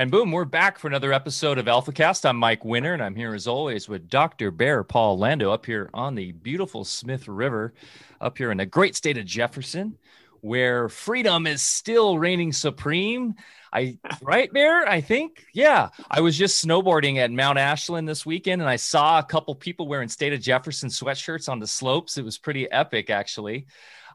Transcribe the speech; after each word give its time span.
And 0.00 0.10
boom, 0.10 0.32
we're 0.32 0.46
back 0.46 0.78
for 0.78 0.86
another 0.86 1.12
episode 1.12 1.58
of 1.58 1.66
AlphaCast. 1.66 2.24
I'm 2.24 2.38
Mike 2.38 2.64
Winter, 2.64 2.94
and 2.94 3.02
I'm 3.02 3.14
here 3.14 3.34
as 3.34 3.46
always 3.46 3.86
with 3.86 4.08
Dr. 4.08 4.50
Bear 4.50 4.82
Paul 4.82 5.18
Lando 5.18 5.52
up 5.52 5.66
here 5.66 5.90
on 5.92 6.14
the 6.14 6.32
beautiful 6.32 6.86
Smith 6.86 7.28
River, 7.28 7.74
up 8.18 8.38
here 8.38 8.50
in 8.50 8.56
the 8.56 8.64
great 8.64 8.96
state 8.96 9.18
of 9.18 9.26
Jefferson, 9.26 9.98
where 10.40 10.88
freedom 10.88 11.46
is 11.46 11.60
still 11.60 12.18
reigning 12.18 12.50
supreme. 12.50 13.34
I 13.74 13.98
right 14.22 14.50
Bear, 14.50 14.88
I 14.88 15.02
think. 15.02 15.44
Yeah. 15.52 15.90
I 16.10 16.22
was 16.22 16.38
just 16.38 16.66
snowboarding 16.66 17.18
at 17.18 17.30
Mount 17.30 17.58
Ashland 17.58 18.08
this 18.08 18.24
weekend 18.24 18.62
and 18.62 18.70
I 18.70 18.76
saw 18.76 19.18
a 19.18 19.22
couple 19.22 19.54
people 19.54 19.86
wearing 19.86 20.08
state 20.08 20.32
of 20.32 20.40
Jefferson 20.40 20.88
sweatshirts 20.88 21.46
on 21.46 21.58
the 21.58 21.66
slopes. 21.66 22.16
It 22.16 22.24
was 22.24 22.38
pretty 22.38 22.72
epic 22.72 23.10
actually. 23.10 23.66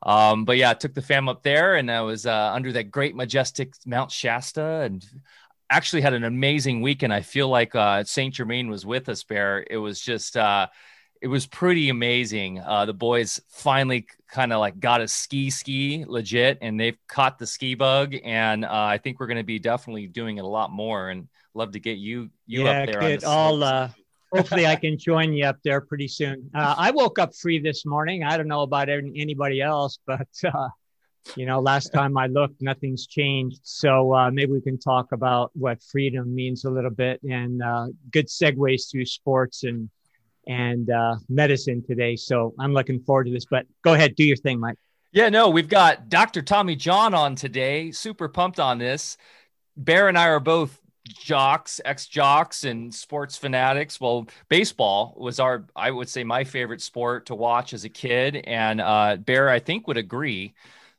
Um, 0.03 0.45
but 0.45 0.57
yeah, 0.57 0.71
I 0.71 0.73
took 0.73 0.93
the 0.93 1.01
fam 1.01 1.29
up 1.29 1.41
there 1.41 1.75
and 1.75 1.89
I 1.89 2.01
was 2.01 2.25
uh, 2.25 2.51
under 2.53 2.71
that 2.73 2.91
great 2.91 3.15
majestic 3.15 3.73
Mount 3.85 4.11
Shasta 4.11 4.81
and 4.81 5.05
actually 5.69 6.01
had 6.01 6.13
an 6.13 6.23
amazing 6.23 6.81
weekend. 6.81 7.13
I 7.13 7.21
feel 7.21 7.49
like 7.49 7.75
uh, 7.75 8.03
Saint 8.03 8.33
Germain 8.33 8.69
was 8.69 8.85
with 8.85 9.09
us, 9.09 9.23
Bear. 9.23 9.65
It 9.69 9.77
was 9.77 9.99
just 9.99 10.37
uh, 10.37 10.67
it 11.21 11.27
was 11.27 11.47
pretty 11.47 11.89
amazing. 11.89 12.59
Uh, 12.59 12.85
the 12.85 12.93
boys 12.93 13.41
finally 13.49 14.05
kind 14.29 14.53
of 14.53 14.59
like 14.59 14.79
got 14.79 15.01
a 15.01 15.07
ski 15.07 15.49
ski 15.49 16.05
legit, 16.07 16.57
and 16.61 16.79
they've 16.79 16.97
caught 17.07 17.39
the 17.39 17.47
ski 17.47 17.75
bug. 17.75 18.15
And 18.23 18.65
uh, 18.65 18.69
I 18.71 18.97
think 18.97 19.19
we're 19.19 19.27
going 19.27 19.37
to 19.37 19.43
be 19.43 19.59
definitely 19.59 20.07
doing 20.07 20.37
it 20.37 20.43
a 20.43 20.47
lot 20.47 20.71
more. 20.71 21.09
And 21.09 21.27
love 21.55 21.71
to 21.71 21.79
get 21.79 21.97
you 21.97 22.29
you 22.45 22.65
yeah, 22.65 22.81
up 22.81 22.89
there. 22.89 22.99
Good. 22.99 23.23
I'll 23.23 23.63
uh, 23.63 23.89
hopefully 24.31 24.67
I 24.67 24.75
can 24.75 24.97
join 24.97 25.33
you 25.33 25.45
up 25.45 25.57
there 25.63 25.81
pretty 25.81 26.07
soon. 26.07 26.49
Uh, 26.53 26.75
I 26.77 26.91
woke 26.91 27.17
up 27.17 27.35
free 27.35 27.59
this 27.59 27.85
morning. 27.85 28.23
I 28.23 28.37
don't 28.37 28.47
know 28.47 28.61
about 28.61 28.89
anybody 28.89 29.61
else, 29.61 29.97
but 30.05 30.27
uh, 30.43 30.69
you 31.35 31.45
know, 31.45 31.59
last 31.59 31.91
time 31.91 32.17
I 32.17 32.27
looked, 32.27 32.61
nothing's 32.61 33.07
changed. 33.07 33.59
So 33.63 34.13
uh, 34.13 34.31
maybe 34.31 34.51
we 34.53 34.61
can 34.61 34.77
talk 34.77 35.11
about 35.11 35.51
what 35.53 35.81
freedom 35.83 36.33
means 36.33 36.65
a 36.65 36.69
little 36.69 36.91
bit 36.91 37.21
and 37.23 37.61
uh, 37.61 37.87
good 38.11 38.27
segues 38.27 38.89
through 38.89 39.05
sports 39.05 39.63
and 39.63 39.89
and 40.47 40.91
uh, 40.91 41.15
medicine 41.27 41.83
today. 41.83 42.15
So 42.15 42.53
I'm 42.59 42.73
looking 42.73 42.99
forward 42.99 43.25
to 43.25 43.31
this. 43.31 43.45
But 43.45 43.65
go 43.83 43.93
ahead, 43.93 44.15
do 44.15 44.23
your 44.23 44.37
thing, 44.37 44.59
Mike. 44.59 44.77
Yeah, 45.11 45.29
no, 45.29 45.49
we've 45.49 45.69
got 45.69 46.09
Dr. 46.09 46.41
Tommy 46.41 46.75
John 46.75 47.13
on 47.13 47.35
today. 47.35 47.91
Super 47.91 48.27
pumped 48.27 48.59
on 48.59 48.77
this. 48.77 49.17
Bear 49.77 50.07
and 50.07 50.17
I 50.17 50.27
are 50.27 50.39
both 50.39 50.79
jocks, 51.07 51.79
ex 51.85 52.05
jocks, 52.07 52.63
and 52.63 52.93
sports 52.93 53.37
fanatics. 53.37 53.99
Well, 54.01 54.27
baseball 54.49 55.15
was 55.17 55.39
our, 55.39 55.65
I 55.75 55.91
would 55.91 56.09
say, 56.09 56.23
my 56.23 56.43
favorite 56.43 56.81
sport 56.81 57.27
to 57.27 57.35
watch 57.35 57.73
as 57.73 57.85
a 57.85 57.89
kid. 57.89 58.35
And 58.45 58.81
uh, 58.81 59.17
Bear, 59.17 59.49
I 59.49 59.59
think, 59.59 59.87
would 59.87 59.97
agree. 59.97 60.53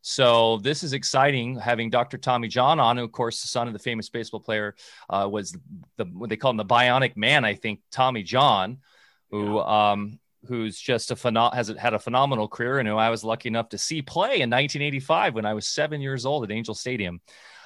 So 0.08 0.58
this 0.58 0.84
is 0.84 0.92
exciting 0.92 1.58
having 1.58 1.90
Dr. 1.90 2.16
Tommy 2.16 2.46
John 2.46 2.78
on, 2.78 2.96
who, 2.96 3.02
of 3.02 3.10
course, 3.10 3.42
the 3.42 3.48
son 3.48 3.66
of 3.66 3.72
the 3.72 3.80
famous 3.80 4.08
baseball 4.08 4.38
player, 4.38 4.76
uh, 5.10 5.28
was 5.28 5.56
the 5.96 6.04
what 6.04 6.30
they 6.30 6.36
call 6.36 6.52
him 6.52 6.58
the 6.58 6.64
Bionic 6.64 7.16
Man, 7.16 7.44
I 7.44 7.54
think, 7.54 7.80
Tommy 7.90 8.22
John 8.22 8.78
who 9.30 9.56
yeah. 9.56 9.92
um, 9.92 10.18
who's 10.46 10.78
just 10.78 11.10
a 11.10 11.16
phenom- 11.16 11.52
has 11.54 11.68
had 11.76 11.92
a 11.92 11.98
phenomenal 11.98 12.46
career 12.46 12.78
and 12.78 12.88
who 12.88 12.96
I 12.96 13.10
was 13.10 13.24
lucky 13.24 13.48
enough 13.48 13.70
to 13.70 13.78
see 13.78 14.00
play 14.00 14.40
in 14.40 14.50
1985 14.50 15.34
when 15.34 15.44
I 15.44 15.54
was 15.54 15.66
seven 15.66 16.00
years 16.00 16.24
old 16.24 16.44
at 16.44 16.52
Angel 16.52 16.74
Stadium. 16.74 17.20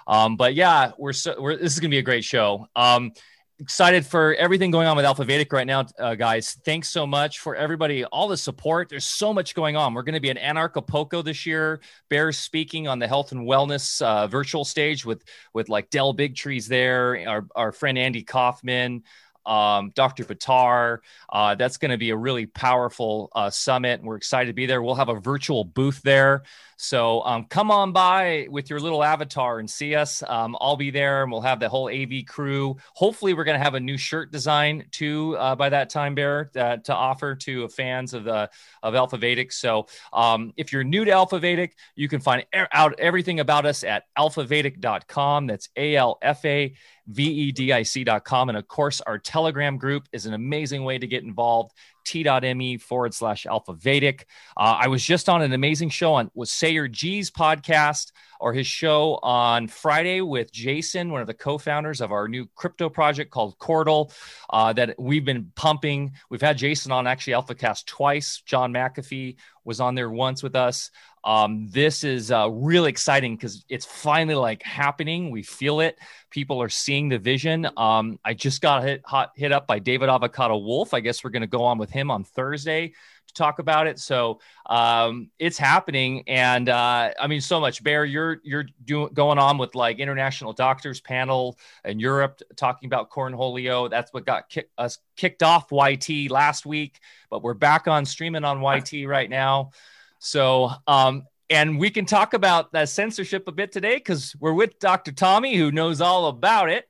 Um, 0.06 0.36
but 0.36 0.54
yeah, 0.54 0.92
we're, 0.96 1.12
so, 1.12 1.36
we're 1.38 1.56
this 1.56 1.74
is 1.74 1.80
gonna 1.80 1.90
be 1.90 1.98
a 1.98 2.02
great 2.02 2.24
show. 2.24 2.68
Um, 2.74 3.12
excited 3.60 4.06
for 4.06 4.34
everything 4.34 4.70
going 4.70 4.88
on 4.88 4.96
with 4.96 5.04
Alpha 5.04 5.24
Vedic 5.24 5.52
right 5.52 5.66
now, 5.66 5.86
uh, 5.98 6.14
guys. 6.14 6.58
Thanks 6.64 6.88
so 6.88 7.06
much 7.06 7.38
for 7.38 7.54
everybody, 7.54 8.04
all 8.06 8.26
the 8.26 8.36
support. 8.36 8.88
There's 8.88 9.04
so 9.04 9.32
much 9.32 9.54
going 9.54 9.76
on. 9.76 9.94
We're 9.94 10.02
going 10.02 10.14
to 10.14 10.20
be 10.20 10.30
at 10.30 10.38
Anarchapulco 10.38 11.22
this 11.24 11.46
year. 11.46 11.80
Bears 12.08 12.38
speaking 12.38 12.88
on 12.88 12.98
the 12.98 13.06
health 13.06 13.32
and 13.32 13.46
wellness 13.46 14.02
uh, 14.02 14.26
virtual 14.26 14.64
stage 14.64 15.04
with 15.04 15.22
with 15.52 15.68
like 15.68 15.90
Del 15.90 16.14
Bigtree 16.14 16.66
there, 16.66 17.28
our 17.28 17.46
our 17.54 17.72
friend 17.72 17.98
Andy 17.98 18.22
Kaufman 18.22 19.02
um, 19.46 19.92
Dr. 19.94 20.24
Batar. 20.24 20.98
Uh, 21.28 21.54
that's 21.54 21.76
going 21.76 21.90
to 21.90 21.98
be 21.98 22.10
a 22.10 22.16
really 22.16 22.46
powerful 22.46 23.30
uh, 23.34 23.50
summit. 23.50 24.02
We're 24.02 24.16
excited 24.16 24.48
to 24.48 24.54
be 24.54 24.66
there. 24.66 24.82
We'll 24.82 24.94
have 24.94 25.08
a 25.08 25.20
virtual 25.20 25.64
booth 25.64 26.00
there. 26.02 26.42
So 26.82 27.20
um, 27.24 27.44
come 27.44 27.70
on 27.70 27.92
by 27.92 28.46
with 28.48 28.70
your 28.70 28.80
little 28.80 29.04
avatar 29.04 29.58
and 29.58 29.68
see 29.68 29.94
us. 29.94 30.22
Um, 30.26 30.56
I'll 30.62 30.78
be 30.78 30.90
there 30.90 31.22
and 31.22 31.30
we'll 31.30 31.42
have 31.42 31.60
the 31.60 31.68
whole 31.68 31.90
AV 31.90 32.24
crew. 32.26 32.74
Hopefully, 32.94 33.34
we're 33.34 33.44
going 33.44 33.58
to 33.58 33.62
have 33.62 33.74
a 33.74 33.80
new 33.80 33.98
shirt 33.98 34.32
design 34.32 34.86
too 34.90 35.36
uh, 35.36 35.54
by 35.54 35.68
that 35.68 35.90
time, 35.90 36.14
Bear, 36.14 36.50
uh, 36.56 36.78
to 36.78 36.94
offer 36.94 37.34
to 37.34 37.68
fans 37.68 38.14
of 38.14 38.24
the 38.24 38.48
of 38.82 38.94
Alpha 38.94 39.18
Vedic. 39.18 39.52
So 39.52 39.88
um, 40.14 40.54
if 40.56 40.72
you're 40.72 40.82
new 40.82 41.04
to 41.04 41.10
Alpha 41.10 41.38
Vedic, 41.38 41.76
you 41.96 42.08
can 42.08 42.18
find 42.18 42.46
out 42.72 42.98
everything 42.98 43.40
about 43.40 43.66
us 43.66 43.84
at 43.84 44.04
alphavedic.com. 44.18 45.48
That's 45.48 45.68
A 45.76 45.96
L 45.96 46.16
F 46.22 46.46
A 46.46 46.74
vedic.com. 47.06 48.48
And 48.48 48.58
of 48.58 48.68
course, 48.68 49.00
our 49.02 49.18
Telegram 49.18 49.76
group 49.76 50.08
is 50.12 50.26
an 50.26 50.34
amazing 50.34 50.84
way 50.84 50.98
to 50.98 51.06
get 51.06 51.24
involved 51.24 51.72
t.me 52.04 52.78
forward 52.78 53.14
slash 53.14 53.46
alpha 53.46 53.72
vedic. 53.72 54.26
Uh, 54.56 54.78
I 54.80 54.88
was 54.88 55.04
just 55.04 55.28
on 55.28 55.42
an 55.42 55.52
amazing 55.52 55.90
show 55.90 56.14
on 56.14 56.30
was 56.34 56.50
Sayer 56.50 56.88
Ji's 56.88 57.30
podcast 57.30 58.12
or 58.40 58.54
his 58.54 58.66
show 58.66 59.18
on 59.22 59.68
Friday 59.68 60.22
with 60.22 60.50
Jason, 60.50 61.10
one 61.10 61.20
of 61.20 61.26
the 61.26 61.34
co-founders 61.34 62.00
of 62.00 62.10
our 62.10 62.26
new 62.26 62.46
crypto 62.54 62.88
project 62.88 63.30
called 63.30 63.58
Cordal, 63.58 64.12
uh, 64.48 64.72
that 64.72 64.94
we've 64.98 65.24
been 65.24 65.52
pumping. 65.54 66.12
We've 66.30 66.40
had 66.40 66.56
Jason 66.56 66.90
on 66.90 67.06
actually 67.06 67.34
AlphaCast 67.34 67.84
twice. 67.84 68.42
John 68.46 68.72
McAfee 68.72 69.36
was 69.64 69.80
on 69.80 69.94
there 69.94 70.10
once 70.10 70.42
with 70.42 70.56
us. 70.56 70.90
Um, 71.22 71.68
this 71.70 72.02
is 72.02 72.32
uh, 72.32 72.48
really 72.50 72.88
exciting 72.88 73.36
because 73.36 73.64
it's 73.68 73.84
finally 73.84 74.34
like 74.34 74.62
happening. 74.62 75.30
We 75.30 75.42
feel 75.42 75.80
it. 75.80 75.98
People 76.30 76.62
are 76.62 76.68
seeing 76.68 77.08
the 77.08 77.18
vision. 77.18 77.68
Um, 77.76 78.18
I 78.24 78.34
just 78.34 78.62
got 78.62 78.84
hit 78.84 79.02
hot, 79.04 79.32
hit 79.36 79.52
up 79.52 79.66
by 79.66 79.78
David 79.78 80.08
Avocado 80.08 80.56
Wolfe. 80.56 80.94
I 80.94 81.00
guess 81.00 81.22
we're 81.22 81.30
going 81.30 81.42
to 81.42 81.46
go 81.46 81.64
on 81.64 81.78
with 81.78 81.90
him 81.90 82.10
on 82.10 82.24
Thursday 82.24 82.92
to 83.30 83.34
talk 83.34 83.58
about 83.58 83.86
it. 83.86 83.98
So 83.98 84.40
um, 84.66 85.30
it's 85.38 85.58
happening, 85.58 86.24
and 86.26 86.68
uh, 86.68 87.10
I 87.18 87.26
mean, 87.26 87.40
so 87.40 87.60
much. 87.60 87.82
Bear, 87.82 88.04
you're 88.04 88.40
you're 88.42 88.66
doing 88.84 89.12
going 89.12 89.38
on 89.38 89.58
with 89.58 89.74
like 89.74 89.98
international 89.98 90.52
doctors 90.52 91.00
panel 91.00 91.58
in 91.84 91.98
Europe 91.98 92.40
talking 92.56 92.86
about 92.86 93.10
cornholio. 93.10 93.88
That's 93.90 94.12
what 94.12 94.26
got 94.26 94.48
kick, 94.48 94.70
us 94.78 94.98
kicked 95.16 95.42
off 95.42 95.70
YT 95.72 96.30
last 96.30 96.66
week, 96.66 97.00
but 97.30 97.42
we're 97.42 97.54
back 97.54 97.88
on 97.88 98.04
streaming 98.04 98.44
on 98.44 98.60
YT 98.62 99.06
right 99.06 99.30
now. 99.30 99.70
So 100.18 100.70
um, 100.86 101.24
and 101.48 101.78
we 101.78 101.90
can 101.90 102.06
talk 102.06 102.34
about 102.34 102.72
that 102.72 102.88
censorship 102.88 103.48
a 103.48 103.52
bit 103.52 103.72
today 103.72 103.96
because 103.96 104.36
we're 104.38 104.52
with 104.52 104.78
Dr. 104.78 105.12
Tommy, 105.12 105.56
who 105.56 105.72
knows 105.72 106.00
all 106.00 106.26
about 106.26 106.68
it 106.68 106.88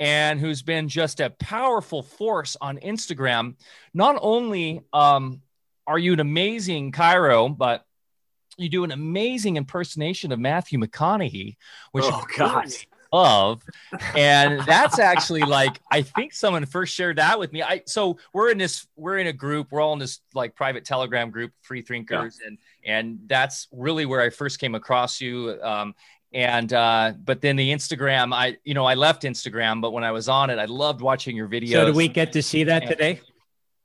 and 0.00 0.40
who's 0.40 0.62
been 0.62 0.88
just 0.88 1.20
a 1.20 1.28
powerful 1.28 2.02
force 2.02 2.56
on 2.60 2.78
Instagram. 2.78 3.54
Not 3.92 4.18
only 4.22 4.80
um, 4.94 5.42
are 5.90 5.98
you 5.98 6.12
an 6.12 6.20
amazing 6.20 6.92
chiro, 6.92 7.56
but 7.56 7.84
you 8.56 8.68
do 8.68 8.84
an 8.84 8.92
amazing 8.92 9.56
impersonation 9.56 10.30
of 10.30 10.38
Matthew 10.38 10.78
McConaughey, 10.78 11.56
which 11.90 12.04
oh 12.06 12.24
god. 12.36 12.68
Love, 13.12 13.64
and 14.14 14.60
that's 14.60 15.00
actually 15.00 15.40
like 15.40 15.80
I 15.90 16.02
think 16.02 16.32
someone 16.32 16.64
first 16.64 16.94
shared 16.94 17.18
that 17.18 17.40
with 17.40 17.52
me. 17.52 17.60
I 17.60 17.82
so 17.86 18.18
we're 18.32 18.52
in 18.52 18.58
this 18.58 18.86
we're 18.94 19.18
in 19.18 19.26
a 19.26 19.32
group 19.32 19.72
we're 19.72 19.80
all 19.80 19.92
in 19.94 19.98
this 19.98 20.20
like 20.32 20.54
private 20.54 20.84
Telegram 20.84 21.30
group, 21.30 21.50
Free 21.62 21.82
Thinkers, 21.82 22.38
yeah. 22.40 22.46
and 22.46 22.58
and 22.84 23.18
that's 23.26 23.66
really 23.72 24.06
where 24.06 24.20
I 24.20 24.30
first 24.30 24.60
came 24.60 24.76
across 24.76 25.20
you. 25.20 25.60
Um, 25.60 25.96
and 26.32 26.72
uh, 26.72 27.14
but 27.24 27.40
then 27.40 27.56
the 27.56 27.72
Instagram, 27.72 28.32
I 28.32 28.58
you 28.62 28.74
know 28.74 28.86
I 28.86 28.94
left 28.94 29.24
Instagram, 29.24 29.82
but 29.82 29.90
when 29.90 30.04
I 30.04 30.12
was 30.12 30.28
on 30.28 30.48
it, 30.50 30.60
I 30.60 30.66
loved 30.66 31.00
watching 31.00 31.34
your 31.34 31.48
videos. 31.48 31.72
So 31.72 31.86
do 31.86 31.92
we 31.92 32.06
get 32.06 32.32
to 32.34 32.42
see 32.44 32.62
that 32.62 32.86
today? 32.86 33.20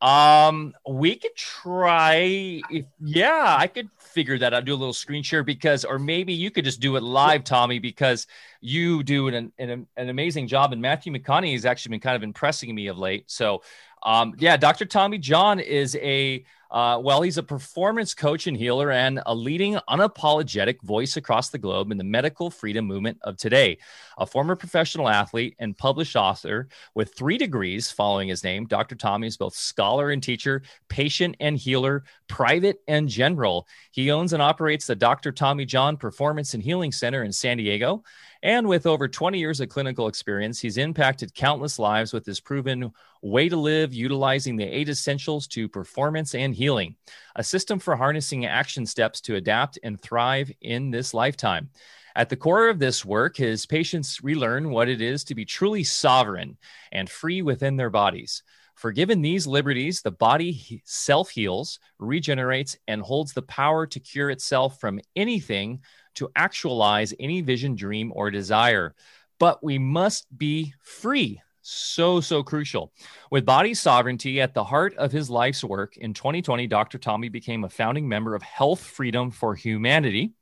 Um, 0.06 0.74
we 0.88 1.16
could 1.16 1.36
try. 1.36 2.62
If, 2.70 2.86
yeah, 3.02 3.56
I 3.58 3.66
could 3.66 3.90
figure 3.98 4.38
that 4.38 4.54
out. 4.54 4.64
Do 4.64 4.74
a 4.74 4.76
little 4.76 4.94
screen 4.94 5.24
share 5.24 5.44
because, 5.44 5.84
or 5.84 5.98
maybe 5.98 6.32
you 6.32 6.52
could 6.52 6.64
just 6.64 6.80
do 6.80 6.96
it 6.96 7.02
live, 7.02 7.44
Tommy, 7.44 7.80
because 7.80 8.28
you 8.62 9.02
do 9.02 9.28
an 9.30 9.52
an, 9.58 9.88
an 9.98 10.10
amazing 10.10 10.48
job. 10.48 10.74
And 10.74 10.82
Matthew 10.82 11.12
McConaughey 11.12 11.54
has 11.54 11.66
actually 11.66 11.92
been 11.92 12.02
kind 12.02 12.16
of 12.16 12.22
impressing 12.22 12.74
me 12.76 12.86
of 12.86 13.00
late. 13.00 13.24
So, 13.32 13.64
um, 14.04 14.36
yeah, 14.38 14.58
Dr. 14.58 14.86
Tommy 14.86 15.18
John 15.18 15.60
is 15.60 15.96
a 15.96 16.46
uh, 16.76 17.00
well, 17.00 17.22
he's 17.22 17.38
a 17.38 17.44
performance 17.44 18.14
coach 18.14 18.48
and 18.48 18.58
healer 18.58 18.92
and 18.92 19.22
a 19.26 19.34
leading 19.34 19.76
unapologetic 19.90 20.82
voice 20.82 21.16
across 21.16 21.50
the 21.50 21.58
globe 21.58 21.90
in 21.90 21.98
the 21.98 22.04
medical 22.04 22.52
freedom 22.52 22.84
movement 22.84 23.18
of 23.22 23.38
today. 23.38 23.78
A 24.18 24.26
former 24.26 24.58
professional 24.58 25.08
athlete 25.08 25.56
and 25.58 25.78
published 25.78 26.18
author 26.18 26.68
with 26.94 27.16
three 27.16 27.38
degrees 27.38 27.90
following 27.90 28.28
his 28.28 28.44
name, 28.44 28.66
Dr. 28.66 28.96
Tommy 28.96 29.28
is 29.28 29.38
both 29.38 29.56
scholar 29.56 30.10
and 30.10 30.22
teacher, 30.22 30.64
patient 30.90 31.38
and 31.40 31.58
healer, 31.58 32.04
private 32.28 32.82
and 32.90 33.08
general. 33.08 33.70
He 33.92 34.12
owns 34.12 34.34
and 34.34 34.42
operates 34.42 34.86
the 34.86 34.98
Dr. 34.98 35.32
Tommy 35.32 35.64
John 35.64 35.96
Performance 35.96 36.56
and 36.56 36.62
Healing 36.62 36.92
Center 36.92 37.24
in 37.24 37.32
San 37.32 37.56
Diego 37.56 38.04
and 38.46 38.68
with 38.68 38.86
over 38.86 39.08
20 39.08 39.40
years 39.40 39.60
of 39.60 39.70
clinical 39.70 40.08
experience, 40.08 40.60
he's 40.60 40.78
impacted 40.78 41.34
countless 41.34 41.80
lives 41.80 42.14
with 42.14 42.28
his 42.28 42.40
proven 42.40 42.92
way 43.24 43.50
to 43.50 43.58
live, 43.58 43.92
utilizing 43.92 44.56
the 44.56 44.64
eight 44.64 44.88
essentials 44.88 45.48
to 45.48 45.68
performance 45.68 46.36
and 46.36 46.54
healing, 46.54 46.96
a 47.36 47.44
system 47.44 47.80
for 47.80 47.96
harnessing 47.96 48.46
action 48.46 48.86
steps 48.86 49.20
to 49.20 49.34
adapt 49.34 49.80
and 49.82 50.00
thrive 50.00 50.52
in 50.62 50.92
this 50.92 51.12
lifetime. 51.12 51.72
At 52.16 52.30
the 52.30 52.36
core 52.36 52.70
of 52.70 52.78
this 52.78 53.04
work, 53.04 53.36
his 53.36 53.66
patients 53.66 54.24
relearn 54.24 54.70
what 54.70 54.90
it 54.90 55.02
is 55.02 55.24
to 55.24 55.34
be 55.34 55.44
truly 55.44 55.84
sovereign 55.84 56.56
and 56.92 57.10
free 57.10 57.42
within 57.42 57.78
their 57.78 57.90
bodies. 57.90 58.44
For 58.76 58.92
given 58.92 59.22
these 59.22 59.48
liberties, 59.48 60.02
the 60.02 60.12
body 60.12 60.84
self 60.86 61.30
heals, 61.30 61.80
regenerates, 61.98 62.78
and 62.88 63.02
holds 63.02 63.34
the 63.34 63.42
power 63.42 63.88
to 63.88 64.00
cure 64.00 64.30
itself 64.30 64.80
from 64.80 65.00
anything 65.16 65.80
to 66.16 66.30
actualize 66.36 67.14
any 67.20 67.42
vision, 67.42 67.76
dream, 67.76 68.12
or 68.16 68.32
desire. 68.32 68.96
But 69.40 69.64
we 69.64 69.78
must 69.78 70.26
be 70.38 70.74
free. 70.82 71.42
So, 71.68 72.22
so 72.22 72.44
crucial. 72.44 72.94
With 73.32 73.44
body 73.44 73.74
sovereignty 73.74 74.40
at 74.40 74.54
the 74.54 74.64
heart 74.64 74.96
of 74.98 75.12
his 75.12 75.32
life's 75.32 75.64
work, 75.64 75.98
in 75.98 76.14
2020, 76.14 76.68
Dr. 76.68 77.00
Tommy 77.00 77.28
became 77.28 77.64
a 77.64 77.70
founding 77.70 78.08
member 78.08 78.36
of 78.36 78.44
Health 78.44 78.82
Freedom 78.82 79.32
for 79.32 79.56
Humanity. 79.56 80.34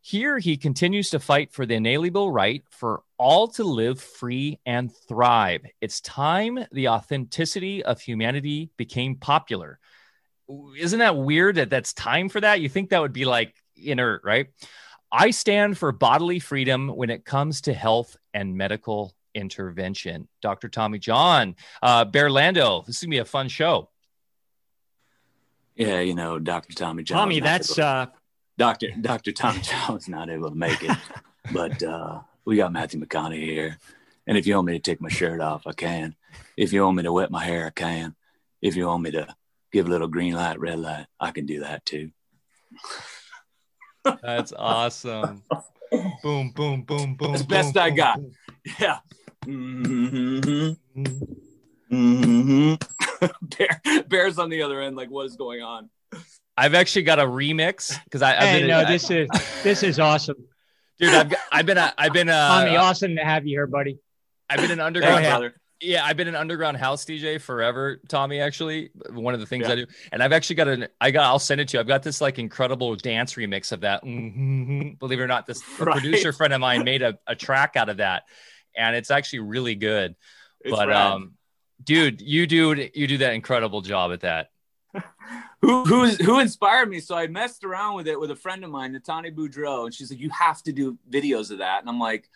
Here, 0.00 0.38
he 0.38 0.56
continues 0.56 1.10
to 1.10 1.18
fight 1.18 1.52
for 1.52 1.66
the 1.66 1.74
inalienable 1.74 2.30
right 2.30 2.62
for 2.70 3.02
all 3.18 3.48
to 3.48 3.64
live 3.64 4.00
free 4.00 4.60
and 4.64 4.90
thrive. 5.08 5.66
It's 5.80 6.00
time 6.00 6.64
the 6.70 6.88
authenticity 6.88 7.82
of 7.82 8.00
humanity 8.00 8.70
became 8.76 9.16
popular. 9.16 9.78
Isn't 10.78 11.00
that 11.00 11.16
weird 11.16 11.56
that 11.56 11.70
that's 11.70 11.92
time 11.92 12.28
for 12.28 12.40
that? 12.40 12.60
You 12.60 12.68
think 12.68 12.90
that 12.90 13.02
would 13.02 13.12
be 13.12 13.24
like 13.24 13.56
inert, 13.76 14.22
right? 14.24 14.46
I 15.12 15.30
stand 15.30 15.78
for 15.78 15.92
bodily 15.92 16.38
freedom 16.38 16.88
when 16.88 17.10
it 17.10 17.24
comes 17.24 17.62
to 17.62 17.72
health 17.72 18.16
and 18.34 18.56
medical 18.56 19.14
intervention. 19.34 20.28
Dr. 20.42 20.68
Tommy 20.68 20.98
John, 20.98 21.54
uh, 21.82 22.04
Bear 22.04 22.30
Lando, 22.30 22.82
this 22.86 22.96
is 22.96 23.02
gonna 23.02 23.10
be 23.10 23.18
a 23.18 23.24
fun 23.24 23.48
show. 23.48 23.90
Yeah, 25.76 26.00
you 26.00 26.14
know, 26.14 26.38
Dr. 26.38 26.74
Tommy 26.74 27.02
John. 27.02 27.18
Tommy, 27.18 27.40
that's 27.40 27.78
uh, 27.78 28.06
Doctor 28.58 28.88
Doctor 29.00 29.32
Tommy 29.32 29.60
John 29.62 29.94
was 29.94 30.08
not 30.08 30.30
able 30.30 30.50
to 30.50 30.56
make 30.56 30.82
it, 30.82 30.96
but 31.52 31.82
uh, 31.82 32.20
we 32.44 32.56
got 32.56 32.72
Matthew 32.72 33.00
McConaughey 33.00 33.44
here, 33.44 33.78
and 34.26 34.38
if 34.38 34.46
you 34.46 34.54
want 34.54 34.66
me 34.66 34.72
to 34.72 34.78
take 34.78 35.00
my 35.00 35.10
shirt 35.10 35.40
off, 35.40 35.66
I 35.66 35.72
can. 35.72 36.16
If 36.56 36.72
you 36.72 36.82
want 36.82 36.96
me 36.96 37.02
to 37.02 37.12
wet 37.12 37.30
my 37.30 37.44
hair, 37.44 37.66
I 37.66 37.70
can. 37.70 38.16
If 38.62 38.74
you 38.74 38.86
want 38.86 39.02
me 39.02 39.10
to 39.12 39.34
give 39.70 39.86
a 39.86 39.90
little 39.90 40.08
green 40.08 40.34
light, 40.34 40.58
red 40.58 40.78
light, 40.78 41.06
I 41.20 41.30
can 41.30 41.44
do 41.44 41.60
that 41.60 41.84
too. 41.84 42.10
That's 44.22 44.52
awesome. 44.52 45.42
boom, 46.22 46.50
boom, 46.50 46.82
boom, 46.82 47.14
boom. 47.14 47.32
That's 47.32 47.42
best 47.44 47.74
boom, 47.74 47.82
I 47.82 47.90
got. 47.90 48.20
Boom. 48.20 48.32
Yeah. 48.80 48.98
Mm-hmm. 49.44 50.72
Mm-hmm. 51.92 52.74
Bear, 53.42 54.02
bears 54.08 54.38
on 54.38 54.50
the 54.50 54.62
other 54.62 54.82
end, 54.82 54.96
like 54.96 55.08
what 55.08 55.26
is 55.26 55.36
going 55.36 55.62
on? 55.62 55.88
I've 56.56 56.74
actually 56.74 57.02
got 57.02 57.18
a 57.18 57.24
remix 57.24 57.96
because 58.04 58.22
I. 58.22 58.36
I've 58.36 58.48
hey, 58.48 58.60
been 58.60 58.68
no, 58.68 58.80
in, 58.80 58.88
this 58.88 59.10
I, 59.10 59.14
is 59.14 59.28
this 59.62 59.82
is 59.82 59.98
awesome, 60.00 60.36
dude. 60.98 61.14
I've 61.14 61.32
I've 61.52 61.66
been 61.66 61.78
a, 61.78 61.94
I've 61.96 62.12
been 62.12 62.28
a 62.28 62.32
Tommy. 62.32 62.76
Awesome 62.76 63.16
to 63.16 63.24
have 63.24 63.46
you 63.46 63.56
here, 63.56 63.66
buddy. 63.66 63.98
I've 64.50 64.60
been 64.60 64.70
an 64.70 64.80
underground. 64.80 65.52
Yeah, 65.80 66.04
I've 66.04 66.16
been 66.16 66.28
an 66.28 66.34
underground 66.34 66.78
house 66.78 67.04
DJ 67.04 67.40
forever, 67.40 68.00
Tommy. 68.08 68.40
Actually, 68.40 68.90
one 69.10 69.34
of 69.34 69.40
the 69.40 69.46
things 69.46 69.66
yeah. 69.66 69.72
I 69.72 69.76
do, 69.76 69.86
and 70.10 70.22
I've 70.22 70.32
actually 70.32 70.56
got 70.56 70.68
an. 70.68 70.88
I 71.00 71.10
got. 71.10 71.24
I'll 71.24 71.38
send 71.38 71.60
it 71.60 71.68
to 71.68 71.76
you. 71.76 71.80
I've 71.80 71.86
got 71.86 72.02
this 72.02 72.20
like 72.20 72.38
incredible 72.38 72.96
dance 72.96 73.34
remix 73.34 73.72
of 73.72 73.82
that. 73.82 74.02
Mm-hmm. 74.02 74.90
Believe 74.98 75.20
it 75.20 75.22
or 75.22 75.26
not, 75.26 75.46
this 75.46 75.62
right. 75.80 75.92
producer 75.92 76.32
friend 76.32 76.54
of 76.54 76.60
mine 76.60 76.84
made 76.84 77.02
a, 77.02 77.18
a 77.26 77.34
track 77.34 77.76
out 77.76 77.90
of 77.90 77.98
that, 77.98 78.22
and 78.74 78.96
it's 78.96 79.10
actually 79.10 79.40
really 79.40 79.74
good. 79.74 80.14
It's 80.60 80.74
but 80.74 80.88
rad. 80.88 80.96
um, 80.96 81.34
dude, 81.82 82.22
you 82.22 82.46
do 82.46 82.88
you 82.94 83.06
do 83.06 83.18
that 83.18 83.34
incredible 83.34 83.82
job 83.82 84.12
at 84.12 84.20
that. 84.20 84.48
who 85.60 85.84
who 85.84 86.06
who 86.06 86.38
inspired 86.38 86.88
me? 86.88 87.00
So 87.00 87.16
I 87.16 87.26
messed 87.26 87.64
around 87.64 87.96
with 87.96 88.08
it 88.08 88.18
with 88.18 88.30
a 88.30 88.36
friend 88.36 88.64
of 88.64 88.70
mine, 88.70 88.94
Natani 88.94 89.34
Boudreau, 89.34 89.84
and 89.84 89.92
she's 89.92 90.10
like, 90.10 90.20
"You 90.20 90.30
have 90.30 90.62
to 90.62 90.72
do 90.72 90.96
videos 91.10 91.50
of 91.50 91.58
that," 91.58 91.80
and 91.80 91.88
I'm 91.90 92.00
like 92.00 92.30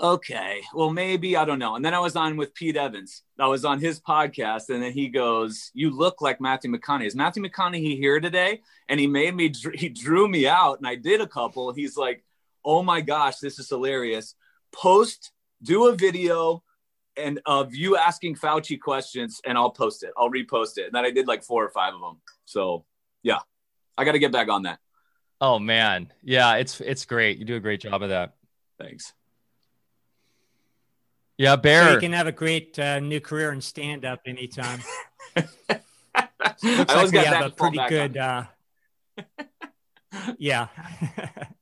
okay, 0.00 0.62
well, 0.72 0.90
maybe, 0.90 1.36
I 1.36 1.44
don't 1.44 1.58
know. 1.58 1.76
And 1.76 1.84
then 1.84 1.94
I 1.94 2.00
was 2.00 2.16
on 2.16 2.36
with 2.36 2.54
Pete 2.54 2.76
Evans. 2.76 3.22
I 3.38 3.46
was 3.46 3.64
on 3.64 3.80
his 3.80 4.00
podcast, 4.00 4.70
and 4.70 4.82
then 4.82 4.92
he 4.92 5.08
goes, 5.08 5.70
You 5.74 5.90
look 5.90 6.20
like 6.20 6.40
Matthew 6.40 6.70
McConaughey. 6.70 7.06
Is 7.06 7.14
Matthew 7.14 7.42
McConaughey 7.42 7.98
here 7.98 8.20
today? 8.20 8.62
And 8.88 8.98
he 8.98 9.06
made 9.06 9.34
me, 9.34 9.52
he 9.74 9.88
drew 9.88 10.28
me 10.28 10.46
out, 10.46 10.78
and 10.78 10.86
I 10.86 10.94
did 10.94 11.20
a 11.20 11.26
couple. 11.26 11.72
He's 11.72 11.96
like, 11.96 12.24
Oh 12.64 12.82
my 12.82 13.00
gosh, 13.00 13.38
this 13.38 13.58
is 13.58 13.68
hilarious. 13.68 14.34
Post, 14.72 15.32
do 15.62 15.88
a 15.88 15.94
video 15.94 16.62
and 17.16 17.40
of 17.44 17.74
you 17.74 17.96
asking 17.96 18.36
Fauci 18.36 18.80
questions, 18.80 19.40
and 19.44 19.58
I'll 19.58 19.70
post 19.70 20.02
it. 20.02 20.10
I'll 20.16 20.30
repost 20.30 20.78
it. 20.78 20.86
And 20.86 20.94
then 20.94 21.04
I 21.04 21.10
did 21.10 21.26
like 21.26 21.42
four 21.42 21.64
or 21.64 21.70
five 21.70 21.94
of 21.94 22.00
them. 22.00 22.20
So, 22.44 22.84
yeah, 23.22 23.40
I 23.98 24.04
got 24.04 24.12
to 24.12 24.18
get 24.18 24.32
back 24.32 24.48
on 24.48 24.62
that. 24.62 24.78
Oh 25.42 25.58
man, 25.58 26.12
yeah, 26.22 26.56
it's 26.56 26.80
it's 26.80 27.06
great. 27.06 27.38
You 27.38 27.44
do 27.44 27.56
a 27.56 27.60
great 27.60 27.80
job 27.80 28.02
of 28.02 28.10
that. 28.10 28.34
Thanks. 28.78 29.14
Yeah, 31.40 31.56
Bear. 31.56 31.86
So 31.86 31.94
you 31.94 32.00
can 32.00 32.12
have 32.12 32.26
a 32.26 32.32
great 32.32 32.78
uh, 32.78 33.00
new 33.00 33.18
career 33.18 33.50
in 33.50 33.62
stand 33.62 34.04
up 34.04 34.20
anytime. 34.26 34.80
Looks 35.36 36.62
like 36.62 37.12
we 37.12 37.16
have 37.16 37.46
a 37.46 37.48
pretty 37.48 37.80
good. 37.88 38.18
Uh, 38.18 38.44
yeah. 40.36 40.66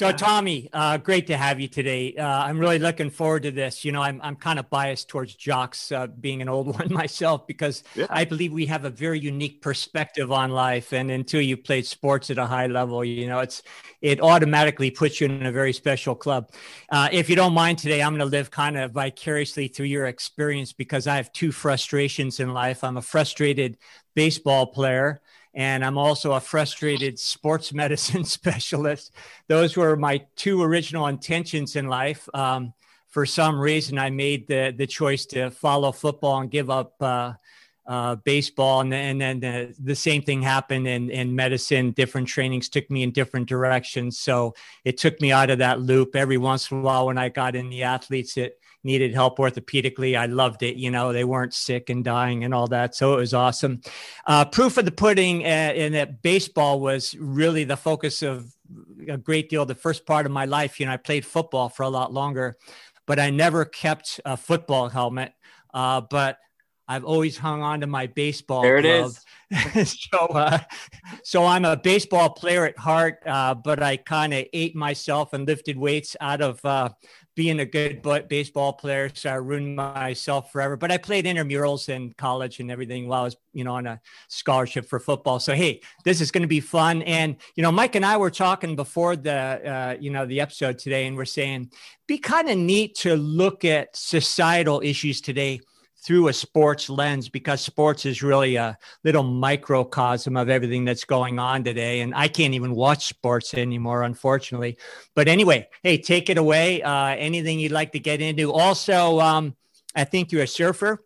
So, 0.00 0.10
Tommy, 0.12 0.70
uh, 0.72 0.96
great 0.96 1.26
to 1.26 1.36
have 1.36 1.60
you 1.60 1.68
today. 1.68 2.14
Uh, 2.16 2.26
I'm 2.26 2.58
really 2.58 2.78
looking 2.78 3.10
forward 3.10 3.42
to 3.42 3.50
this. 3.50 3.84
You 3.84 3.92
know, 3.92 4.00
I'm, 4.00 4.18
I'm 4.22 4.34
kind 4.34 4.58
of 4.58 4.70
biased 4.70 5.08
towards 5.08 5.34
jocks, 5.34 5.92
uh, 5.92 6.06
being 6.06 6.40
an 6.40 6.48
old 6.48 6.74
one 6.78 6.90
myself, 6.90 7.46
because 7.46 7.84
yeah. 7.94 8.06
I 8.08 8.24
believe 8.24 8.50
we 8.50 8.64
have 8.64 8.86
a 8.86 8.88
very 8.88 9.20
unique 9.20 9.60
perspective 9.60 10.32
on 10.32 10.52
life. 10.52 10.94
And 10.94 11.10
until 11.10 11.42
you 11.42 11.58
played 11.58 11.84
sports 11.84 12.30
at 12.30 12.38
a 12.38 12.46
high 12.46 12.66
level, 12.66 13.04
you 13.04 13.26
know, 13.26 13.40
it's 13.40 13.62
it 14.00 14.22
automatically 14.22 14.90
puts 14.90 15.20
you 15.20 15.26
in 15.26 15.44
a 15.44 15.52
very 15.52 15.74
special 15.74 16.14
club. 16.14 16.50
Uh, 16.88 17.10
if 17.12 17.28
you 17.28 17.36
don't 17.36 17.52
mind 17.52 17.76
today, 17.76 18.02
I'm 18.02 18.12
going 18.12 18.20
to 18.20 18.24
live 18.24 18.50
kind 18.50 18.78
of 18.78 18.92
vicariously 18.92 19.68
through 19.68 19.84
your 19.84 20.06
experience 20.06 20.72
because 20.72 21.06
I 21.06 21.16
have 21.16 21.30
two 21.34 21.52
frustrations 21.52 22.40
in 22.40 22.54
life. 22.54 22.84
I'm 22.84 22.96
a 22.96 23.02
frustrated 23.02 23.76
baseball 24.14 24.68
player 24.68 25.20
and 25.54 25.84
I'm 25.84 25.98
also 25.98 26.32
a 26.32 26.40
frustrated 26.40 27.18
sports 27.18 27.72
medicine 27.82 28.24
specialist. 28.24 29.12
Those 29.48 29.76
were 29.76 29.96
my 29.96 30.24
two 30.36 30.62
original 30.62 31.06
intentions 31.06 31.76
in 31.76 31.88
life. 31.88 32.28
Um, 32.34 32.72
for 33.08 33.26
some 33.26 33.58
reason, 33.58 33.98
I 33.98 34.10
made 34.10 34.46
the 34.46 34.72
the 34.76 34.86
choice 34.86 35.26
to 35.26 35.50
follow 35.50 35.90
football 35.90 36.40
and 36.40 36.50
give 36.50 36.70
up 36.70 36.94
uh, 37.00 37.32
uh, 37.86 38.14
baseball, 38.16 38.82
and, 38.82 38.94
and 38.94 39.20
then 39.20 39.40
the, 39.40 39.74
the, 39.82 39.96
same 39.96 40.22
thing 40.22 40.42
happened 40.42 40.86
in 40.86 41.10
in 41.10 41.34
medicine. 41.34 41.90
Different 41.90 42.28
trainings 42.28 42.68
took 42.68 42.88
me 42.88 43.02
in 43.02 43.10
different 43.10 43.48
directions, 43.48 44.16
so 44.16 44.54
it 44.84 44.96
took 44.96 45.20
me 45.20 45.32
out 45.32 45.50
of 45.50 45.58
that 45.58 45.80
loop. 45.80 46.14
Every 46.14 46.38
once 46.38 46.70
in 46.70 46.78
a 46.78 46.80
while, 46.82 47.06
when 47.06 47.18
I 47.18 47.30
got 47.30 47.56
in 47.56 47.68
the 47.68 47.82
athletes, 47.82 48.36
it 48.36 48.59
needed 48.82 49.14
help 49.14 49.38
orthopedically. 49.38 50.18
I 50.18 50.26
loved 50.26 50.62
it. 50.62 50.76
You 50.76 50.90
know, 50.90 51.12
they 51.12 51.24
weren't 51.24 51.54
sick 51.54 51.90
and 51.90 52.04
dying 52.04 52.44
and 52.44 52.54
all 52.54 52.66
that. 52.68 52.94
So 52.94 53.14
it 53.14 53.16
was 53.16 53.34
awesome. 53.34 53.80
Uh, 54.26 54.44
proof 54.44 54.76
of 54.78 54.84
the 54.84 54.90
pudding 54.90 55.44
uh, 55.44 55.72
in 55.74 55.92
that 55.92 56.22
baseball 56.22 56.80
was 56.80 57.14
really 57.18 57.64
the 57.64 57.76
focus 57.76 58.22
of 58.22 58.54
a 59.08 59.16
great 59.16 59.50
deal. 59.50 59.66
The 59.66 59.74
first 59.74 60.06
part 60.06 60.26
of 60.26 60.32
my 60.32 60.44
life, 60.44 60.80
you 60.80 60.86
know, 60.86 60.92
I 60.92 60.96
played 60.96 61.26
football 61.26 61.68
for 61.68 61.82
a 61.82 61.88
lot 61.88 62.12
longer, 62.12 62.56
but 63.06 63.18
I 63.18 63.30
never 63.30 63.64
kept 63.64 64.20
a 64.24 64.36
football 64.36 64.88
helmet. 64.88 65.32
Uh, 65.72 66.00
but 66.00 66.38
I've 66.90 67.04
always 67.04 67.38
hung 67.38 67.62
on 67.62 67.82
to 67.82 67.86
my 67.86 68.08
baseball 68.08 68.62
there 68.62 68.76
it 68.76 68.84
is. 68.84 69.24
so, 70.12 70.18
uh, 70.26 70.58
so 71.22 71.46
I'm 71.46 71.64
a 71.64 71.76
baseball 71.76 72.30
player 72.30 72.66
at 72.66 72.76
heart, 72.76 73.18
uh, 73.24 73.54
but 73.54 73.80
I 73.80 73.96
kind 73.96 74.34
of 74.34 74.46
ate 74.52 74.74
myself 74.74 75.32
and 75.32 75.46
lifted 75.46 75.78
weights 75.78 76.16
out 76.20 76.40
of 76.40 76.64
uh, 76.64 76.88
being 77.40 77.60
a 77.60 77.64
good 77.64 78.02
baseball 78.28 78.74
player. 78.74 79.10
So 79.14 79.30
I 79.30 79.36
ruined 79.36 79.74
myself 79.74 80.52
forever. 80.52 80.76
But 80.76 80.92
I 80.92 80.98
played 80.98 81.24
intramurals 81.24 81.88
in 81.88 82.12
college 82.18 82.60
and 82.60 82.70
everything 82.70 83.08
while 83.08 83.22
I 83.22 83.24
was, 83.24 83.36
you 83.54 83.64
know, 83.64 83.76
on 83.76 83.86
a 83.86 83.98
scholarship 84.28 84.84
for 84.84 85.00
football. 85.00 85.40
So 85.40 85.54
hey, 85.54 85.80
this 86.04 86.20
is 86.20 86.30
going 86.30 86.42
to 86.42 86.48
be 86.48 86.60
fun. 86.60 87.00
And 87.00 87.36
you 87.54 87.62
know, 87.62 87.72
Mike 87.72 87.94
and 87.94 88.04
I 88.04 88.18
were 88.18 88.28
talking 88.30 88.76
before 88.76 89.16
the, 89.16 89.32
uh, 89.32 89.96
you 89.98 90.10
know, 90.10 90.26
the 90.26 90.38
episode 90.38 90.78
today, 90.78 91.06
and 91.06 91.16
we're 91.16 91.24
saying 91.24 91.70
be 92.06 92.18
kind 92.18 92.50
of 92.50 92.58
neat 92.58 92.94
to 92.96 93.16
look 93.16 93.64
at 93.64 93.96
societal 93.96 94.82
issues 94.84 95.22
today 95.22 95.60
through 96.02 96.28
a 96.28 96.32
sports 96.32 96.88
lens 96.88 97.28
because 97.28 97.60
sports 97.60 98.06
is 98.06 98.22
really 98.22 98.56
a 98.56 98.76
little 99.04 99.22
microcosm 99.22 100.36
of 100.36 100.48
everything 100.48 100.84
that's 100.84 101.04
going 101.04 101.38
on 101.38 101.62
today. 101.62 102.00
And 102.00 102.14
I 102.14 102.28
can't 102.28 102.54
even 102.54 102.74
watch 102.74 103.06
sports 103.06 103.52
anymore, 103.52 104.02
unfortunately. 104.02 104.78
But 105.14 105.28
anyway, 105.28 105.68
hey, 105.82 105.98
take 105.98 106.30
it 106.30 106.38
away. 106.38 106.82
Uh, 106.82 107.08
anything 107.08 107.60
you'd 107.60 107.72
like 107.72 107.92
to 107.92 108.00
get 108.00 108.22
into? 108.22 108.50
Also, 108.52 109.20
um, 109.20 109.54
I 109.94 110.04
think 110.04 110.32
you're 110.32 110.44
a 110.44 110.48
surfer. 110.48 111.04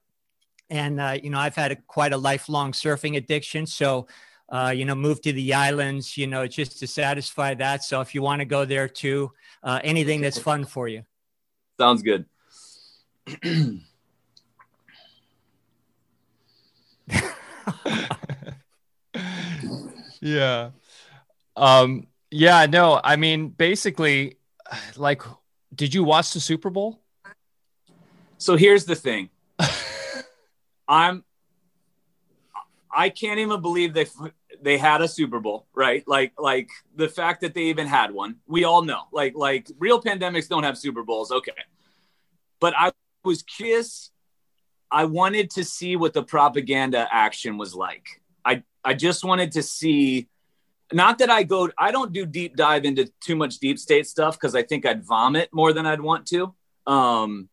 And, 0.70 1.00
uh, 1.00 1.18
you 1.20 1.30
know, 1.30 1.38
I've 1.38 1.56
had 1.56 1.72
a, 1.72 1.76
quite 1.76 2.12
a 2.12 2.16
lifelong 2.16 2.72
surfing 2.72 3.16
addiction. 3.16 3.66
So, 3.66 4.06
uh, 4.48 4.72
you 4.74 4.84
know, 4.84 4.94
move 4.94 5.20
to 5.22 5.32
the 5.32 5.54
islands, 5.54 6.16
you 6.16 6.28
know, 6.28 6.46
just 6.46 6.78
to 6.78 6.86
satisfy 6.86 7.54
that. 7.54 7.82
So 7.82 8.00
if 8.00 8.14
you 8.14 8.22
want 8.22 8.40
to 8.40 8.44
go 8.44 8.64
there 8.64 8.88
too, 8.88 9.32
uh, 9.62 9.80
anything 9.82 10.20
that's 10.20 10.38
fun 10.38 10.64
for 10.64 10.86
you. 10.86 11.02
Sounds 11.80 12.02
good. 12.02 12.26
yeah. 20.20 20.70
Um, 21.56 22.06
yeah, 22.30 22.66
no, 22.66 23.00
I 23.02 23.16
mean, 23.16 23.48
basically, 23.48 24.38
like, 24.96 25.22
did 25.74 25.94
you 25.94 26.04
watch 26.04 26.32
the 26.32 26.40
Super 26.40 26.70
Bowl? 26.70 27.00
So 28.38 28.56
here's 28.56 28.84
the 28.84 28.96
thing. 28.96 29.30
I'm 30.88 31.24
I 32.94 33.08
can't 33.08 33.40
even 33.40 33.60
believe 33.60 33.92
they 33.94 34.06
they 34.62 34.78
had 34.78 35.00
a 35.00 35.08
Super 35.08 35.40
Bowl, 35.40 35.66
right? 35.74 36.06
Like 36.06 36.32
like 36.38 36.70
the 36.94 37.08
fact 37.08 37.40
that 37.40 37.54
they 37.54 37.64
even 37.64 37.86
had 37.86 38.12
one. 38.12 38.36
We 38.46 38.64
all 38.64 38.82
know. 38.82 39.02
Like 39.12 39.34
like 39.34 39.70
real 39.78 40.00
pandemics 40.00 40.48
don't 40.48 40.62
have 40.62 40.78
Super 40.78 41.02
Bowls, 41.02 41.30
okay. 41.30 41.52
But 42.60 42.74
I 42.76 42.92
was 43.24 43.42
curious 43.42 44.10
I 44.90 45.04
wanted 45.06 45.50
to 45.50 45.64
see 45.64 45.96
what 45.96 46.12
the 46.12 46.22
propaganda 46.22 47.08
action 47.10 47.58
was 47.58 47.74
like. 47.74 48.22
I 48.44 48.62
I 48.84 48.94
just 48.94 49.24
wanted 49.24 49.52
to 49.52 49.62
see 49.62 50.28
not 50.92 51.18
that 51.18 51.30
I 51.30 51.42
go 51.42 51.70
I 51.78 51.90
don't 51.90 52.12
do 52.12 52.26
deep 52.26 52.56
dive 52.56 52.84
into 52.84 53.10
too 53.20 53.36
much 53.36 53.58
deep 53.58 53.78
state 53.78 54.06
stuff 54.06 54.38
cuz 54.38 54.54
I 54.54 54.62
think 54.62 54.86
I'd 54.86 55.04
vomit 55.04 55.48
more 55.52 55.72
than 55.72 55.86
I'd 55.86 56.00
want 56.00 56.26
to. 56.28 56.54
Um 56.86 57.48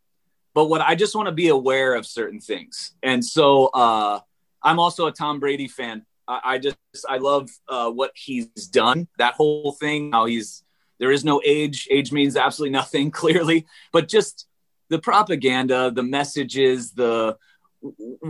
but 0.53 0.65
what 0.65 0.81
I 0.81 0.95
just 0.95 1.15
want 1.15 1.27
to 1.27 1.31
be 1.31 1.47
aware 1.47 1.93
of 1.95 2.05
certain 2.05 2.39
things. 2.39 2.93
And 3.01 3.23
so 3.23 3.67
uh 3.67 4.19
I'm 4.63 4.79
also 4.79 5.07
a 5.07 5.11
Tom 5.11 5.39
Brady 5.39 5.67
fan. 5.67 6.05
I, 6.27 6.39
I 6.43 6.57
just 6.57 6.77
I 7.09 7.17
love 7.17 7.49
uh, 7.67 7.89
what 7.89 8.11
he's 8.15 8.45
done. 8.47 9.07
That 9.17 9.33
whole 9.33 9.73
thing. 9.73 10.11
How 10.11 10.25
he's 10.25 10.63
there 10.99 11.11
is 11.11 11.25
no 11.25 11.41
age. 11.43 11.87
Age 11.89 12.11
means 12.11 12.37
absolutely 12.37 12.71
nothing. 12.73 13.11
Clearly, 13.21 13.65
but 13.91 14.07
just 14.07 14.47
the 14.91 14.99
propaganda, 14.99 15.89
the 15.89 16.03
messages, 16.03 16.91
the 16.91 17.37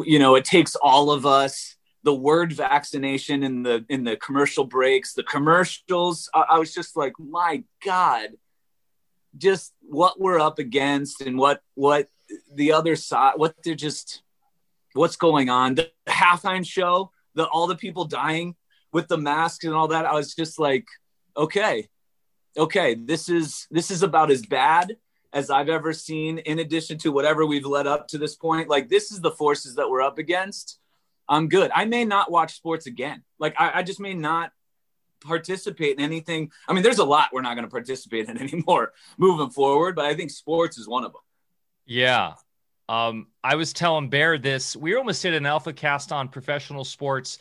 you 0.05 0.19
know, 0.19 0.35
it 0.35 0.45
takes 0.45 0.75
all 0.75 1.11
of 1.11 1.25
us. 1.25 1.75
The 2.03 2.13
word 2.13 2.53
vaccination 2.53 3.43
in 3.43 3.63
the 3.63 3.85
in 3.89 4.03
the 4.03 4.15
commercial 4.15 4.63
breaks, 4.63 5.13
the 5.13 5.23
commercials. 5.23 6.29
I, 6.33 6.45
I 6.51 6.59
was 6.59 6.73
just 6.73 6.95
like, 6.95 7.13
my 7.19 7.63
God, 7.83 8.29
just 9.37 9.73
what 9.81 10.19
we're 10.19 10.39
up 10.39 10.59
against 10.59 11.21
and 11.21 11.37
what 11.37 11.61
what 11.75 12.09
the 12.53 12.71
other 12.73 12.95
side, 12.95 13.33
what 13.35 13.55
they're 13.63 13.75
just 13.75 14.23
what's 14.93 15.15
going 15.15 15.49
on. 15.49 15.75
The 15.75 15.91
halftime 16.07 16.65
show, 16.65 17.11
the 17.35 17.45
all 17.45 17.67
the 17.67 17.75
people 17.75 18.05
dying 18.05 18.55
with 18.93 19.07
the 19.07 19.17
masks 19.17 19.65
and 19.65 19.73
all 19.73 19.89
that. 19.89 20.05
I 20.05 20.13
was 20.13 20.33
just 20.33 20.59
like, 20.59 20.85
okay, 21.35 21.87
okay, 22.57 22.95
this 22.95 23.29
is 23.29 23.67
this 23.71 23.91
is 23.91 24.01
about 24.03 24.31
as 24.31 24.43
bad 24.45 24.95
as 25.33 25.49
I've 25.49 25.69
ever 25.69 25.93
seen. 25.93 26.39
In 26.39 26.59
addition 26.59 26.97
to 26.99 27.11
whatever 27.11 27.45
we've 27.45 27.65
led 27.65 27.87
up 27.87 28.07
to 28.09 28.17
this 28.17 28.35
point, 28.35 28.69
like 28.69 28.89
this 28.89 29.11
is 29.11 29.21
the 29.21 29.31
forces 29.31 29.75
that 29.75 29.89
we're 29.89 30.01
up 30.01 30.17
against. 30.17 30.79
I'm 31.29 31.47
good. 31.47 31.71
I 31.73 31.85
may 31.85 32.03
not 32.05 32.31
watch 32.31 32.55
sports 32.55 32.87
again. 32.87 33.23
Like 33.39 33.55
I, 33.59 33.79
I 33.79 33.83
just 33.83 33.99
may 33.99 34.13
not 34.13 34.51
participate 35.21 35.97
in 35.97 36.03
anything. 36.03 36.51
I 36.67 36.73
mean, 36.73 36.83
there's 36.83 36.99
a 36.99 37.05
lot 37.05 37.29
we're 37.31 37.41
not 37.41 37.55
going 37.55 37.65
to 37.65 37.71
participate 37.71 38.27
in 38.27 38.37
anymore 38.41 38.93
moving 39.17 39.49
forward, 39.49 39.95
but 39.95 40.05
I 40.05 40.13
think 40.13 40.31
sports 40.31 40.77
is 40.77 40.87
one 40.87 41.05
of 41.05 41.13
them. 41.13 41.21
Yeah, 41.85 42.33
um, 42.89 43.27
I 43.43 43.55
was 43.55 43.71
telling 43.73 44.09
Bear 44.09 44.37
this. 44.37 44.75
We 44.75 44.95
almost 44.95 45.21
did 45.21 45.33
an 45.33 45.45
alpha 45.45 45.71
cast 45.71 46.11
on 46.11 46.27
professional 46.27 46.83
sports 46.83 47.37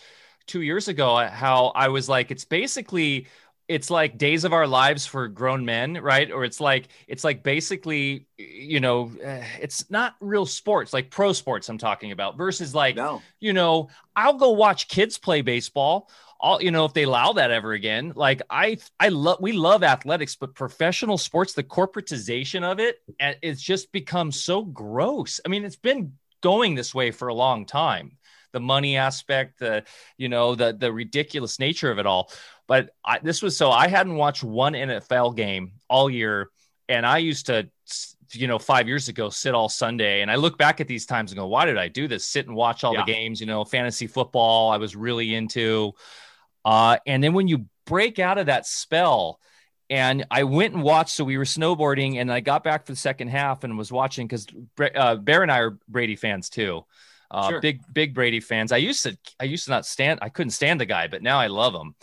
two 0.47 0.63
years 0.63 0.89
ago. 0.89 1.17
How 1.27 1.73
I 1.75 1.89
was 1.89 2.09
like, 2.09 2.31
it's 2.31 2.45
basically 2.45 3.27
it's 3.71 3.89
like 3.89 4.19
days 4.19 4.45
of 4.45 4.53
our 4.53 4.67
lives 4.67 5.07
for 5.07 5.29
grown 5.29 5.65
men 5.65 5.95
right? 6.03 6.31
Or 6.33 6.45
it's 6.45 6.61
like 6.61 6.89
it's 7.07 7.23
like 7.23 7.45
basically 7.45 8.27
you 8.37 8.81
know 8.81 9.13
uh, 9.25 9.45
it's 9.61 9.89
not 9.91 10.17
real 10.21 10.45
sports 10.45 10.93
like 10.93 11.11
pro 11.11 11.33
sports 11.33 11.69
i'm 11.69 11.79
talking 11.79 12.11
about 12.11 12.37
versus 12.37 12.75
like 12.75 12.97
no. 12.97 13.21
you 13.39 13.53
know 13.53 13.89
i'll 14.17 14.39
go 14.39 14.51
watch 14.51 14.89
kids 14.89 15.19
play 15.19 15.43
baseball. 15.43 16.11
All 16.43 16.61
you 16.63 16.71
know 16.71 16.87
if 16.87 16.95
they 16.95 17.03
allow 17.03 17.35
that 17.35 17.51
ever 17.51 17.73
again 17.73 18.13
like 18.17 18.41
i 18.49 18.79
i 18.99 19.09
love 19.09 19.39
we 19.41 19.53
love 19.53 19.83
athletics 19.83 20.37
but 20.37 20.55
professional 20.55 21.19
sports 21.19 21.53
the 21.53 21.63
corporatization 21.63 22.63
of 22.63 22.81
it 22.81 23.03
it's 23.19 23.61
just 23.61 23.93
become 23.93 24.33
so 24.33 24.63
gross. 24.63 25.41
I 25.45 25.49
mean 25.49 25.65
it's 25.65 25.77
been 25.77 26.15
going 26.41 26.75
this 26.75 26.95
way 26.95 27.11
for 27.11 27.29
a 27.29 27.35
long 27.35 27.67
time. 27.67 28.17
The 28.53 28.61
money 28.61 28.97
aspect 28.97 29.59
the 29.59 29.85
you 30.17 30.29
know 30.29 30.55
the 30.55 30.73
the 30.73 30.93
ridiculous 30.93 31.59
nature 31.59 31.91
of 31.91 31.99
it 31.99 32.07
all 32.07 32.33
but 32.71 32.91
I, 33.05 33.19
this 33.19 33.43
was 33.43 33.57
so 33.59 33.71
i 33.71 33.89
hadn't 33.89 34.15
watched 34.15 34.43
one 34.43 34.73
nfl 34.73 35.37
game 35.37 35.73
all 35.89 36.09
year 36.09 36.49
and 36.89 37.05
i 37.05 37.19
used 37.19 37.47
to 37.47 37.69
you 38.33 38.47
know, 38.47 38.59
five 38.59 38.87
years 38.87 39.09
ago, 39.09 39.29
sit 39.29 39.55
all 39.55 39.69
Sunday. 39.69 40.23
And 40.23 40.31
I 40.31 40.37
look 40.37 40.59
back 40.59 40.81
at 40.81 40.87
these 40.87 41.07
times 41.07 41.33
and 41.33 41.39
go, 41.39 41.47
why 41.47 41.65
did 41.65 41.77
I 41.77 41.89
do 41.89 42.07
this? 42.07 42.27
Sit 42.27 42.47
and 42.47 42.55
watch 42.55 42.85
all 42.85 42.95
yeah. 42.95 43.05
the 43.05 43.13
games, 43.13 43.41
you 43.41 43.47
know, 43.47 43.65
fantasy 43.65 44.07
football, 44.07 44.71
I 44.71 44.77
was 44.77 44.95
really 44.95 45.35
into. 45.35 45.93
Uh, 46.65 46.99
and 47.07 47.23
then 47.23 47.33
when 47.33 47.49
you 47.49 47.67
break 47.87 48.19
out 48.19 48.39
of 48.39 48.47
that 48.47 48.67
spell, 48.67 49.41
and 49.89 50.25
I 50.31 50.45
went 50.45 50.75
and 50.75 50.85
watched. 50.85 51.17
So 51.17 51.25
we 51.25 51.37
were 51.37 51.45
snowboarding, 51.45 52.21
and 52.21 52.33
I 52.33 52.39
got 52.39 52.63
back 52.63 52.87
for 52.87 52.93
the 52.93 52.97
second 52.97 53.27
half 53.27 53.65
and 53.65 53.77
was 53.77 53.91
watching 53.91 54.29
because 54.29 54.47
uh, 54.95 55.17
Bear 55.17 55.43
and 55.43 55.51
I 55.51 55.59
are 55.59 55.79
Brady 55.89 56.15
fans 56.15 56.49
too. 56.49 56.85
Uh, 57.29 57.49
sure. 57.49 57.61
Big 57.61 57.81
big 57.93 58.15
Brady 58.15 58.39
fans. 58.39 58.71
I 58.71 58.77
used 58.77 59.03
to 59.03 59.19
I 59.41 59.45
used 59.45 59.65
to 59.65 59.73
not 59.73 59.85
stand. 59.85 60.21
I 60.23 60.29
couldn't 60.29 60.53
stand 60.53 60.81
the 60.81 60.87
guy, 60.87 61.09
but 61.09 61.23
now 61.23 61.41
I 61.41 61.49
love 61.49 61.75
him. 61.75 61.97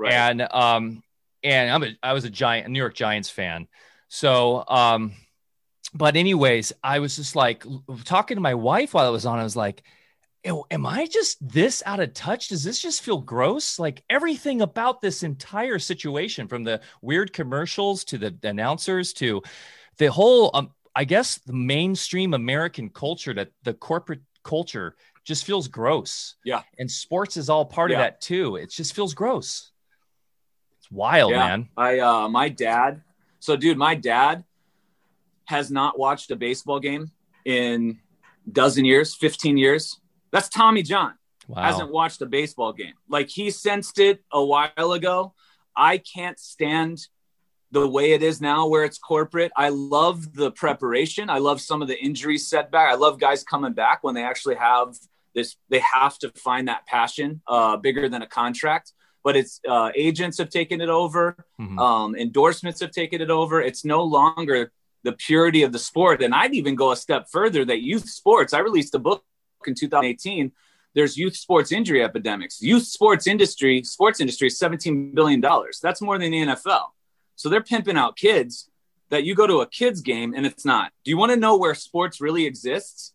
Right. 0.00 0.12
And 0.12 0.48
um 0.50 1.02
and 1.42 1.70
I'm 1.70 1.82
a 1.82 1.96
I 2.02 2.12
was 2.12 2.24
a 2.24 2.30
giant 2.30 2.66
a 2.66 2.70
New 2.70 2.78
York 2.78 2.94
Giants 2.94 3.30
fan. 3.30 3.68
So 4.08 4.64
um, 4.66 5.12
but 5.92 6.16
anyways, 6.16 6.72
I 6.82 7.00
was 7.00 7.16
just 7.16 7.36
like 7.36 7.64
talking 8.04 8.36
to 8.36 8.40
my 8.40 8.54
wife 8.54 8.94
while 8.94 9.06
I 9.06 9.10
was 9.10 9.26
on. 9.26 9.38
I 9.38 9.42
was 9.42 9.56
like, 9.56 9.82
am 10.44 10.86
I 10.86 11.06
just 11.06 11.36
this 11.46 11.82
out 11.84 12.00
of 12.00 12.14
touch? 12.14 12.48
Does 12.48 12.64
this 12.64 12.80
just 12.80 13.02
feel 13.02 13.18
gross? 13.18 13.78
Like 13.78 14.02
everything 14.08 14.62
about 14.62 15.00
this 15.00 15.22
entire 15.22 15.78
situation, 15.78 16.48
from 16.48 16.64
the 16.64 16.80
weird 17.02 17.32
commercials 17.32 18.04
to 18.04 18.18
the 18.18 18.34
announcers 18.42 19.12
to 19.14 19.42
the 19.98 20.10
whole, 20.10 20.50
um, 20.54 20.70
I 20.94 21.04
guess, 21.04 21.38
the 21.38 21.52
mainstream 21.52 22.34
American 22.34 22.88
culture, 22.88 23.34
that 23.34 23.50
the 23.64 23.74
corporate 23.74 24.22
culture 24.42 24.96
just 25.24 25.44
feels 25.44 25.68
gross. 25.68 26.36
Yeah. 26.44 26.62
And 26.78 26.90
sports 26.90 27.36
is 27.36 27.50
all 27.50 27.64
part 27.64 27.90
yeah. 27.90 27.98
of 27.98 28.00
that 28.00 28.20
too. 28.20 28.56
It 28.56 28.70
just 28.70 28.94
feels 28.94 29.14
gross. 29.14 29.72
It's 30.90 30.96
wild, 30.96 31.32
yeah. 31.32 31.48
man. 31.48 31.68
I, 31.76 31.98
uh, 31.98 32.28
my 32.28 32.48
dad, 32.48 33.02
so 33.38 33.56
dude, 33.56 33.78
my 33.78 33.94
dad 33.94 34.44
has 35.46 35.70
not 35.70 35.98
watched 35.98 36.30
a 36.30 36.36
baseball 36.36 36.80
game 36.80 37.10
in 37.44 37.98
dozen 38.52 38.84
years, 38.84 39.14
15 39.14 39.56
years 39.56 40.00
that's 40.30 40.48
Tommy 40.48 40.82
John. 40.82 41.14
Wow. 41.48 41.62
Hasn't 41.62 41.90
watched 41.90 42.22
a 42.22 42.26
baseball 42.26 42.72
game. 42.72 42.94
Like 43.08 43.28
he 43.28 43.50
sensed 43.50 43.98
it 43.98 44.22
a 44.32 44.44
while 44.44 44.92
ago. 44.92 45.34
I 45.76 45.98
can't 45.98 46.38
stand 46.38 47.06
the 47.72 47.86
way 47.86 48.12
it 48.12 48.22
is 48.22 48.40
now 48.40 48.66
where 48.66 48.84
it's 48.84 48.98
corporate. 48.98 49.52
I 49.56 49.68
love 49.70 50.34
the 50.34 50.50
preparation. 50.52 51.30
I 51.30 51.38
love 51.38 51.60
some 51.60 51.82
of 51.82 51.88
the 51.88 51.98
injury 51.98 52.38
setback. 52.38 52.90
I 52.90 52.94
love 52.94 53.18
guys 53.18 53.42
coming 53.42 53.72
back 53.72 54.02
when 54.02 54.14
they 54.14 54.24
actually 54.24 54.56
have 54.56 54.96
this, 55.34 55.56
they 55.68 55.78
have 55.80 56.18
to 56.18 56.30
find 56.30 56.68
that 56.68 56.86
passion 56.86 57.40
uh, 57.46 57.76
bigger 57.76 58.08
than 58.08 58.22
a 58.22 58.26
contract. 58.26 58.92
But 59.22 59.36
it's 59.36 59.60
uh, 59.68 59.90
agents 59.94 60.38
have 60.38 60.48
taken 60.48 60.80
it 60.80 60.88
over, 60.88 61.36
mm-hmm. 61.60 61.78
um, 61.78 62.16
endorsements 62.16 62.80
have 62.80 62.90
taken 62.90 63.20
it 63.20 63.30
over. 63.30 63.60
It's 63.60 63.84
no 63.84 64.02
longer 64.02 64.72
the 65.02 65.12
purity 65.12 65.62
of 65.62 65.72
the 65.72 65.78
sport. 65.78 66.22
And 66.22 66.34
I'd 66.34 66.54
even 66.54 66.74
go 66.74 66.92
a 66.92 66.96
step 66.96 67.26
further 67.30 67.64
that 67.64 67.82
youth 67.82 68.08
sports, 68.08 68.52
I 68.54 68.58
released 68.60 68.94
a 68.94 68.98
book 68.98 69.24
in 69.66 69.74
2018 69.74 70.52
there's 70.94 71.16
youth 71.16 71.36
sports 71.36 71.72
injury 71.72 72.02
epidemics. 72.02 72.60
Youth 72.60 72.84
sports 72.84 73.26
industry, 73.26 73.82
sports 73.84 74.20
industry 74.20 74.48
is 74.48 74.58
$17 74.58 75.14
billion. 75.14 75.40
That's 75.82 76.02
more 76.02 76.18
than 76.18 76.32
the 76.32 76.46
NFL. 76.46 76.86
So 77.36 77.48
they're 77.48 77.62
pimping 77.62 77.96
out 77.96 78.16
kids 78.16 78.68
that 79.10 79.24
you 79.24 79.34
go 79.34 79.46
to 79.46 79.60
a 79.60 79.66
kids 79.66 80.00
game 80.00 80.34
and 80.36 80.46
it's 80.46 80.64
not. 80.64 80.92
Do 81.04 81.10
you 81.10 81.16
want 81.16 81.30
to 81.30 81.36
know 81.36 81.56
where 81.56 81.74
sports 81.74 82.20
really 82.20 82.44
exists? 82.44 83.12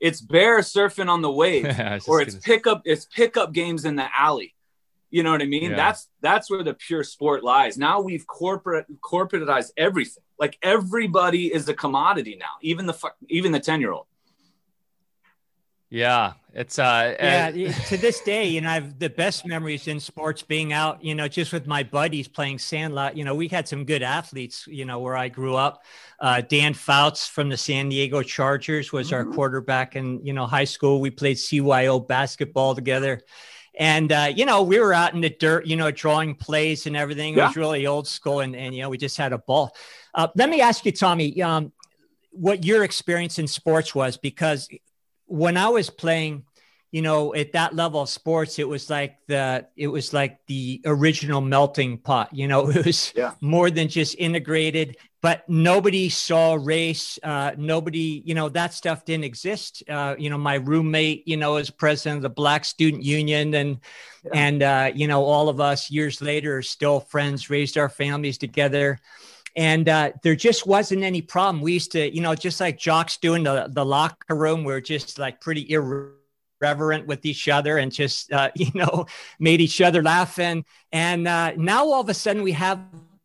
It's 0.00 0.20
bear 0.20 0.58
surfing 0.58 1.08
on 1.08 1.22
the 1.22 1.30
wave 1.30 1.66
or 2.08 2.20
it's 2.20 2.34
pickup 2.36 2.82
it's 2.84 3.06
pickup 3.06 3.52
games 3.52 3.84
in 3.84 3.96
the 3.96 4.06
alley. 4.16 4.53
You 5.14 5.22
know 5.22 5.30
what 5.30 5.42
I 5.42 5.46
mean? 5.46 5.70
Yeah. 5.70 5.76
That's 5.76 6.08
that's 6.22 6.50
where 6.50 6.64
the 6.64 6.74
pure 6.74 7.04
sport 7.04 7.44
lies. 7.44 7.78
Now 7.78 8.00
we've 8.00 8.26
corporate 8.26 8.86
corporatized 9.00 9.70
everything. 9.76 10.24
Like 10.40 10.58
everybody 10.60 11.54
is 11.54 11.68
a 11.68 11.74
commodity 11.74 12.36
now, 12.36 12.56
even 12.62 12.86
the 12.86 12.98
even 13.28 13.52
the 13.52 13.60
10-year-old. 13.60 14.06
Yeah, 15.88 16.32
it's 16.52 16.80
uh 16.80 17.14
yeah. 17.20 17.50
to 17.86 17.96
this 17.96 18.22
day, 18.22 18.48
you 18.48 18.60
know, 18.60 18.70
I 18.70 18.74
have 18.74 18.98
the 18.98 19.08
best 19.08 19.46
memories 19.46 19.86
in 19.86 20.00
sports 20.00 20.42
being 20.42 20.72
out. 20.72 21.04
You 21.04 21.14
know, 21.14 21.28
just 21.28 21.52
with 21.52 21.68
my 21.68 21.84
buddies 21.84 22.26
playing 22.26 22.58
sandlot. 22.58 23.16
You 23.16 23.22
know, 23.22 23.36
we 23.36 23.46
had 23.46 23.68
some 23.68 23.84
good 23.84 24.02
athletes. 24.02 24.66
You 24.66 24.84
know, 24.84 24.98
where 24.98 25.16
I 25.16 25.28
grew 25.28 25.54
up. 25.54 25.84
Uh, 26.18 26.40
Dan 26.40 26.74
Fouts 26.74 27.28
from 27.28 27.48
the 27.48 27.56
San 27.56 27.88
Diego 27.88 28.20
Chargers 28.20 28.92
was 28.92 29.12
mm-hmm. 29.12 29.28
our 29.28 29.32
quarterback 29.32 29.94
in 29.94 30.26
you 30.26 30.32
know 30.32 30.46
high 30.46 30.64
school. 30.64 31.00
We 31.00 31.10
played 31.10 31.36
CYO 31.36 32.04
basketball 32.04 32.74
together. 32.74 33.22
And 33.78 34.12
uh, 34.12 34.32
you 34.34 34.46
know, 34.46 34.62
we 34.62 34.78
were 34.78 34.92
out 34.92 35.14
in 35.14 35.20
the 35.20 35.30
dirt, 35.30 35.66
you 35.66 35.76
know, 35.76 35.90
drawing 35.90 36.34
plays 36.34 36.86
and 36.86 36.96
everything. 36.96 37.34
It 37.34 37.38
yeah. 37.38 37.48
was 37.48 37.56
really 37.56 37.86
old 37.86 38.06
school, 38.06 38.40
and, 38.40 38.54
and 38.54 38.74
you 38.74 38.82
know, 38.82 38.88
we 38.88 38.98
just 38.98 39.16
had 39.16 39.32
a 39.32 39.38
ball. 39.38 39.74
Uh, 40.14 40.28
let 40.36 40.48
me 40.48 40.60
ask 40.60 40.84
you, 40.86 40.92
Tommy, 40.92 41.42
um, 41.42 41.72
what 42.30 42.64
your 42.64 42.84
experience 42.84 43.38
in 43.38 43.46
sports 43.46 43.94
was, 43.94 44.16
because 44.16 44.68
when 45.26 45.56
I 45.56 45.68
was 45.68 45.90
playing, 45.90 46.44
you 46.92 47.02
know, 47.02 47.34
at 47.34 47.52
that 47.52 47.74
level 47.74 48.02
of 48.02 48.08
sports, 48.08 48.60
it 48.60 48.68
was 48.68 48.88
like 48.88 49.16
the 49.26 49.66
it 49.76 49.88
was 49.88 50.12
like 50.12 50.38
the 50.46 50.80
original 50.86 51.40
melting 51.40 51.98
pot. 51.98 52.28
You 52.32 52.46
know, 52.46 52.70
it 52.70 52.86
was 52.86 53.12
yeah. 53.16 53.32
more 53.40 53.70
than 53.70 53.88
just 53.88 54.14
integrated. 54.18 54.96
But 55.24 55.48
nobody 55.48 56.10
saw 56.10 56.58
race. 56.60 57.18
Uh, 57.22 57.52
nobody, 57.56 58.22
you 58.26 58.34
know, 58.34 58.50
that 58.50 58.74
stuff 58.74 59.06
didn't 59.06 59.24
exist. 59.24 59.82
Uh, 59.88 60.14
you 60.18 60.28
know, 60.28 60.36
my 60.36 60.56
roommate, 60.56 61.26
you 61.26 61.38
know, 61.38 61.56
is 61.56 61.70
president 61.70 62.18
of 62.18 62.22
the 62.24 62.28
Black 62.28 62.62
Student 62.66 63.02
Union, 63.04 63.54
and 63.54 63.78
yeah. 64.22 64.30
and 64.34 64.62
uh, 64.62 64.92
you 64.94 65.08
know, 65.08 65.24
all 65.24 65.48
of 65.48 65.62
us 65.62 65.90
years 65.90 66.20
later 66.20 66.58
are 66.58 66.62
still 66.62 67.00
friends, 67.00 67.48
raised 67.48 67.78
our 67.78 67.88
families 67.88 68.36
together 68.36 68.98
and 69.56 69.88
uh, 69.88 70.12
there 70.22 70.36
just 70.36 70.66
wasn't 70.66 71.02
any 71.02 71.22
problem. 71.22 71.62
We 71.62 71.72
used 71.72 71.92
to, 71.92 72.14
you 72.14 72.20
know, 72.20 72.34
just 72.34 72.60
like 72.60 72.76
jocks 72.76 73.16
doing 73.16 73.44
the 73.44 73.68
the 73.70 73.86
locker 73.86 74.34
room, 74.36 74.62
we 74.62 74.74
are 74.74 74.80
just 74.82 75.18
like 75.18 75.40
pretty 75.40 75.64
irreverent 75.70 77.06
with 77.06 77.24
each 77.24 77.48
other 77.48 77.78
and 77.78 77.90
just 77.90 78.30
uh, 78.30 78.50
you 78.56 78.72
know 78.74 79.06
made 79.38 79.62
each 79.62 79.80
other 79.80 80.02
laugh 80.02 80.38
and 80.38 80.64
and 80.92 81.26
uh, 81.26 81.52
now 81.56 81.84
all 81.84 82.00
of 82.02 82.10
a 82.10 82.14
sudden 82.14 82.42
we 82.42 82.52
have 82.52 82.78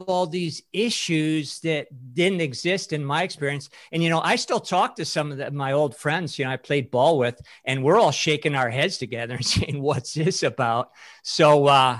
all 0.07 0.25
these 0.25 0.61
issues 0.73 1.59
that 1.61 1.87
didn't 2.13 2.41
exist 2.41 2.93
in 2.93 3.03
my 3.03 3.23
experience. 3.23 3.69
And 3.91 4.03
you 4.03 4.09
know 4.09 4.21
i 4.21 4.35
still 4.35 4.59
talk 4.59 4.95
to 4.95 5.05
some 5.05 5.31
of 5.31 5.37
the, 5.37 5.51
my 5.51 5.73
old 5.73 5.95
friends 5.95 6.37
you 6.37 6.45
know 6.45 6.51
i 6.51 6.57
played 6.57 6.91
ball 6.91 7.17
with 7.17 7.39
and 7.65 7.83
we're 7.83 7.99
all 7.99 8.11
shaking 8.11 8.55
our 8.55 8.69
heads 8.69 8.97
together 8.97 9.35
and 9.35 9.45
saying 9.55 9.81
what's 9.81 10.13
this 10.13 10.43
about? 10.43 10.91
So 11.23 11.67
uh 11.67 11.99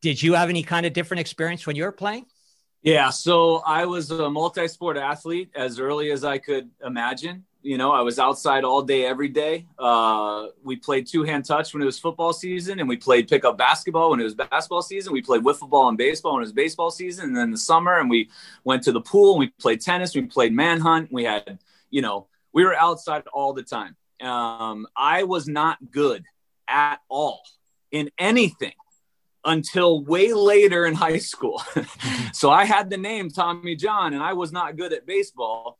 did 0.00 0.22
you 0.22 0.34
have 0.34 0.48
any 0.48 0.62
kind 0.62 0.86
of 0.86 0.92
different 0.92 1.20
experience 1.20 1.66
when 1.66 1.76
you 1.76 1.84
were 1.84 1.92
playing? 1.92 2.26
Yeah 2.82 3.10
so 3.10 3.62
i 3.66 3.84
was 3.84 4.10
a 4.10 4.30
multi-sport 4.30 4.96
athlete 4.96 5.50
as 5.54 5.78
early 5.78 6.10
as 6.12 6.24
i 6.24 6.38
could 6.38 6.70
imagine 6.84 7.44
you 7.62 7.76
know, 7.76 7.92
I 7.92 8.00
was 8.00 8.18
outside 8.18 8.64
all 8.64 8.82
day, 8.82 9.04
every 9.04 9.28
day. 9.28 9.66
Uh, 9.78 10.46
we 10.64 10.76
played 10.76 11.06
two 11.06 11.24
hand 11.24 11.44
touch 11.44 11.74
when 11.74 11.82
it 11.82 11.86
was 11.86 11.98
football 11.98 12.32
season, 12.32 12.80
and 12.80 12.88
we 12.88 12.96
played 12.96 13.28
pickup 13.28 13.58
basketball 13.58 14.10
when 14.10 14.20
it 14.20 14.24
was 14.24 14.34
basketball 14.34 14.82
season. 14.82 15.12
We 15.12 15.22
played 15.22 15.42
wiffle 15.42 15.68
ball 15.68 15.88
and 15.88 15.98
baseball 15.98 16.34
when 16.34 16.42
it 16.42 16.46
was 16.46 16.52
baseball 16.52 16.90
season, 16.90 17.26
and 17.26 17.36
then 17.36 17.50
the 17.50 17.58
summer, 17.58 17.98
and 17.98 18.08
we 18.08 18.30
went 18.64 18.82
to 18.84 18.92
the 18.92 19.00
pool 19.00 19.32
and 19.32 19.40
we 19.40 19.48
played 19.60 19.80
tennis. 19.80 20.14
We 20.14 20.22
played 20.22 20.52
manhunt. 20.52 21.12
We 21.12 21.24
had, 21.24 21.58
you 21.90 22.00
know, 22.00 22.28
we 22.52 22.64
were 22.64 22.74
outside 22.74 23.24
all 23.32 23.52
the 23.52 23.62
time. 23.62 23.96
Um, 24.22 24.86
I 24.96 25.24
was 25.24 25.46
not 25.46 25.78
good 25.90 26.24
at 26.66 27.00
all 27.08 27.42
in 27.90 28.10
anything 28.18 28.72
until 29.44 30.02
way 30.04 30.32
later 30.32 30.86
in 30.86 30.94
high 30.94 31.18
school. 31.18 31.62
so 32.32 32.50
I 32.50 32.64
had 32.64 32.90
the 32.90 32.96
name 32.96 33.30
Tommy 33.30 33.76
John, 33.76 34.14
and 34.14 34.22
I 34.22 34.32
was 34.32 34.52
not 34.52 34.76
good 34.76 34.92
at 34.92 35.06
baseball. 35.06 35.78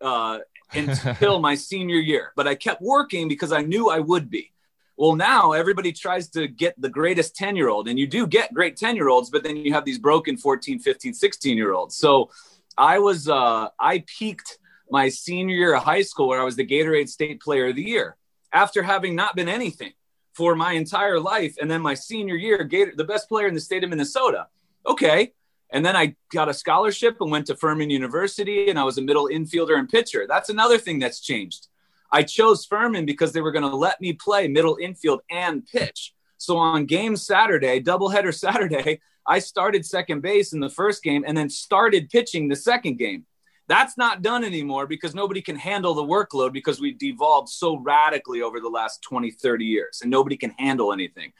Uh, 0.00 0.38
until 0.72 1.40
my 1.40 1.54
senior 1.70 1.96
year. 1.96 2.32
But 2.36 2.48
I 2.48 2.54
kept 2.54 2.82
working 2.82 3.28
because 3.28 3.52
I 3.52 3.62
knew 3.62 3.90
I 3.90 3.98
would 3.98 4.30
be. 4.30 4.52
Well, 4.96 5.14
now 5.14 5.52
everybody 5.52 5.92
tries 5.92 6.28
to 6.30 6.48
get 6.48 6.74
the 6.80 6.88
greatest 6.88 7.36
10 7.36 7.54
year 7.54 7.68
old, 7.68 7.88
and 7.88 7.98
you 7.98 8.06
do 8.06 8.26
get 8.26 8.52
great 8.52 8.76
10 8.76 8.96
year 8.96 9.08
olds, 9.08 9.30
but 9.30 9.44
then 9.44 9.56
you 9.56 9.72
have 9.72 9.84
these 9.84 9.98
broken 9.98 10.36
14, 10.36 10.80
15, 10.80 11.14
16 11.14 11.56
year 11.56 11.72
olds. 11.72 11.96
So 11.96 12.30
I 12.76 12.98
was, 12.98 13.28
uh, 13.28 13.68
I 13.78 14.04
peaked 14.06 14.58
my 14.90 15.08
senior 15.08 15.54
year 15.54 15.74
of 15.74 15.84
high 15.84 16.02
school 16.02 16.28
where 16.28 16.40
I 16.40 16.44
was 16.44 16.56
the 16.56 16.66
Gatorade 16.66 17.08
State 17.08 17.40
Player 17.40 17.68
of 17.68 17.76
the 17.76 17.82
Year 17.82 18.16
after 18.52 18.82
having 18.82 19.14
not 19.14 19.36
been 19.36 19.48
anything 19.48 19.92
for 20.34 20.54
my 20.54 20.72
entire 20.72 21.20
life. 21.20 21.56
And 21.60 21.70
then 21.70 21.82
my 21.82 21.94
senior 21.94 22.36
year, 22.36 22.64
Gator, 22.64 22.92
the 22.96 23.04
best 23.04 23.28
player 23.28 23.46
in 23.46 23.54
the 23.54 23.60
state 23.60 23.84
of 23.84 23.90
Minnesota. 23.90 24.46
Okay, 24.86 25.32
and 25.70 25.84
then 25.84 25.96
I 25.96 26.16
got 26.32 26.48
a 26.48 26.54
scholarship 26.54 27.20
and 27.20 27.30
went 27.30 27.46
to 27.46 27.56
Furman 27.56 27.90
University, 27.90 28.70
and 28.70 28.78
I 28.78 28.84
was 28.84 28.98
a 28.98 29.02
middle 29.02 29.28
infielder 29.28 29.78
and 29.78 29.88
pitcher. 29.88 30.26
That's 30.28 30.48
another 30.48 30.78
thing 30.78 30.98
that's 30.98 31.20
changed. 31.20 31.68
I 32.10 32.22
chose 32.22 32.64
Furman 32.64 33.04
because 33.04 33.32
they 33.32 33.42
were 33.42 33.52
going 33.52 33.68
to 33.68 33.76
let 33.76 34.00
me 34.00 34.14
play 34.14 34.48
middle 34.48 34.78
infield 34.80 35.20
and 35.30 35.66
pitch. 35.66 36.14
So 36.38 36.56
on 36.56 36.86
game 36.86 37.16
Saturday, 37.16 37.80
doubleheader 37.80 38.34
Saturday, 38.38 39.00
I 39.26 39.40
started 39.40 39.84
second 39.84 40.22
base 40.22 40.54
in 40.54 40.60
the 40.60 40.70
first 40.70 41.02
game 41.02 41.24
and 41.26 41.36
then 41.36 41.50
started 41.50 42.08
pitching 42.08 42.48
the 42.48 42.56
second 42.56 42.96
game. 42.96 43.26
That's 43.66 43.98
not 43.98 44.22
done 44.22 44.44
anymore 44.44 44.86
because 44.86 45.14
nobody 45.14 45.42
can 45.42 45.56
handle 45.56 45.92
the 45.92 46.02
workload 46.02 46.54
because 46.54 46.80
we've 46.80 46.98
devolved 46.98 47.50
so 47.50 47.76
radically 47.76 48.40
over 48.40 48.60
the 48.60 48.70
last 48.70 49.02
20, 49.02 49.30
30 49.30 49.66
years 49.66 50.00
and 50.00 50.10
nobody 50.10 50.38
can 50.38 50.54
handle 50.58 50.94
anything. 50.94 51.34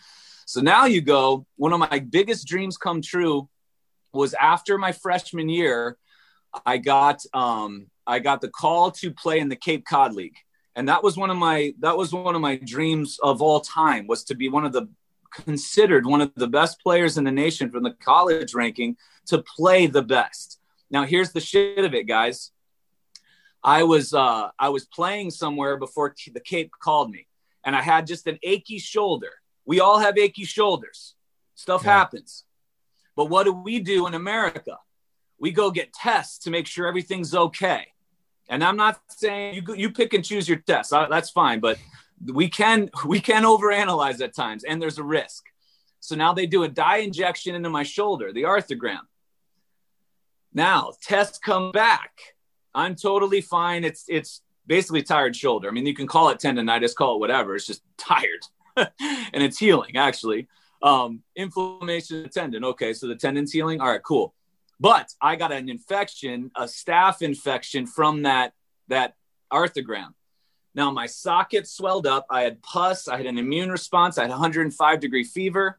So 0.45 0.61
now 0.61 0.85
you 0.85 1.01
go, 1.01 1.47
one 1.57 1.73
of 1.73 1.79
my 1.79 1.99
biggest 1.99 2.47
dreams 2.47 2.77
come 2.77 3.01
true 3.01 3.49
was 4.13 4.35
after 4.35 4.79
my 4.79 4.93
freshman 4.93 5.49
year, 5.49 5.97
I 6.65 6.79
got 6.79 7.23
um, 7.35 7.89
I 8.07 8.19
got 8.19 8.41
the 8.41 8.49
call 8.49 8.91
to 8.93 9.11
play 9.11 9.39
in 9.39 9.49
the 9.49 9.57
Cape 9.57 9.85
Cod 9.85 10.15
League, 10.15 10.37
and 10.75 10.89
that 10.89 11.03
was 11.03 11.17
one 11.17 11.31
of 11.31 11.37
my 11.37 11.75
that 11.81 11.97
was 11.97 12.13
one 12.13 12.35
of 12.35 12.41
my 12.41 12.57
dreams 12.57 13.19
of 13.23 13.43
all 13.43 13.61
time 13.61 14.07
was 14.07 14.25
to 14.25 14.35
be 14.35 14.49
one 14.49 14.65
of 14.65 14.73
the 14.73 14.89
considered 15.31 16.07
one 16.07 16.21
of 16.21 16.33
the 16.37 16.49
best 16.49 16.81
players 16.81 17.19
in 17.19 17.25
the 17.25 17.31
nation 17.31 17.71
from 17.71 17.83
the 17.83 17.95
college 18.03 18.55
ranking 18.55 18.97
to 19.27 19.43
play 19.57 19.87
the 19.87 20.03
best. 20.03 20.59
Now 20.91 21.05
here's 21.05 21.33
the 21.33 21.41
shit 21.41 21.85
of 21.85 21.95
it, 21.95 22.05
guys. 22.05 22.51
I 23.63 23.83
was 23.83 24.15
uh, 24.15 24.49
I 24.59 24.69
was 24.71 24.87
playing 24.87 25.31
somewhere 25.31 25.77
before 25.77 26.15
the 26.33 26.41
Cape 26.41 26.71
called 26.81 27.11
me, 27.11 27.27
and 27.65 27.77
I 27.77 27.83
had 27.83 28.07
just 28.07 28.27
an 28.27 28.39
achy 28.43 28.79
shoulder. 28.79 29.33
We 29.67 29.81
all 29.81 29.99
have 29.99 30.17
achy 30.17 30.45
shoulders. 30.45 31.15
Stuff 31.55 31.83
yeah. 31.85 31.99
happens. 31.99 32.45
But 33.19 33.31
what 33.31 33.47
do 33.47 33.53
we 33.53 33.81
do 33.81 34.07
in 34.07 34.15
America? 34.15 34.79
We 35.41 35.51
go 35.51 35.73
get 35.73 35.93
tests 35.93 36.39
to 36.45 36.51
make 36.51 36.69
sure 36.69 36.87
everything's 36.87 37.35
okay. 37.35 37.89
And 38.49 38.63
I'm 38.63 38.77
not 38.77 39.01
saying 39.09 39.57
you 39.57 39.75
you 39.75 39.91
pick 39.91 40.15
and 40.15 40.25
choose 40.25 40.49
your 40.49 40.59
tests. 40.59 40.93
That's 40.93 41.29
fine, 41.29 41.59
but 41.59 41.79
we 42.25 42.49
can 42.49 42.91
we 43.05 43.19
can 43.19 43.43
overanalyze 43.43 44.21
at 44.21 44.37
times, 44.37 44.63
and 44.63 44.81
there's 44.81 44.99
a 44.99 45.03
risk. 45.03 45.47
So 45.99 46.15
now 46.15 46.33
they 46.33 46.47
do 46.47 46.63
a 46.63 46.69
dye 46.69 46.99
injection 46.99 47.57
into 47.57 47.69
my 47.71 47.83
shoulder, 47.83 48.33
the 48.33 48.45
arthrogram. 48.45 49.05
Now 50.55 50.93
tests 51.03 51.41
come 51.41 51.73
back. 51.73 52.13
I'm 52.73 52.95
totally 52.95 53.41
fine. 53.41 53.83
It's 53.83 54.05
it's 54.07 54.43
basically 54.65 55.03
tired 55.03 55.35
shoulder. 55.35 55.67
I 55.67 55.73
mean, 55.73 55.87
you 55.87 55.95
can 55.95 56.07
call 56.07 56.29
it 56.29 56.39
tendonitis, 56.39 56.95
call 56.95 57.17
it 57.17 57.19
whatever. 57.19 57.57
It's 57.57 57.67
just 57.67 57.83
tired, 57.97 58.45
and 58.77 59.43
it's 59.43 59.59
healing 59.59 59.97
actually. 59.97 60.47
Um, 60.81 61.23
inflammation 61.35 62.19
of 62.19 62.23
the 62.25 62.29
tendon. 62.29 62.65
Okay, 62.65 62.93
so 62.93 63.09
the 63.09 63.17
tendon's 63.17 63.53
healing. 63.53 63.81
All 63.81 63.89
right, 63.89 64.03
cool. 64.03 64.35
But 64.81 65.13
I 65.21 65.37
got 65.37 65.51
an 65.51 65.69
infection, 65.69 66.51
a 66.55 66.65
staph 66.65 67.23
infection 67.23 67.87
from 67.87 68.23
that 68.23 68.53
that 68.89 69.15
arthrogram. 69.53 70.15
Now 70.75 70.91
my 70.91 71.07
socket 71.07 71.67
swelled 71.67 72.07
up. 72.07 72.27
I 72.31 72.43
had 72.43 72.63
pus. 72.63 73.09
I 73.09 73.17
had 73.17 73.27
an 73.27 73.39
immune 73.39 73.71
response. 73.71 74.19
I 74.19 74.23
had 74.23 74.31
105 74.31 75.01
degree 75.01 75.25
fever. 75.25 75.79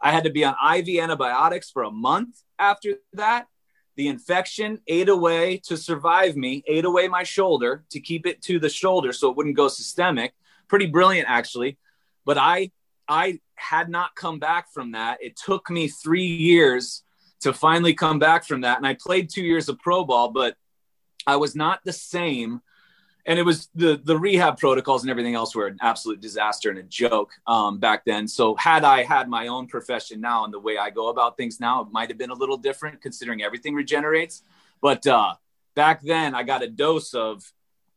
I 0.00 0.12
had 0.12 0.24
to 0.24 0.30
be 0.30 0.44
on 0.44 0.54
IV 0.76 1.00
antibiotics 1.00 1.70
for 1.70 1.82
a 1.82 1.90
month 1.90 2.42
after 2.58 2.94
that. 3.14 3.48
The 3.96 4.08
infection 4.08 4.80
ate 4.86 5.08
away 5.08 5.60
to 5.64 5.76
survive 5.76 6.36
me, 6.36 6.62
ate 6.68 6.84
away 6.84 7.08
my 7.08 7.24
shoulder 7.24 7.84
to 7.90 7.98
keep 7.98 8.26
it 8.26 8.40
to 8.42 8.60
the 8.60 8.68
shoulder 8.68 9.12
so 9.12 9.28
it 9.28 9.36
wouldn't 9.36 9.56
go 9.56 9.66
systemic. 9.66 10.34
Pretty 10.68 10.86
brilliant, 10.86 11.28
actually. 11.28 11.78
But 12.24 12.38
I 12.38 12.70
I 13.08 13.40
had 13.58 13.88
not 13.88 14.14
come 14.14 14.38
back 14.38 14.72
from 14.72 14.92
that. 14.92 15.18
It 15.22 15.36
took 15.36 15.70
me 15.70 15.88
three 15.88 16.26
years 16.26 17.02
to 17.40 17.52
finally 17.52 17.94
come 17.94 18.18
back 18.18 18.44
from 18.44 18.62
that. 18.62 18.78
And 18.78 18.86
I 18.86 18.94
played 18.94 19.30
two 19.30 19.42
years 19.42 19.68
of 19.68 19.78
pro 19.78 20.04
ball, 20.04 20.30
but 20.30 20.56
I 21.26 21.36
was 21.36 21.54
not 21.54 21.80
the 21.84 21.92
same. 21.92 22.60
And 23.26 23.38
it 23.38 23.42
was 23.42 23.68
the 23.74 24.00
the 24.02 24.18
rehab 24.18 24.58
protocols 24.58 25.02
and 25.02 25.10
everything 25.10 25.34
else 25.34 25.54
were 25.54 25.66
an 25.66 25.76
absolute 25.82 26.20
disaster 26.20 26.70
and 26.70 26.78
a 26.78 26.82
joke 26.82 27.32
um, 27.46 27.78
back 27.78 28.04
then. 28.06 28.26
So 28.26 28.54
had 28.54 28.84
I 28.84 29.02
had 29.02 29.28
my 29.28 29.48
own 29.48 29.66
profession 29.66 30.20
now 30.20 30.44
and 30.44 30.54
the 30.54 30.58
way 30.58 30.78
I 30.78 30.88
go 30.88 31.08
about 31.08 31.36
things 31.36 31.60
now, 31.60 31.82
it 31.82 31.88
might 31.92 32.08
have 32.08 32.16
been 32.16 32.30
a 32.30 32.34
little 32.34 32.56
different 32.56 33.02
considering 33.02 33.42
everything 33.42 33.74
regenerates. 33.74 34.42
But 34.80 35.06
uh, 35.06 35.34
back 35.74 36.02
then, 36.02 36.34
I 36.34 36.42
got 36.42 36.62
a 36.62 36.68
dose 36.68 37.12
of 37.12 37.52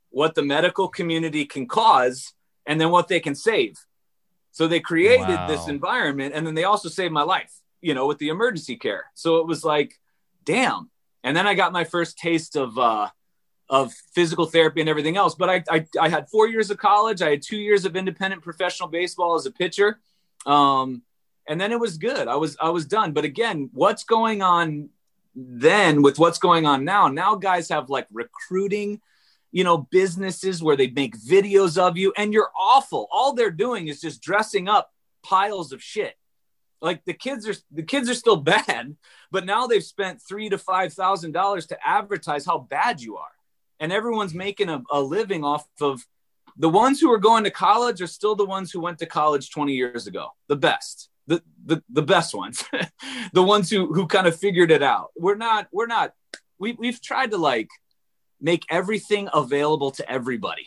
what 0.09 0.35
the 0.35 0.43
medical 0.43 0.89
community 0.89 1.45
can 1.45 1.65
cause 1.65 2.33
and 2.65 2.79
then 2.79 2.89
what 2.89 3.07
they 3.07 3.21
can 3.21 3.35
save. 3.35 3.77
So 4.51 4.67
they 4.67 4.79
created 4.79 5.27
wow. 5.27 5.47
this 5.47 5.67
environment 5.67 6.33
and 6.35 6.45
then 6.45 6.55
they 6.55 6.65
also 6.65 6.89
saved 6.89 7.13
my 7.13 7.23
life, 7.23 7.53
you 7.81 7.93
know, 7.93 8.07
with 8.07 8.17
the 8.17 8.29
emergency 8.29 8.75
care. 8.75 9.05
So 9.13 9.37
it 9.37 9.47
was 9.47 9.63
like, 9.63 9.99
damn. 10.43 10.89
And 11.23 11.35
then 11.35 11.47
I 11.47 11.53
got 11.53 11.71
my 11.71 11.83
first 11.83 12.17
taste 12.17 12.55
of 12.55 12.77
uh 12.77 13.09
of 13.69 13.93
physical 14.13 14.45
therapy 14.45 14.81
and 14.81 14.89
everything 14.89 15.15
else. 15.15 15.33
But 15.33 15.49
I, 15.49 15.63
I, 15.69 15.85
I 15.99 16.09
had 16.09 16.29
four 16.29 16.49
years 16.49 16.69
of 16.69 16.77
college. 16.77 17.21
I 17.21 17.29
had 17.29 17.41
two 17.41 17.55
years 17.55 17.85
of 17.85 17.95
independent 17.95 18.43
professional 18.43 18.89
baseball 18.89 19.35
as 19.35 19.45
a 19.45 19.51
pitcher. 19.51 20.01
Um, 20.45 21.03
and 21.47 21.59
then 21.59 21.71
it 21.71 21.79
was 21.79 21.97
good. 21.97 22.27
I 22.27 22.35
was 22.35 22.57
I 22.59 22.69
was 22.69 22.85
done. 22.85 23.13
But 23.13 23.23
again, 23.23 23.69
what's 23.73 24.03
going 24.03 24.41
on 24.41 24.89
then 25.33 26.01
with 26.01 26.19
what's 26.19 26.37
going 26.37 26.65
on 26.65 26.83
now? 26.83 27.07
Now 27.07 27.35
guys 27.35 27.69
have 27.69 27.89
like 27.89 28.07
recruiting 28.11 28.99
you 29.51 29.63
know, 29.63 29.77
businesses 29.77 30.63
where 30.63 30.77
they 30.77 30.87
make 30.87 31.17
videos 31.17 31.77
of 31.77 31.97
you 31.97 32.13
and 32.17 32.33
you're 32.33 32.51
awful. 32.57 33.07
All 33.11 33.33
they're 33.33 33.51
doing 33.51 33.87
is 33.87 34.01
just 34.01 34.21
dressing 34.21 34.67
up 34.67 34.91
piles 35.23 35.71
of 35.71 35.83
shit. 35.83 36.15
Like 36.81 37.05
the 37.05 37.13
kids 37.13 37.47
are 37.47 37.53
the 37.71 37.83
kids 37.83 38.09
are 38.09 38.15
still 38.15 38.35
bad, 38.37 38.95
but 39.31 39.45
now 39.45 39.67
they've 39.67 39.83
spent 39.83 40.21
three 40.21 40.49
to 40.49 40.57
five 40.57 40.93
thousand 40.93 41.33
dollars 41.33 41.67
to 41.67 41.77
advertise 41.85 42.45
how 42.45 42.59
bad 42.59 43.01
you 43.01 43.17
are. 43.17 43.27
And 43.79 43.91
everyone's 43.91 44.33
making 44.33 44.69
a, 44.69 44.83
a 44.91 45.01
living 45.01 45.43
off 45.43 45.67
of 45.79 46.05
the 46.57 46.69
ones 46.69 46.99
who 46.99 47.11
are 47.11 47.17
going 47.17 47.43
to 47.45 47.51
college 47.51 48.01
are 48.01 48.07
still 48.07 48.35
the 48.35 48.45
ones 48.45 48.71
who 48.71 48.79
went 48.79 48.99
to 48.99 49.05
college 49.05 49.49
20 49.49 49.73
years 49.73 50.05
ago. 50.05 50.29
The 50.47 50.55
best, 50.55 51.09
the 51.27 51.43
the, 51.65 51.83
the 51.89 52.01
best 52.01 52.33
ones, 52.33 52.63
the 53.33 53.43
ones 53.43 53.69
who 53.69 53.93
who 53.93 54.07
kind 54.07 54.27
of 54.27 54.35
figured 54.35 54.71
it 54.71 54.83
out. 54.83 55.09
We're 55.17 55.35
not 55.35 55.67
we're 55.71 55.87
not 55.87 56.13
we 56.57 56.73
we've 56.73 57.01
tried 57.01 57.31
to 57.31 57.37
like 57.37 57.69
make 58.41 58.65
everything 58.69 59.29
available 59.33 59.91
to 59.91 60.11
everybody, 60.11 60.65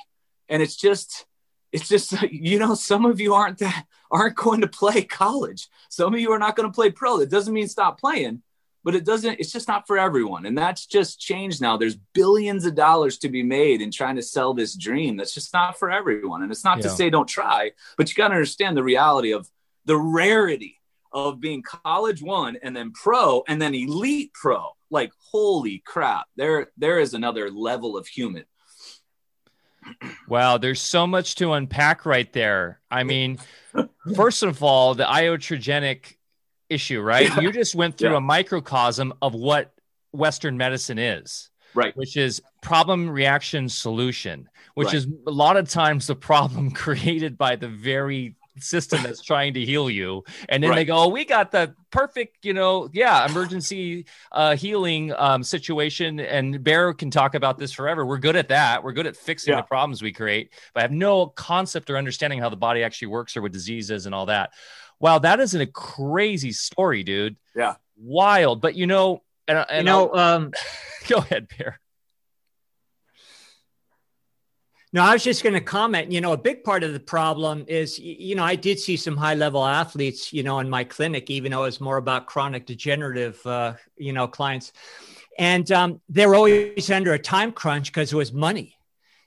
and 0.48 0.62
it's 0.62 0.76
just 0.76 1.26
it's 1.72 1.88
just 1.88 2.12
you 2.30 2.58
know 2.58 2.74
some 2.74 3.04
of 3.04 3.20
you 3.20 3.34
aren't 3.34 3.58
that 3.58 3.86
aren't 4.10 4.36
going 4.36 4.60
to 4.60 4.68
play 4.68 5.02
college. 5.22 5.68
Some 5.88 6.14
of 6.14 6.20
you 6.20 6.32
are 6.32 6.38
not 6.38 6.56
going 6.56 6.68
to 6.68 6.74
play 6.74 6.90
pro. 6.90 7.18
That 7.18 7.30
doesn't 7.30 7.54
mean 7.54 7.68
stop 7.68 8.00
playing 8.00 8.42
but 8.84 8.94
it 8.94 9.04
doesn't 9.04 9.40
it's 9.40 9.50
just 9.50 9.66
not 9.66 9.86
for 9.86 9.98
everyone 9.98 10.46
and 10.46 10.56
that's 10.56 10.86
just 10.86 11.18
changed 11.18 11.60
now 11.60 11.76
there's 11.76 11.96
billions 12.12 12.64
of 12.66 12.74
dollars 12.74 13.18
to 13.18 13.28
be 13.28 13.42
made 13.42 13.80
in 13.80 13.90
trying 13.90 14.14
to 14.14 14.22
sell 14.22 14.54
this 14.54 14.76
dream 14.76 15.16
that's 15.16 15.34
just 15.34 15.52
not 15.52 15.76
for 15.76 15.90
everyone 15.90 16.42
and 16.42 16.52
it's 16.52 16.64
not 16.64 16.76
yeah. 16.76 16.84
to 16.84 16.90
say 16.90 17.10
don't 17.10 17.28
try 17.28 17.72
but 17.96 18.08
you 18.08 18.14
got 18.14 18.28
to 18.28 18.34
understand 18.34 18.76
the 18.76 18.82
reality 18.82 19.32
of 19.32 19.48
the 19.86 19.96
rarity 19.96 20.80
of 21.12 21.40
being 21.40 21.62
college 21.62 22.22
one 22.22 22.56
and 22.62 22.76
then 22.76 22.92
pro 22.92 23.42
and 23.48 23.60
then 23.60 23.74
elite 23.74 24.32
pro 24.34 24.68
like 24.90 25.10
holy 25.34 25.82
crap 25.84 26.26
there 26.36 26.68
there 26.76 27.00
is 27.00 27.12
another 27.12 27.50
level 27.50 27.96
of 27.96 28.06
human 28.06 28.44
wow 30.28 30.56
there's 30.56 30.80
so 30.80 31.06
much 31.06 31.34
to 31.34 31.52
unpack 31.52 32.06
right 32.06 32.32
there 32.32 32.80
i 32.90 33.02
mean 33.02 33.38
first 34.14 34.44
of 34.44 34.62
all 34.62 34.94
the 34.94 35.04
iatrogenic 35.04 36.14
issue, 36.68 37.00
right? 37.00 37.28
Yeah. 37.28 37.40
You 37.40 37.52
just 37.52 37.74
went 37.74 37.96
through 37.96 38.12
yeah. 38.12 38.18
a 38.18 38.20
microcosm 38.20 39.14
of 39.22 39.34
what 39.34 39.72
Western 40.12 40.56
medicine 40.56 40.98
is. 40.98 41.50
Right. 41.74 41.96
Which 41.96 42.16
is 42.16 42.40
problem, 42.62 43.10
reaction, 43.10 43.68
solution, 43.68 44.48
which 44.74 44.86
right. 44.86 44.94
is 44.94 45.08
a 45.26 45.30
lot 45.30 45.56
of 45.56 45.68
times 45.68 46.06
the 46.06 46.14
problem 46.14 46.70
created 46.84 47.36
by 47.36 47.56
the 47.56 47.68
very 47.68 48.36
system 48.58 49.02
that's 49.02 49.22
trying 49.22 49.54
to 49.54 49.64
heal 49.64 49.90
you. 49.90 50.24
And 50.48 50.62
then 50.62 50.70
right. 50.70 50.76
they 50.76 50.84
go, 50.84 50.96
oh, 50.96 51.08
we 51.08 51.24
got 51.24 51.50
the 51.50 51.74
perfect, 51.90 52.44
you 52.44 52.54
know, 52.54 52.88
yeah, 52.92 53.26
emergency 53.26 54.06
uh, 54.32 54.56
healing 54.56 55.12
um, 55.16 55.42
situation. 55.42 56.20
And 56.20 56.62
Bear 56.62 56.92
can 56.94 57.10
talk 57.10 57.34
about 57.34 57.58
this 57.58 57.72
forever. 57.72 58.04
We're 58.04 58.18
good 58.18 58.36
at 58.36 58.48
that. 58.48 58.82
We're 58.82 58.92
good 58.92 59.06
at 59.06 59.16
fixing 59.16 59.52
yeah. 59.52 59.60
the 59.60 59.66
problems 59.66 60.02
we 60.02 60.12
create, 60.12 60.50
but 60.72 60.80
I 60.80 60.82
have 60.82 60.92
no 60.92 61.26
concept 61.26 61.90
or 61.90 61.96
understanding 61.96 62.38
how 62.38 62.48
the 62.48 62.56
body 62.56 62.82
actually 62.82 63.08
works 63.08 63.36
or 63.36 63.42
what 63.42 63.52
diseases 63.52 64.06
and 64.06 64.14
all 64.14 64.26
that. 64.26 64.50
Wow, 65.00 65.18
that 65.18 65.40
isn't 65.40 65.60
a 65.60 65.66
crazy 65.66 66.52
story, 66.52 67.02
dude. 67.02 67.36
Yeah, 67.54 67.74
wild. 67.96 68.60
But 68.60 68.74
you 68.74 68.86
know, 68.86 69.22
and, 69.48 69.58
and 69.68 69.78
you 69.78 69.92
know, 69.92 70.14
um, 70.14 70.52
go 71.08 71.18
ahead, 71.18 71.48
Bear. 71.58 71.80
No, 74.94 75.02
I 75.02 75.12
was 75.12 75.24
just 75.24 75.42
going 75.42 75.54
to 75.54 75.60
comment. 75.60 76.12
You 76.12 76.20
know, 76.20 76.34
a 76.34 76.36
big 76.36 76.62
part 76.62 76.84
of 76.84 76.92
the 76.92 77.00
problem 77.00 77.64
is, 77.66 77.98
you 77.98 78.36
know, 78.36 78.44
I 78.44 78.54
did 78.54 78.78
see 78.78 78.96
some 78.96 79.16
high 79.16 79.34
level 79.34 79.66
athletes, 79.66 80.32
you 80.32 80.44
know, 80.44 80.60
in 80.60 80.70
my 80.70 80.84
clinic, 80.84 81.30
even 81.30 81.50
though 81.50 81.62
it 81.62 81.66
was 81.66 81.80
more 81.80 81.96
about 81.96 82.26
chronic 82.26 82.64
degenerative, 82.64 83.44
uh, 83.44 83.72
you 83.96 84.12
know, 84.12 84.28
clients. 84.28 84.72
And 85.36 85.68
um, 85.72 86.00
they 86.08 86.28
were 86.28 86.36
always 86.36 86.92
under 86.92 87.12
a 87.12 87.18
time 87.18 87.50
crunch 87.50 87.88
because 87.88 88.12
it 88.12 88.16
was 88.16 88.32
money 88.32 88.76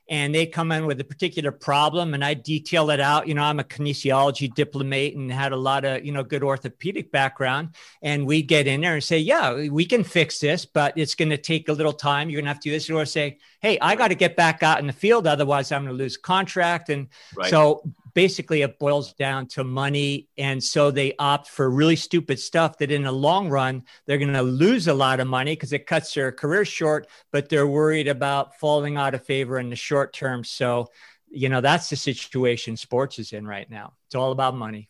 and 0.09 0.33
they 0.33 0.45
come 0.45 0.71
in 0.71 0.85
with 0.85 0.99
a 1.01 1.03
particular 1.03 1.51
problem 1.51 2.13
and 2.13 2.23
I 2.23 2.33
detail 2.33 2.89
it 2.91 2.99
out. 2.99 3.27
You 3.27 3.33
know, 3.33 3.43
I'm 3.43 3.59
a 3.59 3.63
kinesiology 3.63 4.53
diplomate 4.53 5.15
and 5.15 5.31
had 5.31 5.51
a 5.51 5.57
lot 5.57 5.83
of, 5.83 6.05
you 6.05 6.11
know, 6.11 6.23
good 6.23 6.43
orthopedic 6.43 7.11
background. 7.11 7.75
And 8.01 8.25
we 8.25 8.41
get 8.41 8.67
in 8.67 8.81
there 8.81 8.93
and 8.93 9.03
say, 9.03 9.19
yeah, 9.19 9.67
we 9.69 9.85
can 9.85 10.03
fix 10.03 10.39
this, 10.39 10.65
but 10.65 10.97
it's 10.97 11.15
going 11.15 11.29
to 11.31 11.37
take 11.37 11.67
a 11.67 11.73
little 11.73 11.93
time. 11.93 12.29
You're 12.29 12.39
going 12.39 12.45
to 12.45 12.53
have 12.53 12.61
to 12.61 12.69
do 12.69 12.71
this 12.71 12.89
or 12.89 13.05
say, 13.05 13.39
hey, 13.59 13.79
I 13.79 13.95
got 13.95 14.09
to 14.09 14.15
get 14.15 14.35
back 14.35 14.61
out 14.61 14.79
in 14.79 14.87
the 14.87 14.93
field. 14.93 15.25
Otherwise, 15.25 15.71
I'm 15.71 15.83
going 15.83 15.95
to 15.95 16.03
lose 16.03 16.17
contract. 16.17 16.89
And 16.89 17.07
right. 17.35 17.49
so 17.49 17.81
basically 18.13 18.61
it 18.61 18.77
boils 18.79 19.13
down 19.13 19.47
to 19.47 19.63
money. 19.63 20.27
And 20.37 20.63
so 20.63 20.91
they 20.91 21.15
opt 21.17 21.49
for 21.49 21.69
really 21.69 21.95
stupid 21.95 22.39
stuff 22.39 22.77
that 22.79 22.91
in 22.91 23.03
the 23.03 23.11
long 23.11 23.49
run, 23.49 23.83
they're 24.05 24.17
going 24.17 24.33
to 24.33 24.41
lose 24.41 24.87
a 24.87 24.93
lot 24.93 25.19
of 25.19 25.27
money 25.27 25.53
because 25.53 25.73
it 25.73 25.87
cuts 25.87 26.13
their 26.13 26.31
career 26.31 26.65
short, 26.65 27.07
but 27.31 27.49
they're 27.49 27.67
worried 27.67 28.07
about 28.07 28.59
falling 28.59 28.97
out 28.97 29.15
of 29.15 29.25
favor 29.25 29.59
in 29.59 29.69
the 29.69 29.75
short 29.75 30.13
term. 30.13 30.43
So, 30.43 30.89
you 31.29 31.49
know, 31.49 31.61
that's 31.61 31.89
the 31.89 31.95
situation 31.95 32.77
sports 32.77 33.19
is 33.19 33.33
in 33.33 33.47
right 33.47 33.69
now. 33.69 33.93
It's 34.07 34.15
all 34.15 34.31
about 34.31 34.55
money. 34.55 34.89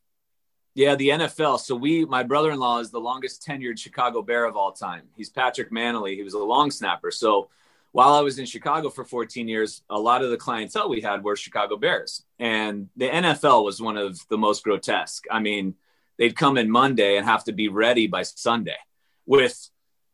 Yeah, 0.75 0.93
the 0.93 1.09
NFL. 1.09 1.59
So 1.59 1.75
we, 1.75 2.05
my 2.05 2.21
brother-in-law 2.21 2.81
is 2.81 2.91
the 2.91 2.99
longest 2.99 3.43
tenured 3.43 3.79
Chicago 3.79 4.21
Bear 4.21 4.45
of 4.45 4.55
all 4.55 4.71
time. 4.71 5.03
He's 5.15 5.29
Patrick 5.29 5.71
Mannelly. 5.71 6.13
He 6.13 6.21
was 6.21 6.35
a 6.35 6.39
long 6.39 6.69
snapper. 6.69 7.09
So 7.09 7.49
while 7.97 8.13
I 8.13 8.21
was 8.21 8.37
in 8.37 8.45
Chicago 8.45 8.91
for 8.91 9.03
14 9.03 9.47
years, 9.47 9.81
a 9.89 9.99
lot 9.99 10.23
of 10.23 10.29
the 10.29 10.37
clientele 10.37 10.87
we 10.87 11.01
had 11.01 11.23
were 11.23 11.35
Chicago 11.35 11.77
Bears. 11.77 12.23
And 12.37 12.89
the 12.95 13.09
NFL 13.09 13.65
was 13.65 13.81
one 13.81 13.97
of 13.97 14.19
the 14.29 14.37
most 14.37 14.63
grotesque. 14.63 15.25
I 15.31 15.39
mean, 15.39 15.73
they'd 16.19 16.35
come 16.35 16.59
in 16.59 16.69
Monday 16.69 17.17
and 17.17 17.25
have 17.25 17.43
to 17.45 17.53
be 17.53 17.69
ready 17.69 18.05
by 18.05 18.21
Sunday 18.21 18.77
with 19.25 19.67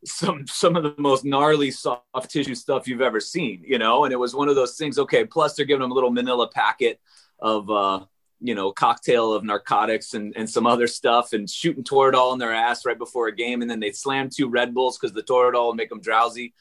some 0.05 0.47
some 0.47 0.77
of 0.77 0.83
the 0.83 0.95
most 0.97 1.25
gnarly 1.25 1.71
soft 1.71 2.29
tissue 2.29 2.55
stuff 2.55 2.87
you've 2.87 3.01
ever 3.01 3.19
seen, 3.19 3.65
you 3.67 3.79
know. 3.79 4.05
And 4.05 4.13
it 4.13 4.17
was 4.17 4.33
one 4.33 4.47
of 4.47 4.55
those 4.55 4.77
things. 4.77 4.97
Okay, 4.97 5.25
plus 5.25 5.53
they're 5.53 5.65
giving 5.65 5.81
them 5.81 5.91
a 5.91 5.93
little 5.93 6.09
Manila 6.09 6.47
packet 6.47 7.01
of 7.39 7.69
uh, 7.69 8.05
you 8.39 8.55
know 8.55 8.71
cocktail 8.71 9.33
of 9.33 9.43
narcotics 9.43 10.13
and 10.13 10.31
and 10.37 10.49
some 10.49 10.65
other 10.65 10.87
stuff, 10.87 11.33
and 11.33 11.49
shooting 11.49 11.83
Toradol 11.83 12.31
in 12.31 12.39
their 12.39 12.53
ass 12.53 12.85
right 12.85 12.97
before 12.97 13.27
a 13.27 13.35
game, 13.35 13.61
and 13.61 13.69
then 13.69 13.81
they'd 13.81 13.97
slam 13.97 14.29
two 14.29 14.47
Red 14.47 14.73
Bulls 14.73 14.97
because 14.97 15.11
the 15.11 15.21
Toradol 15.21 15.67
would 15.67 15.75
make 15.75 15.89
them 15.89 15.99
drowsy 15.99 16.53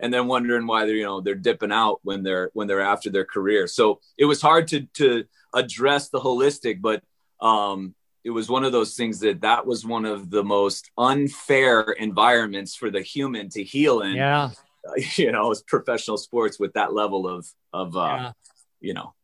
and 0.00 0.12
then 0.12 0.26
wondering 0.26 0.66
why 0.66 0.84
they're 0.84 0.94
you 0.94 1.04
know 1.04 1.20
they're 1.20 1.34
dipping 1.34 1.72
out 1.72 2.00
when 2.02 2.22
they're 2.22 2.50
when 2.54 2.66
they're 2.66 2.80
after 2.80 3.10
their 3.10 3.24
career 3.24 3.66
so 3.66 4.00
it 4.18 4.24
was 4.24 4.40
hard 4.40 4.66
to 4.68 4.82
to 4.94 5.24
address 5.54 6.08
the 6.08 6.20
holistic 6.20 6.80
but 6.80 7.02
um 7.40 7.94
it 8.22 8.30
was 8.30 8.48
one 8.48 8.64
of 8.64 8.72
those 8.72 8.94
things 8.94 9.20
that 9.20 9.40
that 9.40 9.66
was 9.66 9.84
one 9.84 10.04
of 10.04 10.30
the 10.30 10.44
most 10.44 10.90
unfair 10.98 11.82
environments 11.92 12.74
for 12.74 12.90
the 12.90 13.02
human 13.02 13.48
to 13.48 13.62
heal 13.62 14.00
in 14.00 14.14
yeah 14.14 14.50
you 15.16 15.30
know 15.32 15.50
as 15.50 15.62
professional 15.62 16.16
sports 16.16 16.58
with 16.58 16.72
that 16.74 16.92
level 16.92 17.28
of 17.28 17.46
of 17.72 17.96
uh 17.96 18.00
yeah. 18.00 18.32
you 18.80 18.94
know 18.94 19.14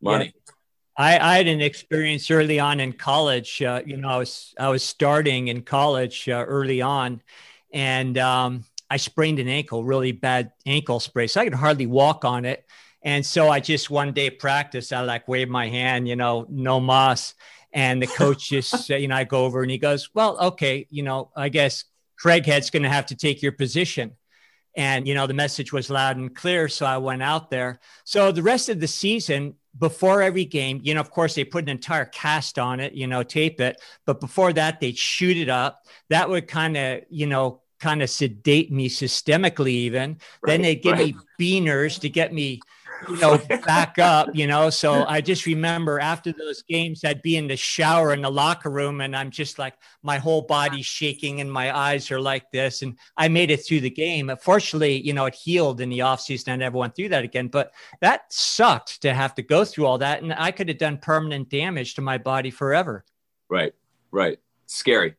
money 0.00 0.26
yeah. 0.26 0.52
I, 0.96 1.18
I 1.18 1.36
had 1.38 1.48
an 1.48 1.60
experience 1.60 2.30
early 2.30 2.60
on 2.60 2.78
in 2.78 2.92
college. 2.92 3.60
Uh, 3.60 3.82
you 3.84 3.96
know, 3.96 4.08
I 4.08 4.16
was 4.16 4.54
I 4.56 4.68
was 4.68 4.84
starting 4.84 5.48
in 5.48 5.62
college 5.62 6.28
uh, 6.28 6.44
early 6.46 6.82
on, 6.82 7.20
and 7.72 8.16
um, 8.16 8.64
I 8.90 8.96
sprained 8.96 9.38
an 9.38 9.48
ankle, 9.48 9.84
really 9.84 10.12
bad 10.12 10.52
ankle 10.66 11.00
sprain. 11.00 11.28
So 11.28 11.40
I 11.40 11.44
could 11.44 11.54
hardly 11.54 11.86
walk 11.86 12.24
on 12.24 12.44
it. 12.44 12.64
And 13.02 13.24
so 13.24 13.50
I 13.50 13.60
just 13.60 13.90
one 13.90 14.12
day 14.12 14.30
practice, 14.30 14.92
I 14.92 15.00
like 15.02 15.28
wave 15.28 15.48
my 15.48 15.68
hand, 15.68 16.08
you 16.08 16.16
know, 16.16 16.46
no 16.48 16.80
moss. 16.80 17.34
And 17.72 18.00
the 18.00 18.06
coach 18.06 18.48
just, 18.48 18.88
you 18.88 19.08
know, 19.08 19.16
I 19.16 19.24
go 19.24 19.44
over 19.44 19.62
and 19.62 19.70
he 19.70 19.78
goes, 19.78 20.10
well, 20.14 20.38
okay, 20.38 20.86
you 20.90 21.02
know, 21.02 21.30
I 21.36 21.50
guess 21.50 21.84
Craighead's 22.22 22.70
going 22.70 22.84
to 22.84 22.88
have 22.88 23.06
to 23.06 23.16
take 23.16 23.42
your 23.42 23.52
position. 23.52 24.12
And, 24.76 25.06
you 25.06 25.14
know, 25.14 25.26
the 25.26 25.34
message 25.34 25.72
was 25.72 25.90
loud 25.90 26.16
and 26.16 26.34
clear. 26.34 26.68
So 26.68 26.84
I 26.86 26.98
went 26.98 27.22
out 27.22 27.50
there. 27.50 27.78
So 28.04 28.32
the 28.32 28.42
rest 28.42 28.68
of 28.68 28.80
the 28.80 28.88
season, 28.88 29.54
before 29.78 30.22
every 30.22 30.44
game, 30.44 30.80
you 30.82 30.94
know, 30.94 31.00
of 31.00 31.10
course, 31.10 31.34
they 31.34 31.44
put 31.44 31.64
an 31.64 31.68
entire 31.68 32.04
cast 32.06 32.58
on 32.58 32.80
it, 32.80 32.92
you 32.92 33.06
know, 33.06 33.22
tape 33.22 33.60
it. 33.60 33.80
But 34.06 34.20
before 34.20 34.52
that, 34.52 34.80
they'd 34.80 34.96
shoot 34.96 35.36
it 35.36 35.48
up. 35.48 35.84
That 36.10 36.28
would 36.28 36.48
kind 36.48 36.76
of, 36.76 37.00
you 37.10 37.26
know, 37.26 37.60
kind 37.80 38.02
of 38.02 38.10
sedate 38.10 38.72
me 38.72 38.88
systemically 38.88 39.68
even. 39.68 40.18
Right, 40.42 40.52
then 40.52 40.62
they 40.62 40.76
give 40.76 40.98
right. 40.98 41.14
me 41.14 41.20
beaners 41.40 42.00
to 42.00 42.08
get 42.08 42.32
me 42.32 42.60
you 43.08 43.16
know 43.16 43.38
back 43.66 43.98
up 43.98 44.28
you 44.34 44.46
know? 44.46 44.70
So 44.70 45.04
i 45.06 45.20
just 45.20 45.46
remember 45.46 46.00
after 46.00 46.32
those 46.32 46.62
games 46.62 47.04
i'd 47.04 47.22
be 47.22 47.36
in 47.36 47.48
the 47.48 47.56
shower 47.56 48.12
in 48.12 48.22
the 48.22 48.30
locker 48.30 48.70
room 48.70 49.00
and 49.00 49.16
i'm 49.16 49.30
just 49.30 49.58
like 49.58 49.74
my 50.02 50.18
whole 50.18 50.42
body's 50.42 50.86
shaking 50.86 51.40
and 51.40 51.52
my 51.52 51.76
eyes 51.76 52.10
are 52.10 52.20
like 52.20 52.50
this. 52.50 52.82
And 52.82 52.96
i 53.16 53.28
made 53.28 53.50
it 53.50 53.58
through 53.58 53.80
the 53.80 53.90
game. 53.90 54.30
Fortunately 54.40 55.00
you 55.00 55.12
know 55.12 55.26
it 55.26 55.34
healed 55.34 55.80
in 55.80 55.90
the 55.90 56.00
offseason 56.00 56.52
i 56.52 56.56
never 56.56 56.78
went 56.78 56.94
through 56.94 57.10
that 57.10 57.24
again. 57.24 57.48
But 57.48 57.72
that 58.00 58.32
sucked 58.32 59.02
to 59.02 59.12
have 59.12 59.34
to 59.34 59.42
go 59.42 59.64
through 59.64 59.86
all 59.86 59.98
that. 59.98 60.22
And 60.22 60.32
i 60.32 60.50
could 60.50 60.68
have 60.68 60.78
done 60.78 60.98
permanent 60.98 61.48
damage 61.50 61.94
to 61.94 62.00
my 62.00 62.18
body 62.18 62.50
forever. 62.50 63.04
Right 63.48 63.74
right. 64.10 64.38
Scary 64.66 65.16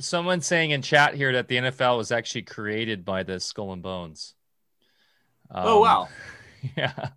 Someone 0.00 0.40
saying 0.40 0.72
in 0.72 0.82
chat 0.82 1.14
here 1.14 1.32
that 1.34 1.48
the 1.48 1.56
NFL 1.56 1.96
was 1.96 2.10
actually 2.10 2.42
created 2.42 3.04
by 3.04 3.22
the 3.22 3.38
Skull 3.38 3.72
and 3.72 3.82
Bones. 3.82 4.34
Um, 5.50 5.64
oh 5.66 5.80
wow! 5.80 6.08
Yeah. 6.76 7.10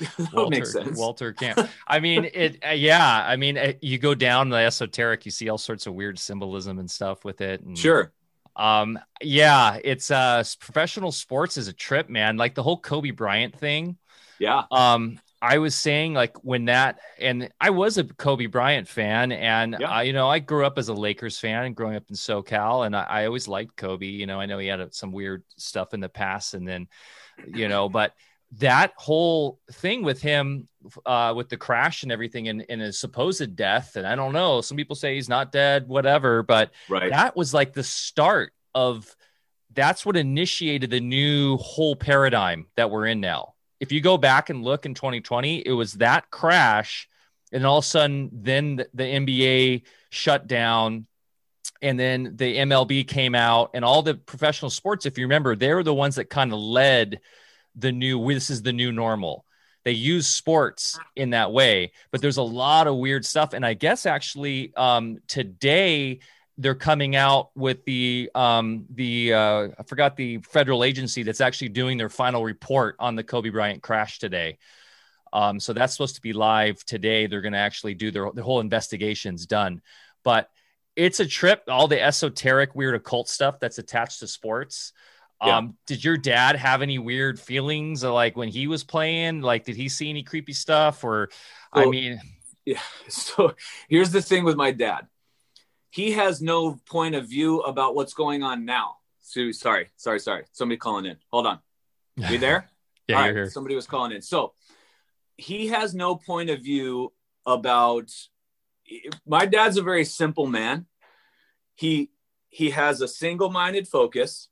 that 0.00 0.32
Walter, 0.32 0.50
makes 0.50 0.72
sense. 0.72 0.98
Walter 0.98 1.32
Camp. 1.32 1.68
I 1.88 2.00
mean, 2.00 2.28
it. 2.32 2.58
Uh, 2.66 2.72
yeah. 2.72 3.24
I 3.26 3.36
mean, 3.36 3.56
uh, 3.56 3.72
you 3.80 3.98
go 3.98 4.14
down 4.14 4.48
the 4.48 4.56
esoteric, 4.56 5.24
you 5.24 5.30
see 5.30 5.48
all 5.48 5.58
sorts 5.58 5.86
of 5.86 5.94
weird 5.94 6.18
symbolism 6.18 6.78
and 6.78 6.90
stuff 6.90 7.24
with 7.24 7.40
it. 7.40 7.60
And, 7.60 7.78
sure. 7.78 8.12
Um. 8.56 8.98
Yeah. 9.22 9.78
It's 9.82 10.10
uh. 10.10 10.42
Professional 10.60 11.12
sports 11.12 11.56
is 11.56 11.68
a 11.68 11.72
trip, 11.72 12.08
man. 12.08 12.36
Like 12.36 12.54
the 12.54 12.62
whole 12.62 12.78
Kobe 12.78 13.12
Bryant 13.12 13.56
thing. 13.56 13.96
Yeah. 14.38 14.64
Um. 14.70 15.20
I 15.40 15.58
was 15.58 15.74
saying 15.74 16.14
like 16.14 16.36
when 16.44 16.64
that, 16.64 16.98
and 17.18 17.50
I 17.60 17.70
was 17.70 17.96
a 17.96 18.04
Kobe 18.04 18.46
Bryant 18.46 18.88
fan, 18.88 19.30
and 19.30 19.76
yeah. 19.78 19.88
I, 19.88 20.02
you 20.02 20.12
know, 20.12 20.28
I 20.28 20.40
grew 20.40 20.66
up 20.66 20.78
as 20.78 20.88
a 20.88 20.94
Lakers 20.94 21.38
fan, 21.38 21.72
growing 21.74 21.96
up 21.96 22.04
in 22.08 22.16
SoCal, 22.16 22.86
and 22.86 22.96
I, 22.96 23.04
I 23.04 23.26
always 23.26 23.46
liked 23.46 23.76
Kobe. 23.76 24.06
You 24.06 24.26
know, 24.26 24.40
I 24.40 24.46
know 24.46 24.58
he 24.58 24.66
had 24.66 24.92
some 24.94 25.12
weird 25.12 25.44
stuff 25.56 25.94
in 25.94 26.00
the 26.00 26.08
past, 26.08 26.54
and 26.54 26.66
then, 26.66 26.88
you 27.46 27.68
know, 27.68 27.88
but 27.88 28.14
that 28.58 28.94
whole 28.96 29.60
thing 29.72 30.02
with 30.02 30.20
him, 30.20 30.66
uh, 31.06 31.34
with 31.36 31.48
the 31.48 31.56
crash 31.56 32.02
and 32.02 32.10
everything, 32.10 32.48
and, 32.48 32.64
and 32.68 32.80
his 32.80 32.98
supposed 32.98 33.54
death, 33.54 33.94
and 33.94 34.06
I 34.06 34.16
don't 34.16 34.32
know. 34.32 34.60
Some 34.60 34.76
people 34.76 34.96
say 34.96 35.14
he's 35.14 35.28
not 35.28 35.52
dead, 35.52 35.86
whatever, 35.86 36.42
but 36.42 36.72
Right. 36.88 37.10
that 37.10 37.36
was 37.36 37.54
like 37.54 37.74
the 37.74 37.84
start 37.84 38.52
of 38.74 39.14
that's 39.74 40.04
what 40.04 40.16
initiated 40.16 40.90
the 40.90 41.00
new 41.00 41.58
whole 41.58 41.94
paradigm 41.94 42.66
that 42.76 42.90
we're 42.90 43.06
in 43.06 43.20
now. 43.20 43.54
If 43.80 43.92
you 43.92 44.00
go 44.00 44.18
back 44.18 44.50
and 44.50 44.62
look 44.62 44.86
in 44.86 44.94
2020, 44.94 45.62
it 45.66 45.72
was 45.72 45.94
that 45.94 46.30
crash, 46.30 47.08
and 47.52 47.64
all 47.64 47.78
of 47.78 47.84
a 47.84 47.86
sudden, 47.86 48.30
then 48.32 48.76
the, 48.76 48.88
the 48.94 49.04
NBA 49.04 49.82
shut 50.10 50.46
down, 50.46 51.06
and 51.80 51.98
then 51.98 52.36
the 52.36 52.56
MLB 52.58 53.06
came 53.06 53.34
out, 53.34 53.70
and 53.74 53.84
all 53.84 54.02
the 54.02 54.14
professional 54.14 54.70
sports. 54.70 55.06
If 55.06 55.18
you 55.18 55.24
remember, 55.24 55.54
they 55.54 55.72
were 55.72 55.84
the 55.84 55.94
ones 55.94 56.16
that 56.16 56.30
kind 56.30 56.52
of 56.52 56.58
led 56.58 57.20
the 57.76 57.92
new. 57.92 58.32
This 58.32 58.50
is 58.50 58.62
the 58.62 58.72
new 58.72 58.92
normal. 58.92 59.44
They 59.84 59.92
use 59.92 60.26
sports 60.26 60.98
in 61.16 61.30
that 61.30 61.52
way, 61.52 61.92
but 62.10 62.20
there's 62.20 62.36
a 62.36 62.42
lot 62.42 62.86
of 62.86 62.96
weird 62.96 63.24
stuff, 63.24 63.52
and 63.54 63.64
I 63.64 63.74
guess 63.74 64.06
actually 64.06 64.74
um, 64.76 65.18
today 65.28 66.20
they're 66.58 66.74
coming 66.74 67.14
out 67.14 67.50
with 67.54 67.84
the 67.84 68.30
um, 68.34 68.84
the 68.90 69.32
uh, 69.32 69.68
I 69.78 69.82
forgot 69.84 70.16
the 70.16 70.38
federal 70.38 70.82
agency 70.82 71.22
that's 71.22 71.40
actually 71.40 71.70
doing 71.70 71.96
their 71.96 72.08
final 72.08 72.44
report 72.44 72.96
on 72.98 73.14
the 73.14 73.22
Kobe 73.22 73.50
Bryant 73.50 73.82
crash 73.82 74.18
today. 74.18 74.58
Um, 75.32 75.60
so 75.60 75.72
that's 75.72 75.92
supposed 75.92 76.16
to 76.16 76.20
be 76.20 76.32
live 76.32 76.84
today. 76.84 77.26
They're 77.26 77.42
going 77.42 77.52
to 77.52 77.58
actually 77.58 77.94
do 77.94 78.10
their 78.10 78.30
the 78.32 78.42
whole 78.42 78.60
investigation's 78.60 79.46
done, 79.46 79.82
but 80.24 80.50
it's 80.96 81.20
a 81.20 81.26
trip. 81.26 81.62
All 81.68 81.86
the 81.86 82.02
esoteric, 82.02 82.74
weird 82.74 82.96
occult 82.96 83.28
stuff 83.28 83.60
that's 83.60 83.78
attached 83.78 84.18
to 84.20 84.26
sports. 84.26 84.92
Yeah. 85.44 85.58
Um, 85.58 85.76
did 85.86 86.02
your 86.02 86.16
dad 86.16 86.56
have 86.56 86.82
any 86.82 86.98
weird 86.98 87.38
feelings 87.38 88.02
like 88.02 88.36
when 88.36 88.48
he 88.48 88.66
was 88.66 88.82
playing? 88.82 89.42
Like, 89.42 89.64
did 89.64 89.76
he 89.76 89.88
see 89.88 90.10
any 90.10 90.24
creepy 90.24 90.52
stuff? 90.52 91.04
Or, 91.04 91.28
I 91.72 91.86
mean, 91.86 92.20
Yeah. 92.64 92.80
So 93.08 93.54
here's 93.88 94.10
the 94.10 94.20
thing 94.20 94.44
with 94.44 94.56
my 94.56 94.72
dad. 94.72 95.06
He 95.90 96.12
has 96.12 96.42
no 96.42 96.78
point 96.86 97.14
of 97.14 97.28
view 97.28 97.60
about 97.60 97.94
what's 97.94 98.14
going 98.14 98.42
on 98.42 98.64
now. 98.64 98.96
So, 99.20 99.52
sorry, 99.52 99.90
sorry, 99.96 100.20
sorry. 100.20 100.44
Somebody 100.52 100.78
calling 100.78 101.06
in. 101.06 101.16
Hold 101.30 101.46
on. 101.46 101.58
We 102.16 102.36
there? 102.38 102.68
yeah, 103.06 103.16
All 103.16 103.22
you're 103.22 103.28
right, 103.28 103.36
here. 103.36 103.50
Somebody 103.50 103.74
was 103.74 103.86
calling 103.86 104.12
in. 104.12 104.22
So 104.22 104.52
he 105.36 105.68
has 105.68 105.94
no 105.94 106.16
point 106.16 106.50
of 106.50 106.60
view 106.60 107.12
about 107.46 108.10
my 109.26 109.46
dad's 109.46 109.76
a 109.76 109.82
very 109.82 110.04
simple 110.04 110.46
man. 110.46 110.86
He 111.74 112.10
he 112.50 112.70
has 112.70 113.00
a 113.00 113.08
single-minded 113.08 113.86
focus 113.86 114.48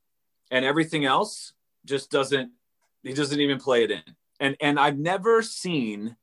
and 0.50 0.64
everything 0.64 1.04
else 1.04 1.52
just 1.84 2.10
doesn't 2.10 2.52
he 3.02 3.14
doesn't 3.14 3.40
even 3.40 3.58
play 3.58 3.84
it 3.84 3.90
in. 3.90 4.02
And 4.40 4.56
and 4.60 4.78
I've 4.78 4.98
never 4.98 5.42
seen 5.42 6.16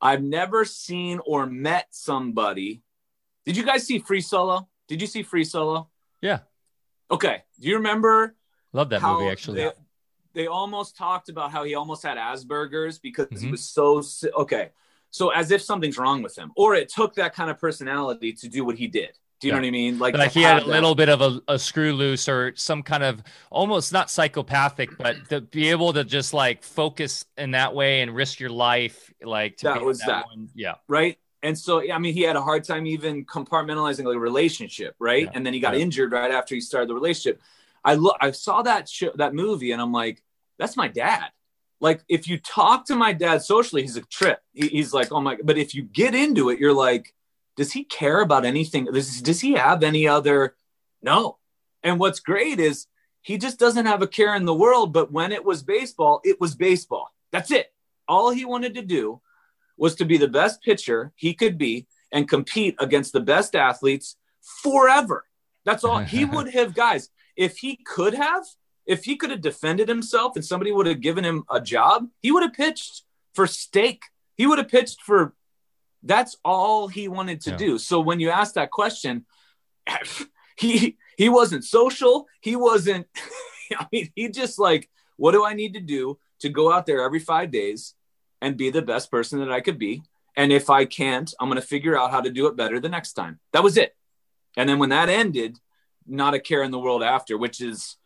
I've 0.00 0.22
never 0.22 0.64
seen 0.64 1.20
or 1.24 1.46
met 1.46 1.86
somebody. 1.90 2.82
Did 3.44 3.56
you 3.56 3.64
guys 3.64 3.86
see 3.86 3.98
Free 3.98 4.20
Solo? 4.20 4.68
Did 4.88 5.00
you 5.00 5.06
see 5.06 5.22
Free 5.22 5.44
Solo? 5.44 5.88
Yeah. 6.20 6.40
Okay. 7.10 7.42
Do 7.60 7.68
you 7.68 7.76
remember 7.76 8.34
Love 8.72 8.88
that 8.90 9.02
movie, 9.02 9.28
actually. 9.28 9.62
They, 9.62 9.70
they 10.32 10.46
almost 10.48 10.96
talked 10.96 11.28
about 11.28 11.52
how 11.52 11.62
he 11.64 11.74
almost 11.74 12.02
had 12.02 12.16
Asperger's 12.18 12.98
because 12.98 13.28
he 13.40 13.46
Mhm. 13.46 13.50
was 13.52 13.64
so 13.64 14.02
okay. 14.36 14.70
So 15.10 15.28
as 15.30 15.52
if 15.52 15.62
something's 15.62 15.96
wrong 15.96 16.22
with 16.22 16.36
him, 16.36 16.50
or 16.56 16.74
it 16.74 16.88
took 16.88 17.14
that 17.14 17.34
kind 17.34 17.50
of 17.50 17.58
personality 17.58 18.32
to 18.32 18.48
do 18.48 18.64
what 18.64 18.76
he 18.76 18.88
did. 18.88 19.16
Do 19.40 19.46
you 19.46 19.52
Yeah. 19.52 19.58
know 19.58 19.62
what 19.62 19.68
I 19.68 19.70
mean? 19.70 19.98
Like, 19.98 20.16
like 20.16 20.32
he 20.32 20.42
had 20.42 20.62
a 20.62 20.66
little 20.66 20.94
bit 20.96 21.08
of 21.08 21.20
a, 21.20 21.40
a 21.46 21.58
screw 21.58 21.92
loose 21.92 22.28
or 22.28 22.52
some 22.56 22.82
kind 22.82 23.04
of 23.04 23.22
almost 23.50 23.92
not 23.92 24.10
psychopathic, 24.10 24.96
but 24.98 25.28
to 25.28 25.40
be 25.42 25.68
able 25.70 25.92
to 25.92 26.02
just 26.02 26.32
like 26.34 26.64
focus 26.64 27.26
in 27.36 27.52
that 27.52 27.74
way 27.74 28.00
and 28.00 28.12
risk 28.14 28.40
your 28.40 28.50
life, 28.50 29.12
like 29.22 29.58
to 29.58 29.66
That 29.66 29.82
was 29.84 30.00
that. 30.00 30.26
one. 30.26 30.48
Yeah. 30.54 30.76
right? 30.88 31.16
And 31.44 31.56
so, 31.58 31.82
I 31.92 31.98
mean, 31.98 32.14
he 32.14 32.22
had 32.22 32.36
a 32.36 32.42
hard 32.42 32.64
time 32.64 32.86
even 32.86 33.24
compartmentalizing 33.26 34.12
a 34.12 34.18
relationship, 34.18 34.96
right? 34.98 35.24
Yeah. 35.24 35.30
And 35.34 35.44
then 35.44 35.52
he 35.52 35.60
got 35.60 35.74
Yeah. 35.74 35.80
injured 35.82 36.10
right 36.10 36.30
after 36.30 36.54
he 36.54 36.60
started 36.62 36.88
the 36.88 36.94
relationship. 36.94 37.40
I 37.84 37.94
look, 37.94 38.16
I 38.20 38.30
saw 38.30 38.62
that 38.62 38.88
show, 38.88 39.12
that 39.16 39.34
movie, 39.34 39.70
and 39.72 39.80
I'm 39.80 39.92
like, 39.92 40.22
that's 40.58 40.76
my 40.76 40.88
dad. 40.88 41.26
Like, 41.80 42.02
if 42.08 42.28
you 42.28 42.38
talk 42.38 42.86
to 42.86 42.96
my 42.96 43.12
dad 43.12 43.42
socially, 43.42 43.82
he's 43.82 43.98
a 43.98 44.00
trip. 44.02 44.40
He- 44.54 44.68
he's 44.68 44.94
like, 44.94 45.12
oh 45.12 45.20
my, 45.20 45.34
god, 45.36 45.44
but 45.46 45.58
if 45.58 45.74
you 45.74 45.82
get 45.82 46.14
into 46.14 46.48
it, 46.48 46.58
you're 46.58 46.72
like, 46.72 47.14
does 47.56 47.72
he 47.72 47.84
care 47.84 48.20
about 48.22 48.46
anything? 48.46 48.86
Does, 48.86 49.20
does 49.20 49.40
he 49.40 49.52
have 49.52 49.82
any 49.82 50.08
other? 50.08 50.56
No. 51.02 51.38
And 51.82 52.00
what's 52.00 52.20
great 52.20 52.58
is 52.58 52.86
he 53.20 53.36
just 53.36 53.58
doesn't 53.58 53.84
have 53.86 54.00
a 54.00 54.06
care 54.06 54.34
in 54.34 54.46
the 54.46 54.54
world. 54.54 54.94
But 54.94 55.12
when 55.12 55.30
it 55.30 55.44
was 55.44 55.62
baseball, 55.62 56.20
it 56.24 56.40
was 56.40 56.54
baseball. 56.54 57.14
That's 57.32 57.50
it. 57.50 57.70
All 58.08 58.30
he 58.30 58.46
wanted 58.46 58.74
to 58.76 58.82
do 58.82 59.20
was 59.76 59.94
to 59.96 60.04
be 60.04 60.16
the 60.16 60.28
best 60.28 60.62
pitcher 60.62 61.12
he 61.16 61.34
could 61.34 61.58
be 61.58 61.86
and 62.12 62.28
compete 62.28 62.76
against 62.78 63.12
the 63.12 63.20
best 63.20 63.54
athletes 63.56 64.16
forever. 64.62 65.24
That's 65.64 65.84
all 65.84 65.98
he 65.98 66.24
would 66.32 66.52
have, 66.54 66.74
guys. 66.74 67.10
If 67.36 67.58
he 67.58 67.76
could 67.84 68.14
have, 68.14 68.44
if 68.86 69.04
he 69.04 69.16
could 69.16 69.30
have 69.30 69.40
defended 69.40 69.88
himself 69.88 70.36
and 70.36 70.44
somebody 70.44 70.70
would 70.70 70.86
have 70.86 71.00
given 71.00 71.24
him 71.24 71.44
a 71.50 71.60
job, 71.60 72.08
he 72.20 72.30
would 72.30 72.42
have 72.42 72.52
pitched 72.52 73.02
for 73.34 73.46
steak. 73.46 74.04
He 74.36 74.46
would 74.46 74.58
have 74.58 74.68
pitched 74.68 75.00
for 75.02 75.34
that's 76.02 76.36
all 76.44 76.86
he 76.88 77.08
wanted 77.08 77.40
to 77.42 77.50
Yeah. 77.50 77.56
do. 77.56 77.78
So 77.78 77.98
when 77.98 78.20
you 78.20 78.30
ask 78.30 78.54
that 78.54 78.70
question, 78.70 79.24
he 80.56 80.96
he 81.16 81.28
wasn't 81.28 81.64
social. 81.64 82.26
He 82.40 82.56
wasn't 82.56 83.06
I 83.78 83.86
mean, 83.90 84.12
he 84.14 84.28
just 84.28 84.58
like, 84.58 84.88
what 85.16 85.32
do 85.32 85.44
I 85.44 85.54
need 85.54 85.74
to 85.74 85.80
do 85.80 86.18
to 86.40 86.48
go 86.48 86.70
out 86.70 86.86
there 86.86 87.02
every 87.02 87.20
five 87.20 87.50
days 87.50 87.94
and 88.40 88.56
be 88.56 88.70
the 88.70 88.82
best 88.82 89.10
person 89.10 89.38
that 89.40 89.50
I 89.52 89.60
could 89.60 89.78
be? 89.78 90.02
And 90.36 90.52
if 90.52 90.68
I 90.70 90.84
can't, 90.84 91.32
I'm 91.40 91.48
going 91.48 91.60
to 91.60 91.66
figure 91.66 91.96
out 91.96 92.10
how 92.10 92.20
to 92.20 92.30
do 92.30 92.46
it 92.46 92.56
better 92.56 92.80
the 92.80 92.88
next 92.88 93.12
time. 93.12 93.38
That 93.52 93.62
was 93.62 93.76
it. 93.76 93.94
And 94.56 94.68
then 94.68 94.78
when 94.78 94.90
that 94.90 95.08
ended, 95.08 95.58
not 96.06 96.34
a 96.34 96.40
care 96.40 96.62
in 96.62 96.70
the 96.70 96.78
world 96.78 97.02
after, 97.02 97.38
which 97.38 97.60
is, 97.60 97.96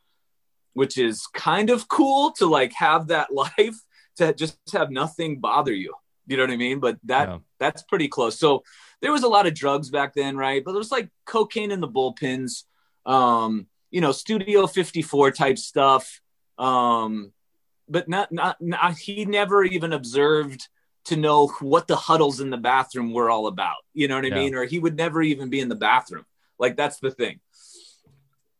which 0.74 0.98
is 0.98 1.26
kind 1.28 1.70
of 1.70 1.88
cool 1.88 2.32
to 2.32 2.46
like 2.46 2.72
have 2.74 3.08
that 3.08 3.32
life 3.32 3.76
to 4.16 4.34
just 4.34 4.58
have 4.72 4.90
nothing 4.90 5.40
bother 5.40 5.72
you. 5.72 5.94
You 6.26 6.36
know 6.36 6.42
what 6.42 6.50
I 6.52 6.56
mean? 6.56 6.78
But 6.80 6.98
that 7.04 7.28
Yeah. 7.28 7.38
that's 7.58 7.82
pretty 7.82 8.08
close. 8.08 8.38
So 8.38 8.62
there 9.00 9.12
was 9.12 9.22
a 9.22 9.28
lot 9.28 9.46
of 9.46 9.54
drugs 9.54 9.88
back 9.90 10.14
then, 10.14 10.36
right? 10.36 10.62
But 10.62 10.72
there 10.72 10.78
was 10.78 10.92
like 10.92 11.08
cocaine 11.24 11.70
in 11.70 11.80
the 11.80 11.88
bullpens, 11.88 12.64
um, 13.06 13.66
you 13.90 14.02
know, 14.02 14.12
Studio 14.12 14.66
54 14.66 15.30
type 15.30 15.56
stuff. 15.56 16.20
Um, 16.58 17.32
but 17.88 18.08
not, 18.08 18.30
not, 18.32 18.56
not, 18.60 18.96
he 18.98 19.24
never 19.24 19.64
even 19.64 19.92
observed 19.92 20.68
to 21.06 21.16
know 21.16 21.46
what 21.60 21.86
the 21.86 21.96
huddles 21.96 22.40
in 22.40 22.50
the 22.50 22.56
bathroom 22.58 23.12
were 23.12 23.30
all 23.30 23.46
about. 23.46 23.76
You 23.94 24.08
know 24.08 24.16
what 24.16 24.24
I 24.24 24.28
Yeah. 24.28 24.34
mean? 24.34 24.54
Or 24.54 24.64
he 24.64 24.78
would 24.78 24.96
never 24.96 25.22
even 25.22 25.48
be 25.48 25.60
in 25.60 25.68
the 25.68 25.74
bathroom. 25.74 26.24
Like 26.58 26.76
that's 26.76 26.98
the 26.98 27.10
thing. 27.10 27.40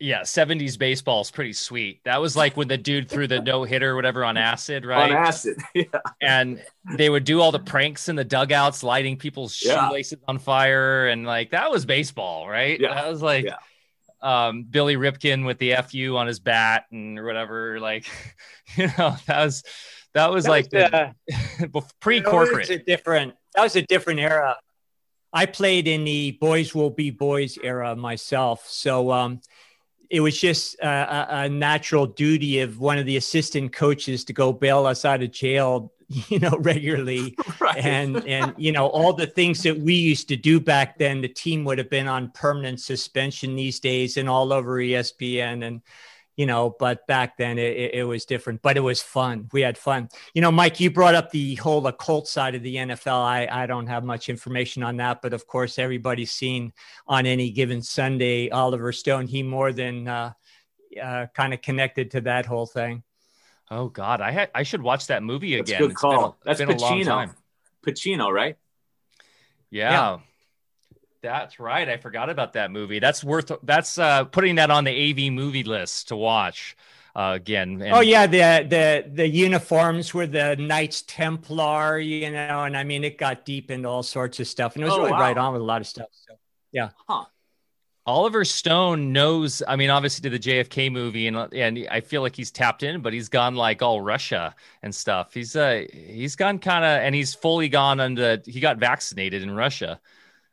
Yeah. 0.01 0.21
70s 0.23 0.79
baseball 0.79 1.21
is 1.23 1.31
pretty 1.31 1.53
sweet. 1.53 2.01
That 2.05 2.21
was 2.21 2.37
like 2.37 2.57
when 2.57 2.69
the 2.69 2.79
dude 2.79 3.09
threw 3.09 3.27
the 3.27 3.41
no 3.41 3.65
hitter 3.65 3.91
or 3.93 3.97
whatever 3.97 4.25
on 4.25 4.37
acid, 4.37 4.87
right? 4.87 5.11
On 5.11 5.17
acid. 5.17 5.59
yeah. 5.75 5.85
and 6.23 6.63
they 6.97 7.11
would 7.11 7.25
do 7.25 7.41
all 7.41 7.51
the 7.51 7.59
pranks 7.59 8.09
in 8.09 8.15
the 8.17 8.25
dugouts, 8.25 8.83
lighting 8.85 9.17
people's 9.17 9.61
Yeah. 9.63 9.89
shoelaces 9.89 10.19
on 10.29 10.39
fire, 10.39 11.09
and 11.09 11.27
like 11.27 11.51
that 11.51 11.71
was 11.71 11.85
baseball, 11.85 12.49
right? 12.49 12.79
Yeah. 12.81 12.95
That 12.95 13.09
was 13.11 13.21
like 13.23 13.45
Yeah. 13.47 13.57
Um, 14.21 14.65
Billy 14.65 14.97
Ripken 14.97 15.47
with 15.47 15.59
the 15.59 15.75
"fu" 15.89 16.17
on 16.17 16.27
his 16.27 16.41
bat 16.41 16.85
and 16.91 17.25
whatever. 17.25 17.79
Like, 17.81 18.07
you 18.77 18.87
know, 18.99 19.17
that 19.27 19.45
was 19.45 19.63
that 20.15 20.31
was 20.33 20.45
That 20.45 20.51
like 20.51 20.65
was, 20.73 20.91
the, 20.91 20.97
uh, 20.97 21.13
was 22.61 22.71
a 22.71 22.79
different. 22.79 23.35
That 23.55 23.63
was 23.63 23.77
a 23.77 23.83
different 23.83 24.21
era. 24.21 24.57
I 25.33 25.47
played 25.47 25.87
in 25.87 26.05
the 26.05 26.33
boys 26.41 26.75
will 26.75 26.91
be 26.91 27.11
boys 27.11 27.59
era 27.63 27.95
myself, 27.95 28.67
so 28.67 29.11
um, 29.13 29.41
it 30.11 30.21
was 30.21 30.41
just 30.41 30.77
a, 30.81 31.45
a 31.45 31.49
natural 31.49 32.07
duty 32.07 32.61
of 32.61 32.81
one 32.81 32.99
of 32.99 33.07
the 33.07 33.17
assistant 33.17 33.73
coaches 33.73 34.25
to 34.25 34.33
go 34.33 34.53
bail 34.53 34.87
us 34.87 35.05
out 35.05 35.23
of 35.23 35.31
jail, 35.31 35.93
you 36.29 36.39
know, 36.39 36.57
regularly. 36.59 37.37
Right. 37.61 37.79
and 37.79 38.25
and 38.29 38.55
you 38.57 38.71
know 38.71 38.87
all 38.87 39.13
the 39.13 39.27
things 39.27 39.63
that 39.65 39.77
we 39.77 39.95
used 39.95 40.29
to 40.29 40.37
do 40.37 40.61
back 40.61 40.97
then 40.97 41.21
the 41.21 41.29
team 41.29 41.65
would 41.65 41.79
have 41.79 41.91
been 41.91 42.07
on 42.07 42.31
permanent 42.31 42.79
suspension 42.81 43.57
these 43.57 43.81
days 43.81 44.17
and 44.17 44.29
all 44.29 44.53
over 44.53 44.77
espn 44.77 45.65
and 45.67 45.83
you 46.37 46.47
know 46.47 46.77
but 46.79 47.05
back 47.09 47.37
then 47.37 47.59
it, 47.59 47.77
it, 47.77 47.95
it 47.95 48.05
was 48.05 48.25
different 48.27 48.63
but 48.63 48.77
it 48.77 48.81
was 48.81 49.03
fun. 49.03 49.49
We 49.53 49.63
had 49.63 49.77
fun. 49.77 50.09
You 50.35 50.43
know 50.43 50.53
mike 50.53 50.79
you 50.79 50.91
brought 50.91 51.17
up 51.17 51.31
the 51.33 51.57
whole 51.57 51.85
occult 51.89 52.29
side 52.29 52.55
of 52.55 52.63
the 52.63 52.77
nfl 52.77 53.21
i 53.21 53.49
i 53.51 53.67
don't 53.67 53.89
have 53.89 54.05
much 54.05 54.29
information 54.29 54.85
on 54.85 54.99
that 54.99 55.21
but 55.21 55.33
of 55.33 55.47
course 55.49 55.81
everybody's 55.81 56.31
seen 56.31 56.73
on 57.09 57.27
any 57.27 57.51
given 57.51 57.83
sunday 57.83 58.51
oliver 58.51 58.93
stone 58.93 59.27
he 59.27 59.43
more 59.43 59.73
than 59.73 60.07
uh, 60.07 60.33
uh, 61.03 61.27
kind 61.35 61.53
of 61.53 61.61
connected 61.61 62.13
to 62.13 62.21
that 62.21 62.47
whole 62.47 62.67
thing 62.67 63.03
oh 63.71 63.89
God, 63.89 64.21
I 64.21 64.31
had 64.31 64.51
I 64.55 64.63
should 64.63 64.83
watch 64.83 65.07
that 65.09 65.23
movie 65.23 65.57
That's 65.57 65.71
again. 65.71 65.81
good 65.83 65.91
It's 65.93 66.03
been 66.03 66.11
a- 66.11 66.15
call. 66.15 66.37
That's 66.45 66.59
been 66.59 66.71
a 66.71 66.77
long 66.77 67.01
Pacino. 67.01 67.05
time. 67.05 67.35
Pacino, 67.87 68.33
right? 68.33 68.57
Yeah. 69.71 69.91
Yeah. 69.91 70.19
That's 71.23 71.59
right. 71.59 71.89
I 71.89 71.97
forgot 71.97 72.31
about 72.31 72.53
that 72.53 72.71
movie. 72.71 73.01
That's 73.01 73.25
worth 73.25 73.51
that's 73.63 73.99
uh 73.99 74.25
putting 74.25 74.57
that 74.57 74.71
on 74.71 74.85
the 74.85 75.11
AV 75.11 75.33
movie 75.33 75.65
list 75.65 76.09
to 76.09 76.17
watch. 76.17 76.77
uh, 77.17 77.33
again. 77.35 77.83
And- 77.83 77.93
oh 77.95 78.01
yeah, 78.01 78.27
the 78.29 78.67
the 78.69 79.11
the 79.13 79.29
uniforms 79.29 80.15
were 80.15 80.27
the 80.29 80.55
Knights 80.57 81.03
Templar, 81.07 81.99
you 81.99 82.31
know, 82.31 82.63
and 82.65 82.77
I 82.77 82.85
mean 82.85 83.03
it 83.03 83.19
got 83.19 83.45
deep 83.45 83.71
into 83.73 83.89
all 83.89 84.05
sorts 84.05 84.39
of 84.39 84.47
stuff, 84.47 84.75
and 84.77 84.83
it 84.85 84.87
was 84.87 84.95
oh, 84.95 84.99
really 84.99 85.13
wow. 85.13 85.21
right 85.21 85.37
on 85.37 85.53
with 85.53 85.63
a 85.63 85.65
lot 85.65 85.81
of 85.81 85.87
stuff. 85.89 86.09
So 86.13 86.35
yeah, 86.71 86.91
huh. 87.09 87.25
Oliver 88.09 88.43
Stone 88.43 89.13
knows. 89.13 89.63
I 89.69 89.77
mean, 89.77 89.91
obviously, 89.91 90.31
did 90.31 90.43
the 90.43 90.51
JFK 90.51 90.91
movie, 90.91 91.27
and 91.27 91.37
and 91.53 91.87
I 91.91 92.01
feel 92.01 92.23
like 92.23 92.35
he's 92.35 92.51
tapped 92.51 92.83
in, 92.83 93.03
but 93.03 93.13
he's 93.13 93.29
gone 93.29 93.55
like 93.55 93.83
all 93.83 94.01
Russia 94.01 94.55
and 94.83 94.95
stuff. 94.95 95.35
He's 95.35 95.55
uh 95.55 95.85
he's 95.93 96.35
gone 96.35 96.59
kind 96.59 96.87
of, 96.87 97.03
and 97.03 97.15
he's 97.15 97.35
fully 97.35 97.69
gone 97.69 98.01
under. 98.01 98.41
He 98.47 98.61
got 98.61 98.79
vaccinated 98.79 99.43
in 99.43 99.51
Russia, 99.51 100.01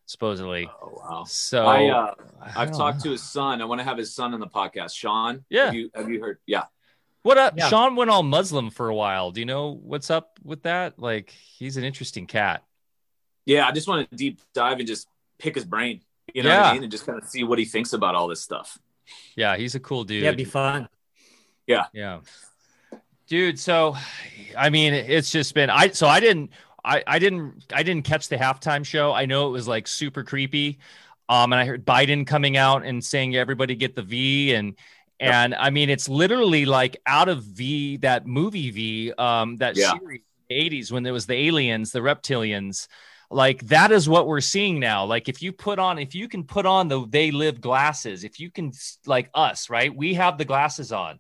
supposedly. 0.06 0.70
Oh 0.82 1.02
wow! 1.02 1.24
So 1.24 1.66
I, 1.66 1.86
uh, 1.88 2.14
I've 2.58 2.74
talked 2.74 2.98
know. 2.98 3.04
to 3.04 3.12
his 3.12 3.24
son. 3.24 3.62
I 3.62 3.66
want 3.66 3.80
to 3.80 3.86
have 3.86 3.98
his 3.98 4.14
son 4.14 4.34
on 4.34 4.42
the 4.42 4.48
podcast, 4.48 4.94
Sean. 4.94 5.46
Yeah. 5.50 5.68
Have 5.68 5.76
you, 5.76 5.90
have 5.96 6.10
you 6.10 6.20
heard? 6.20 6.40
Yeah. 6.46 6.66
What 7.24 7.38
up? 7.38 7.54
Yeah. 7.56 7.70
Sean 7.70 7.96
went 7.96 8.10
all 8.10 8.22
Muslim 8.22 8.70
for 8.70 8.90
a 8.90 8.96
while. 8.96 9.32
Do 9.32 9.40
you 9.40 9.46
know 9.46 9.80
what's 9.82 10.12
up 10.12 10.40
with 10.44 10.64
that? 10.64 11.00
Like, 11.00 11.30
he's 11.30 11.78
an 11.78 11.86
interesting 11.86 12.28
cat. 12.28 12.66
Yeah, 13.46 13.66
I 13.66 13.72
just 13.72 13.88
want 13.88 14.10
to 14.10 14.16
deep 14.18 14.42
dive 14.54 14.80
and 14.80 14.88
just 14.88 15.08
pick 15.40 15.56
his 15.56 15.64
brain. 15.64 16.02
You 16.34 16.44
know 16.44 16.50
yeah. 16.50 16.62
what 16.62 16.68
I 16.68 16.74
mean? 16.74 16.84
And 16.84 16.92
just 16.92 17.06
kind 17.06 17.22
of 17.22 17.28
see 17.28 17.44
what 17.44 17.60
he 17.60 17.66
thinks 17.66 17.94
about 17.94 18.16
all 18.16 18.28
this 18.28 18.42
stuff. 18.42 18.78
Yeah, 19.36 19.56
he's 19.58 19.76
a 19.76 19.80
cool 19.80 20.04
dude. 20.04 20.24
Yeah, 20.24 20.30
it'd 20.30 20.38
be 20.38 20.44
fun. 20.44 20.90
Yeah. 21.68 21.86
Yeah. 21.94 22.22
Dude, 23.28 23.60
so 23.60 23.96
I 24.58 24.70
mean, 24.70 24.94
it's 24.94 25.32
just 25.32 25.54
been 25.54 25.70
I 25.70 25.90
so 25.90 26.08
I 26.08 26.20
didn't 26.20 26.52
I, 26.84 27.04
I 27.08 27.20
didn't 27.20 27.66
I 27.74 27.84
didn't 27.84 28.06
catch 28.06 28.30
the 28.30 28.38
halftime 28.38 28.86
show. 28.86 29.14
I 29.14 29.26
know 29.26 29.48
it 29.48 29.52
was 29.52 29.68
like 29.68 29.88
super 29.88 30.24
creepy. 30.24 30.80
Um, 31.28 31.52
and 31.54 31.60
I 31.60 31.66
heard 31.66 31.86
Biden 31.86 32.28
coming 32.28 32.56
out 32.56 32.86
and 32.86 33.04
saying 33.04 33.36
everybody 33.36 33.76
get 33.76 33.96
the 33.96 34.04
V 34.04 34.54
and 34.54 34.76
and 35.20 35.56
I 35.56 35.72
mean 35.72 35.90
it's 35.90 36.08
literally 36.08 36.66
like 36.66 36.98
out 37.08 37.30
of 37.30 37.44
V 37.44 37.98
that 37.98 38.28
movie 38.28 38.70
V 38.70 39.14
um 39.18 39.58
that 39.58 39.76
yeah. 39.76 39.94
series 39.94 40.22
80s 40.52 40.92
when 40.92 41.02
there 41.02 41.14
was 41.14 41.26
the 41.26 41.34
aliens, 41.34 41.92
the 41.92 42.00
reptilians 42.00 42.88
like 43.36 43.68
that 43.68 43.92
is 43.92 44.08
what 44.08 44.28
we're 44.28 44.40
seeing 44.40 44.80
now. 44.80 45.04
Like 45.04 45.28
if 45.28 45.42
you 45.42 45.52
put 45.52 45.78
on 45.78 46.00
if 46.00 46.16
you 46.16 46.30
can 46.30 46.46
put 46.46 46.66
on 46.66 46.88
the 46.88 47.06
they 47.06 47.32
live 47.32 47.60
glasses 47.60 48.24
if 48.24 48.40
you 48.40 48.50
can 48.50 48.72
like 49.06 49.30
us 49.34 49.70
right? 49.70 49.94
We 49.94 50.14
have 50.14 50.38
the 50.38 50.46
glasses 50.46 50.94
on. 50.94 51.20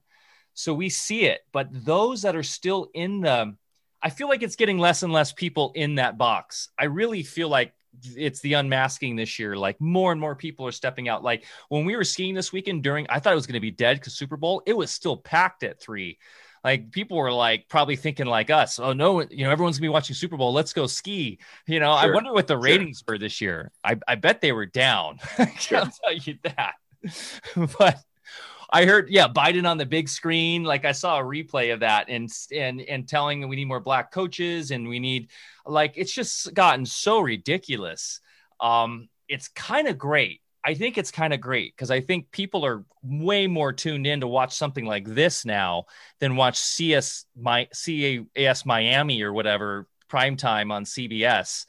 So 0.53 0.73
we 0.73 0.87
see 0.87 1.25
it. 1.25 1.41
But 1.51 1.67
those 1.71 2.21
that 2.21 2.35
are 2.35 2.43
still 2.43 2.89
in 2.93 3.19
the 3.21 3.55
i 4.01 4.09
feel 4.09 4.29
like 4.29 4.43
it's 4.43 4.55
getting 4.55 4.77
less 4.77 5.03
and 5.03 5.11
less 5.11 5.33
people 5.33 5.73
in 5.75 5.95
that 5.95 6.17
box. 6.17 6.69
I 6.79 6.85
really 6.85 7.21
feel 7.21 7.49
like 7.49 7.73
it's 8.15 8.39
the 8.39 8.53
unmasking 8.53 9.17
this 9.17 9.37
year. 9.37 9.57
Like 9.57 9.81
more 9.81 10.13
and 10.13 10.21
more 10.21 10.35
people 10.35 10.65
are 10.67 10.71
stepping 10.71 11.09
out. 11.09 11.21
Like 11.21 11.43
when 11.67 11.83
we 11.83 11.97
were 11.97 12.05
skiing 12.05 12.33
this 12.33 12.53
weekend 12.53 12.81
during 12.81 13.05
i 13.09 13.19
thought 13.19 13.33
it 13.33 13.41
was 13.41 13.47
going 13.47 13.55
to 13.55 13.59
be 13.59 13.71
dead 13.71 13.97
because 13.99 14.13
super 14.13 14.37
bowl 14.37 14.63
it 14.65 14.77
was 14.77 14.89
still 14.89 15.17
packed 15.17 15.63
at 15.63 15.81
three 15.81 16.17
like 16.65 16.91
people 16.91 17.15
were 17.15 17.31
like 17.31 17.69
probably 17.69 17.95
thinking 17.95 18.25
like 18.25 18.49
us 18.49 18.79
oh 18.79 18.91
no 18.91 19.21
you 19.21 19.45
know 19.45 19.51
everyone's 19.51 19.77
gonna 19.77 19.85
be 19.85 19.89
watching 19.89 20.15
super 20.15 20.35
bowl 20.35 20.51
let's 20.51 20.73
go 20.73 20.87
ski 20.87 21.37
you 21.67 21.79
know 21.79 21.95
sure. 21.97 22.09
i 22.09 22.13
wonder 22.13 22.33
what 22.33 22.47
the 22.47 22.57
ratings 22.57 23.03
sure. 23.07 23.13
were 23.13 23.17
this 23.19 23.39
year 23.39 23.71
i, 23.83 23.95
I 24.07 24.15
bet 24.15 24.41
they 24.41 24.51
were 24.51 24.65
down 24.65 25.19
i 25.37 25.45
can't 25.45 25.93
tell 26.03 26.13
you 26.13 26.37
that 26.43 26.73
but 27.77 27.99
I 28.67 28.85
heard, 28.85 29.09
yeah, 29.09 29.27
Biden 29.27 29.69
on 29.69 29.77
the 29.77 29.85
big 29.85 30.09
screen. 30.09 30.63
Like 30.63 30.85
I 30.85 30.91
saw 30.91 31.19
a 31.19 31.23
replay 31.23 31.71
of 31.71 31.81
that, 31.81 32.09
and 32.09 32.29
and 32.51 32.81
and 32.81 33.07
telling 33.07 33.39
that 33.39 33.47
we 33.47 33.55
need 33.55 33.65
more 33.65 33.79
black 33.79 34.11
coaches, 34.11 34.71
and 34.71 34.87
we 34.87 34.99
need, 34.99 35.29
like, 35.67 35.93
it's 35.95 36.11
just 36.11 36.51
gotten 36.53 36.85
so 36.85 37.19
ridiculous. 37.19 38.19
Um, 38.59 39.07
it's 39.29 39.47
kind 39.49 39.87
of 39.87 39.99
great 39.99 40.41
I 40.65 40.73
think 40.73 40.97
it's 40.97 41.11
kind 41.11 41.31
of 41.33 41.39
great 41.39 41.75
because 41.75 41.91
I 41.91 42.01
think 42.01 42.31
people 42.31 42.65
are 42.65 42.83
way 43.03 43.45
more 43.45 43.71
tuned 43.71 44.07
in 44.07 44.21
to 44.21 44.27
watch 44.27 44.55
something 44.55 44.85
like 44.85 45.05
this 45.05 45.45
now 45.45 45.85
than 46.19 46.35
watch 46.35 46.57
CS 46.57 47.25
my 47.37 47.67
CAS 47.71 48.65
Miami 48.65 49.21
or 49.21 49.31
whatever 49.31 49.87
primetime 50.09 50.71
on 50.71 50.83
CBS. 50.83 51.65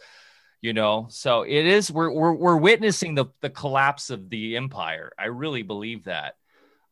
You 0.62 0.72
know, 0.72 1.06
so 1.10 1.42
it 1.42 1.66
is 1.66 1.92
we're 1.92 2.10
we're 2.10 2.32
we're 2.32 2.56
witnessing 2.56 3.14
the 3.14 3.26
the 3.42 3.50
collapse 3.50 4.08
of 4.08 4.30
the 4.30 4.56
empire. 4.56 5.12
I 5.18 5.26
really 5.26 5.62
believe 5.62 6.04
that. 6.04 6.34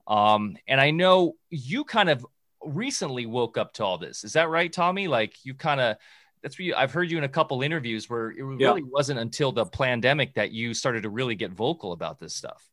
Um, 0.07 0.59
and 0.69 0.79
I 0.79 0.90
know 0.90 1.37
you 1.49 1.85
kind 1.85 2.11
of 2.11 2.27
recently 2.62 3.25
woke 3.25 3.57
up 3.57 3.73
to 3.75 3.85
all 3.85 3.97
this. 3.97 4.25
Is 4.25 4.35
that 4.35 4.51
right, 4.51 4.71
Tommy? 4.71 5.09
Like 5.09 5.45
you 5.45 5.55
kind 5.55 5.81
of 5.81 5.97
that's 6.45 6.59
where 6.59 6.67
you, 6.67 6.75
I've 6.77 6.93
heard 6.93 7.11
you 7.11 7.17
in 7.17 7.25
a 7.25 7.29
couple 7.29 7.63
interviews 7.63 8.11
where 8.11 8.31
it 8.31 8.45
really 8.45 8.83
yeah. 8.83 8.89
wasn't 8.91 9.19
until 9.19 9.51
the 9.51 9.65
pandemic 9.65 10.35
that 10.35 10.53
you 10.53 10.75
started 10.75 11.05
to 11.05 11.09
really 11.09 11.35
get 11.35 11.53
vocal 11.53 11.93
about 11.93 12.21
this 12.21 12.35
stuff. 12.35 12.69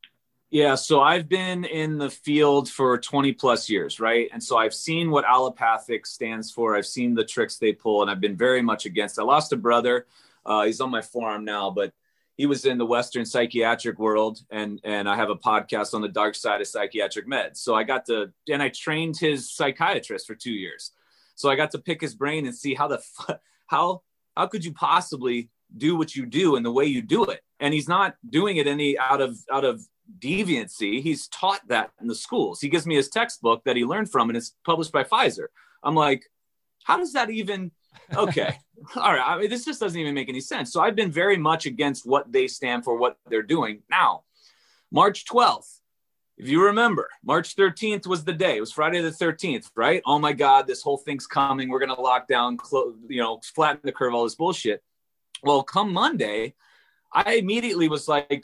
Yeah, 0.50 0.76
so 0.76 1.00
I've 1.00 1.30
been 1.30 1.64
in 1.64 1.98
the 1.98 2.10
field 2.10 2.70
for 2.70 2.98
20 2.98 3.32
plus 3.32 3.70
years, 3.70 4.02
right? 4.02 4.30
And 4.34 4.44
so 4.44 4.58
I've 4.58 4.74
seen 4.74 5.10
what 5.10 5.24
allopathic 5.24 6.06
stands 6.06 6.52
for. 6.52 6.76
I've 6.76 6.86
seen 6.86 7.14
the 7.14 7.24
tricks 7.24 7.58
they 7.58 7.72
pull, 7.72 8.02
and 8.02 8.12
I've 8.12 8.20
been 8.20 8.36
very 8.36 8.62
much 8.62 8.86
against. 8.86 9.18
I 9.18 9.24
lost 9.24 9.54
a 9.54 9.56
brother. 9.56 10.06
Uh, 10.46 10.66
he's 10.66 10.82
on 10.82 10.92
my 10.92 11.02
forearm 11.02 11.46
now, 11.46 11.72
but 11.72 11.94
he 12.36 12.48
was 12.48 12.66
in 12.66 12.78
the 12.78 12.86
Western 12.86 13.26
psychiatric 13.26 13.98
world, 14.00 14.40
and 14.50 14.82
and 14.84 15.08
I 15.08 15.16
have 15.16 15.30
a 15.30 15.38
podcast 15.38 15.94
on 15.94 16.02
the 16.02 16.10
dark 16.10 16.36
side 16.36 16.60
of 16.60 16.68
psychiatric 16.68 17.26
meds. 17.26 17.58
So 17.58 17.74
I 17.74 17.84
got 17.84 18.08
to, 18.08 18.34
and 18.52 18.62
I 18.62 18.68
trained 18.68 19.16
his 19.16 19.50
psychiatrist 19.50 20.28
for 20.28 20.36
two 20.36 20.52
years. 20.52 20.92
So 21.36 21.50
I 21.50 21.56
got 21.56 21.72
to 21.72 21.80
pick 21.80 22.02
his 22.02 22.14
brain 22.14 22.46
and 22.46 22.54
see 22.54 22.74
how 22.74 22.90
the 22.90 23.02
how 23.72 24.02
how 24.38 24.46
could 24.48 24.64
you 24.64 24.74
possibly 24.74 25.50
do 25.76 25.96
what 25.96 26.16
you 26.16 26.26
do 26.26 26.56
and 26.58 26.66
the 26.66 26.72
way 26.72 26.86
you 26.86 27.02
do 27.02 27.24
it? 27.26 27.42
And 27.60 27.74
he's 27.74 27.88
not 27.88 28.16
doing 28.30 28.58
it 28.58 28.68
any 28.68 28.98
out 29.00 29.22
of 29.22 29.38
out 29.52 29.66
of 29.66 29.82
deviancy. 30.20 31.02
He's 31.02 31.28
taught 31.30 31.62
that 31.70 31.92
in 32.02 32.08
the 32.08 32.16
schools. 32.16 32.60
He 32.60 32.70
gives 32.70 32.86
me 32.86 32.96
his 32.96 33.10
textbook 33.10 33.64
that 33.64 33.78
he 33.78 33.86
learned 33.86 34.12
from 34.12 34.30
and 34.30 34.38
it's 34.38 34.56
published 34.66 34.92
by 34.92 35.04
pfizer. 35.04 35.48
I'm 35.84 35.96
like 35.96 36.24
how 36.84 36.98
does 36.98 37.14
that 37.14 37.30
even 37.30 37.72
okay. 38.16 38.58
All 38.96 39.14
right 39.14 39.24
I 39.26 39.38
mean, 39.40 39.50
this 39.50 39.66
just 39.66 39.80
doesn't 39.80 40.00
even 40.00 40.14
make 40.14 40.30
any 40.30 40.42
sense. 40.42 40.72
So 40.74 40.82
i've 40.82 40.96
been 40.96 41.12
very 41.12 41.38
much 41.38 41.66
against 41.66 42.06
what 42.06 42.32
they 42.32 42.48
stand 42.48 42.84
for 42.84 42.98
what 42.98 43.18
they're 43.30 43.50
doing. 43.56 43.84
Now 43.90 44.24
march 44.92 45.26
12th 45.26 45.81
if 46.42 46.50
you 46.50 46.64
remember, 46.66 47.08
March 47.24 47.56
13th 47.56 48.08
was 48.08 48.24
the 48.24 48.34
day. 48.34 48.58
It 48.58 48.62
was 48.62 48.72
Friday 48.72 49.00
the 49.00 49.12
13th, 49.12 49.70
right? 49.76 50.02
Oh 50.08 50.18
my 50.18 50.34
God, 50.34 50.66
this 50.66 50.82
whole 50.82 50.98
thing's 50.98 51.28
coming. 51.28 51.70
We're 51.70 51.78
going 51.78 51.96
to 51.96 52.02
lock 52.02 52.28
down, 52.28 52.58
clo- 52.58 52.96
you 53.08 53.22
know, 53.22 53.40
flatten 53.54 53.82
the 53.84 53.92
curve, 53.92 54.16
all 54.16 54.24
this 54.24 54.34
bullshit. 54.34 54.84
Well, 55.44 55.62
come 55.62 55.94
Monday, 55.94 56.56
I 57.14 57.34
immediately 57.34 57.90
was 57.90 58.08
like, 58.08 58.44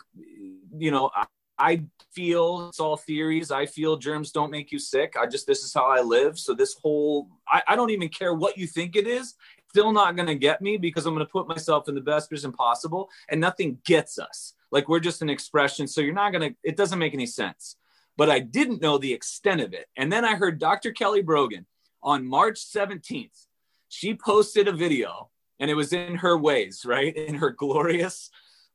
you 0.77 0.91
know, 0.91 1.09
I, 1.15 1.25
I 1.57 1.83
feel 2.13 2.67
it's 2.67 2.79
all 2.79 2.97
theories. 2.97 3.49
I 3.49 3.65
feel 3.65 3.97
germs 3.97 4.31
don't 4.31 4.51
make 4.51 4.71
you 4.71 4.77
sick. 4.77 5.15
I 5.19 5.25
just, 5.25 5.47
this 5.47 5.63
is 5.63 5.73
how 5.73 5.87
I 5.87 6.01
live. 6.01 6.37
So 6.37 6.53
this 6.53 6.75
whole, 6.75 7.27
I, 7.47 7.63
I 7.67 7.75
don't 7.75 7.89
even 7.89 8.09
care 8.09 8.35
what 8.35 8.59
you 8.59 8.67
think 8.67 8.95
it 8.95 9.07
is. 9.07 9.33
Still 9.69 9.91
not 9.91 10.15
going 10.15 10.27
to 10.27 10.35
get 10.35 10.61
me 10.61 10.77
because 10.77 11.07
I'm 11.07 11.15
going 11.15 11.25
to 11.25 11.31
put 11.31 11.47
myself 11.47 11.89
in 11.89 11.95
the 11.95 12.01
best 12.01 12.29
position 12.29 12.51
possible 12.51 13.09
and 13.29 13.41
nothing 13.41 13.79
gets 13.85 14.19
us. 14.19 14.53
Like 14.69 14.87
we're 14.87 14.99
just 14.99 15.23
an 15.23 15.31
expression. 15.31 15.87
So 15.87 16.01
you're 16.01 16.13
not 16.13 16.31
going 16.31 16.51
to, 16.51 16.55
it 16.63 16.77
doesn't 16.77 16.99
make 16.99 17.15
any 17.15 17.25
sense 17.25 17.75
but 18.17 18.29
I 18.29 18.39
didn't 18.39 18.81
know 18.81 18.97
the 18.97 19.13
extent 19.13 19.61
of 19.61 19.73
it. 19.73 19.85
And 19.95 20.11
then 20.11 20.25
I 20.25 20.35
heard 20.35 20.59
Dr. 20.59 20.91
Kelly 20.91 21.21
Brogan 21.21 21.65
on 22.01 22.25
March 22.25 22.59
17th. 22.59 23.45
She 23.89 24.15
posted 24.15 24.67
a 24.67 24.73
video 24.73 25.29
and 25.59 25.71
it 25.71 25.75
was 25.75 25.93
in 25.93 26.15
her 26.15 26.37
ways, 26.37 26.83
right? 26.85 27.15
In 27.15 27.35
her 27.35 27.51
glorious, 27.51 28.29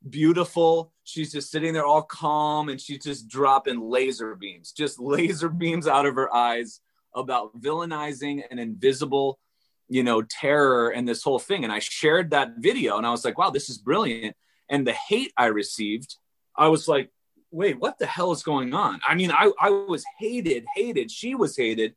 beautiful, 0.09 0.91
she's 1.03 1.31
just 1.31 1.51
sitting 1.51 1.73
there 1.73 1.85
all 1.85 2.01
calm 2.01 2.69
and 2.69 2.79
she's 2.79 3.03
just 3.03 3.27
dropping 3.27 3.81
laser 3.81 4.35
beams, 4.35 4.71
just 4.71 4.99
laser 4.99 5.49
beams 5.49 5.87
out 5.87 6.05
of 6.05 6.15
her 6.15 6.33
eyes 6.33 6.79
about 7.15 7.59
villainizing 7.59 8.43
an 8.49 8.59
invisible, 8.59 9.39
you 9.87 10.03
know, 10.03 10.21
terror 10.21 10.89
and 10.89 11.07
this 11.07 11.21
whole 11.21 11.39
thing. 11.39 11.63
And 11.63 11.71
I 11.71 11.79
shared 11.79 12.31
that 12.31 12.53
video 12.57 12.97
and 12.97 13.05
I 13.05 13.11
was 13.11 13.23
like, 13.23 13.37
wow, 13.37 13.49
this 13.49 13.69
is 13.69 13.77
brilliant. 13.77 14.35
And 14.69 14.87
the 14.87 14.93
hate 14.93 15.33
I 15.37 15.47
received, 15.47 16.15
I 16.55 16.69
was 16.69 16.87
like, 16.87 17.11
wait, 17.53 17.79
what 17.79 17.99
the 17.99 18.05
hell 18.05 18.31
is 18.31 18.43
going 18.43 18.73
on? 18.73 18.99
I 19.07 19.15
mean, 19.15 19.31
I, 19.31 19.51
I 19.59 19.69
was 19.69 20.03
hated, 20.19 20.65
hated. 20.75 21.11
She 21.11 21.35
was 21.35 21.55
hated. 21.55 21.95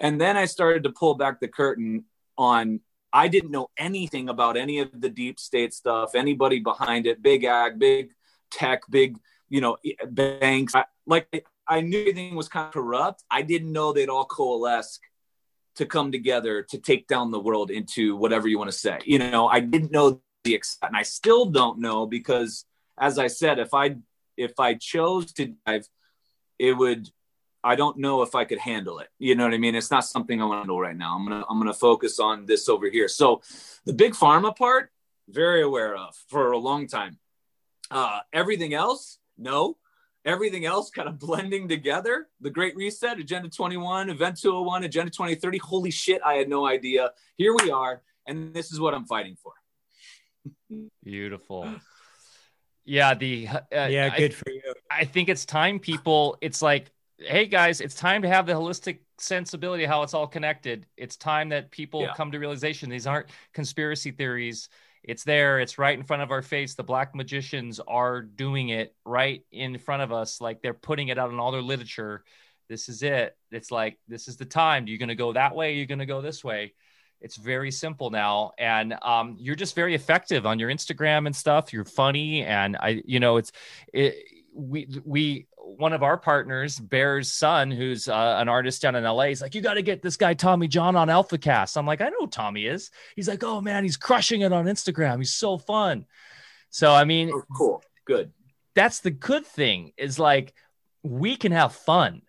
And 0.00 0.20
then 0.20 0.36
I 0.36 0.44
started 0.44 0.82
to 0.82 0.90
pull 0.90 1.14
back 1.14 1.40
the 1.40 1.48
curtain 1.48 2.04
on, 2.36 2.80
I 3.12 3.28
didn't 3.28 3.52
know 3.52 3.68
anything 3.78 4.28
about 4.28 4.56
any 4.56 4.80
of 4.80 4.90
the 5.00 5.08
deep 5.08 5.38
state 5.38 5.72
stuff, 5.72 6.14
anybody 6.14 6.60
behind 6.60 7.06
it, 7.06 7.22
big 7.22 7.44
ag, 7.44 7.78
big 7.78 8.10
tech, 8.50 8.82
big, 8.90 9.16
you 9.48 9.60
know, 9.60 9.78
banks. 10.10 10.74
I, 10.74 10.84
like 11.06 11.46
I 11.66 11.80
knew 11.80 12.00
everything 12.00 12.34
was 12.34 12.48
kind 12.48 12.66
of 12.66 12.72
corrupt. 12.72 13.22
I 13.30 13.42
didn't 13.42 13.72
know 13.72 13.92
they'd 13.92 14.08
all 14.08 14.26
coalesce 14.26 14.98
to 15.76 15.86
come 15.86 16.10
together 16.10 16.62
to 16.62 16.78
take 16.78 17.06
down 17.06 17.30
the 17.30 17.40
world 17.40 17.70
into 17.70 18.16
whatever 18.16 18.48
you 18.48 18.58
want 18.58 18.70
to 18.70 18.76
say. 18.76 18.98
You 19.04 19.18
know, 19.18 19.46
I 19.46 19.60
didn't 19.60 19.92
know 19.92 20.20
the 20.44 20.54
extent, 20.54 20.90
and 20.90 20.96
I 20.96 21.02
still 21.02 21.46
don't 21.46 21.78
know 21.78 22.06
because, 22.06 22.64
as 22.98 23.18
I 23.18 23.28
said, 23.28 23.58
if 23.58 23.72
I 23.72 23.96
if 24.36 24.58
I 24.58 24.74
chose 24.74 25.32
to 25.34 25.54
dive, 25.66 25.88
it 26.58 26.72
would. 26.72 27.10
I 27.64 27.74
don't 27.74 27.98
know 27.98 28.22
if 28.22 28.36
I 28.36 28.44
could 28.44 28.58
handle 28.58 29.00
it. 29.00 29.08
You 29.18 29.34
know 29.34 29.44
what 29.44 29.54
I 29.54 29.58
mean? 29.58 29.74
It's 29.74 29.90
not 29.90 30.04
something 30.04 30.40
I 30.40 30.44
want 30.44 30.54
to 30.54 30.58
handle 30.58 30.80
right 30.80 30.96
now. 30.96 31.16
I'm 31.16 31.26
gonna 31.26 31.44
I'm 31.48 31.58
gonna 31.58 31.74
focus 31.74 32.20
on 32.20 32.46
this 32.46 32.68
over 32.68 32.88
here. 32.88 33.08
So 33.08 33.42
the 33.84 33.92
big 33.92 34.12
pharma 34.12 34.54
part, 34.54 34.92
very 35.28 35.62
aware 35.62 35.96
of 35.96 36.14
for 36.28 36.52
a 36.52 36.58
long 36.58 36.86
time. 36.86 37.18
Uh, 37.90 38.20
everything 38.32 38.74
else, 38.74 39.18
no. 39.36 39.76
everything 40.26 40.66
else 40.66 40.90
kind 40.90 41.08
of 41.08 41.18
blending 41.18 41.68
together. 41.68 42.28
The 42.40 42.50
Great 42.50 42.76
Reset, 42.76 43.18
Agenda 43.18 43.48
21, 43.48 44.10
Event 44.10 44.36
201, 44.40 44.84
Agenda 44.84 45.10
2030. 45.10 45.58
Holy 45.58 45.90
shit, 45.90 46.20
I 46.24 46.34
had 46.34 46.48
no 46.48 46.66
idea. 46.66 47.12
Here 47.36 47.54
we 47.54 47.70
are, 47.70 48.02
and 48.26 48.52
this 48.52 48.72
is 48.72 48.80
what 48.80 48.92
I'm 48.92 49.06
fighting 49.06 49.36
for. 49.42 49.52
Beautiful. 51.02 51.70
Yeah, 52.86 53.14
the 53.14 53.48
uh, 53.48 53.60
yeah, 53.70 54.16
good 54.16 54.30
I, 54.30 54.34
for 54.34 54.50
you. 54.50 54.74
I 54.90 55.04
think 55.04 55.28
it's 55.28 55.44
time 55.44 55.78
people. 55.78 56.38
It's 56.40 56.62
like, 56.62 56.90
hey 57.18 57.46
guys, 57.46 57.80
it's 57.80 57.94
time 57.94 58.22
to 58.22 58.28
have 58.28 58.46
the 58.46 58.52
holistic 58.52 59.00
sensibility 59.18 59.84
how 59.84 60.02
it's 60.02 60.14
all 60.14 60.26
connected. 60.26 60.86
It's 60.96 61.16
time 61.16 61.50
that 61.50 61.70
people 61.70 62.02
yeah. 62.02 62.14
come 62.14 62.30
to 62.32 62.38
realization 62.38 62.88
these 62.88 63.06
aren't 63.06 63.28
conspiracy 63.52 64.12
theories 64.12 64.68
it's 65.06 65.22
there 65.22 65.60
it's 65.60 65.78
right 65.78 65.96
in 65.96 66.04
front 66.04 66.22
of 66.22 66.30
our 66.30 66.42
face 66.42 66.74
the 66.74 66.82
black 66.82 67.14
magicians 67.14 67.80
are 67.86 68.20
doing 68.20 68.68
it 68.70 68.94
right 69.04 69.44
in 69.52 69.78
front 69.78 70.02
of 70.02 70.12
us 70.12 70.40
like 70.40 70.60
they're 70.60 70.74
putting 70.74 71.08
it 71.08 71.18
out 71.18 71.30
in 71.30 71.38
all 71.38 71.52
their 71.52 71.62
literature 71.62 72.24
this 72.68 72.88
is 72.88 73.02
it 73.02 73.36
it's 73.52 73.70
like 73.70 73.98
this 74.08 74.28
is 74.28 74.36
the 74.36 74.44
time 74.44 74.86
you're 74.86 74.98
going 74.98 75.08
to 75.08 75.14
go 75.14 75.32
that 75.32 75.54
way 75.54 75.74
you're 75.74 75.86
going 75.86 76.00
to 76.00 76.06
go 76.06 76.20
this 76.20 76.42
way 76.42 76.74
it's 77.20 77.36
very 77.36 77.70
simple 77.70 78.10
now 78.10 78.52
and 78.58 78.94
um, 79.02 79.36
you're 79.38 79.56
just 79.56 79.74
very 79.74 79.94
effective 79.94 80.46
on 80.46 80.58
your 80.58 80.70
instagram 80.70 81.26
and 81.26 81.34
stuff 81.34 81.72
you're 81.72 81.84
funny 81.84 82.44
and 82.44 82.76
i 82.76 83.02
you 83.04 83.20
know 83.20 83.36
it's 83.36 83.52
it, 83.92 84.14
we 84.54 84.88
we 85.04 85.46
one 85.66 85.92
of 85.92 86.02
our 86.02 86.16
partners, 86.16 86.78
Bear's 86.78 87.32
son, 87.32 87.70
who's 87.70 88.08
uh, 88.08 88.36
an 88.38 88.48
artist 88.48 88.82
down 88.82 88.94
in 88.94 89.04
LA, 89.04 89.24
he's 89.24 89.42
like, 89.42 89.54
"You 89.54 89.60
got 89.60 89.74
to 89.74 89.82
get 89.82 90.00
this 90.00 90.16
guy 90.16 90.34
Tommy 90.34 90.68
John 90.68 90.96
on 90.96 91.08
AlphaCast." 91.08 91.76
I'm 91.76 91.86
like, 91.86 92.00
"I 92.00 92.08
know 92.08 92.20
who 92.20 92.26
Tommy 92.28 92.66
is." 92.66 92.90
He's 93.16 93.28
like, 93.28 93.42
"Oh 93.42 93.60
man, 93.60 93.82
he's 93.82 93.96
crushing 93.96 94.42
it 94.42 94.52
on 94.52 94.66
Instagram. 94.66 95.18
He's 95.18 95.34
so 95.34 95.58
fun." 95.58 96.06
So 96.70 96.92
I 96.92 97.04
mean, 97.04 97.30
oh, 97.32 97.42
cool, 97.56 97.82
good. 98.04 98.32
That's 98.74 99.00
the 99.00 99.10
good 99.10 99.46
thing 99.46 99.92
is 99.96 100.18
like 100.18 100.54
we 101.02 101.36
can 101.36 101.52
have 101.52 101.74
fun. 101.74 102.22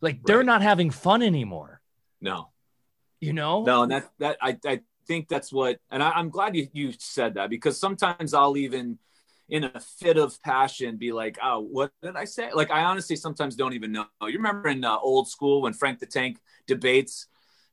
Like 0.00 0.16
right. 0.16 0.26
they're 0.26 0.42
not 0.42 0.62
having 0.62 0.90
fun 0.90 1.22
anymore. 1.22 1.80
No, 2.20 2.50
you 3.20 3.32
know, 3.32 3.62
no, 3.62 3.82
and 3.82 3.92
that 3.92 4.10
that 4.18 4.36
I 4.40 4.56
I 4.64 4.80
think 5.06 5.28
that's 5.28 5.52
what, 5.52 5.78
and 5.90 6.02
I, 6.02 6.10
I'm 6.10 6.30
glad 6.30 6.56
you 6.56 6.68
you 6.72 6.92
said 6.98 7.34
that 7.34 7.50
because 7.50 7.78
sometimes 7.78 8.34
I'll 8.34 8.56
even 8.56 8.98
in 9.48 9.64
a 9.64 9.80
fit 9.80 10.16
of 10.16 10.40
passion 10.42 10.96
be 10.96 11.12
like, 11.12 11.36
oh, 11.42 11.60
what 11.60 11.90
did 12.02 12.16
I 12.16 12.24
say? 12.24 12.52
Like, 12.52 12.70
I 12.70 12.84
honestly 12.84 13.16
sometimes 13.16 13.56
don't 13.56 13.72
even 13.72 13.90
know. 13.90 14.06
You 14.22 14.36
remember 14.36 14.68
in 14.68 14.84
uh, 14.84 14.96
old 14.98 15.28
school 15.28 15.62
when 15.62 15.72
Frank 15.72 15.98
the 15.98 16.06
Tank 16.06 16.38
debates 16.66 17.26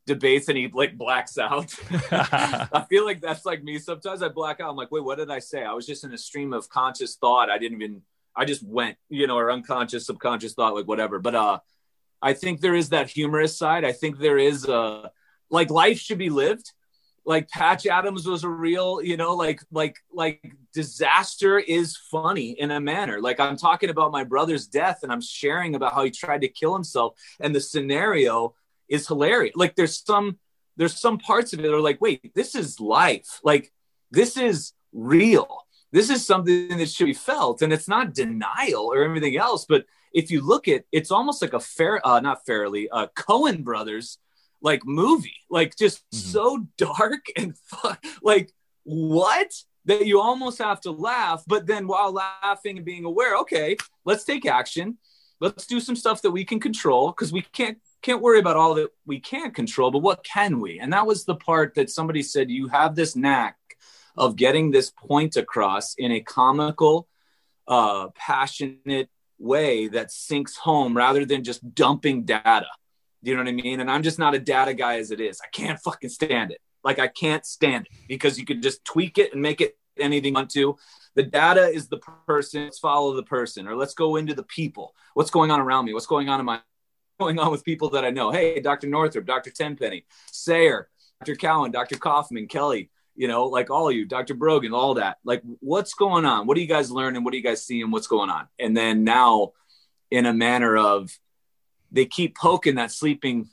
debates 0.07 0.47
and 0.47 0.57
he 0.57 0.69
like 0.69 0.97
blacks 0.97 1.37
out. 1.37 1.75
I 2.11 2.85
feel 2.89 3.05
like 3.05 3.21
that's 3.21 3.45
like 3.45 3.61
me. 3.61 3.77
Sometimes 3.77 4.23
I 4.23 4.29
black 4.29 4.59
out. 4.59 4.69
I'm 4.71 4.75
like, 4.75 4.89
wait, 4.89 5.03
what 5.03 5.17
did 5.17 5.29
I 5.29 5.39
say? 5.39 5.63
I 5.63 5.73
was 5.73 5.85
just 5.85 6.03
in 6.03 6.13
a 6.13 6.17
stream 6.17 6.53
of 6.53 6.67
conscious 6.69 7.15
thought. 7.15 7.51
I 7.51 7.59
didn't 7.59 7.81
even. 7.81 8.01
I 8.35 8.45
just 8.45 8.63
went, 8.63 8.97
you 9.09 9.27
know, 9.27 9.37
or 9.37 9.51
unconscious, 9.51 10.05
subconscious 10.05 10.53
thought, 10.53 10.75
like 10.75 10.87
whatever. 10.87 11.19
But 11.19 11.35
uh, 11.35 11.59
I 12.21 12.33
think 12.33 12.61
there 12.61 12.75
is 12.75 12.89
that 12.89 13.09
humorous 13.09 13.57
side. 13.57 13.83
I 13.83 13.91
think 13.91 14.17
there 14.17 14.37
is 14.37 14.65
a 14.65 15.11
like 15.49 15.69
life 15.69 15.99
should 15.99 16.17
be 16.17 16.29
lived 16.29 16.71
like 17.27 17.49
Patch 17.49 17.85
Adams 17.85 18.25
was 18.25 18.45
a 18.45 18.49
real, 18.49 19.01
you 19.01 19.17
know, 19.17 19.35
like 19.35 19.61
like 19.69 19.97
like 20.13 20.55
disaster 20.73 21.59
is 21.59 21.97
funny 22.09 22.51
in 22.51 22.71
a 22.71 22.79
manner. 22.79 23.19
Like 23.21 23.37
I'm 23.41 23.57
talking 23.57 23.89
about 23.89 24.13
my 24.13 24.23
brother's 24.23 24.65
death 24.65 24.99
and 25.03 25.11
I'm 25.11 25.19
sharing 25.19 25.75
about 25.75 25.93
how 25.93 26.05
he 26.05 26.09
tried 26.09 26.41
to 26.41 26.47
kill 26.47 26.73
himself 26.73 27.19
and 27.41 27.53
the 27.53 27.59
scenario 27.59 28.55
is 28.87 29.07
hilarious. 29.07 29.57
Like 29.57 29.75
there's 29.75 30.01
some 30.05 30.39
there's 30.77 30.97
some 30.97 31.17
parts 31.17 31.51
of 31.51 31.59
it 31.59 31.63
that 31.63 31.73
are 31.73 31.81
like, 31.81 31.99
wait, 31.99 32.33
this 32.33 32.55
is 32.55 32.79
life. 32.79 33.41
Like 33.43 33.73
this 34.09 34.37
is 34.37 34.71
real. 34.93 35.65
This 35.91 36.09
is 36.09 36.25
something 36.25 36.77
that 36.77 36.89
should 36.89 37.07
be 37.07 37.13
felt 37.13 37.61
and 37.61 37.73
it's 37.73 37.89
not 37.89 38.13
denial 38.13 38.85
or 38.85 39.03
everything 39.03 39.35
else, 39.35 39.65
but 39.67 39.85
if 40.13 40.31
you 40.31 40.39
look 40.39 40.69
at 40.69 40.85
it's 40.93 41.11
almost 41.11 41.41
like 41.41 41.51
a 41.51 41.59
fair 41.59 42.05
uh 42.07 42.21
not 42.21 42.45
fairly 42.45 42.89
uh 42.89 43.07
Coen 43.17 43.65
brothers 43.65 44.17
like 44.61 44.81
movie, 44.85 45.35
like 45.49 45.75
just 45.75 45.99
mm-hmm. 46.11 46.17
so 46.17 46.67
dark 46.77 47.25
and 47.37 47.55
like 48.21 48.51
what 48.83 49.51
that 49.85 50.05
you 50.05 50.19
almost 50.19 50.59
have 50.59 50.81
to 50.81 50.91
laugh, 50.91 51.43
but 51.47 51.65
then 51.65 51.87
while 51.87 52.11
laughing 52.11 52.77
and 52.77 52.85
being 52.85 53.05
aware, 53.05 53.37
okay, 53.37 53.77
let's 54.05 54.25
take 54.25 54.45
action. 54.45 54.97
Let's 55.39 55.65
do 55.65 55.79
some 55.79 55.95
stuff 55.95 56.21
that 56.23 56.31
we 56.31 56.43
can 56.43 56.59
control 56.59 57.11
because 57.11 57.31
we 57.31 57.41
can't 57.41 57.77
can't 58.01 58.21
worry 58.21 58.39
about 58.39 58.57
all 58.57 58.75
that 58.75 58.89
we 59.05 59.19
can't 59.19 59.55
control, 59.55 59.91
but 59.91 59.99
what 59.99 60.23
can 60.23 60.59
we? 60.59 60.79
And 60.79 60.93
that 60.93 61.07
was 61.07 61.25
the 61.25 61.35
part 61.35 61.75
that 61.75 61.89
somebody 61.89 62.21
said 62.21 62.49
you 62.49 62.67
have 62.67 62.95
this 62.95 63.15
knack 63.15 63.57
of 64.17 64.35
getting 64.35 64.71
this 64.71 64.89
point 64.89 65.35
across 65.35 65.93
in 65.95 66.11
a 66.11 66.21
comical, 66.21 67.07
uh, 67.67 68.07
passionate 68.15 69.09
way 69.39 69.87
that 69.87 70.11
sinks 70.11 70.57
home 70.57 70.97
rather 70.97 71.25
than 71.25 71.43
just 71.43 71.75
dumping 71.75 72.23
data. 72.23 72.67
Do 73.27 73.31
you 73.31 73.37
know 73.37 73.43
what 73.43 73.49
I 73.49 73.61
mean? 73.61 73.81
And 73.81 73.91
I'm 73.91 74.03
just 74.03 74.19
not 74.19 74.35
a 74.35 74.39
data 74.39 74.73
guy 74.73 74.99
as 74.99 75.11
it 75.11 75.19
is. 75.19 75.41
I 75.43 75.47
can't 75.51 75.77
fucking 75.81 76.11
stand 76.11 76.51
it. 76.51 76.61
Like 76.81 76.97
I 76.97 77.09
can't 77.09 77.45
stand 77.45 77.85
it 77.87 77.91
because 78.07 78.39
you 78.39 78.45
could 78.45 78.63
just 78.63 78.85
tweak 78.85 79.17
it 79.17 79.33
and 79.33 79.41
make 79.41 79.59
it 79.59 79.77
anything 79.99 80.29
you 80.29 80.35
want 80.35 80.49
to. 80.51 80.77
The 81.15 81.23
data 81.23 81.65
is 81.65 81.89
the 81.89 81.97
person. 82.25 82.63
Let's 82.63 82.79
follow 82.79 83.17
the 83.17 83.23
person, 83.23 83.67
or 83.67 83.75
let's 83.75 83.95
go 83.95 84.15
into 84.15 84.33
the 84.33 84.43
people. 84.43 84.95
What's 85.13 85.29
going 85.29 85.51
on 85.51 85.59
around 85.59 85.83
me? 85.83 85.93
What's 85.93 86.05
going 86.05 86.29
on 86.29 86.39
in 86.39 86.45
my 86.45 86.61
going 87.19 87.37
on 87.37 87.51
with 87.51 87.65
people 87.65 87.89
that 87.89 88.05
I 88.05 88.11
know? 88.11 88.31
Hey, 88.31 88.61
Dr. 88.61 88.87
Northrup, 88.87 89.25
Dr. 89.25 89.51
Tenpenny, 89.51 90.05
Sayer, 90.31 90.87
Dr. 91.19 91.35
Cowan, 91.35 91.71
Dr. 91.71 91.97
Kaufman, 91.97 92.47
Kelly. 92.47 92.91
You 93.13 93.27
know, 93.27 93.47
like 93.47 93.69
all 93.69 93.89
of 93.89 93.93
you, 93.93 94.05
Dr. 94.05 94.35
Brogan, 94.35 94.73
all 94.73 94.93
that. 94.93 95.17
Like, 95.25 95.41
what's 95.59 95.95
going 95.95 96.23
on? 96.23 96.47
What 96.47 96.55
are 96.55 96.61
you 96.61 96.67
guys 96.67 96.89
learning? 96.89 97.25
What 97.25 97.33
are 97.33 97.37
you 97.37 97.43
guys 97.43 97.65
seeing? 97.65 97.91
What's 97.91 98.07
going 98.07 98.29
on? 98.29 98.47
And 98.57 98.77
then 98.77 99.03
now, 99.03 99.51
in 100.11 100.25
a 100.25 100.33
manner 100.33 100.77
of 100.77 101.11
they 101.91 102.05
keep 102.05 102.37
poking 102.37 102.75
that 102.75 102.91
sleeping. 102.91 103.49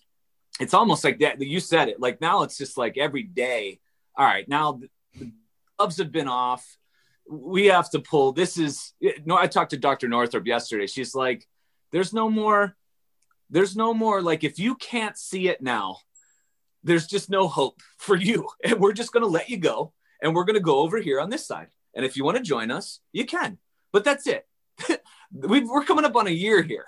It's 0.60 0.74
almost 0.74 1.04
like 1.04 1.18
that. 1.20 1.40
You 1.40 1.60
said 1.60 1.88
it. 1.88 2.00
Like 2.00 2.20
now, 2.20 2.42
it's 2.42 2.58
just 2.58 2.76
like 2.76 2.96
every 2.96 3.22
day. 3.22 3.80
All 4.16 4.26
right, 4.26 4.48
now 4.48 4.80
the 5.18 5.32
gloves 5.76 5.98
have 5.98 6.12
been 6.12 6.28
off. 6.28 6.76
We 7.28 7.66
have 7.66 7.90
to 7.90 8.00
pull. 8.00 8.32
This 8.32 8.58
is 8.58 8.92
no. 9.24 9.36
I 9.36 9.46
talked 9.46 9.70
to 9.70 9.78
Dr. 9.78 10.08
Northrup 10.08 10.46
yesterday. 10.46 10.86
She's 10.86 11.14
like, 11.14 11.46
"There's 11.90 12.12
no 12.12 12.30
more. 12.30 12.76
There's 13.50 13.76
no 13.76 13.94
more. 13.94 14.22
Like 14.22 14.44
if 14.44 14.58
you 14.58 14.74
can't 14.76 15.16
see 15.16 15.48
it 15.48 15.62
now, 15.62 15.98
there's 16.82 17.06
just 17.06 17.30
no 17.30 17.48
hope 17.48 17.80
for 17.98 18.14
you, 18.16 18.48
and 18.64 18.78
we're 18.78 18.92
just 18.92 19.12
gonna 19.12 19.26
let 19.26 19.48
you 19.48 19.56
go, 19.56 19.92
and 20.22 20.34
we're 20.34 20.44
gonna 20.44 20.60
go 20.60 20.80
over 20.80 20.98
here 20.98 21.20
on 21.20 21.30
this 21.30 21.46
side. 21.46 21.68
And 21.96 22.04
if 22.04 22.16
you 22.16 22.24
want 22.24 22.36
to 22.36 22.42
join 22.42 22.70
us, 22.70 23.00
you 23.12 23.24
can. 23.24 23.58
But 23.92 24.04
that's 24.04 24.26
it. 24.26 24.46
we 25.32 25.62
are 25.62 25.84
coming 25.84 26.04
up 26.04 26.16
on 26.16 26.26
a 26.26 26.30
year 26.30 26.60
here 26.62 26.86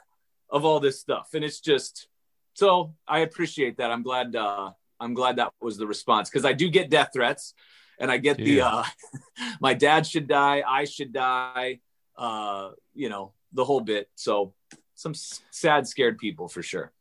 of 0.51 0.64
all 0.64 0.80
this 0.80 1.01
stuff. 1.01 1.30
And 1.34 1.44
it's 1.44 1.61
just 1.61 2.09
so 2.55 2.94
I 3.07 3.20
appreciate 3.20 3.78
that. 3.78 3.90
I'm 3.90 4.03
glad 4.03 4.34
uh 4.36 4.70
I'm 4.99 5.14
glad 5.14 5.36
that 5.36 5.53
was 5.61 5.76
the 5.76 5.86
response 5.86 6.30
because 6.30 6.44
I 6.44 6.53
do 6.53 6.68
get 6.68 6.90
death 6.90 7.11
threats 7.12 7.55
and 7.99 8.11
I 8.11 8.18
get 8.18 8.36
the 8.36 8.62
uh 8.62 8.84
my 9.61 9.74
dad 9.74 10.07
should 10.07 10.26
die, 10.26 10.62
I 10.66 10.84
should 10.84 11.12
die, 11.12 11.80
uh, 12.16 12.70
you 12.94 13.09
know, 13.09 13.32
the 13.53 13.64
whole 13.64 13.80
bit. 13.80 14.09
So 14.14 14.55
some 14.94 15.14
sad, 15.14 15.86
scared 15.86 16.18
people 16.18 16.49
for 16.49 16.62
sure. 16.62 16.92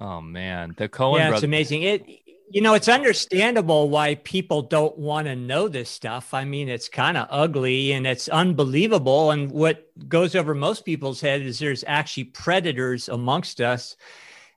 Oh 0.00 0.20
man, 0.20 0.74
the 0.76 0.88
Coen. 0.88 1.18
Yeah, 1.18 1.32
it's 1.32 1.42
amazing. 1.42 1.82
It 1.82 2.06
you 2.50 2.60
know, 2.62 2.74
it's 2.74 2.88
understandable 2.88 3.90
why 3.90 4.14
people 4.16 4.62
don't 4.62 4.96
want 4.96 5.26
to 5.26 5.36
know 5.36 5.68
this 5.68 5.90
stuff. 5.90 6.32
I 6.32 6.44
mean, 6.44 6.68
it's 6.68 6.88
kind 6.88 7.16
of 7.16 7.26
ugly 7.30 7.92
and 7.92 8.06
it's 8.06 8.28
unbelievable. 8.28 9.30
And 9.30 9.50
what 9.50 9.86
goes 10.08 10.34
over 10.34 10.54
most 10.54 10.84
people's 10.84 11.20
head 11.20 11.42
is 11.42 11.58
there's 11.58 11.84
actually 11.86 12.24
predators 12.24 13.08
amongst 13.08 13.60
us. 13.60 13.96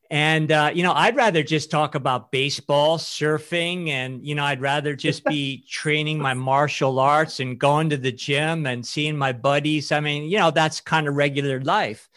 And, 0.09 0.51
uh, 0.51 0.71
you 0.73 0.83
know, 0.83 0.91
I'd 0.93 1.15
rather 1.15 1.41
just 1.41 1.71
talk 1.71 1.95
about 1.95 2.31
baseball, 2.31 2.97
surfing, 2.97 3.87
and, 3.87 4.25
you 4.25 4.35
know, 4.35 4.43
I'd 4.43 4.59
rather 4.59 4.93
just 4.93 5.23
be 5.23 5.63
training 5.69 6.19
my 6.19 6.33
martial 6.33 6.99
arts 6.99 7.39
and 7.39 7.57
going 7.57 7.89
to 7.91 7.97
the 7.97 8.11
gym 8.11 8.65
and 8.65 8.85
seeing 8.85 9.17
my 9.17 9.31
buddies. 9.31 9.91
I 9.91 10.01
mean, 10.01 10.23
you 10.23 10.37
know, 10.37 10.51
that's 10.51 10.81
kind 10.81 11.07
of 11.07 11.15
regular 11.15 11.61
life. 11.61 12.09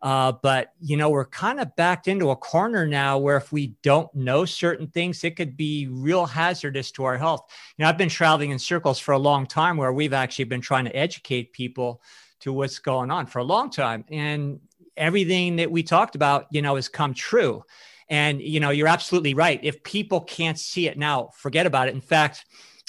Uh, 0.00 0.32
but 0.42 0.74
you 0.80 0.96
know, 0.96 1.10
we're 1.10 1.24
kind 1.24 1.58
of 1.58 1.74
backed 1.76 2.06
into 2.06 2.30
a 2.30 2.36
corner 2.36 2.86
now 2.86 3.18
where 3.18 3.36
if 3.36 3.50
we 3.50 3.74
don't 3.82 4.12
know 4.14 4.44
certain 4.44 4.86
things, 4.86 5.24
it 5.24 5.36
could 5.36 5.56
be 5.56 5.88
real 5.90 6.24
hazardous 6.24 6.92
to 6.92 7.04
our 7.04 7.18
health. 7.18 7.50
You 7.76 7.82
know, 7.82 7.88
I've 7.88 7.98
been 7.98 8.08
traveling 8.08 8.50
in 8.50 8.58
circles 8.58 8.98
for 8.98 9.12
a 9.12 9.18
long 9.18 9.46
time 9.46 9.76
where 9.76 9.92
we've 9.92 10.12
actually 10.12 10.44
been 10.44 10.60
trying 10.60 10.84
to 10.84 10.96
educate 10.96 11.52
people 11.52 12.00
to 12.40 12.52
what's 12.52 12.78
going 12.78 13.10
on 13.10 13.26
for 13.26 13.40
a 13.40 13.44
long 13.44 13.70
time. 13.70 14.04
And 14.08 14.60
everything 14.96 15.56
that 15.56 15.70
we 15.70 15.82
talked 15.82 16.14
about, 16.14 16.46
you 16.50 16.62
know, 16.62 16.76
has 16.76 16.88
come 16.88 17.14
true. 17.14 17.64
And 18.08 18.40
you 18.40 18.60
know, 18.60 18.70
you're 18.70 18.88
absolutely 18.88 19.34
right. 19.34 19.60
If 19.62 19.82
people 19.82 20.20
can't 20.20 20.58
see 20.58 20.86
it 20.86 20.96
now, 20.96 21.30
forget 21.34 21.66
about 21.66 21.88
it. 21.88 21.94
In 21.94 22.00
fact, 22.00 22.44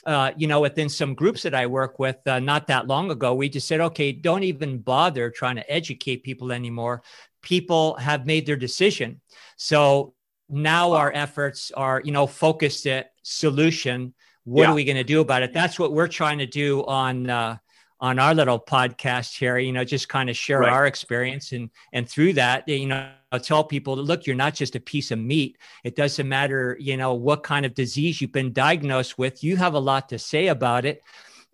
uh, 0.05 0.31
you 0.37 0.47
know, 0.47 0.61
within 0.61 0.89
some 0.89 1.13
groups 1.13 1.43
that 1.43 1.53
I 1.53 1.67
work 1.67 1.99
with 1.99 2.17
uh, 2.25 2.39
not 2.39 2.67
that 2.67 2.87
long 2.87 3.11
ago, 3.11 3.33
we 3.33 3.49
just 3.49 3.67
said, 3.67 3.81
okay, 3.81 4.11
don't 4.11 4.43
even 4.43 4.79
bother 4.79 5.29
trying 5.29 5.57
to 5.57 5.71
educate 5.71 6.23
people 6.23 6.51
anymore. 6.51 7.03
People 7.41 7.95
have 7.95 8.25
made 8.25 8.45
their 8.45 8.55
decision. 8.55 9.21
So 9.57 10.13
now 10.49 10.93
our 10.93 11.11
efforts 11.13 11.71
are, 11.71 12.01
you 12.03 12.11
know, 12.11 12.27
focused 12.27 12.87
at 12.87 13.11
solution. 13.23 14.13
What 14.45 14.63
yeah. 14.63 14.71
are 14.71 14.73
we 14.73 14.85
going 14.85 14.97
to 14.97 15.03
do 15.03 15.21
about 15.21 15.43
it? 15.43 15.53
That's 15.53 15.77
what 15.77 15.93
we're 15.93 16.07
trying 16.07 16.39
to 16.39 16.47
do 16.47 16.85
on 16.85 17.29
uh, 17.29 17.57
on 18.01 18.17
our 18.17 18.33
little 18.33 18.59
podcast 18.59 19.37
here, 19.37 19.57
you 19.57 19.73
know, 19.73 19.83
just 19.83 20.07
kind 20.07 20.29
of 20.29 20.37
share 20.37 20.61
right. 20.61 20.71
our 20.71 20.85
experience 20.87 21.51
and 21.51 21.69
and 21.93 22.09
through 22.09 22.33
that, 22.33 22.67
you 22.67 22.87
know, 22.87 23.09
tell 23.37 23.63
people 23.63 23.95
that 23.97 24.03
look, 24.03 24.25
you're 24.25 24.35
not 24.35 24.55
just 24.55 24.75
a 24.75 24.79
piece 24.79 25.11
of 25.11 25.19
meat. 25.19 25.57
It 25.83 25.95
doesn't 25.95 26.27
matter, 26.27 26.75
you 26.79 26.97
know, 26.97 27.13
what 27.13 27.43
kind 27.43 27.65
of 27.65 27.75
disease 27.75 28.21
you've 28.21 28.31
been 28.31 28.53
diagnosed 28.53 29.19
with. 29.19 29.43
You 29.43 29.57
have 29.57 29.75
a 29.75 29.79
lot 29.79 30.09
to 30.09 30.17
say 30.17 30.47
about 30.47 30.85
it. 30.85 31.03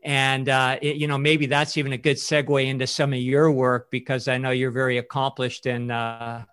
And 0.03 0.47
uh, 0.47 0.77
it, 0.81 0.97
you 0.97 1.07
know, 1.07 1.17
maybe 1.17 1.47
that's 1.47 1.77
even 1.77 1.91
a 1.91 1.97
good 1.97 2.17
segue 2.17 2.65
into 2.65 2.87
some 2.87 3.11
of 3.11 3.19
your 3.19 3.51
work 3.51 3.89
because 3.89 4.27
I 4.27 4.37
know 4.37 4.51
you're 4.51 4.71
very 4.71 4.99
accomplished 4.99 5.65
in 5.65 5.89
uh, 5.89 6.45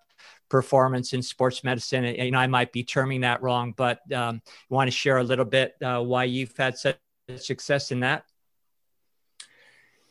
performance 0.48 1.12
in 1.12 1.22
sports 1.22 1.62
medicine. 1.62 2.04
Know, 2.04 2.38
I 2.38 2.46
might 2.46 2.72
be 2.72 2.82
terming 2.82 3.20
that 3.20 3.42
wrong, 3.42 3.74
but 3.76 4.00
um, 4.12 4.42
want 4.70 4.88
to 4.88 4.96
share 4.96 5.18
a 5.18 5.22
little 5.24 5.44
bit 5.44 5.74
uh, 5.82 6.00
why 6.00 6.24
you've 6.24 6.56
had 6.56 6.78
such 6.78 6.96
success 7.36 7.92
in 7.92 8.00
that? 8.00 8.24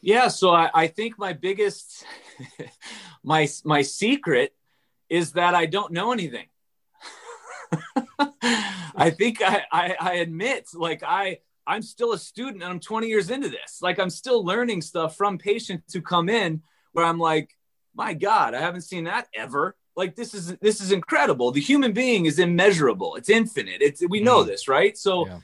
Yeah, 0.02 0.30
so 0.30 0.52
I, 0.52 0.70
I 0.74 0.88
think 0.88 1.20
my 1.20 1.34
biggest 1.34 2.06
my 3.24 3.48
my 3.64 3.84
secret 3.84 4.54
is 5.12 5.34
that 5.34 5.54
I 5.54 5.66
don't 5.66 5.92
know 5.92 6.14
anything. 6.14 6.46
I 8.96 9.10
think 9.12 9.42
I, 9.42 9.64
I, 9.72 9.96
I 10.00 10.14
admit 10.16 10.70
like 10.74 11.04
I 11.06 11.40
I'm 11.68 11.82
still 11.82 12.14
a 12.14 12.18
student 12.18 12.64
and 12.64 12.72
I'm 12.72 12.80
20 12.80 13.08
years 13.08 13.30
into 13.30 13.50
this. 13.50 13.80
Like 13.82 14.00
I'm 14.00 14.10
still 14.10 14.44
learning 14.44 14.82
stuff 14.82 15.18
from 15.18 15.38
patients 15.38 15.94
who 15.94 16.02
come 16.02 16.30
in 16.30 16.62
where 16.94 17.06
I'm 17.06 17.20
like, 17.20 17.56
my 17.94 18.14
God, 18.14 18.54
I 18.54 18.62
haven't 18.62 18.82
seen 18.82 19.04
that 19.04 19.28
ever. 19.36 19.76
Like 19.98 20.16
this 20.16 20.34
is 20.34 20.56
this 20.62 20.80
is 20.80 20.94
incredible. 20.94 21.52
The 21.52 21.60
human 21.60 21.92
being 21.92 22.26
is 22.26 22.40
immeasurable. 22.40 23.18
It's 23.18 23.30
infinite. 23.30 23.82
It's 23.82 24.02
we 24.08 24.22
know 24.22 24.44
mm. 24.44 24.48
this, 24.48 24.70
right? 24.70 24.98
So 24.98 25.28
yeah. 25.28 25.40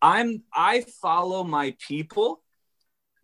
I'm 0.00 0.44
I 0.54 0.82
follow 1.02 1.42
my 1.42 1.74
people 1.80 2.40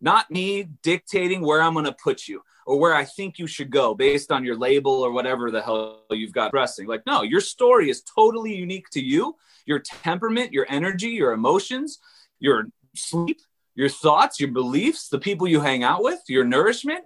not 0.01 0.29
me 0.29 0.67
dictating 0.83 1.41
where 1.41 1.61
I'm 1.61 1.73
going 1.73 1.85
to 1.85 1.93
put 1.93 2.27
you 2.27 2.41
or 2.65 2.79
where 2.79 2.95
I 2.95 3.05
think 3.05 3.37
you 3.37 3.47
should 3.47 3.69
go 3.69 3.93
based 3.93 4.31
on 4.31 4.43
your 4.43 4.57
label 4.57 4.91
or 4.91 5.11
whatever 5.11 5.51
the 5.51 5.61
hell 5.61 6.01
you've 6.09 6.33
got 6.33 6.51
pressing. 6.51 6.87
Like, 6.87 7.05
no, 7.05 7.21
your 7.21 7.41
story 7.41 7.89
is 7.89 8.01
totally 8.01 8.55
unique 8.55 8.89
to 8.91 9.01
you, 9.01 9.35
your 9.65 9.79
temperament, 9.79 10.51
your 10.51 10.65
energy, 10.67 11.09
your 11.09 11.31
emotions, 11.31 11.99
your 12.39 12.67
sleep, 12.95 13.39
your 13.75 13.89
thoughts, 13.89 14.39
your 14.39 14.51
beliefs, 14.51 15.09
the 15.09 15.19
people 15.19 15.47
you 15.47 15.59
hang 15.61 15.83
out 15.83 16.03
with, 16.03 16.21
your 16.27 16.43
nourishment. 16.43 17.05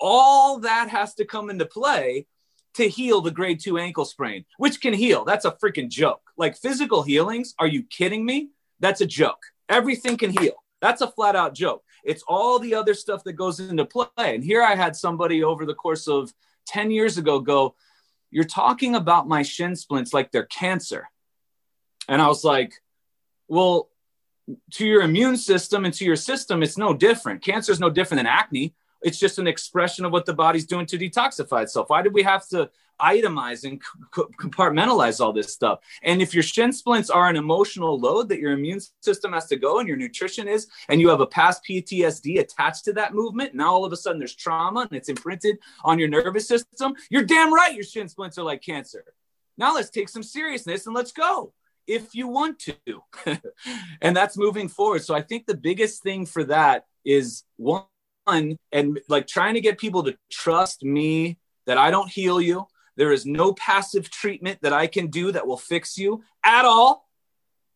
All 0.00 0.60
that 0.60 0.88
has 0.90 1.14
to 1.14 1.24
come 1.24 1.50
into 1.50 1.66
play 1.66 2.26
to 2.74 2.88
heal 2.88 3.20
the 3.20 3.30
grade 3.30 3.60
two 3.60 3.78
ankle 3.78 4.04
sprain, 4.04 4.44
which 4.58 4.80
can 4.80 4.92
heal. 4.92 5.24
That's 5.24 5.44
a 5.44 5.52
freaking 5.52 5.88
joke. 5.88 6.20
Like 6.36 6.56
physical 6.56 7.02
healings, 7.02 7.54
are 7.58 7.66
you 7.66 7.82
kidding 7.82 8.24
me? 8.24 8.50
That's 8.78 9.00
a 9.00 9.06
joke. 9.06 9.42
Everything 9.68 10.16
can 10.16 10.30
heal. 10.30 10.62
That's 10.80 11.00
a 11.00 11.10
flat 11.10 11.34
out 11.34 11.54
joke. 11.54 11.82
It's 12.04 12.22
all 12.26 12.58
the 12.58 12.74
other 12.74 12.94
stuff 12.94 13.24
that 13.24 13.34
goes 13.34 13.60
into 13.60 13.84
play. 13.84 14.06
And 14.16 14.44
here 14.44 14.62
I 14.62 14.74
had 14.74 14.96
somebody 14.96 15.42
over 15.42 15.66
the 15.66 15.74
course 15.74 16.08
of 16.08 16.32
10 16.66 16.90
years 16.90 17.18
ago 17.18 17.40
go, 17.40 17.74
You're 18.30 18.44
talking 18.44 18.94
about 18.94 19.28
my 19.28 19.42
shin 19.42 19.76
splints 19.76 20.12
like 20.12 20.30
they're 20.30 20.46
cancer. 20.46 21.08
And 22.08 22.22
I 22.22 22.28
was 22.28 22.44
like, 22.44 22.74
Well, 23.48 23.90
to 24.72 24.86
your 24.86 25.02
immune 25.02 25.36
system 25.36 25.84
and 25.84 25.94
to 25.94 26.04
your 26.04 26.16
system, 26.16 26.62
it's 26.62 26.78
no 26.78 26.94
different. 26.94 27.42
Cancer 27.42 27.72
is 27.72 27.80
no 27.80 27.90
different 27.90 28.20
than 28.20 28.26
acne. 28.26 28.74
It's 29.02 29.18
just 29.18 29.38
an 29.38 29.46
expression 29.46 30.04
of 30.04 30.12
what 30.12 30.26
the 30.26 30.34
body's 30.34 30.66
doing 30.66 30.86
to 30.86 30.98
detoxify 30.98 31.62
itself. 31.62 31.90
Why 31.90 32.02
did 32.02 32.12
we 32.12 32.22
have 32.22 32.46
to 32.48 32.70
itemize 33.00 33.64
and 33.64 33.80
compartmentalize 34.12 35.20
all 35.20 35.32
this 35.32 35.52
stuff? 35.52 35.80
And 36.02 36.20
if 36.20 36.34
your 36.34 36.42
shin 36.42 36.72
splints 36.72 37.10
are 37.10 37.28
an 37.28 37.36
emotional 37.36 37.98
load 37.98 38.28
that 38.28 38.40
your 38.40 38.52
immune 38.52 38.80
system 39.00 39.32
has 39.32 39.46
to 39.46 39.56
go 39.56 39.78
and 39.78 39.88
your 39.88 39.96
nutrition 39.96 40.48
is, 40.48 40.68
and 40.88 41.00
you 41.00 41.08
have 41.08 41.20
a 41.20 41.26
past 41.26 41.62
PTSD 41.68 42.40
attached 42.40 42.84
to 42.86 42.92
that 42.94 43.14
movement, 43.14 43.54
now 43.54 43.72
all 43.72 43.84
of 43.84 43.92
a 43.92 43.96
sudden 43.96 44.18
there's 44.18 44.34
trauma 44.34 44.80
and 44.80 44.92
it's 44.92 45.08
imprinted 45.08 45.58
on 45.84 45.98
your 45.98 46.08
nervous 46.08 46.48
system, 46.48 46.94
you're 47.10 47.24
damn 47.24 47.54
right 47.54 47.74
your 47.74 47.84
shin 47.84 48.08
splints 48.08 48.38
are 48.38 48.44
like 48.44 48.62
cancer. 48.62 49.04
Now 49.56 49.74
let's 49.74 49.90
take 49.90 50.08
some 50.08 50.22
seriousness 50.22 50.86
and 50.86 50.94
let's 50.94 51.12
go 51.12 51.52
if 51.88 52.14
you 52.14 52.28
want 52.28 52.58
to. 52.60 52.74
and 54.02 54.16
that's 54.16 54.36
moving 54.36 54.68
forward. 54.68 55.02
So 55.02 55.14
I 55.14 55.22
think 55.22 55.46
the 55.46 55.56
biggest 55.56 56.02
thing 56.02 56.26
for 56.26 56.44
that 56.44 56.84
is 57.04 57.44
one, 57.56 57.84
and 58.28 59.00
like 59.08 59.26
trying 59.26 59.54
to 59.54 59.60
get 59.60 59.78
people 59.78 60.02
to 60.04 60.16
trust 60.30 60.82
me 60.82 61.38
that 61.66 61.78
I 61.78 61.90
don't 61.90 62.10
heal 62.10 62.40
you. 62.40 62.66
There 62.96 63.12
is 63.12 63.26
no 63.26 63.52
passive 63.52 64.10
treatment 64.10 64.58
that 64.62 64.72
I 64.72 64.86
can 64.86 65.08
do 65.08 65.32
that 65.32 65.46
will 65.46 65.56
fix 65.56 65.96
you 65.96 66.22
at 66.44 66.64
all. 66.64 67.08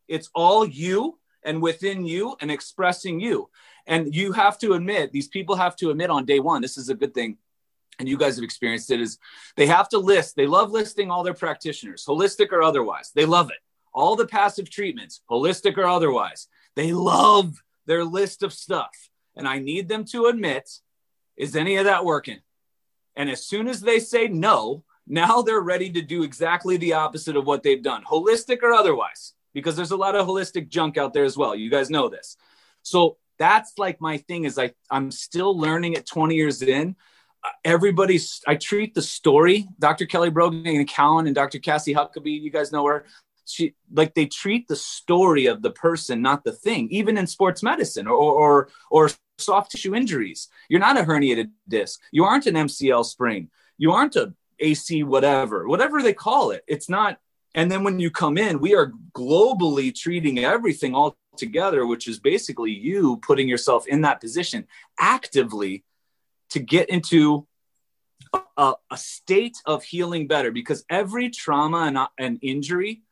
It's 0.09 0.28
all 0.34 0.66
you 0.66 1.18
and 1.44 1.62
within 1.62 2.05
you 2.05 2.36
and 2.40 2.50
expressing 2.50 3.20
you. 3.20 3.48
And 3.86 4.14
you 4.14 4.32
have 4.32 4.59
to 4.59 4.74
admit, 4.74 5.12
these 5.12 5.28
people 5.28 5.57
have 5.57 5.76
to 5.76 5.90
admit 5.90 6.11
on 6.11 6.24
day 6.24 6.40
one, 6.40 6.62
this 6.62 6.76
is 6.76 6.88
a 6.88 6.94
good 6.94 7.14
thing. 7.14 7.38
And 7.98 8.09
you 8.09 8.16
guys 8.16 8.36
have 8.36 8.44
experienced 8.44 8.90
it 8.90 9.00
is 9.00 9.18
they 9.57 9.66
have 9.66 9.88
to 9.90 9.98
list, 9.98 10.34
they 10.34 10.46
love 10.46 10.70
listing 10.70 11.11
all 11.11 11.22
their 11.22 11.34
practitioners, 11.34 12.05
holistic 12.07 12.50
or 12.50 12.62
otherwise. 12.62 13.12
They 13.14 13.26
love 13.26 13.50
it. 13.50 13.59
All 13.94 14.16
the 14.16 14.26
passive 14.26 14.70
treatments, 14.70 15.20
holistic 15.30 15.76
or 15.76 15.84
otherwise. 15.84 16.48
They 16.74 16.92
love 16.92 17.62
their 17.86 18.05
list 18.05 18.42
of 18.42 18.53
stuff 18.53 19.11
and 19.36 19.48
I 19.48 19.58
need 19.58 19.88
them 19.88 20.04
to 20.06 20.26
admit, 20.26 20.80
is 21.36 21.56
any 21.56 21.76
of 21.76 21.84
that 21.86 22.04
working? 22.04 22.40
And 23.16 23.30
as 23.30 23.44
soon 23.44 23.68
as 23.68 23.80
they 23.80 23.98
say 23.98 24.28
no, 24.28 24.84
now 25.06 25.42
they're 25.42 25.60
ready 25.60 25.90
to 25.90 26.02
do 26.02 26.22
exactly 26.22 26.76
the 26.76 26.94
opposite 26.94 27.36
of 27.36 27.46
what 27.46 27.62
they've 27.62 27.82
done, 27.82 28.04
holistic 28.04 28.62
or 28.62 28.72
otherwise, 28.72 29.34
because 29.52 29.76
there's 29.76 29.90
a 29.90 29.96
lot 29.96 30.14
of 30.14 30.26
holistic 30.26 30.68
junk 30.68 30.96
out 30.96 31.12
there 31.12 31.24
as 31.24 31.36
well. 31.36 31.54
You 31.54 31.70
guys 31.70 31.90
know 31.90 32.08
this. 32.08 32.36
So 32.82 33.16
that's 33.38 33.78
like 33.78 34.00
my 34.00 34.18
thing 34.18 34.44
is 34.44 34.58
I, 34.58 34.72
I'm 34.90 35.10
still 35.10 35.58
learning 35.58 35.96
at 35.96 36.06
20 36.06 36.34
years 36.34 36.62
in. 36.62 36.96
Everybody's, 37.64 38.40
I 38.46 38.54
treat 38.54 38.94
the 38.94 39.02
story, 39.02 39.66
Dr. 39.80 40.06
Kelly 40.06 40.30
Brogan 40.30 40.64
and 40.64 40.88
Cowan 40.88 41.26
and 41.26 41.34
Dr. 41.34 41.58
Cassie 41.58 41.94
Huckabee, 41.94 42.40
you 42.40 42.50
guys 42.50 42.70
know 42.70 42.86
her 42.86 43.04
she 43.47 43.74
like 43.93 44.14
they 44.14 44.26
treat 44.26 44.68
the 44.68 44.76
story 44.76 45.47
of 45.47 45.62
the 45.62 45.70
person 45.70 46.22
not 46.22 46.45
the 46.45 46.53
thing 46.53 46.88
even 46.90 47.18
in 47.18 47.26
sports 47.26 47.62
medicine 47.62 48.07
or 48.07 48.14
or 48.14 48.68
or 48.90 49.11
soft 49.38 49.72
tissue 49.72 49.95
injuries. 49.95 50.49
You're 50.68 50.80
not 50.80 50.99
a 50.99 51.03
herniated 51.03 51.51
disc. 51.68 52.01
You 52.12 52.24
aren't 52.24 52.47
an 52.47 52.55
mcl 52.55 53.05
sprain. 53.05 53.51
You 53.78 53.93
aren't 53.93 54.16
a 54.16 54.34
ac 54.61 55.03
whatever 55.03 55.66
whatever 55.68 56.03
they 56.03 56.14
call 56.14 56.51
it. 56.51 56.64
It's 56.66 56.88
not 56.88 57.18
and 57.55 57.70
then 57.70 57.84
when 57.84 57.99
you 57.99 58.11
come 58.11 58.38
in 58.38 58.61
we 58.61 58.74
are 58.74 58.93
globally 59.12 59.95
treating 59.95 60.38
everything 60.38 60.95
all 60.95 61.16
together 61.36 61.86
which 61.86 62.07
is 62.07 62.20
basically 62.20 62.70
you 62.70 63.16
putting 63.18 63.49
yourself 63.49 63.86
in 63.86 64.03
that 64.03 64.20
position 64.20 64.66
actively 64.99 65.82
to 66.51 66.61
get 66.61 66.90
into 66.90 67.47
a, 68.57 68.74
a, 68.90 68.97
state 68.97 69.57
of 69.66 69.82
healing 69.82 70.26
better. 70.26 70.51
Because 70.51 70.84
every 70.88 71.30
trauma 71.30 71.84
and, 71.86 71.99
and 72.18 72.38
injury 72.43 73.03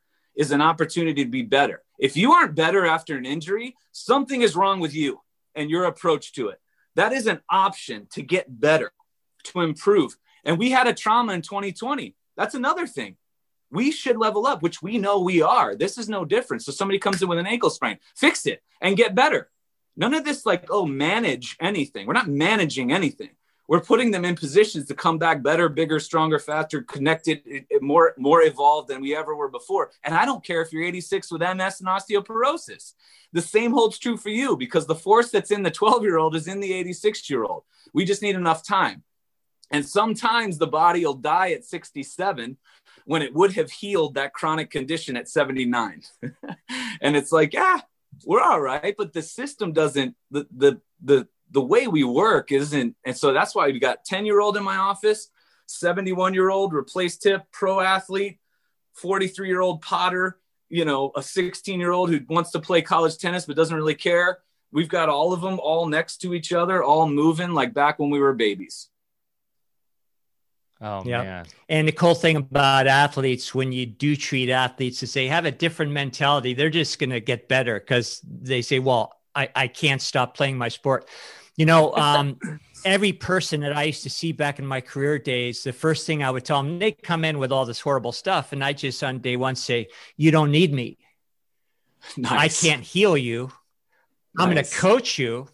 is 0.40 0.52
an 0.52 0.62
opportunity 0.62 1.22
to 1.22 1.30
be 1.30 1.42
better. 1.42 1.82
If 1.98 2.16
you 2.16 2.32
aren't 2.32 2.54
better 2.54 2.86
after 2.86 3.14
an 3.14 3.26
injury, 3.26 3.76
something 3.92 4.40
is 4.40 4.56
wrong 4.56 4.80
with 4.80 4.94
you 4.94 5.20
and 5.54 5.68
your 5.68 5.84
approach 5.84 6.32
to 6.32 6.48
it. 6.48 6.58
That 6.96 7.12
is 7.12 7.26
an 7.26 7.40
option 7.50 8.06
to 8.12 8.22
get 8.22 8.58
better, 8.58 8.90
to 9.44 9.60
improve. 9.60 10.16
And 10.42 10.58
we 10.58 10.70
had 10.70 10.86
a 10.86 10.94
trauma 10.94 11.34
in 11.34 11.42
2020. 11.42 12.14
That's 12.38 12.54
another 12.54 12.86
thing. 12.86 13.18
We 13.70 13.90
should 13.92 14.16
level 14.16 14.46
up, 14.46 14.62
which 14.62 14.80
we 14.80 14.96
know 14.96 15.20
we 15.20 15.42
are. 15.42 15.76
This 15.76 15.98
is 15.98 16.08
no 16.08 16.24
different. 16.24 16.62
So 16.62 16.72
somebody 16.72 16.98
comes 16.98 17.20
in 17.20 17.28
with 17.28 17.38
an 17.38 17.46
ankle 17.46 17.68
sprain, 17.68 17.98
fix 18.16 18.46
it 18.46 18.62
and 18.80 18.96
get 18.96 19.14
better. 19.14 19.50
None 19.94 20.14
of 20.14 20.24
this 20.24 20.46
like, 20.46 20.64
oh, 20.70 20.86
manage 20.86 21.54
anything. 21.60 22.06
We're 22.06 22.14
not 22.14 22.28
managing 22.28 22.92
anything 22.92 23.32
we're 23.70 23.80
putting 23.80 24.10
them 24.10 24.24
in 24.24 24.34
positions 24.34 24.86
to 24.86 24.96
come 24.96 25.16
back 25.16 25.44
better, 25.44 25.68
bigger, 25.68 26.00
stronger, 26.00 26.40
faster, 26.40 26.82
connected, 26.82 27.66
more 27.80 28.14
more 28.18 28.42
evolved 28.42 28.88
than 28.88 29.00
we 29.00 29.14
ever 29.14 29.36
were 29.36 29.48
before. 29.48 29.92
And 30.02 30.12
I 30.12 30.24
don't 30.24 30.44
care 30.44 30.60
if 30.60 30.72
you're 30.72 30.82
86 30.82 31.30
with 31.30 31.40
MS 31.40 31.80
and 31.80 31.88
osteoporosis. 31.88 32.94
The 33.32 33.40
same 33.40 33.70
holds 33.70 34.00
true 34.00 34.16
for 34.16 34.30
you 34.30 34.56
because 34.56 34.88
the 34.88 34.96
force 34.96 35.30
that's 35.30 35.52
in 35.52 35.62
the 35.62 35.70
12 35.70 36.02
year 36.02 36.18
old 36.18 36.34
is 36.34 36.48
in 36.48 36.58
the 36.58 36.72
86 36.72 37.30
year 37.30 37.44
old. 37.44 37.62
We 37.94 38.04
just 38.04 38.22
need 38.22 38.34
enough 38.34 38.66
time. 38.66 39.04
And 39.70 39.86
sometimes 39.86 40.58
the 40.58 40.66
body 40.66 41.06
will 41.06 41.14
die 41.14 41.52
at 41.52 41.64
67 41.64 42.56
when 43.04 43.22
it 43.22 43.32
would 43.32 43.52
have 43.52 43.70
healed 43.70 44.14
that 44.14 44.32
chronic 44.32 44.72
condition 44.72 45.16
at 45.16 45.28
79. 45.28 46.02
and 47.00 47.16
it's 47.16 47.30
like, 47.30 47.54
ah, 47.56 47.84
we're 48.26 48.42
all 48.42 48.60
right, 48.60 48.96
but 48.98 49.12
the 49.12 49.22
system 49.22 49.72
doesn't 49.72 50.16
the 50.32 50.48
the 50.50 50.80
the 51.00 51.28
the 51.50 51.60
way 51.60 51.86
we 51.86 52.04
work 52.04 52.52
isn't 52.52 52.94
and 53.04 53.16
so 53.16 53.32
that's 53.32 53.54
why 53.54 53.66
we 53.66 53.78
got 53.78 54.04
10 54.04 54.26
year 54.26 54.40
old 54.40 54.56
in 54.56 54.62
my 54.62 54.76
office 54.76 55.28
71 55.66 56.34
year 56.34 56.50
old 56.50 56.72
replaced 56.72 57.22
tip 57.22 57.42
pro 57.52 57.80
athlete 57.80 58.38
43 58.94 59.48
year 59.48 59.60
old 59.60 59.82
potter 59.82 60.38
you 60.68 60.84
know 60.84 61.12
a 61.16 61.22
16 61.22 61.78
year 61.78 61.92
old 61.92 62.10
who 62.10 62.20
wants 62.28 62.50
to 62.52 62.60
play 62.60 62.82
college 62.82 63.18
tennis 63.18 63.46
but 63.46 63.56
doesn't 63.56 63.76
really 63.76 63.94
care 63.94 64.38
we've 64.72 64.88
got 64.88 65.08
all 65.08 65.32
of 65.32 65.40
them 65.40 65.58
all 65.60 65.86
next 65.86 66.18
to 66.18 66.34
each 66.34 66.52
other 66.52 66.82
all 66.82 67.08
moving 67.08 67.52
like 67.52 67.74
back 67.74 67.98
when 67.98 68.10
we 68.10 68.20
were 68.20 68.34
babies 68.34 68.88
Oh 70.82 71.02
yeah. 71.04 71.22
man. 71.22 71.46
And 71.68 71.86
the 71.86 71.92
cool 71.92 72.14
thing 72.14 72.36
about 72.36 72.86
athletes, 72.86 73.54
when 73.54 73.70
you 73.70 73.84
do 73.84 74.16
treat 74.16 74.48
athletes, 74.48 75.02
is 75.02 75.12
they 75.12 75.28
have 75.28 75.44
a 75.44 75.50
different 75.50 75.92
mentality. 75.92 76.54
They're 76.54 76.70
just 76.70 76.98
going 76.98 77.10
to 77.10 77.20
get 77.20 77.48
better 77.48 77.78
because 77.78 78.20
they 78.24 78.62
say, 78.62 78.78
well, 78.78 79.12
I, 79.34 79.50
I 79.54 79.68
can't 79.68 80.00
stop 80.00 80.34
playing 80.36 80.56
my 80.56 80.68
sport 80.68 81.08
You 81.56 81.66
know, 81.66 81.94
um, 81.94 82.38
every 82.84 83.12
person 83.12 83.60
that 83.60 83.76
I 83.76 83.84
used 83.84 84.02
to 84.04 84.10
see 84.10 84.32
back 84.32 84.58
in 84.58 84.66
my 84.66 84.80
career 84.80 85.18
days, 85.18 85.62
the 85.62 85.72
first 85.72 86.06
thing 86.06 86.22
I 86.22 86.30
would 86.30 86.44
tell 86.44 86.62
them, 86.62 86.78
they 86.78 86.92
come 86.92 87.24
in 87.24 87.38
with 87.38 87.52
all 87.52 87.64
this 87.66 87.80
horrible 87.80 88.12
stuff. 88.12 88.52
And 88.52 88.64
I 88.64 88.72
just 88.72 89.02
on 89.02 89.18
day 89.18 89.36
one 89.36 89.56
say, 89.56 89.88
You 90.16 90.30
don't 90.30 90.50
need 90.50 90.72
me. 90.72 90.98
Nice. 92.16 92.64
I 92.64 92.68
can't 92.68 92.82
heal 92.82 93.16
you. 93.16 93.50
I'm 94.38 94.50
going 94.50 94.64
to 94.64 94.70
coach 94.70 95.18
you. 95.18 95.48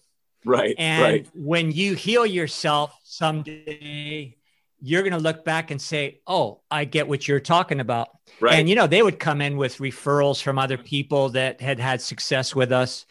Right. 0.45 0.77
And 0.79 1.03
right. 1.03 1.29
when 1.35 1.73
you 1.73 1.95
heal 1.95 2.25
yourself 2.25 2.97
someday, 3.03 4.37
you're 4.81 5.03
going 5.03 5.13
to 5.13 5.19
look 5.19 5.45
back 5.45 5.71
and 5.71 5.81
say, 5.81 6.21
Oh, 6.27 6.61
I 6.71 6.85
get 6.85 7.09
what 7.09 7.27
you're 7.27 7.41
talking 7.41 7.81
about. 7.81 8.11
Right. 8.41 8.55
And, 8.55 8.69
you 8.69 8.75
know, 8.75 8.87
they 8.87 9.03
would 9.03 9.19
come 9.19 9.41
in 9.41 9.57
with 9.57 9.79
referrals 9.79 10.41
from 10.43 10.59
other 10.59 10.79
people 10.79 11.31
that 11.31 11.61
had 11.61 11.81
had 11.81 12.01
success 12.01 12.55
with 12.55 12.71
us 12.71 13.07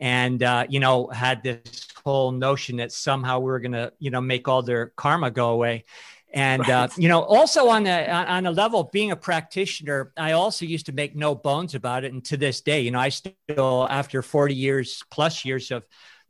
and, 0.00 0.42
uh, 0.42 0.66
you 0.68 0.80
know, 0.80 1.08
had 1.08 1.42
this 1.42 1.88
whole 2.04 2.32
notion 2.32 2.76
that 2.76 2.92
somehow 2.92 3.40
we 3.40 3.50
are 3.52 3.60
going 3.60 3.72
to, 3.72 3.92
you 3.98 4.10
know, 4.10 4.20
make 4.20 4.48
all 4.48 4.62
their 4.62 4.92
karma 4.96 5.30
go 5.30 5.50
away. 5.50 5.84
And 6.32 6.62
uh, 6.62 6.64
right. 6.64 6.84
uh, 6.84 6.88
you 6.96 7.08
know, 7.08 7.22
also 7.22 7.68
on 7.68 7.86
a 7.86 8.08
on 8.08 8.46
a 8.46 8.52
level 8.52 8.88
being 8.92 9.10
a 9.10 9.16
practitioner, 9.16 10.12
I 10.16 10.32
also 10.32 10.64
used 10.64 10.86
to 10.86 10.92
make 10.92 11.16
no 11.16 11.34
bones 11.34 11.74
about 11.74 12.04
it. 12.04 12.12
And 12.12 12.24
to 12.26 12.36
this 12.36 12.60
day, 12.60 12.82
you 12.82 12.92
know, 12.92 13.00
I 13.00 13.08
still, 13.08 13.88
after 13.90 14.22
forty 14.22 14.54
years 14.54 15.02
plus 15.10 15.44
years 15.44 15.72
of 15.72 15.82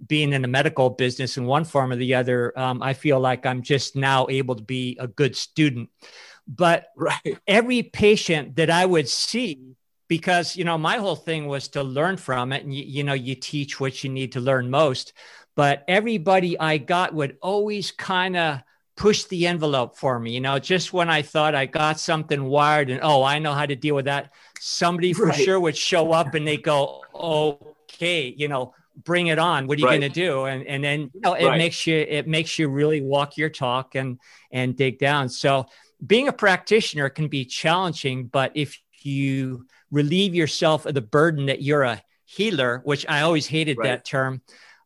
being 0.06 0.32
in 0.32 0.40
the 0.40 0.48
medical 0.48 0.88
business 0.88 1.36
in 1.36 1.44
one 1.44 1.64
form 1.64 1.92
or 1.92 1.96
the 1.96 2.14
other, 2.14 2.58
um, 2.58 2.82
I 2.82 2.94
feel 2.94 3.20
like 3.20 3.44
I'm 3.44 3.60
just 3.60 3.94
now 3.94 4.26
able 4.30 4.54
to 4.56 4.62
be 4.62 4.96
a 4.98 5.06
good 5.06 5.36
student. 5.36 5.90
But 6.48 6.86
right. 6.96 7.38
every 7.46 7.82
patient 7.82 8.56
that 8.56 8.70
I 8.70 8.86
would 8.86 9.06
see, 9.06 9.76
because 10.08 10.56
you 10.56 10.64
know, 10.64 10.78
my 10.78 10.96
whole 10.96 11.14
thing 11.14 11.46
was 11.46 11.68
to 11.68 11.82
learn 11.82 12.16
from 12.16 12.54
it, 12.54 12.64
and 12.64 12.74
you, 12.74 12.84
you 12.84 13.04
know, 13.04 13.12
you 13.12 13.34
teach 13.34 13.78
what 13.78 14.02
you 14.02 14.08
need 14.08 14.32
to 14.32 14.40
learn 14.40 14.70
most. 14.70 15.12
But 15.56 15.84
everybody 15.88 16.58
I 16.58 16.78
got 16.78 17.14
would 17.14 17.36
always 17.42 17.90
kind 17.90 18.36
of 18.36 18.60
push 18.96 19.24
the 19.24 19.46
envelope 19.46 19.96
for 19.96 20.18
me. 20.18 20.32
You 20.32 20.40
know, 20.40 20.58
just 20.58 20.92
when 20.92 21.08
I 21.08 21.22
thought 21.22 21.54
I 21.54 21.66
got 21.66 21.98
something 21.98 22.44
wired 22.44 22.90
and 22.90 23.00
oh, 23.02 23.22
I 23.22 23.38
know 23.38 23.52
how 23.52 23.66
to 23.66 23.76
deal 23.76 23.94
with 23.94 24.04
that, 24.04 24.32
somebody 24.58 25.12
for 25.12 25.26
right. 25.26 25.40
sure 25.40 25.58
would 25.58 25.76
show 25.76 26.12
up 26.12 26.34
and 26.34 26.46
they 26.46 26.56
go, 26.56 27.02
okay, 27.14 28.34
you 28.36 28.48
know, 28.48 28.74
bring 29.04 29.28
it 29.28 29.38
on. 29.38 29.66
What 29.66 29.78
are 29.78 29.80
you 29.80 29.86
right. 29.86 30.00
going 30.00 30.12
to 30.12 30.20
do? 30.20 30.44
And 30.44 30.66
and 30.66 30.84
then 30.84 31.10
you 31.14 31.20
know, 31.20 31.34
it 31.34 31.46
right. 31.46 31.58
makes 31.58 31.86
you 31.86 31.96
it 31.96 32.28
makes 32.28 32.58
you 32.58 32.68
really 32.68 33.00
walk 33.00 33.36
your 33.36 33.50
talk 33.50 33.94
and 33.94 34.18
and 34.50 34.76
dig 34.76 34.98
down. 34.98 35.28
So 35.28 35.66
being 36.06 36.28
a 36.28 36.32
practitioner 36.32 37.08
can 37.08 37.28
be 37.28 37.44
challenging, 37.44 38.26
but 38.26 38.52
if 38.54 38.78
you 39.02 39.66
relieve 39.90 40.34
yourself 40.34 40.86
of 40.86 40.94
the 40.94 41.00
burden 41.00 41.46
that 41.46 41.62
you're 41.62 41.82
a 41.82 42.02
healer, 42.24 42.80
which 42.84 43.04
I 43.08 43.22
always 43.22 43.46
hated 43.46 43.78
that 43.82 44.04
term. 44.04 44.42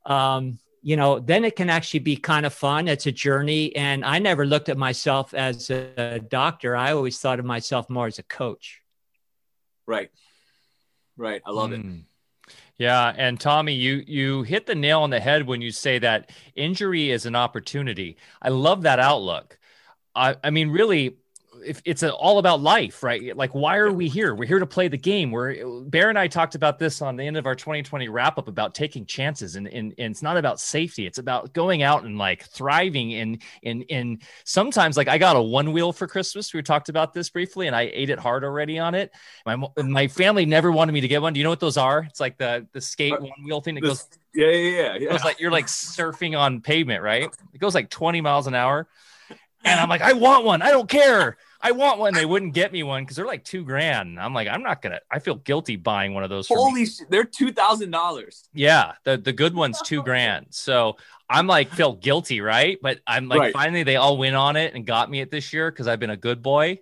Um, 0.06 0.58
you 0.82 0.96
know, 0.96 1.18
then 1.18 1.44
it 1.44 1.56
can 1.56 1.70
actually 1.70 2.00
be 2.00 2.16
kind 2.16 2.44
of 2.44 2.52
fun. 2.52 2.88
It's 2.88 3.06
a 3.06 3.12
journey. 3.12 3.74
And 3.74 4.04
I 4.04 4.18
never 4.18 4.44
looked 4.44 4.68
at 4.68 4.76
myself 4.76 5.32
as 5.32 5.70
a 5.70 6.20
doctor. 6.20 6.76
I 6.76 6.92
always 6.92 7.18
thought 7.18 7.38
of 7.38 7.46
myself 7.46 7.88
more 7.88 8.06
as 8.06 8.18
a 8.18 8.22
coach. 8.22 8.82
Right. 9.86 10.10
Right. 11.16 11.40
I 11.46 11.50
love 11.50 11.70
mm. 11.70 11.74
it. 11.74 11.80
Hmm. 11.80 11.98
Yeah, 12.76 13.14
and 13.16 13.38
Tommy, 13.38 13.74
you 13.74 14.02
you 14.06 14.42
hit 14.42 14.66
the 14.66 14.74
nail 14.74 15.02
on 15.02 15.10
the 15.10 15.20
head 15.20 15.46
when 15.46 15.60
you 15.60 15.70
say 15.70 16.00
that 16.00 16.30
injury 16.56 17.10
is 17.10 17.24
an 17.24 17.36
opportunity. 17.36 18.16
I 18.42 18.48
love 18.48 18.82
that 18.82 18.98
outlook. 18.98 19.58
I, 20.14 20.36
I 20.42 20.50
mean, 20.50 20.70
really, 20.70 21.18
if 21.64 21.82
it's 21.84 22.02
a, 22.02 22.12
all 22.12 22.38
about 22.38 22.60
life, 22.60 23.02
right? 23.02 23.36
Like, 23.36 23.54
why 23.54 23.76
are 23.76 23.92
we 23.92 24.08
here? 24.08 24.34
We're 24.34 24.46
here 24.46 24.58
to 24.58 24.66
play 24.66 24.88
the 24.88 24.98
game. 24.98 25.30
We're 25.30 25.82
Bear 25.84 26.08
and 26.08 26.18
I 26.18 26.28
talked 26.28 26.54
about 26.54 26.78
this 26.78 27.02
on 27.02 27.16
the 27.16 27.24
end 27.24 27.36
of 27.36 27.46
our 27.46 27.54
2020 27.54 28.08
wrap 28.08 28.38
up 28.38 28.48
about 28.48 28.74
taking 28.74 29.06
chances, 29.06 29.56
and, 29.56 29.66
and, 29.66 29.94
and 29.98 30.12
it's 30.12 30.22
not 30.22 30.36
about 30.36 30.60
safety. 30.60 31.06
It's 31.06 31.18
about 31.18 31.52
going 31.52 31.82
out 31.82 32.04
and 32.04 32.18
like 32.18 32.44
thriving. 32.44 33.14
And 33.14 33.42
in 33.62 33.82
in 33.82 34.20
sometimes, 34.44 34.96
like 34.96 35.08
I 35.08 35.18
got 35.18 35.36
a 35.36 35.42
one 35.42 35.72
wheel 35.72 35.92
for 35.92 36.06
Christmas. 36.06 36.52
We 36.52 36.62
talked 36.62 36.88
about 36.88 37.12
this 37.12 37.30
briefly, 37.30 37.66
and 37.66 37.74
I 37.74 37.90
ate 37.92 38.10
it 38.10 38.18
hard 38.18 38.44
already 38.44 38.78
on 38.78 38.94
it. 38.94 39.12
My 39.46 39.56
my 39.76 40.08
family 40.08 40.46
never 40.46 40.70
wanted 40.70 40.92
me 40.92 41.00
to 41.00 41.08
get 41.08 41.22
one. 41.22 41.32
Do 41.32 41.40
you 41.40 41.44
know 41.44 41.50
what 41.50 41.60
those 41.60 41.76
are? 41.76 42.00
It's 42.08 42.20
like 42.20 42.38
the 42.38 42.66
the 42.72 42.80
skate 42.80 43.14
uh, 43.14 43.20
one 43.20 43.44
wheel 43.44 43.60
thing 43.60 43.74
that 43.76 43.82
goes. 43.82 44.06
Yeah, 44.34 44.48
yeah, 44.48 44.56
yeah. 44.56 44.96
yeah. 45.00 45.14
It 45.14 45.24
like 45.24 45.40
you're 45.40 45.50
like 45.50 45.66
surfing 45.66 46.38
on 46.38 46.60
pavement, 46.60 47.02
right? 47.02 47.28
It 47.52 47.58
goes 47.58 47.74
like 47.74 47.90
20 47.90 48.20
miles 48.20 48.46
an 48.46 48.54
hour. 48.54 48.88
And 49.64 49.80
I'm 49.80 49.88
like, 49.88 50.02
I 50.02 50.12
want 50.12 50.44
one. 50.44 50.60
I 50.62 50.70
don't 50.70 50.88
care. 50.88 51.38
I 51.64 51.72
want 51.72 51.98
one. 51.98 52.12
They 52.12 52.26
wouldn't 52.26 52.52
get 52.52 52.72
me 52.72 52.82
one 52.82 53.04
because 53.04 53.16
they're 53.16 53.26
like 53.26 53.42
two 53.42 53.64
grand. 53.64 54.20
I'm 54.20 54.34
like, 54.34 54.48
I'm 54.48 54.62
not 54.62 54.82
gonna. 54.82 55.00
I 55.10 55.18
feel 55.18 55.36
guilty 55.36 55.76
buying 55.76 56.12
one 56.12 56.22
of 56.22 56.28
those. 56.28 56.46
Holy 56.46 56.86
they're 57.08 57.24
two 57.24 57.52
thousand 57.52 57.90
dollars. 57.90 58.50
Yeah, 58.52 58.92
the 59.04 59.16
the 59.16 59.32
good 59.32 59.54
one's 59.54 59.80
two 59.80 60.02
grand. 60.02 60.48
So 60.50 60.98
I'm 61.28 61.46
like, 61.46 61.70
feel 61.70 61.94
guilty, 61.94 62.42
right? 62.42 62.78
But 62.82 63.00
I'm 63.06 63.28
like, 63.28 63.40
right. 63.40 63.52
finally 63.54 63.82
they 63.82 63.96
all 63.96 64.18
went 64.18 64.36
on 64.36 64.56
it 64.56 64.74
and 64.74 64.86
got 64.86 65.10
me 65.10 65.22
it 65.22 65.30
this 65.30 65.54
year 65.54 65.70
because 65.70 65.88
I've 65.88 65.98
been 65.98 66.10
a 66.10 66.18
good 66.18 66.42
boy. 66.42 66.80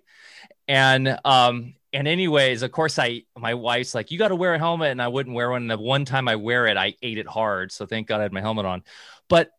And 0.67 1.17
um 1.23 1.75
and 1.93 2.05
anyways, 2.05 2.61
of 2.61 2.71
course, 2.73 2.99
I 2.99 3.23
my 3.37 3.53
wife's 3.53 3.95
like, 3.95 4.11
you 4.11 4.17
got 4.17 4.29
to 4.29 4.35
wear 4.35 4.53
a 4.53 4.59
helmet, 4.59 4.91
and 4.91 5.01
I 5.01 5.07
wouldn't 5.07 5.33
wear 5.33 5.49
one. 5.49 5.61
And 5.61 5.71
the 5.71 5.77
one 5.77 6.03
time 6.03 6.27
I 6.27 6.35
wear 6.35 6.67
it, 6.67 6.75
I 6.75 6.95
ate 7.01 7.19
it 7.19 7.27
hard. 7.27 7.71
So 7.71 7.85
thank 7.85 8.07
God 8.07 8.19
I 8.19 8.23
had 8.23 8.33
my 8.33 8.41
helmet 8.41 8.65
on. 8.65 8.83
But 9.29 9.51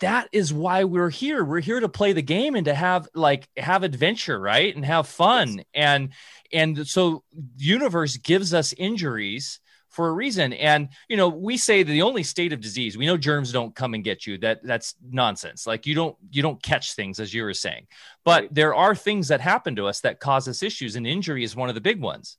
that 0.00 0.28
is 0.32 0.52
why 0.52 0.84
we're 0.84 1.10
here. 1.10 1.44
We're 1.44 1.60
here 1.60 1.80
to 1.80 1.88
play 1.88 2.12
the 2.12 2.22
game 2.22 2.54
and 2.54 2.64
to 2.64 2.74
have 2.74 3.08
like 3.14 3.48
have 3.56 3.82
adventure 3.82 4.38
right? 4.38 4.74
And 4.74 4.84
have 4.84 5.06
fun. 5.06 5.62
And 5.74 6.10
and 6.52 6.86
so 6.86 7.24
universe 7.56 8.16
gives 8.16 8.54
us 8.54 8.72
injuries 8.72 9.60
for 9.90 10.08
a 10.08 10.12
reason. 10.12 10.54
And 10.54 10.88
you 11.08 11.16
know 11.16 11.28
we 11.28 11.56
say 11.56 11.82
the 11.82 12.02
only 12.02 12.22
state 12.22 12.52
of 12.52 12.60
disease 12.60 12.96
we 12.96 13.06
know 13.06 13.18
germs 13.18 13.52
don't 13.52 13.74
come 13.74 13.94
and 13.94 14.02
get 14.02 14.26
you. 14.26 14.38
That 14.38 14.62
that's 14.64 14.94
nonsense. 15.10 15.66
Like 15.66 15.86
you 15.86 15.94
don't 15.94 16.16
you 16.30 16.42
don't 16.42 16.62
catch 16.62 16.94
things 16.94 17.20
as 17.20 17.34
you 17.34 17.42
were 17.42 17.54
saying. 17.54 17.86
But 18.24 18.42
right. 18.42 18.54
there 18.54 18.74
are 18.74 18.94
things 18.94 19.28
that 19.28 19.40
happen 19.40 19.76
to 19.76 19.86
us 19.86 20.00
that 20.00 20.20
cause 20.20 20.48
us 20.48 20.62
issues 20.62 20.96
and 20.96 21.06
injury 21.06 21.44
is 21.44 21.54
one 21.54 21.68
of 21.68 21.74
the 21.74 21.80
big 21.80 22.00
ones. 22.00 22.38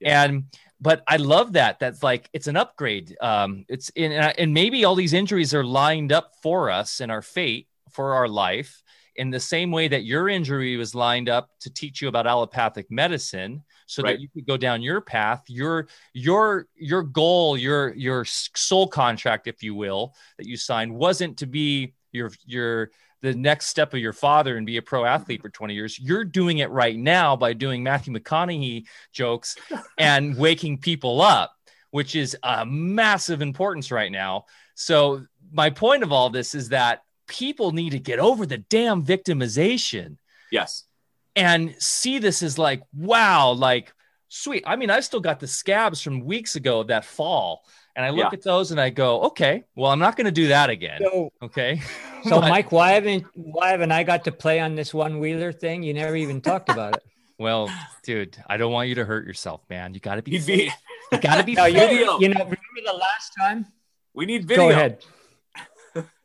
Yeah. 0.00 0.24
and 0.24 0.44
but 0.80 1.02
I 1.06 1.16
love 1.16 1.54
that. 1.54 1.78
That's 1.78 2.02
like 2.02 2.28
it's 2.32 2.46
an 2.46 2.56
upgrade. 2.56 3.16
Um, 3.20 3.64
it's 3.68 3.90
in, 3.90 4.12
and 4.12 4.52
maybe 4.52 4.84
all 4.84 4.94
these 4.94 5.12
injuries 5.12 5.54
are 5.54 5.64
lined 5.64 6.12
up 6.12 6.34
for 6.42 6.70
us 6.70 7.00
in 7.00 7.10
our 7.10 7.22
fate 7.22 7.68
for 7.90 8.14
our 8.14 8.28
life 8.28 8.82
in 9.16 9.30
the 9.30 9.40
same 9.40 9.70
way 9.70 9.88
that 9.88 10.04
your 10.04 10.28
injury 10.28 10.76
was 10.76 10.94
lined 10.94 11.28
up 11.28 11.50
to 11.60 11.72
teach 11.72 12.02
you 12.02 12.08
about 12.08 12.26
allopathic 12.26 12.90
medicine 12.90 13.62
so 13.86 14.02
right. 14.02 14.12
that 14.12 14.20
you 14.20 14.28
could 14.28 14.46
go 14.46 14.56
down 14.56 14.82
your 14.82 15.00
path 15.00 15.42
your 15.48 15.88
your 16.12 16.66
your 16.74 17.02
goal 17.02 17.56
your 17.56 17.94
your 17.94 18.24
soul 18.24 18.86
contract 18.86 19.46
if 19.46 19.62
you 19.62 19.74
will 19.74 20.14
that 20.38 20.46
you 20.46 20.56
signed 20.56 20.94
wasn't 20.94 21.38
to 21.38 21.46
be 21.46 21.94
your 22.12 22.30
your 22.44 22.90
the 23.26 23.34
next 23.34 23.66
step 23.66 23.92
of 23.92 24.00
your 24.00 24.12
father 24.12 24.56
and 24.56 24.64
be 24.64 24.76
a 24.76 24.82
pro 24.82 25.04
athlete 25.04 25.42
for 25.42 25.48
20 25.48 25.74
years. 25.74 25.98
You're 25.98 26.24
doing 26.24 26.58
it 26.58 26.70
right 26.70 26.96
now 26.96 27.34
by 27.34 27.52
doing 27.52 27.82
Matthew 27.82 28.14
McConaughey 28.14 28.86
jokes 29.12 29.56
and 29.98 30.36
waking 30.36 30.78
people 30.78 31.20
up, 31.20 31.52
which 31.90 32.14
is 32.14 32.36
a 32.42 32.64
massive 32.64 33.42
importance 33.42 33.90
right 33.90 34.12
now. 34.12 34.46
So, 34.74 35.26
my 35.52 35.70
point 35.70 36.02
of 36.02 36.12
all 36.12 36.30
this 36.30 36.54
is 36.54 36.70
that 36.70 37.02
people 37.26 37.72
need 37.72 37.90
to 37.90 37.98
get 37.98 38.18
over 38.18 38.46
the 38.46 38.58
damn 38.58 39.04
victimization. 39.04 40.16
Yes. 40.50 40.84
And 41.34 41.74
see 41.78 42.18
this 42.18 42.42
as 42.42 42.58
like, 42.58 42.82
wow, 42.94 43.52
like, 43.52 43.92
sweet. 44.28 44.64
I 44.66 44.76
mean, 44.76 44.90
I've 44.90 45.04
still 45.04 45.20
got 45.20 45.40
the 45.40 45.46
scabs 45.46 46.00
from 46.00 46.24
weeks 46.24 46.56
ago 46.56 46.80
of 46.80 46.88
that 46.88 47.04
fall 47.04 47.64
and 47.96 48.04
I 48.04 48.10
look 48.10 48.30
yeah. 48.30 48.30
at 48.34 48.42
those 48.42 48.72
and 48.72 48.80
I 48.80 48.90
go, 48.90 49.22
okay, 49.22 49.64
well, 49.74 49.90
I'm 49.90 49.98
not 49.98 50.16
going 50.16 50.26
to 50.26 50.30
do 50.30 50.48
that 50.48 50.68
again. 50.68 51.00
So, 51.02 51.32
okay. 51.42 51.80
So, 52.24 52.30
but, 52.40 52.48
Mike, 52.50 52.70
why 52.70 52.92
haven't 52.92 53.24
why 53.34 53.70
haven't 53.70 53.90
I 53.90 54.04
got 54.04 54.24
to 54.24 54.32
play 54.32 54.60
on 54.60 54.74
this 54.74 54.92
one 54.92 55.18
wheeler 55.18 55.50
thing? 55.50 55.82
You 55.82 55.94
never 55.94 56.14
even 56.14 56.40
talked 56.40 56.68
about 56.68 56.96
it. 56.96 57.02
Well, 57.38 57.70
dude, 58.02 58.34
I 58.46 58.56
don't 58.56 58.72
want 58.72 58.88
you 58.88 58.94
to 58.94 59.04
hurt 59.04 59.26
yourself, 59.26 59.60
man. 59.68 59.92
You 59.92 60.00
got 60.00 60.14
to 60.14 60.22
be. 60.22 60.38
be 60.38 60.72
you 61.12 61.18
got 61.20 61.36
to 61.36 61.44
be. 61.44 61.52
no, 61.54 61.66
you, 61.66 61.82
you 61.82 62.06
know, 62.06 62.16
remember 62.16 62.56
the 62.82 62.94
last 62.94 63.34
time? 63.38 63.66
We 64.14 64.24
need 64.24 64.48
video. 64.48 64.64
Go 64.64 64.70
ahead. 64.70 65.04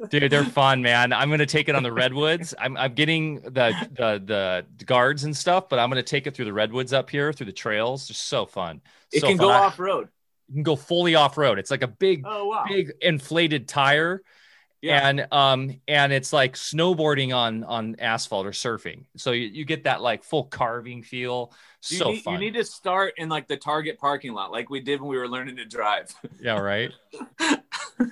Dude, 0.07 0.32
they're 0.32 0.45
fun, 0.45 0.82
man. 0.82 1.11
I'm 1.11 1.30
gonna 1.30 1.45
take 1.45 1.67
it 1.67 1.76
on 1.76 1.84
the 1.84 1.91
redwoods. 1.91 2.53
I'm 2.57 2.78
I'm 2.78 2.93
getting 2.93 3.41
the 3.41 3.74
the 3.91 4.24
the 4.78 4.86
guards 4.86 5.26
and 5.26 5.36
stuff, 5.36 5.67
but 5.67 5.80
I'm 5.80 5.89
gonna 5.89 6.01
take 6.01 6.28
it 6.28 6.34
through 6.34 6.45
the 6.45 6.53
redwoods 6.53 6.93
up 6.93 7.09
here 7.09 7.34
through 7.34 7.47
the 7.47 7.51
trails. 7.51 8.07
Just 8.07 8.28
so 8.28 8.45
fun. 8.45 8.80
It 9.11 9.19
so 9.19 9.28
can 9.28 9.38
fun. 9.38 9.47
go 9.47 9.51
off 9.51 9.80
road 9.80 10.07
you 10.52 10.56
can 10.56 10.64
go 10.64 10.76
fully 10.76 11.16
off 11.16 11.38
road. 11.38 11.60
It's 11.60 11.72
like 11.72 11.82
a 11.82 11.88
big, 11.88 12.24
oh, 12.26 12.47
wow. 12.47 12.66
big 12.68 12.91
inflated 13.02 13.70
tire. 13.70 14.22
Yeah. 14.82 15.08
And 15.08 15.28
um 15.32 15.80
and 15.88 16.12
it's 16.12 16.34
like 16.34 16.56
snowboarding 16.56 17.36
on 17.36 17.64
on 17.64 17.95
asphalt 17.99 18.47
or 18.47 18.52
surfing. 18.52 19.06
So 19.16 19.32
you, 19.32 19.47
you 19.47 19.64
get 19.64 19.84
that 19.84 20.02
like 20.02 20.24
full 20.24 20.45
carving 20.45 21.04
feel. 21.04 21.54
You 21.88 21.97
so 21.97 22.12
need, 22.12 22.24
fun. 22.24 22.34
You 22.34 22.39
need 22.39 22.56
to 22.56 22.66
start 22.66 23.14
in 23.18 23.30
like 23.30 23.47
the 23.47 23.58
Target 23.58 23.99
parking 23.99 24.34
lot, 24.34 24.52
like 24.52 24.70
we 24.70 24.82
did 24.82 24.99
when 24.99 25.10
we 25.10 25.18
were 25.18 25.28
learning 25.28 25.58
to 25.58 25.66
drive. 25.66 26.14
Yeah, 26.41 26.58
right. 26.58 26.91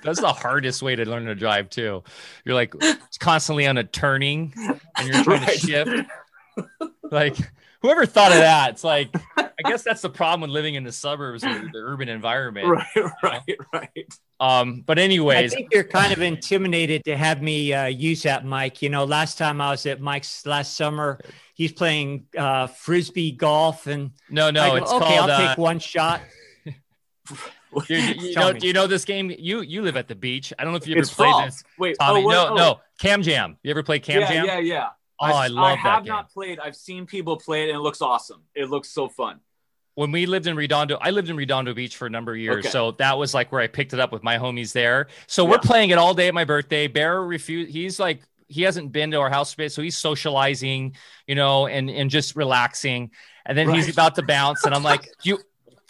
That's 0.04 0.20
the 0.20 0.32
hardest 0.32 0.82
way 0.82 0.94
to 0.94 1.04
learn 1.04 1.24
to 1.26 1.34
drive 1.34 1.68
too. 1.68 2.04
You're 2.44 2.54
like 2.54 2.72
constantly 3.18 3.66
on 3.66 3.76
a 3.76 3.82
turning 3.84 4.54
and 4.96 5.08
you're 5.08 5.24
trying 5.24 5.42
right. 5.42 5.58
to 5.58 5.66
shift. 5.66 6.10
Like 7.10 7.36
whoever 7.82 8.06
thought 8.06 8.32
of 8.32 8.38
that? 8.38 8.70
It's 8.70 8.84
like 8.84 9.10
I 9.36 9.68
guess 9.68 9.82
that's 9.82 10.02
the 10.02 10.08
problem 10.10 10.42
with 10.42 10.50
living 10.50 10.74
in 10.74 10.84
the 10.84 10.92
suburbs 10.92 11.44
or 11.44 11.52
the 11.72 11.78
urban 11.78 12.08
environment. 12.08 12.66
Right, 12.66 13.10
right, 13.22 13.58
right. 13.72 14.08
Um, 14.38 14.82
but 14.86 14.98
I 14.98 15.02
anyways, 15.02 15.52
think 15.52 15.68
you're 15.72 15.84
kind 15.84 16.12
of 16.12 16.22
intimidated 16.22 17.04
to 17.04 17.16
have 17.16 17.42
me 17.42 17.72
uh, 17.72 17.86
use 17.86 18.22
that 18.22 18.46
mic. 18.46 18.80
You 18.80 18.88
know, 18.88 19.04
last 19.04 19.36
time 19.36 19.60
I 19.60 19.70
was 19.70 19.84
at 19.84 20.00
Mike's 20.00 20.46
last 20.46 20.76
summer, 20.76 21.20
he's 21.54 21.72
playing 21.72 22.26
uh, 22.36 22.68
frisbee 22.68 23.32
golf, 23.32 23.86
and 23.86 24.12
no, 24.30 24.50
no, 24.50 24.62
I 24.62 24.68
go, 24.70 24.76
it's 24.76 24.92
okay, 24.92 25.16
called. 25.16 25.30
I'll 25.30 25.42
uh, 25.42 25.48
take 25.48 25.58
one 25.58 25.78
shot. 25.78 26.22
Dude, 27.86 28.20
you, 28.20 28.34
Tell 28.34 28.48
know, 28.48 28.52
me. 28.54 28.58
do 28.60 28.66
you 28.66 28.72
know 28.72 28.86
this 28.88 29.04
game? 29.04 29.30
You 29.38 29.60
you 29.60 29.82
live 29.82 29.96
at 29.96 30.08
the 30.08 30.16
beach. 30.16 30.52
I 30.58 30.64
don't 30.64 30.72
know 30.72 30.78
if 30.78 30.88
you 30.88 30.94
ever 30.94 31.02
It's 31.02 31.14
played 31.14 31.30
fall. 31.30 31.44
this. 31.44 31.62
Wait, 31.78 31.96
Tommy, 32.00 32.20
oh, 32.20 32.24
what- 32.24 32.32
no, 32.32 32.48
oh, 32.48 32.54
no. 32.54 32.80
Kan 32.98 33.22
Jam. 33.22 33.58
You 33.62 33.70
ever 33.70 33.82
play 33.82 34.00
Kan 34.00 34.22
yeah, 34.22 34.28
Jam? 34.28 34.46
yeah, 34.46 34.58
yeah. 34.58 34.88
Oh, 35.20 35.26
I 35.26 35.46
I 35.46 35.48
that 35.48 35.78
have 35.78 36.06
not 36.06 36.32
played. 36.32 36.58
I've 36.58 36.76
seen 36.76 37.06
people 37.06 37.36
play 37.36 37.64
it, 37.64 37.68
and 37.68 37.76
it 37.76 37.80
looks 37.80 38.00
awesome. 38.00 38.42
It 38.54 38.70
looks 38.70 38.88
so 38.88 39.08
fun. 39.08 39.40
When 39.94 40.12
we 40.12 40.24
lived 40.24 40.46
in 40.46 40.56
Redondo, 40.56 40.96
I 41.00 41.10
lived 41.10 41.28
in 41.28 41.36
Redondo 41.36 41.74
Beach 41.74 41.96
for 41.96 42.06
a 42.06 42.10
number 42.10 42.32
of 42.32 42.38
years. 42.38 42.64
Okay. 42.64 42.70
So 42.70 42.92
that 42.92 43.18
was 43.18 43.34
like 43.34 43.52
where 43.52 43.60
I 43.60 43.66
picked 43.66 43.92
it 43.92 44.00
up 44.00 44.12
with 44.12 44.22
my 44.22 44.38
homies 44.38 44.72
there. 44.72 45.08
So 45.26 45.44
we're 45.44 45.58
playing 45.58 45.90
it 45.90 45.98
all 45.98 46.14
day 46.14 46.28
at 46.28 46.34
my 46.34 46.44
birthday. 46.44 46.86
Bear 46.86 47.20
refused. 47.22 47.70
He's 47.70 48.00
like, 48.00 48.22
he 48.48 48.62
hasn't 48.62 48.92
been 48.92 49.10
to 49.10 49.18
our 49.18 49.28
house 49.28 49.50
space, 49.50 49.74
so 49.74 49.82
he's 49.82 49.96
socializing, 49.96 50.96
you 51.26 51.34
know, 51.34 51.66
and 51.66 51.90
and 51.90 52.08
just 52.08 52.34
relaxing. 52.34 53.10
And 53.44 53.58
then 53.58 53.68
he's 53.74 53.90
about 53.90 54.14
to 54.14 54.22
bounce, 54.22 54.64
and 54.64 54.74
I'm 54.74 54.82
like, 54.82 55.08
"You, 55.22 55.38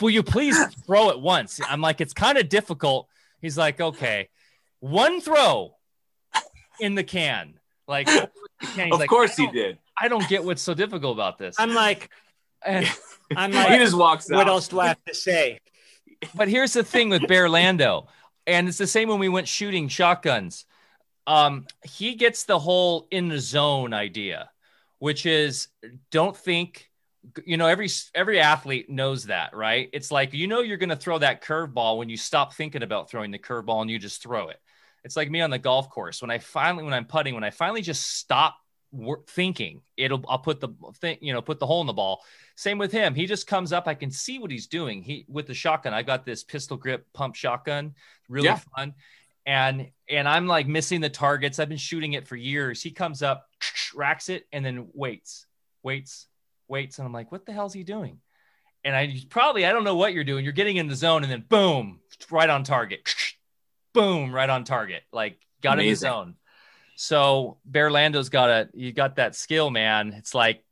will 0.00 0.10
you 0.10 0.22
please 0.22 0.58
throw 0.86 1.10
it 1.10 1.20
once?" 1.20 1.60
I'm 1.68 1.80
like, 1.80 2.00
"It's 2.00 2.12
kind 2.12 2.36
of 2.36 2.48
difficult." 2.48 3.08
He's 3.40 3.56
like, 3.56 3.80
"Okay, 3.80 4.28
one 4.80 5.20
throw 5.20 5.76
in 6.80 6.96
the 6.96 7.04
can." 7.04 7.59
Like, 7.90 8.06
the 8.06 8.30
can. 8.74 8.84
He's 8.86 8.92
of 8.94 9.00
like, 9.00 9.08
course 9.10 9.36
he 9.36 9.46
did. 9.48 9.78
I 10.00 10.08
don't 10.08 10.26
get 10.28 10.44
what's 10.44 10.62
so 10.62 10.72
difficult 10.74 11.16
about 11.16 11.36
this. 11.38 11.56
I'm 11.58 11.74
like, 11.74 12.08
And- 12.64 12.86
I'm 13.36 13.52
like, 13.52 13.72
he 13.72 13.78
just 13.78 13.96
walks 13.96 14.30
out. 14.30 14.36
what 14.36 14.48
else 14.48 14.68
do 14.68 14.80
I 14.80 14.88
have 14.88 15.04
to 15.06 15.14
say? 15.14 15.60
but 16.34 16.48
here's 16.48 16.72
the 16.72 16.82
thing 16.84 17.08
with 17.10 17.26
Bear 17.28 17.48
Lando, 17.48 18.08
and 18.46 18.68
it's 18.68 18.78
the 18.78 18.86
same 18.86 19.08
when 19.08 19.18
we 19.18 19.28
went 19.28 19.46
shooting 19.48 19.88
shotguns. 19.88 20.64
Um, 21.26 21.66
he 21.84 22.14
gets 22.16 22.44
the 22.44 22.58
whole 22.58 23.06
in 23.10 23.28
the 23.28 23.38
zone 23.38 23.92
idea, 23.92 24.50
which 24.98 25.26
is 25.26 25.68
don't 26.10 26.36
think. 26.36 26.86
You 27.44 27.58
know, 27.58 27.66
every 27.66 27.88
every 28.14 28.40
athlete 28.40 28.88
knows 28.88 29.24
that, 29.24 29.54
right? 29.54 29.90
It's 29.92 30.10
like 30.10 30.32
you 30.32 30.46
know 30.46 30.60
you're 30.60 30.78
going 30.78 30.88
to 30.88 30.96
throw 30.96 31.18
that 31.18 31.42
curveball 31.42 31.98
when 31.98 32.08
you 32.08 32.16
stop 32.16 32.54
thinking 32.54 32.82
about 32.82 33.10
throwing 33.10 33.30
the 33.30 33.38
curveball 33.38 33.82
and 33.82 33.90
you 33.90 33.98
just 33.98 34.22
throw 34.22 34.48
it. 34.48 34.58
It's 35.04 35.16
like 35.16 35.30
me 35.30 35.40
on 35.40 35.50
the 35.50 35.58
golf 35.58 35.88
course 35.90 36.20
when 36.22 36.30
I 36.30 36.38
finally 36.38 36.84
when 36.84 36.94
I'm 36.94 37.06
putting 37.06 37.34
when 37.34 37.44
I 37.44 37.50
finally 37.50 37.82
just 37.82 38.16
stop 38.18 38.56
thinking 39.28 39.80
it'll 39.96 40.22
I'll 40.28 40.40
put 40.40 40.60
the 40.60 40.68
thing 40.96 41.16
you 41.20 41.32
know 41.32 41.40
put 41.40 41.60
the 41.60 41.66
hole 41.66 41.80
in 41.80 41.86
the 41.86 41.92
ball 41.92 42.22
same 42.56 42.76
with 42.76 42.92
him. 42.92 43.14
He 43.14 43.26
just 43.26 43.46
comes 43.46 43.72
up. 43.72 43.88
I 43.88 43.94
can 43.94 44.10
see 44.10 44.38
what 44.38 44.50
he's 44.50 44.66
doing. 44.66 45.02
He 45.02 45.24
with 45.28 45.46
the 45.46 45.54
shotgun. 45.54 45.94
I 45.94 46.02
got 46.02 46.26
this 46.26 46.44
pistol 46.44 46.76
grip 46.76 47.06
pump 47.14 47.34
shotgun, 47.34 47.94
really 48.28 48.48
Yeah. 48.48 48.58
fun. 48.76 48.94
And 49.46 49.90
and 50.10 50.28
I'm 50.28 50.46
like 50.46 50.66
missing 50.66 51.00
the 51.00 51.08
targets. 51.08 51.58
I've 51.58 51.70
been 51.70 51.78
shooting 51.78 52.12
it 52.12 52.28
for 52.28 52.36
years. 52.36 52.82
He 52.82 52.90
comes 52.90 53.22
up, 53.22 53.46
racks 53.94 54.28
it, 54.28 54.46
and 54.52 54.62
then 54.62 54.88
waits, 54.92 55.46
waits, 55.82 56.26
waits. 56.68 56.98
And 56.98 57.06
I'm 57.06 57.14
like, 57.14 57.32
what 57.32 57.46
the 57.46 57.52
hell's 57.52 57.72
he 57.72 57.82
doing? 57.82 58.18
And 58.84 58.94
I 58.94 59.14
probably 59.30 59.64
I 59.64 59.72
don't 59.72 59.84
know 59.84 59.96
what 59.96 60.12
you're 60.12 60.24
doing. 60.24 60.44
You're 60.44 60.52
getting 60.52 60.76
in 60.76 60.88
the 60.88 60.94
zone, 60.96 61.22
and 61.22 61.32
then 61.32 61.44
boom, 61.48 62.00
right 62.30 62.50
on 62.50 62.64
target. 62.64 63.00
Boom, 63.92 64.32
right 64.34 64.48
on 64.48 64.64
target. 64.64 65.02
Like 65.12 65.38
got 65.62 65.78
in 65.80 65.86
the 65.86 65.90
Amazing. 65.90 65.96
zone. 65.96 66.34
So 66.96 67.58
Bear 67.64 67.90
Lando's 67.90 68.28
got 68.28 68.50
a 68.50 68.68
you 68.74 68.92
got 68.92 69.16
that 69.16 69.34
skill, 69.34 69.70
man. 69.70 70.12
It's 70.16 70.34
like 70.34 70.62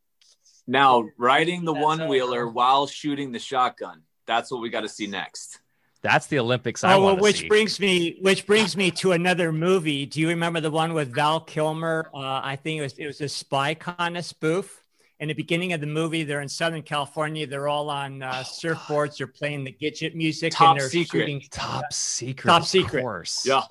Now 0.66 1.09
riding 1.16 1.64
the 1.64 1.73
one 1.75 2.07
wheeler 2.07 2.47
while 2.49 2.87
shooting 2.87 3.33
the 3.33 3.39
shotgun. 3.39 4.03
That's 4.27 4.51
what 4.51 4.61
we 4.61 4.71
got 4.71 4.83
to 4.83 4.89
see 4.89 5.07
next. 5.07 5.61
That's 6.03 6.27
the 6.29 6.39
Olympics 6.39 6.85
I 6.85 6.95
Oh, 6.95 7.01
well, 7.03 7.16
want 7.16 7.21
which 7.23 7.41
see. 7.41 7.49
brings 7.49 7.81
me, 7.81 8.19
which 8.21 8.47
brings 8.47 8.77
me 8.77 8.91
to 8.93 9.12
another 9.12 9.53
movie. 9.53 10.07
Do 10.07 10.21
you 10.21 10.29
remember 10.29 10.61
the 10.61 10.71
one 10.71 10.95
with 10.95 11.12
Val 11.14 11.41
Kilmer? 11.41 12.09
Uh, 12.14 12.41
I 12.43 12.57
think 12.57 12.79
it 12.79 12.83
was 12.83 12.93
it 12.99 13.07
was 13.07 13.21
a 13.21 13.29
spy 13.29 13.75
kind 13.75 14.16
of 14.16 14.25
spoof. 14.25 14.85
In 15.21 15.27
the 15.29 15.35
beginning 15.35 15.73
of 15.73 15.81
the 15.81 15.87
movie, 15.87 16.23
they're 16.23 16.43
in 16.43 16.49
Southern 16.49 16.83
California. 16.83 17.45
They're 17.47 17.66
all 17.66 17.91
on 17.91 18.23
uh, 18.23 18.35
surfboards. 18.45 19.16
They're 19.19 19.27
playing 19.27 19.64
the 19.64 19.73
Gidget 19.73 20.14
music 20.14 20.53
Top 20.53 20.71
and 20.71 20.81
they're 20.81 20.89
secret. 20.89 21.21
shooting. 21.23 21.43
Top 21.51 21.93
secret. 21.93 22.49
Top 22.51 22.62
of 22.62 22.69
secret. 22.69 23.01
course. 23.03 23.45
Yeah. 23.45 23.62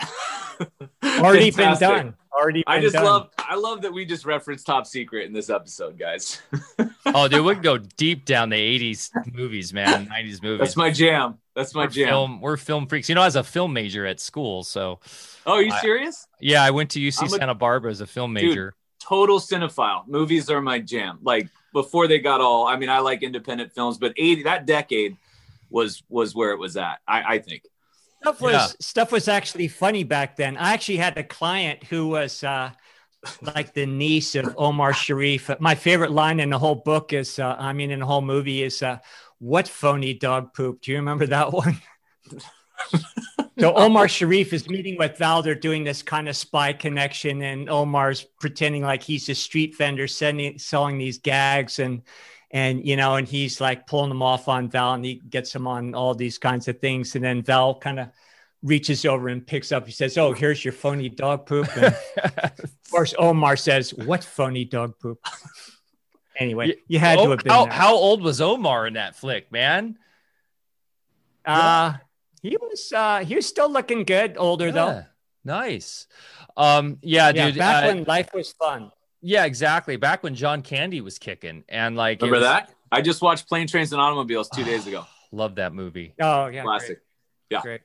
Already 1.04 1.50
been 1.50 1.76
done. 1.78 2.14
Already. 2.32 2.64
I 2.66 2.80
just 2.80 2.94
done. 2.94 3.04
love 3.04 3.30
I 3.38 3.54
love 3.54 3.82
that 3.82 3.92
we 3.92 4.04
just 4.04 4.24
referenced 4.24 4.66
Top 4.66 4.86
Secret 4.86 5.26
in 5.26 5.32
this 5.32 5.50
episode, 5.50 5.98
guys. 5.98 6.40
Oh, 7.06 7.28
dude, 7.28 7.44
we 7.44 7.52
can 7.52 7.62
go 7.62 7.76
deep 7.76 8.24
down 8.24 8.48
the 8.48 8.56
80s 8.56 9.10
movies, 9.34 9.74
man. 9.74 10.06
90s 10.06 10.42
movies. 10.42 10.58
That's 10.60 10.74
my 10.76 10.90
jam. 10.90 11.38
That's 11.54 11.74
my 11.74 11.82
we're 11.84 11.88
jam. 11.90 12.08
Film, 12.08 12.40
we're 12.40 12.56
film 12.56 12.86
freaks. 12.86 13.10
You 13.10 13.14
know, 13.14 13.20
I 13.20 13.26
was 13.26 13.36
a 13.36 13.44
film 13.44 13.74
major 13.74 14.06
at 14.06 14.20
school. 14.20 14.64
So, 14.64 15.00
Oh, 15.46 15.52
are 15.52 15.62
you 15.62 15.70
I- 15.70 15.80
serious? 15.82 16.26
yeah, 16.40 16.64
I 16.64 16.70
went 16.70 16.90
to 16.92 17.00
UC 17.00 17.26
a- 17.26 17.28
Santa 17.28 17.54
Barbara 17.54 17.90
as 17.90 18.00
a 18.00 18.06
film 18.06 18.32
Dude. 18.32 18.72
Major. 19.04 19.08
Total 19.08 19.38
cinephile. 19.40 20.06
Movies 20.06 20.50
are 20.50 20.60
my 20.60 20.78
jam. 20.78 21.18
Like 21.22 21.48
before 21.72 22.06
they 22.08 22.18
got 22.18 22.40
all 22.40 22.66
I 22.66 22.76
mean, 22.76 22.88
I 22.88 22.98
like 22.98 23.22
independent 23.22 23.72
films, 23.72 23.98
but 23.98 24.12
80 24.16 24.42
that 24.44 24.66
decade 24.66 25.16
was 25.70 26.02
was 26.08 26.34
where 26.34 26.52
it 26.52 26.58
was 26.58 26.76
at. 26.76 26.98
I, 27.06 27.34
I 27.34 27.38
think. 27.38 27.62
Stuff 28.22 28.40
was 28.40 28.52
Yeah. 28.52 28.66
stuff 28.80 29.12
was 29.12 29.28
actually 29.28 29.68
funny 29.68 30.04
back 30.04 30.36
then. 30.36 30.56
I 30.56 30.72
actually 30.72 30.96
had 30.96 31.18
a 31.18 31.24
client 31.24 31.84
who 31.84 32.08
was 32.08 32.42
uh, 32.42 32.70
like 33.54 33.74
the 33.74 33.86
niece 33.86 34.34
of 34.34 34.54
Omar 34.56 34.92
Sharif. 34.94 35.50
My 35.60 35.74
favorite 35.74 36.10
line 36.10 36.40
in 36.40 36.50
the 36.50 36.58
whole 36.58 36.74
book 36.74 37.12
is, 37.12 37.38
uh, 37.38 37.56
I 37.58 37.72
mean, 37.72 37.90
in 37.90 38.00
the 38.00 38.06
whole 38.06 38.22
movie 38.22 38.62
is, 38.62 38.82
uh, 38.82 38.98
"What 39.40 39.68
phony 39.68 40.14
dog 40.14 40.54
poop?" 40.54 40.80
Do 40.80 40.92
you 40.92 40.98
remember 40.98 41.26
that 41.26 41.52
one? 41.52 41.80
so 43.58 43.74
Omar 43.76 44.08
Sharif 44.08 44.52
is 44.52 44.68
meeting 44.68 44.96
with 44.98 45.18
Val. 45.18 45.42
They're 45.42 45.54
doing 45.54 45.84
this 45.84 46.02
kind 46.02 46.28
of 46.28 46.36
spy 46.36 46.72
connection, 46.72 47.42
and 47.42 47.68
Omar's 47.68 48.22
pretending 48.40 48.82
like 48.82 49.02
he's 49.02 49.28
a 49.28 49.34
street 49.34 49.76
vendor 49.76 50.06
sending, 50.08 50.58
selling 50.58 50.98
these 50.98 51.18
gags 51.18 51.78
and 51.78 52.02
and 52.50 52.86
you 52.86 52.96
know, 52.96 53.16
and 53.16 53.26
he's 53.26 53.60
like 53.60 53.86
pulling 53.86 54.10
them 54.10 54.22
off 54.22 54.48
on 54.48 54.68
Val, 54.70 54.94
and 54.94 55.04
he 55.04 55.16
gets 55.16 55.54
him 55.54 55.66
on 55.66 55.94
all 55.94 56.14
these 56.14 56.38
kinds 56.38 56.68
of 56.68 56.78
things, 56.78 57.14
and 57.16 57.24
then 57.24 57.42
Val 57.42 57.74
kind 57.78 57.98
of 57.98 58.08
reaches 58.62 59.04
over 59.04 59.28
and 59.28 59.44
picks 59.46 59.72
up. 59.72 59.86
He 59.86 59.92
says, 59.92 60.16
"Oh, 60.16 60.32
here's 60.32 60.64
your 60.64 60.72
phony 60.72 61.08
dog 61.08 61.46
poop." 61.46 61.68
And 61.76 61.86
of 62.22 62.90
course, 62.90 63.12
Omar 63.18 63.56
says, 63.56 63.92
"What 63.92 64.22
phony 64.24 64.64
dog 64.64 64.98
poop?" 65.00 65.18
Anyway, 66.36 66.74
you 66.88 66.98
had 66.98 67.14
to 67.14 67.20
Oh, 67.26 67.30
have 67.30 67.44
been 67.44 67.52
how, 67.52 67.66
how 67.66 67.94
old 67.94 68.20
was 68.20 68.40
Omar 68.40 68.88
in 68.88 68.94
that 68.94 69.14
flick, 69.14 69.52
man? 69.52 69.96
uh, 71.44 71.92
he 72.44 72.56
was 72.60 72.92
uh, 72.94 73.24
he 73.24 73.34
was 73.34 73.46
still 73.46 73.70
looking 73.70 74.04
good, 74.04 74.36
older 74.38 74.70
though. 74.70 75.02
Nice. 75.44 76.06
Um, 76.56 76.98
yeah, 77.02 77.32
Yeah, 77.34 77.46
dude. 77.50 77.58
back 77.58 77.84
uh, 77.84 77.86
when 77.88 78.04
life 78.04 78.32
was 78.32 78.52
fun. 78.52 78.92
yeah, 79.20 79.44
exactly. 79.44 79.96
Back 79.96 80.22
when 80.22 80.34
John 80.34 80.62
Candy 80.62 81.00
was 81.00 81.18
kicking, 81.18 81.64
and 81.68 81.96
like, 81.96 82.20
Remember 82.22 82.36
was- 82.38 82.44
that? 82.48 82.70
I 82.92 83.00
just 83.02 83.20
watched 83.22 83.48
Plane, 83.48 83.66
Trains, 83.66 83.92
and 83.92 84.00
Automobiles 84.00 84.48
two 84.48 84.62
days 84.64 84.86
ago. 84.86 85.04
Love 85.32 85.56
that 85.56 85.72
movie. 85.74 86.14
Oh 86.20 86.46
yeah, 86.46 86.62
Classic. 86.62 87.00
Yeah. 87.50 87.60
Great. 87.62 87.80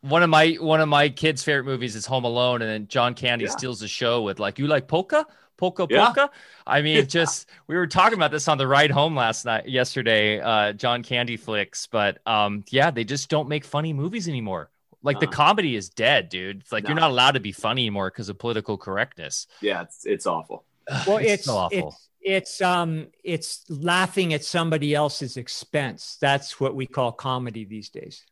one 0.00 0.22
of 0.22 0.30
my 0.30 0.56
one 0.60 0.80
of 0.80 0.88
my 0.88 1.08
kids' 1.08 1.42
favorite 1.44 1.64
movies 1.64 1.94
is 1.96 2.06
Home 2.06 2.24
Alone, 2.24 2.60
and 2.62 2.70
then 2.70 2.88
John 2.88 3.14
Candy 3.14 3.44
Yeah. 3.44 3.52
steals 3.52 3.78
the 3.80 3.88
show 3.88 4.22
with 4.22 4.38
like, 4.40 4.58
"You 4.58 4.66
like 4.66 4.88
polka, 4.88 5.26
polka, 5.58 5.86
Yeah. 5.90 6.06
polka." 6.06 6.30
I 6.66 6.80
mean, 6.80 7.06
just 7.06 7.46
we 7.66 7.76
were 7.76 7.86
talking 7.86 8.16
about 8.18 8.30
this 8.30 8.48
on 8.48 8.56
the 8.56 8.66
ride 8.66 8.90
home 8.90 9.14
last 9.14 9.44
night, 9.44 9.68
yesterday. 9.68 10.40
Uh, 10.40 10.72
John 10.72 11.02
Candy 11.02 11.36
flicks, 11.36 11.86
but 11.86 12.26
um, 12.26 12.64
yeah, 12.70 12.90
they 12.90 13.04
just 13.04 13.28
don't 13.28 13.48
make 13.48 13.64
funny 13.66 13.92
movies 13.92 14.26
anymore. 14.28 14.70
Like 15.02 15.20
the 15.20 15.28
Uh. 15.28 15.32
comedy 15.32 15.76
is 15.76 15.90
dead, 15.90 16.30
dude. 16.30 16.60
It's 16.62 16.72
like 16.72 16.88
you're 16.88 16.96
not 16.96 17.10
allowed 17.10 17.32
to 17.32 17.40
be 17.40 17.52
funny 17.52 17.82
anymore 17.82 18.10
because 18.10 18.30
of 18.30 18.38
political 18.38 18.78
correctness. 18.78 19.46
Yeah, 19.60 19.82
it's 19.82 20.06
it's 20.06 20.26
awful. 20.26 20.64
Well, 21.06 21.18
it's 21.18 21.44
so 21.44 21.56
awful. 21.56 21.88
it's 21.88 22.08
it's 22.20 22.60
um 22.62 23.06
it's 23.22 23.64
laughing 23.68 24.32
at 24.34 24.42
somebody 24.44 24.94
else's 24.94 25.36
expense. 25.36 26.16
That's 26.20 26.58
what 26.58 26.74
we 26.74 26.86
call 26.86 27.12
comedy 27.12 27.64
these 27.64 27.90
days. 27.90 28.24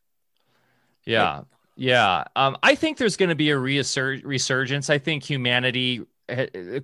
Yeah. 1.05 1.43
Yeah. 1.77 2.25
Um, 2.35 2.57
I 2.63 2.75
think 2.75 2.97
there's 2.97 3.17
going 3.17 3.29
to 3.29 3.35
be 3.35 3.51
a 3.51 3.55
reassur- 3.55 4.21
resurgence. 4.25 4.89
I 4.89 4.97
think 4.97 5.23
humanity, 5.23 6.01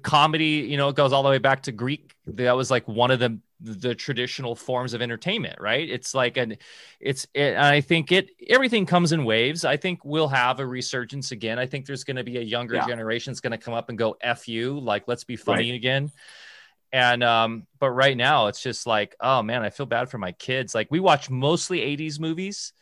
comedy, 0.03 0.65
you 0.69 0.77
know, 0.77 0.89
it 0.89 0.95
goes 0.95 1.13
all 1.13 1.23
the 1.23 1.29
way 1.29 1.37
back 1.37 1.63
to 1.63 1.71
Greek. 1.71 2.15
That 2.27 2.53
was 2.55 2.71
like 2.71 2.87
one 2.87 3.11
of 3.11 3.19
the 3.19 3.39
the 3.65 3.95
traditional 3.95 4.55
forms 4.55 4.93
of 4.93 5.01
entertainment, 5.01 5.55
right? 5.61 5.89
It's 5.89 6.13
like 6.13 6.35
an, 6.35 6.57
it's, 6.99 7.25
it, 7.33 7.55
I 7.55 7.79
think 7.79 8.11
it, 8.11 8.29
everything 8.49 8.85
comes 8.85 9.13
in 9.13 9.23
waves. 9.23 9.63
I 9.63 9.77
think 9.77 10.03
we'll 10.03 10.27
have 10.27 10.59
a 10.59 10.67
resurgence 10.67 11.31
again. 11.31 11.57
I 11.57 11.65
think 11.65 11.85
there's 11.85 12.03
going 12.03 12.17
to 12.17 12.25
be 12.25 12.35
a 12.37 12.41
younger 12.41 12.75
Yeah. 12.75 12.85
generation 12.85 13.31
that's 13.31 13.39
going 13.39 13.51
to 13.51 13.57
come 13.57 13.73
up 13.73 13.87
and 13.87 13.97
go 13.97 14.17
F 14.19 14.49
you, 14.49 14.77
like, 14.79 15.07
let's 15.07 15.23
be 15.23 15.37
funny 15.37 15.71
Right. 15.71 15.75
again. 15.75 16.11
And, 16.91 17.23
um, 17.23 17.67
but 17.79 17.91
right 17.91 18.15
now 18.15 18.47
it's 18.47 18.61
just 18.61 18.85
like, 18.85 19.15
oh 19.19 19.41
man, 19.41 19.63
I 19.63 19.69
feel 19.71 19.85
bad 19.85 20.09
for 20.09 20.17
my 20.17 20.31
kids. 20.33 20.75
Like 20.75 20.89
we 20.91 20.99
watch 20.99 21.29
mostly 21.29 21.81
80s 21.81 22.19
movies. 22.19 22.73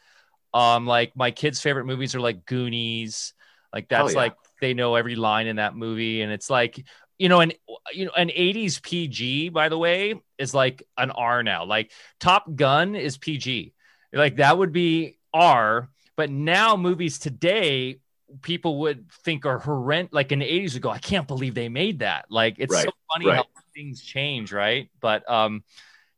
Um, 0.53 0.85
like 0.85 1.15
my 1.15 1.31
kids' 1.31 1.61
favorite 1.61 1.85
movies 1.85 2.15
are 2.15 2.19
like 2.21 2.45
Goonies. 2.45 3.33
Like 3.73 3.87
that's 3.87 4.13
yeah. 4.13 4.17
like 4.17 4.35
they 4.61 4.73
know 4.73 4.95
every 4.95 5.15
line 5.15 5.47
in 5.47 5.57
that 5.57 5.75
movie, 5.75 6.21
and 6.21 6.31
it's 6.31 6.49
like 6.49 6.85
you 7.17 7.29
know, 7.29 7.41
an 7.41 7.51
you 7.93 8.05
know, 8.05 8.11
an 8.17 8.29
'80s 8.29 8.79
PG, 8.79 9.49
by 9.49 9.69
the 9.69 9.77
way, 9.77 10.15
is 10.37 10.53
like 10.53 10.83
an 10.97 11.11
R 11.11 11.43
now. 11.43 11.65
Like 11.65 11.91
Top 12.19 12.45
Gun 12.55 12.95
is 12.95 13.17
PG. 13.17 13.73
Like 14.13 14.37
that 14.37 14.57
would 14.57 14.71
be 14.71 15.17
R, 15.33 15.89
but 16.15 16.29
now 16.29 16.75
movies 16.77 17.19
today 17.19 17.99
people 18.41 18.79
would 18.79 19.11
think 19.25 19.45
are 19.45 19.59
horrendous 19.59 20.13
like 20.13 20.31
in 20.31 20.39
the 20.39 20.45
80s 20.45 20.73
would 20.73 20.81
go 20.81 20.89
i 20.89 20.99
can't 20.99 21.27
believe 21.27 21.53
they 21.53 21.67
made 21.67 21.99
that 21.99 22.25
like 22.29 22.55
it's 22.59 22.73
Right, 22.73 22.85
so 22.85 22.91
funny 23.11 23.25
right. 23.25 23.37
how 23.37 23.45
things 23.75 24.01
change 24.01 24.53
right 24.53 24.89
but 25.01 25.29
um 25.29 25.63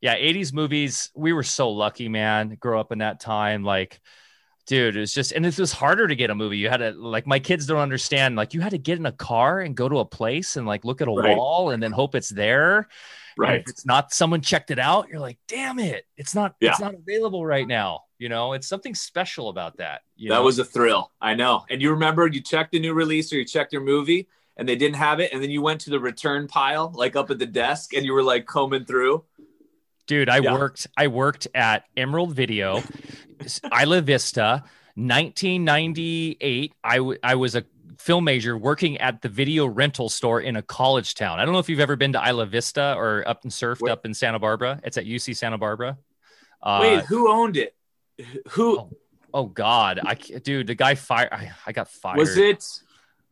yeah 0.00 0.14
80s 0.14 0.52
movies 0.52 1.10
we 1.16 1.32
were 1.32 1.42
so 1.42 1.70
lucky 1.70 2.08
man 2.08 2.56
grow 2.60 2.78
up 2.78 2.92
in 2.92 2.98
that 2.98 3.18
time 3.18 3.64
like 3.64 4.00
dude 4.66 4.96
it 4.96 5.00
was 5.00 5.12
just 5.12 5.32
and 5.32 5.44
it 5.44 5.58
was 5.58 5.72
harder 5.72 6.08
to 6.08 6.16
get 6.16 6.30
a 6.30 6.34
movie 6.34 6.56
you 6.56 6.68
had 6.70 6.78
to 6.78 6.92
like 6.92 7.26
my 7.26 7.38
kids 7.38 7.66
don't 7.66 7.78
understand 7.80 8.34
like 8.36 8.54
you 8.54 8.60
had 8.60 8.70
to 8.70 8.78
get 8.78 8.98
in 8.98 9.06
a 9.06 9.12
car 9.12 9.60
and 9.60 9.76
go 9.76 9.88
to 9.88 9.98
a 9.98 10.04
place 10.04 10.56
and 10.56 10.66
like 10.66 10.84
look 10.84 11.02
at 11.02 11.08
a 11.08 11.10
Right. 11.12 11.36
wall 11.36 11.70
and 11.70 11.82
then 11.82 11.92
hope 11.92 12.14
it's 12.14 12.30
there 12.30 12.76
and 12.78 12.86
Right. 13.36 13.60
if 13.60 13.68
it's 13.68 13.84
not 13.84 14.12
someone 14.14 14.40
checked 14.40 14.70
it 14.70 14.78
out 14.78 15.08
you're 15.08 15.20
like 15.20 15.38
damn 15.48 15.78
it 15.78 16.06
it's 16.16 16.34
not 16.34 16.54
yeah. 16.60 16.70
it's 16.70 16.80
not 16.80 16.94
available 16.94 17.44
right 17.44 17.66
now 17.66 18.04
you 18.18 18.28
know 18.28 18.52
it's 18.54 18.66
something 18.68 18.94
special 18.94 19.48
about 19.50 19.76
that 19.78 20.00
you 20.16 20.30
that 20.30 20.36
know? 20.36 20.44
was 20.44 20.58
a 20.58 20.64
thrill. 20.64 21.10
I 21.20 21.34
know. 21.34 21.64
And 21.68 21.82
you 21.82 21.90
remember 21.90 22.26
you 22.28 22.40
checked 22.40 22.74
a 22.74 22.78
new 22.78 22.94
release 22.94 23.32
or 23.32 23.36
you 23.36 23.44
checked 23.44 23.72
your 23.72 23.82
movie 23.82 24.28
and 24.56 24.68
they 24.68 24.76
didn't 24.76 24.94
have 24.96 25.18
it. 25.18 25.32
And 25.32 25.42
then 25.42 25.50
you 25.50 25.60
went 25.60 25.80
to 25.82 25.90
the 25.90 25.98
return 25.98 26.46
pile, 26.46 26.92
like 26.94 27.16
up 27.16 27.28
at 27.32 27.40
the 27.40 27.46
desk, 27.46 27.92
and 27.92 28.06
you 28.06 28.12
were 28.12 28.22
like 28.22 28.46
combing 28.46 28.84
through. 28.84 29.24
dude 30.06 30.28
i 30.28 30.38
Yeah. 30.38 30.52
worked 30.52 30.86
i 30.96 31.08
worked 31.08 31.48
at 31.54 31.84
emerald 31.96 32.32
video 32.34 32.82
isla 33.80 34.00
vista 34.00 34.62
1998 34.96 36.72
I, 36.84 36.96
w- 36.96 37.18
I 37.22 37.34
was 37.34 37.54
a 37.54 37.64
film 37.98 38.24
major 38.24 38.56
working 38.58 38.98
at 38.98 39.22
the 39.22 39.28
video 39.28 39.66
rental 39.66 40.08
store 40.08 40.40
in 40.40 40.56
a 40.56 40.62
college 40.62 41.14
town 41.14 41.38
i 41.40 41.44
don't 41.44 41.52
know 41.52 41.60
if 41.60 41.68
you've 41.68 41.80
ever 41.80 41.96
been 41.96 42.12
to 42.12 42.28
isla 42.28 42.46
vista 42.46 42.94
or 42.96 43.22
up 43.26 43.44
and 43.44 43.52
surfed 43.52 43.80
Wait. 43.80 43.90
up 43.90 44.04
in 44.04 44.12
santa 44.14 44.38
barbara 44.38 44.80
it's 44.84 44.96
at 44.98 45.04
uc 45.06 45.34
santa 45.36 45.58
barbara 45.58 45.96
uh, 46.62 46.78
Wait, 46.80 47.04
who 47.04 47.30
owned 47.30 47.56
it? 47.58 47.74
Who 48.52 48.78
Oh, 48.78 48.90
oh 49.34 49.46
god 49.46 50.00
i 50.04 50.14
dude 50.14 50.66
the 50.66 50.74
guy 50.74 50.94
fired 50.94 51.28
I, 51.32 51.52
I 51.66 51.72
got 51.72 51.88
fired 51.88 52.18
was 52.18 52.36
it? 52.36 52.64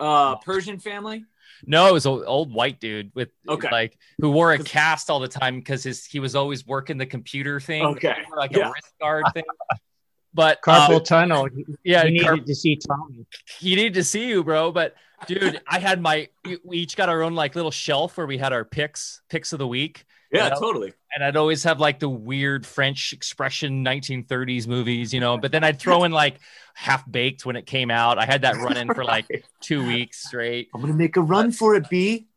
Uh, 0.01 0.35
Persian 0.37 0.81
family. 0.81 1.25
No, 1.65 1.87
it 1.87 1.93
was 1.93 2.07
an 2.07 2.25
old 2.27 2.53
white 2.53 2.81
dude 2.81 3.13
with 3.15 3.29
Okay. 3.49 3.69
like 3.71 3.97
who 4.21 4.33
wore 4.33 4.53
a 4.53 4.59
cast 4.59 5.11
all 5.11 5.21
the 5.21 5.29
time 5.29 5.61
because 5.61 5.85
his 5.85 6.05
he 6.05 6.19
was 6.19 6.35
always 6.35 6.67
working 6.67 6.99
the 6.99 7.07
computer 7.07 7.61
thing. 7.61 7.85
Okay. 7.85 8.17
Like 8.37 8.51
Yeah. 8.51 8.69
a 8.71 8.73
wrist 8.73 8.93
guard 9.01 9.25
thing. 9.33 9.45
But 10.35 10.63
Carpal 10.63 10.97
uh, 10.97 11.01
tunnel. 11.01 11.49
yeah, 11.85 12.05
you 12.05 12.13
needed 12.13 12.27
car- 12.27 12.37
to 12.37 12.55
see 12.55 12.77
Tommy. 12.77 13.27
he 13.61 13.75
needed 13.77 13.95
to 13.95 14.05
see 14.05 14.29
you, 14.29 14.43
bro. 14.43 14.73
But 14.73 14.95
dude, 15.27 15.61
I 15.69 15.79
had 15.79 16.01
my 16.01 16.29
we 16.45 16.59
we 16.65 16.79
each 16.79 16.97
got 16.97 17.09
our 17.09 17.23
own 17.23 17.35
like 17.35 17.55
little 17.55 17.71
shelf 17.71 18.17
where 18.17 18.27
we 18.27 18.39
had 18.39 18.53
our 18.53 18.65
picks, 18.65 19.21
picks 19.29 19.53
of 19.53 19.59
the 19.59 19.67
week. 19.69 20.05
Yeah, 20.33 20.47
Yeah. 20.49 20.55
totally. 20.55 20.95
And 21.15 21.23
I'd 21.23 21.37
always 21.37 21.63
have 21.65 21.79
like 21.79 21.99
the 21.99 22.09
weird 22.09 22.65
French 22.65 23.13
expression 23.13 23.85
1930s 23.85 24.67
movies, 24.67 25.13
you 25.13 25.21
know. 25.21 25.37
But 25.37 25.53
then 25.53 25.63
I'd 25.63 25.79
throw 25.79 26.05
in 26.05 26.13
like 26.13 26.39
half 26.73 27.05
baked 27.11 27.45
when 27.45 27.55
it 27.57 27.67
came 27.67 27.91
out. 27.91 28.19
I 28.19 28.25
had 28.25 28.41
that 28.41 28.57
running 28.57 28.95
for 28.95 29.05
like 29.05 29.27
two 29.61 29.87
weeks 29.87 30.27
straight. 30.27 30.71
I'm 30.75 30.81
gonna 30.81 30.95
make 30.95 31.19
a 31.19 31.21
run 31.21 31.53
for 31.53 31.75
it, 31.75 31.91
B. 31.91 32.29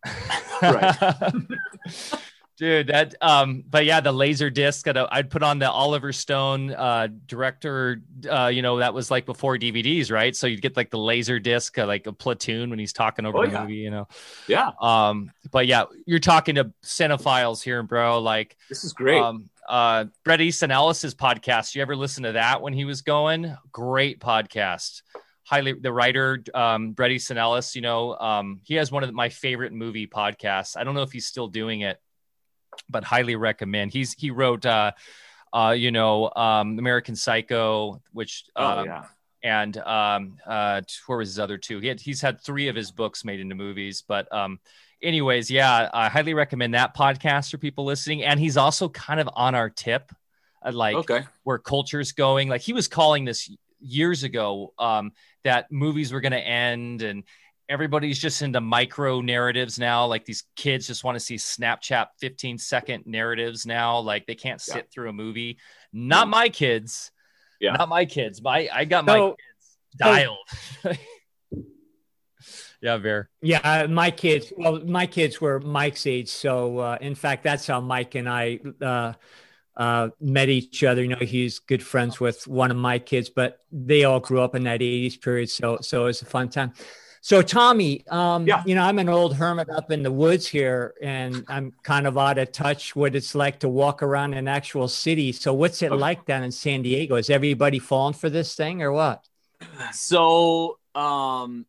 Right. 0.62 0.98
Dude, 2.58 2.88
that 2.88 3.16
um, 3.22 3.64
but 3.70 3.84
yeah, 3.84 4.00
the 4.00 4.14
laser 4.14 4.50
disc. 4.50 4.88
I'd, 4.88 4.96
I'd 4.98 5.30
put 5.30 5.44
on 5.44 5.60
the 5.60 5.70
Oliver 5.70 6.14
Stone 6.14 6.72
uh 6.72 7.10
director. 7.28 8.02
Uh, 8.30 8.48
you 8.48 8.62
know, 8.62 8.78
that 8.78 8.94
was 8.94 9.12
like 9.12 9.26
before 9.26 9.58
DVDs, 9.58 10.10
right? 10.10 10.34
So 10.34 10.48
you'd 10.48 10.62
get 10.62 10.78
like 10.78 10.90
the 10.90 10.98
laser 10.98 11.38
disc, 11.38 11.78
uh, 11.78 11.86
like 11.86 12.08
a 12.08 12.14
platoon 12.14 12.70
when 12.70 12.80
he's 12.80 12.94
talking 12.94 13.26
over 13.26 13.40
Oh, 13.40 13.46
the 13.46 13.52
yeah. 13.52 13.62
movie, 13.62 13.74
you 13.76 13.92
know. 13.92 14.08
Yeah, 14.48 14.72
Um, 14.82 15.32
but 15.52 15.68
yeah, 15.68 15.84
you're 16.06 16.20
talking 16.20 16.56
to 16.56 16.72
cinephiles 16.82 17.62
here, 17.62 17.84
bro. 17.84 18.20
Like, 18.22 18.56
this 18.70 18.86
is 18.86 18.94
great. 18.94 19.22
um, 19.22 19.50
uh, 19.68 20.06
Bret 20.24 20.40
Easton 20.40 20.72
Ellis's 20.72 21.14
podcast. 21.14 21.76
You 21.76 21.82
ever 21.82 21.96
listen 21.96 22.24
to 22.24 22.32
that 22.34 22.62
when 22.62 22.72
he 22.72 22.86
was 22.86 23.02
going? 23.02 23.54
Great 23.74 24.20
podcast. 24.22 25.02
Highly 25.44 25.74
the 25.74 25.92
writer, 25.92 26.42
um, 26.54 26.94
Bret 26.94 27.12
Easton 27.12 27.38
Ellis. 27.38 27.76
You 27.76 27.82
know, 27.82 28.16
um, 28.16 28.62
he 28.64 28.76
has 28.76 28.92
one 28.92 29.04
of 29.04 29.14
my 29.14 29.28
favorite 29.30 29.74
movie 29.74 30.08
podcasts. 30.08 30.78
I 30.78 30.84
don't 30.86 30.96
know 30.96 31.04
if 31.04 31.12
he's 31.12 31.28
still 31.28 31.48
doing 31.48 31.82
it, 31.82 32.00
but 32.90 33.04
highly 33.04 33.36
recommend. 33.36 33.92
He's 33.94 34.14
he 34.14 34.32
wrote, 34.32 34.66
uh, 34.66 34.92
uh, 35.54 35.76
you 35.78 35.92
know, 35.92 36.32
um, 36.36 36.78
American 36.80 37.16
Psycho, 37.16 38.02
which 38.14 38.46
oh 38.56 38.66
um, 38.80 38.86
yeah. 38.86 39.04
and 39.44 39.78
um 39.78 40.38
uh 40.46 40.82
where 41.06 41.18
was 41.20 41.30
his 41.30 41.40
other 41.40 41.58
two 41.58 41.80
he 41.80 41.88
had 41.88 42.00
he's 42.00 42.22
had 42.22 42.42
three 42.42 42.68
of 42.68 42.76
his 42.76 42.92
books 42.92 43.24
made 43.24 43.40
into 43.40 43.54
movies 43.54 44.04
but 44.08 44.32
um 44.34 44.60
anyways 45.04 45.52
yeah 45.52 45.88
i 45.94 46.10
highly 46.10 46.34
recommend 46.34 46.74
that 46.74 46.96
podcast 46.98 47.52
for 47.52 47.60
people 47.60 47.86
listening 47.86 48.24
and 48.24 48.40
he's 48.40 48.58
also 48.58 48.90
kind 48.90 49.20
of 49.20 49.30
on 49.36 49.54
our 49.54 49.70
tip 49.70 50.12
uh, 50.66 50.72
like 50.72 50.96
Okay. 50.96 51.24
where 51.44 51.60
culture's 51.60 52.12
going 52.12 52.50
like 52.50 52.62
he 52.62 52.74
was 52.74 52.88
calling 52.88 53.24
this 53.24 53.52
years 53.80 54.24
ago 54.24 54.74
um 54.80 55.12
that 55.44 55.72
movies 55.72 56.12
were 56.12 56.22
going 56.22 56.32
to 56.32 56.40
end 56.40 57.04
and 57.04 57.24
everybody's 57.70 58.20
just 58.20 58.42
into 58.42 58.62
micro 58.62 59.22
narratives 59.22 59.80
now 59.80 60.06
like 60.06 60.26
these 60.26 60.44
kids 60.56 60.88
just 60.88 61.04
want 61.04 61.16
to 61.16 61.20
see 61.20 61.36
snapchat 61.36 62.08
15 62.20 62.58
second 62.58 63.04
narratives 63.06 63.66
now 63.66 64.00
like 64.00 64.26
they 64.28 64.36
can't 64.36 64.62
sit 64.62 64.76
Yeah. 64.76 64.82
through 64.94 65.10
a 65.10 65.14
movie 65.14 65.58
not 65.92 66.28
my 66.28 66.50
kids 66.50 67.12
Yeah. 67.60 67.74
not 67.74 67.90
my 67.90 68.06
kids 68.06 68.42
my 68.42 68.70
i 68.74 68.86
got 68.86 69.06
my 69.06 69.20
kids 69.20 69.78
dialed 69.98 70.38
yeah 72.82 72.98
bear 72.98 73.30
Yeah, 73.42 73.88
my 73.90 74.12
kids. 74.12 74.52
Well, 74.56 74.82
my 74.86 75.08
kids 75.08 75.40
were 75.42 75.60
Mike's 75.60 76.06
age, 76.08 76.30
so 76.30 76.80
uh, 76.80 76.98
in 77.02 77.16
fact, 77.16 77.44
that's 77.44 77.66
how 77.68 77.80
Mike 77.82 78.16
and 78.16 78.28
I 78.30 78.60
uh, 78.82 79.14
uh, 79.78 80.10
met 80.20 80.50
each 80.50 80.84
other. 80.84 81.02
You 81.02 81.10
know, 81.10 81.18
he's 81.26 81.60
good 81.60 81.82
friends 81.84 82.20
with 82.20 82.48
one 82.48 82.72
of 82.72 82.78
my 82.78 83.00
kids, 83.00 83.30
but 83.30 83.60
they 83.72 84.04
all 84.04 84.20
grew 84.20 84.42
up 84.42 84.56
in 84.56 84.64
that 84.64 84.82
'80s 84.82 85.20
period, 85.22 85.50
so 85.50 85.78
so 85.82 86.04
it 86.04 86.06
was 86.06 86.22
a 86.22 86.26
fun 86.26 86.50
time. 86.50 86.74
So, 87.26 87.42
Tommy, 87.42 88.06
um, 88.10 88.46
Yeah. 88.46 88.62
you 88.68 88.76
know, 88.76 88.84
I'm 88.84 89.00
an 89.00 89.10
old 89.10 89.36
hermit 89.36 89.68
up 89.72 89.92
in 89.92 90.04
the 90.04 90.12
woods 90.12 90.46
here, 90.46 90.94
and 91.02 91.44
I'm 91.48 91.74
kind 91.82 92.06
of 92.06 92.20
out 92.20 92.38
of 92.38 92.52
touch 92.52 92.96
what 92.96 93.16
it's 93.16 93.34
like 93.34 93.62
to 93.62 93.68
walk 93.68 94.04
around 94.04 94.36
an 94.36 94.48
actual 94.48 94.88
city. 94.88 95.32
So, 95.32 95.52
what's 95.52 95.82
it 95.82 95.92
Okay. 95.92 96.00
like 96.00 96.28
down 96.28 96.44
in 96.44 96.52
San 96.52 96.84
Diego? 96.84 97.16
Is 97.16 97.32
everybody 97.32 97.80
falling 97.80 98.14
for 98.14 98.30
this 98.30 98.54
thing, 98.54 98.84
or 98.84 98.92
what? 98.92 99.26
So 99.92 100.78
um 100.94 101.66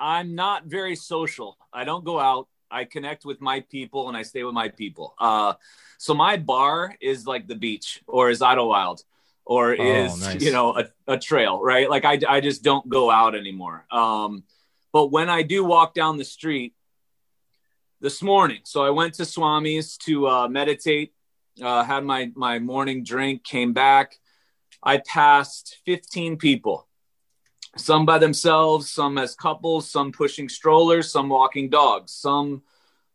I'm 0.00 0.34
not 0.34 0.64
very 0.64 0.96
social. 0.96 1.58
I 1.70 1.84
don't 1.84 2.06
go 2.06 2.18
out. 2.18 2.48
I 2.70 2.86
connect 2.86 3.26
with 3.26 3.42
my 3.42 3.60
people 3.60 4.08
and 4.08 4.16
I 4.16 4.22
stay 4.22 4.42
with 4.42 4.54
my 4.54 4.70
people. 4.70 5.14
Uh 5.18 5.52
so 5.98 6.14
my 6.14 6.38
bar 6.38 6.96
is 7.02 7.26
like 7.26 7.46
the 7.46 7.56
beach 7.56 8.02
or 8.06 8.30
is 8.30 8.40
Idlewild 8.40 9.02
or 9.44 9.76
Oh, 9.78 9.82
is 9.84 10.18
nice. 10.22 10.42
you 10.42 10.50
know 10.50 10.74
a, 10.78 10.86
a 11.06 11.18
trail, 11.18 11.60
right? 11.62 11.90
Like 11.90 12.06
I 12.06 12.18
I 12.26 12.40
just 12.40 12.62
don't 12.62 12.88
go 12.88 13.10
out 13.10 13.34
anymore. 13.34 13.84
Um 13.90 14.44
but 14.94 15.10
when 15.10 15.28
I 15.28 15.42
do 15.42 15.64
walk 15.64 15.92
down 15.92 16.18
the 16.18 16.24
street 16.24 16.72
this 18.00 18.22
morning, 18.22 18.60
so 18.62 18.84
I 18.84 18.90
went 18.90 19.14
to 19.14 19.24
Swami's 19.24 19.98
to 20.06 20.28
uh 20.28 20.48
meditate, 20.48 21.12
uh 21.60 21.82
had 21.82 22.04
my 22.04 22.30
my 22.36 22.60
morning 22.60 23.02
drink, 23.02 23.42
came 23.42 23.72
back. 23.72 24.16
I 24.82 24.98
passed 24.98 25.78
15 25.84 26.36
people 26.36 26.86
some 27.76 28.06
by 28.06 28.18
themselves, 28.18 28.88
some 28.88 29.18
as 29.18 29.34
couples, 29.34 29.90
some 29.90 30.12
pushing 30.12 30.48
strollers, 30.48 31.10
some 31.10 31.28
walking 31.28 31.70
dogs, 31.70 32.12
some 32.12 32.62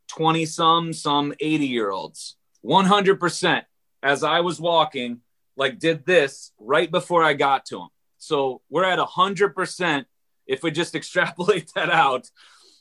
20 0.09 0.45
some, 0.45 0.91
some 0.91 1.33
80 1.39 1.65
year 1.65 1.91
olds. 1.91 2.35
100% 2.65 3.63
as 4.03 4.23
I 4.23 4.41
was 4.41 4.59
walking, 4.59 5.21
like 5.55 5.79
did 5.79 6.05
this 6.05 6.51
right 6.59 6.91
before 6.91 7.23
I 7.23 7.33
got 7.33 7.67
to 7.67 7.77
them. 7.77 7.89
So 8.17 8.61
we're 8.69 8.83
at 8.83 8.99
100% 8.99 10.05
if 10.49 10.63
we 10.63 10.71
just 10.71 10.95
extrapolate 11.01 11.71
that 11.75 11.89
out. 11.89 12.29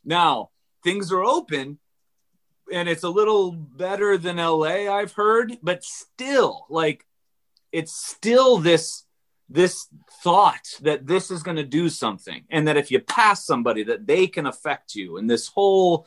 Now, 0.05 0.51
things 0.83 1.13
are 1.13 1.23
open 1.23 1.79
and 2.73 2.89
it's 2.89 3.05
a 3.05 3.11
little 3.11 3.53
better 3.53 4.19
than 4.19 4.37
LA, 4.37 4.93
I've 4.93 5.13
heard, 5.13 5.59
but 5.63 5.85
still, 5.85 6.67
like, 6.69 7.05
it's 7.73 7.93
still 7.93 8.59
this 8.59 9.05
this 9.51 9.89
thought 10.23 10.69
that 10.83 11.07
this 11.07 11.31
is 11.31 11.43
going 11.43 11.57
to 11.57 11.65
do 11.65 11.89
something 11.89 12.45
and 12.51 12.69
that 12.69 12.77
if 12.77 12.91
you 12.91 13.01
pass 13.01 13.47
somebody 13.47 13.83
that 13.83 14.07
they 14.07 14.27
can 14.27 14.47
affect 14.47 14.95
you 14.95 15.17
and 15.17 15.29
this 15.29 15.49
whole 15.49 16.07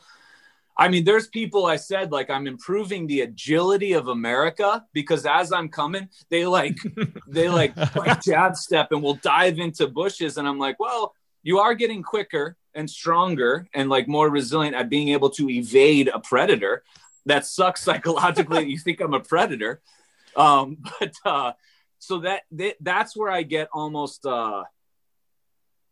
i 0.78 0.88
mean 0.88 1.04
there's 1.04 1.26
people 1.26 1.66
i 1.66 1.74
said 1.74 2.12
like 2.12 2.30
i'm 2.30 2.46
improving 2.46 3.06
the 3.06 3.22
agility 3.22 3.94
of 3.94 4.06
america 4.06 4.84
because 4.92 5.26
as 5.26 5.52
i'm 5.52 5.68
coming 5.68 6.08
they 6.30 6.46
like 6.46 6.78
they 7.26 7.48
like 7.48 7.76
like 7.96 8.22
jab 8.24 8.54
step 8.54 8.92
and 8.92 9.02
we'll 9.02 9.14
dive 9.14 9.58
into 9.58 9.88
bushes 9.88 10.36
and 10.36 10.46
i'm 10.46 10.58
like 10.58 10.78
well 10.78 11.12
you 11.42 11.58
are 11.58 11.74
getting 11.74 12.02
quicker 12.02 12.56
and 12.74 12.88
stronger 12.88 13.66
and 13.74 13.88
like 13.88 14.08
more 14.08 14.28
resilient 14.30 14.74
at 14.74 14.88
being 14.88 15.08
able 15.08 15.30
to 15.30 15.48
evade 15.48 16.08
a 16.08 16.18
predator 16.18 16.82
that 17.26 17.46
sucks 17.46 17.82
psychologically 17.88 18.64
you 18.64 18.78
think 18.78 19.00
i'm 19.00 19.14
a 19.14 19.20
predator 19.20 19.80
um 20.36 20.78
but 21.00 21.12
uh 21.24 21.52
so 22.02 22.18
that, 22.18 22.42
that 22.50 22.74
that's 22.80 23.16
where 23.16 23.30
I 23.30 23.44
get 23.44 23.68
almost 23.72 24.26
uh 24.26 24.64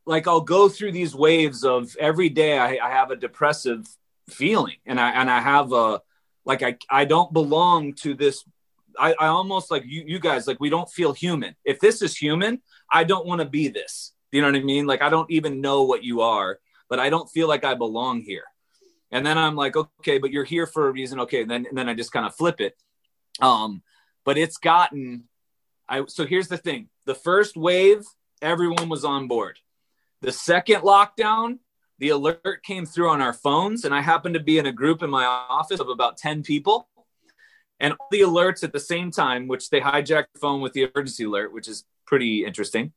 like 0.07 0.27
I'll 0.27 0.41
go 0.41 0.69
through 0.69 0.91
these 0.91 1.15
waves 1.15 1.65
of 1.65 1.97
every 2.01 2.29
day 2.29 2.59
I, 2.59 2.85
I 2.85 2.91
have 2.91 3.13
a 3.13 3.17
depressive 3.17 3.87
feeling 4.29 4.75
and 4.85 4.99
I 4.99 5.11
and 5.11 5.31
I 5.31 5.41
have 5.41 5.73
a 5.73 6.01
like 6.45 6.65
I 6.65 6.79
I 6.91 7.05
don't 7.05 7.33
belong 7.33 7.95
to 8.03 8.15
this 8.15 8.45
I, 8.99 9.15
I 9.21 9.27
almost 9.29 9.71
like 9.71 9.85
you, 9.87 10.03
you 10.05 10.19
guys, 10.19 10.49
like 10.49 10.59
we 10.59 10.69
don't 10.69 10.91
feel 10.91 11.13
human. 11.13 11.55
If 11.65 11.79
this 11.79 12.03
is 12.03 12.17
human, 12.17 12.61
I 12.93 13.05
don't 13.05 13.25
want 13.25 13.41
to 13.41 13.45
be 13.47 13.69
this. 13.69 14.13
You 14.33 14.41
know 14.41 14.49
what 14.49 14.57
I 14.57 14.63
mean? 14.63 14.87
Like 14.87 15.03
I 15.03 15.09
don't 15.09 15.31
even 15.31 15.61
know 15.61 15.83
what 15.83 16.05
you 16.05 16.21
are, 16.21 16.59
but 16.89 17.01
I 17.01 17.11
don't 17.11 17.31
feel 17.31 17.49
like 17.49 17.65
I 17.65 17.75
belong 17.75 18.23
here. 18.23 18.45
And 19.11 19.27
then 19.27 19.39
I'm 19.39 19.57
like, 19.57 19.77
okay, 19.77 20.19
but 20.19 20.31
you're 20.31 20.45
here 20.45 20.67
for 20.67 20.89
a 20.89 20.93
reason. 20.93 21.21
Okay. 21.21 21.43
And 21.43 21.51
then, 21.51 21.67
and 21.67 21.77
then 21.77 21.89
I 21.89 21.95
just 21.95 22.13
kind 22.13 22.27
of 22.27 22.35
flip 22.35 22.61
it. 22.61 22.77
Um, 23.41 23.83
but 24.25 24.39
it's 24.39 24.59
gotten, 24.59 25.25
I, 25.89 26.05
so 26.07 26.27
here's 26.27 26.49
the 26.49 26.57
thing. 26.57 26.89
The 27.07 27.15
first 27.15 27.57
wave, 27.57 28.05
everyone 28.41 28.89
was 28.89 29.05
on 29.05 29.27
board. 29.27 29.59
The 30.21 30.33
second 30.33 30.83
lockdown, 30.83 31.59
the 31.99 32.11
alert 32.11 32.63
came 32.63 32.87
through 32.87 33.11
on 33.11 33.21
our 33.21 33.33
phones 33.33 33.85
and 33.85 33.95
I 33.95 34.01
happened 34.01 34.35
to 34.35 34.41
be 34.41 34.59
in 34.59 34.67
a 34.67 34.73
group 34.73 35.03
in 35.03 35.11
my 35.11 35.25
office 35.25 35.81
of 35.81 35.89
about 35.89 36.17
10 36.17 36.43
people 36.43 36.89
and 37.81 37.95
all 37.95 38.09
the 38.11 38.21
alerts 38.21 38.63
at 38.63 38.73
the 38.73 38.81
same 38.81 39.11
time, 39.11 39.49
which 39.49 39.71
they 39.71 39.81
hijacked 39.81 40.27
the 40.35 40.41
phone 40.41 40.61
with 40.61 40.73
the 40.75 40.85
emergency 40.85 41.25
alert, 41.25 41.53
which 41.53 41.67
is 41.67 41.85
pretty 42.07 42.45
interesting. 42.45 42.93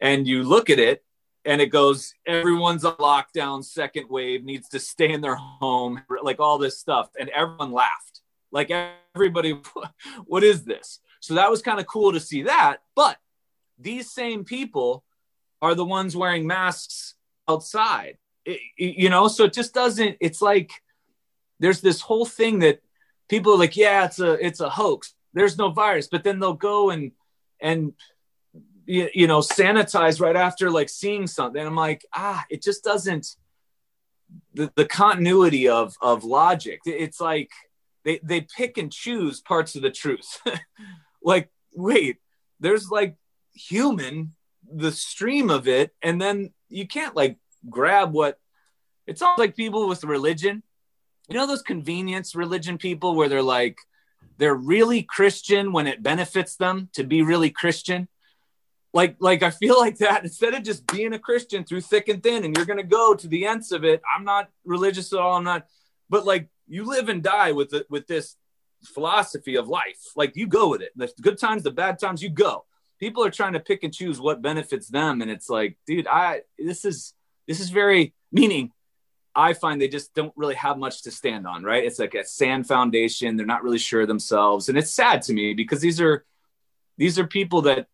And 0.00 0.26
you 0.26 0.42
look 0.42 0.70
at 0.70 0.78
it 0.78 1.04
and 1.44 1.60
it 1.60 1.66
goes, 1.66 2.14
everyone's 2.26 2.84
on 2.84 2.96
lockdown, 2.96 3.64
second 3.64 4.08
wave, 4.08 4.44
needs 4.44 4.68
to 4.70 4.80
stay 4.80 5.12
in 5.12 5.20
their 5.20 5.36
home, 5.36 6.02
like 6.22 6.40
all 6.40 6.58
this 6.58 6.78
stuff. 6.78 7.10
And 7.18 7.28
everyone 7.30 7.72
laughed. 7.72 8.20
Like 8.50 8.70
everybody, 9.14 9.58
what 10.26 10.44
is 10.44 10.64
this? 10.64 11.00
So 11.20 11.34
that 11.34 11.50
was 11.50 11.62
kind 11.62 11.80
of 11.80 11.86
cool 11.86 12.12
to 12.12 12.20
see 12.20 12.42
that. 12.42 12.78
But 12.94 13.18
these 13.78 14.10
same 14.10 14.44
people 14.44 15.04
are 15.60 15.74
the 15.74 15.84
ones 15.84 16.16
wearing 16.16 16.46
masks 16.46 17.14
outside, 17.48 18.18
it, 18.44 18.60
you 18.76 19.10
know? 19.10 19.28
So 19.28 19.44
it 19.44 19.52
just 19.52 19.74
doesn't, 19.74 20.16
it's 20.20 20.42
like 20.42 20.70
there's 21.60 21.80
this 21.80 22.00
whole 22.00 22.26
thing 22.26 22.60
that 22.60 22.80
people 23.28 23.54
are 23.54 23.58
like, 23.58 23.76
yeah, 23.76 24.04
it's 24.04 24.20
a 24.20 24.32
it's 24.44 24.60
a 24.60 24.68
hoax. 24.68 25.14
There's 25.32 25.58
no 25.58 25.70
virus, 25.70 26.08
but 26.08 26.24
then 26.24 26.38
they'll 26.38 26.54
go 26.54 26.90
and 26.90 27.12
and 27.60 27.92
you, 28.86 29.08
you 29.14 29.26
know 29.26 29.40
sanitize 29.40 30.20
right 30.20 30.36
after 30.36 30.70
like 30.70 30.88
seeing 30.88 31.26
something. 31.26 31.64
I'm 31.64 31.76
like, 31.76 32.04
ah, 32.14 32.44
it 32.50 32.62
just 32.62 32.84
doesn't. 32.84 33.36
The, 34.54 34.72
the 34.74 34.86
continuity 34.86 35.68
of 35.68 35.94
of 36.00 36.24
logic. 36.24 36.80
It's 36.86 37.20
like 37.20 37.50
they 38.04 38.20
they 38.22 38.42
pick 38.42 38.78
and 38.78 38.92
choose 38.92 39.40
parts 39.40 39.76
of 39.76 39.82
the 39.82 39.90
truth. 39.90 40.40
like, 41.22 41.50
wait, 41.74 42.18
there's 42.60 42.90
like 42.90 43.16
human 43.52 44.32
the 44.72 44.92
stream 44.92 45.50
of 45.50 45.68
it, 45.68 45.94
and 46.02 46.20
then 46.20 46.52
you 46.68 46.86
can't 46.86 47.14
like 47.14 47.38
grab 47.68 48.12
what. 48.12 48.38
It's 49.06 49.20
all 49.20 49.34
like 49.36 49.54
people 49.54 49.86
with 49.86 50.02
religion 50.02 50.62
you 51.28 51.34
know 51.34 51.46
those 51.46 51.62
convenience 51.62 52.34
religion 52.34 52.78
people 52.78 53.14
where 53.14 53.28
they're 53.28 53.42
like 53.42 53.78
they're 54.38 54.54
really 54.54 55.02
christian 55.02 55.72
when 55.72 55.86
it 55.86 56.02
benefits 56.02 56.56
them 56.56 56.88
to 56.92 57.04
be 57.04 57.22
really 57.22 57.50
christian 57.50 58.08
like 58.94 59.16
like 59.18 59.42
i 59.42 59.50
feel 59.50 59.78
like 59.78 59.98
that 59.98 60.22
instead 60.22 60.54
of 60.54 60.62
just 60.62 60.86
being 60.86 61.12
a 61.12 61.18
christian 61.18 61.64
through 61.64 61.82
thick 61.82 62.08
and 62.08 62.22
thin 62.22 62.44
and 62.44 62.56
you're 62.56 62.64
going 62.64 62.78
to 62.78 62.82
go 62.82 63.14
to 63.14 63.28
the 63.28 63.44
ends 63.44 63.72
of 63.72 63.84
it 63.84 64.00
i'm 64.16 64.24
not 64.24 64.48
religious 64.64 65.12
at 65.12 65.18
all 65.18 65.36
i'm 65.36 65.44
not 65.44 65.66
but 66.08 66.24
like 66.24 66.48
you 66.66 66.84
live 66.84 67.10
and 67.10 67.22
die 67.22 67.52
with 67.52 67.74
it 67.74 67.86
with 67.90 68.06
this 68.06 68.36
philosophy 68.84 69.56
of 69.56 69.68
life 69.68 70.00
like 70.16 70.36
you 70.36 70.46
go 70.46 70.68
with 70.68 70.80
it 70.80 70.92
the 70.96 71.10
good 71.20 71.38
times 71.38 71.62
the 71.62 71.70
bad 71.70 71.98
times 71.98 72.22
you 72.22 72.30
go 72.30 72.64
people 73.00 73.24
are 73.24 73.30
trying 73.30 73.52
to 73.52 73.60
pick 73.60 73.82
and 73.82 73.92
choose 73.92 74.20
what 74.20 74.40
benefits 74.40 74.88
them 74.88 75.20
and 75.20 75.30
it's 75.30 75.50
like 75.50 75.76
dude 75.86 76.06
i 76.06 76.40
this 76.58 76.84
is 76.84 77.14
this 77.46 77.60
is 77.60 77.70
very 77.70 78.14
meaning 78.32 78.70
I 79.36 79.52
find 79.52 79.80
they 79.80 79.88
just 79.88 80.14
don't 80.14 80.32
really 80.36 80.54
have 80.54 80.78
much 80.78 81.02
to 81.02 81.10
stand 81.10 81.44
on, 81.44 81.64
right? 81.64 81.84
It's 81.84 81.98
like 81.98 82.14
a 82.14 82.24
sand 82.24 82.68
foundation. 82.68 83.36
They're 83.36 83.44
not 83.44 83.64
really 83.64 83.78
sure 83.78 84.02
of 84.02 84.06
themselves. 84.06 84.68
And 84.68 84.78
it's 84.78 84.92
sad 84.92 85.22
to 85.22 85.32
me 85.32 85.54
because 85.54 85.80
these 85.80 86.00
are 86.00 86.24
these 86.98 87.18
are 87.18 87.26
people 87.26 87.62
that 87.62 87.88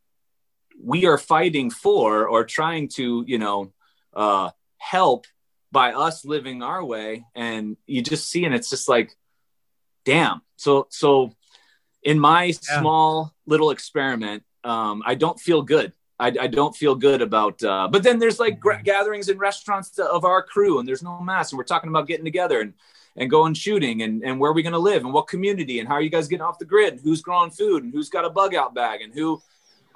we 0.83 1.07
are 1.07 1.19
fighting 1.19 1.71
for 1.71 2.27
or 2.29 2.45
trying 2.45 2.89
to, 2.89 3.25
you 3.27 3.39
know, 3.39 3.73
uh, 4.15 4.51
help 4.79 5.27
by 5.73 5.93
us 5.93 6.25
living 6.25 6.63
our 6.63 6.85
way. 6.85 7.25
And 7.35 7.77
you 7.87 8.03
just 8.03 8.29
see, 8.29 8.45
and 8.45 8.55
it's 8.55 8.71
just 8.71 8.89
like, 8.89 9.17
damn. 10.05 10.43
So, 10.57 10.87
so 10.91 11.33
in 12.03 12.19
my 12.19 12.45
yeah. 12.45 12.81
small 12.81 13.35
little 13.47 13.71
experiment, 13.71 14.43
um, 14.65 15.03
I 15.07 15.15
don't 15.15 15.39
feel 15.39 15.63
good 15.63 15.93
I, 16.21 16.33
I 16.39 16.47
don't 16.47 16.77
feel 16.77 16.95
good 16.95 17.23
about. 17.23 17.63
Uh, 17.63 17.89
but 17.91 18.03
then 18.03 18.19
there's 18.19 18.39
like 18.39 18.61
gra- 18.61 18.83
gatherings 18.83 19.31
in 19.31 19.39
restaurants 19.39 19.99
of 19.99 20.25
our 20.25 20.43
crew, 20.43 20.79
and 20.79 20.87
there's 20.87 21.03
no 21.03 21.19
mask, 21.21 21.53
and 21.53 21.59
we're 21.59 21.65
talking 21.65 21.89
about 21.89 22.07
getting 22.07 22.25
together 22.25 22.61
and 22.61 22.75
and 23.17 23.29
going 23.31 23.55
shooting, 23.55 24.03
and 24.03 24.23
and 24.23 24.39
where 24.39 24.51
are 24.51 24.55
we 24.55 24.63
going 24.63 24.75
to 24.75 24.79
live, 24.79 25.03
and 25.03 25.15
what 25.15 25.27
community, 25.27 25.81
and 25.81 25.89
how 25.89 25.95
are 25.95 26.03
you 26.03 26.11
guys 26.11 26.29
getting 26.29 26.45
off 26.45 26.59
the 26.59 26.67
grid, 26.67 26.93
and 26.93 27.03
who's 27.03 27.23
growing 27.23 27.51
food, 27.51 27.83
and 27.83 27.93
who's 27.93 28.11
got 28.11 28.27
a 28.27 28.31
bug 28.31 28.55
out 28.55 28.75
bag, 28.75 29.01
and 29.01 29.15
who 29.15 29.43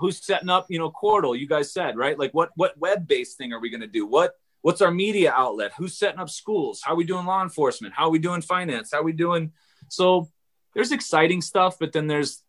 who's 0.05 0.23
setting 0.23 0.51
up, 0.51 0.67
you 0.69 0.79
know, 0.79 0.91
Quartal. 0.91 1.39
You 1.39 1.49
guys 1.49 1.73
said 1.73 1.97
right, 1.97 2.19
like 2.19 2.35
what 2.35 2.51
what 2.57 2.77
web 2.77 3.07
based 3.09 3.39
thing 3.39 3.53
are 3.53 3.61
we 3.61 3.71
going 3.71 3.81
to 3.81 3.87
do? 3.87 4.07
What 4.07 4.35
what's 4.61 4.83
our 4.83 4.91
media 4.91 5.33
outlet? 5.35 5.73
Who's 5.79 5.97
setting 5.97 6.21
up 6.21 6.29
schools? 6.29 6.83
How 6.85 6.93
are 6.93 6.97
we 6.97 7.05
doing 7.05 7.25
law 7.25 7.43
enforcement? 7.43 7.95
How 7.95 8.05
are 8.05 8.11
we 8.11 8.19
doing 8.19 8.43
finance? 8.43 8.91
How 8.93 9.01
are 9.01 9.05
we 9.05 9.13
doing? 9.13 9.53
So 9.89 10.29
there's 10.75 10.93
exciting 10.93 11.41
stuff, 11.41 11.79
but 11.79 11.93
then 11.93 12.07
there's 12.07 12.43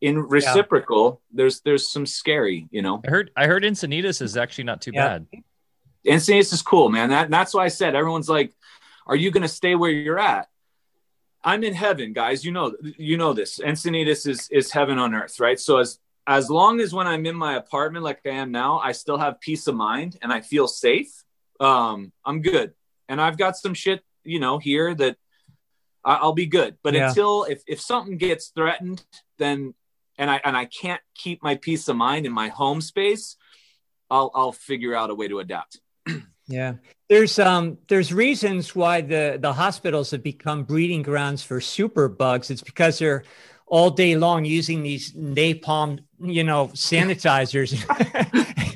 in 0.00 0.18
reciprocal, 0.18 1.22
yeah. 1.30 1.36
there's 1.36 1.60
there's 1.60 1.88
some 1.88 2.04
scary, 2.04 2.66
you 2.70 2.82
know. 2.82 3.00
I 3.06 3.10
heard 3.10 3.30
I 3.36 3.46
heard 3.46 3.62
Encinitas 3.62 4.20
is 4.20 4.36
actually 4.36 4.64
not 4.64 4.80
too 4.80 4.92
yeah. 4.92 5.18
bad. 5.18 5.26
Encinitas 6.04 6.52
is 6.52 6.62
cool, 6.62 6.88
man. 6.88 7.10
That 7.10 7.30
that's 7.30 7.54
why 7.54 7.64
I 7.64 7.68
said 7.68 7.94
everyone's 7.94 8.28
like, 8.28 8.52
"Are 9.06 9.16
you 9.16 9.30
going 9.30 9.42
to 9.42 9.48
stay 9.48 9.76
where 9.76 9.90
you're 9.90 10.18
at?" 10.18 10.48
I'm 11.44 11.62
in 11.62 11.74
heaven, 11.74 12.12
guys. 12.12 12.44
You 12.44 12.50
know 12.50 12.74
you 12.80 13.16
know 13.16 13.32
this. 13.32 13.58
Encinitas 13.58 14.26
is 14.26 14.48
is 14.50 14.72
heaven 14.72 14.98
on 14.98 15.14
earth, 15.14 15.38
right? 15.38 15.58
So 15.58 15.78
as 15.78 15.98
as 16.28 16.50
long 16.50 16.80
as 16.80 16.92
when 16.92 17.06
I'm 17.06 17.24
in 17.24 17.34
my 17.34 17.56
apartment 17.56 18.04
like 18.04 18.20
I 18.26 18.30
am 18.30 18.52
now, 18.52 18.78
I 18.78 18.92
still 18.92 19.16
have 19.16 19.40
peace 19.40 19.66
of 19.66 19.74
mind 19.74 20.18
and 20.20 20.30
I 20.30 20.42
feel 20.42 20.68
safe. 20.68 21.24
Um, 21.58 22.12
I'm 22.24 22.42
good, 22.42 22.74
and 23.08 23.20
I've 23.20 23.38
got 23.38 23.56
some 23.56 23.74
shit, 23.74 24.02
you 24.24 24.38
know, 24.38 24.58
here 24.58 24.94
that 24.94 25.16
I'll 26.04 26.34
be 26.34 26.46
good. 26.46 26.76
But 26.84 26.94
yeah. 26.94 27.08
until 27.08 27.44
if 27.44 27.62
if 27.66 27.80
something 27.80 28.18
gets 28.18 28.48
threatened, 28.48 29.02
then 29.38 29.74
and 30.18 30.30
I 30.30 30.40
and 30.44 30.56
I 30.56 30.66
can't 30.66 31.00
keep 31.14 31.42
my 31.42 31.56
peace 31.56 31.88
of 31.88 31.96
mind 31.96 32.26
in 32.26 32.32
my 32.32 32.48
home 32.48 32.82
space, 32.82 33.36
I'll 34.10 34.30
I'll 34.34 34.52
figure 34.52 34.94
out 34.94 35.10
a 35.10 35.14
way 35.14 35.28
to 35.28 35.40
adapt. 35.40 35.80
yeah. 36.46 36.74
There's 37.08 37.38
um 37.38 37.78
there's 37.88 38.12
reasons 38.12 38.76
why 38.76 39.00
the 39.00 39.38
the 39.40 39.54
hospitals 39.54 40.10
have 40.10 40.22
become 40.22 40.64
breeding 40.64 41.02
grounds 41.02 41.42
for 41.42 41.60
super 41.60 42.08
bugs. 42.08 42.50
It's 42.50 42.62
because 42.62 42.98
they're 42.98 43.24
all 43.66 43.90
day 43.90 44.16
long 44.16 44.44
using 44.44 44.82
these 44.82 45.12
napalm, 45.12 46.00
you 46.20 46.44
know, 46.44 46.68
sanitizers. 46.68 47.74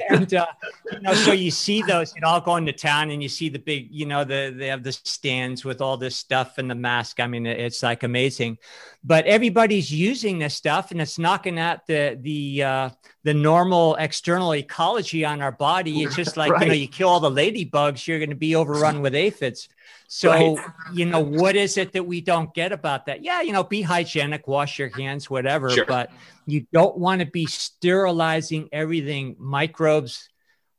and 0.08 0.34
uh, 0.34 0.46
you 0.92 1.00
know, 1.00 1.14
so 1.14 1.32
you 1.32 1.50
see 1.50 1.82
those, 1.82 2.14
you 2.14 2.20
know, 2.20 2.28
I'll 2.28 2.40
go 2.40 2.56
into 2.56 2.72
town 2.72 3.10
and 3.10 3.22
you 3.22 3.28
see 3.28 3.48
the 3.48 3.58
big, 3.58 3.88
you 3.90 4.06
know, 4.06 4.24
the 4.24 4.54
they 4.56 4.68
have 4.68 4.82
the 4.82 4.92
stands 4.92 5.64
with 5.64 5.80
all 5.80 5.96
this 5.96 6.16
stuff 6.16 6.58
and 6.58 6.70
the 6.70 6.74
mask. 6.74 7.20
I 7.20 7.26
mean, 7.26 7.46
it's 7.46 7.82
like 7.82 8.02
amazing. 8.02 8.58
But 9.04 9.26
everybody's 9.26 9.90
using 9.92 10.38
this 10.38 10.54
stuff 10.54 10.90
and 10.90 11.00
it's 11.00 11.18
knocking 11.18 11.58
at 11.58 11.86
the 11.86 12.18
the 12.20 12.62
uh, 12.62 12.90
the 13.24 13.34
normal 13.34 13.96
external 13.96 14.54
ecology 14.54 15.24
on 15.24 15.40
our 15.40 15.52
body. 15.52 16.02
It's 16.02 16.16
just 16.16 16.36
like, 16.36 16.52
right. 16.52 16.62
you 16.62 16.68
know, 16.68 16.74
you 16.74 16.88
kill 16.88 17.08
all 17.08 17.20
the 17.20 17.30
ladybugs, 17.30 18.06
you're 18.06 18.20
gonna 18.20 18.34
be 18.34 18.54
overrun 18.54 19.00
with 19.00 19.14
aphids. 19.14 19.68
So, 20.14 20.30
right. 20.30 20.58
you 20.92 21.06
know, 21.06 21.20
what 21.20 21.56
is 21.56 21.78
it 21.78 21.92
that 21.92 22.04
we 22.04 22.20
don't 22.20 22.52
get 22.52 22.70
about 22.70 23.06
that? 23.06 23.24
Yeah, 23.24 23.40
you 23.40 23.50
know, 23.50 23.64
be 23.64 23.80
hygienic, 23.80 24.46
wash 24.46 24.78
your 24.78 24.90
hands, 24.90 25.30
whatever, 25.30 25.70
sure. 25.70 25.86
but 25.86 26.10
you 26.44 26.66
don't 26.70 26.98
want 26.98 27.20
to 27.20 27.26
be 27.26 27.46
sterilizing 27.46 28.68
everything. 28.72 29.36
Microbes 29.38 30.28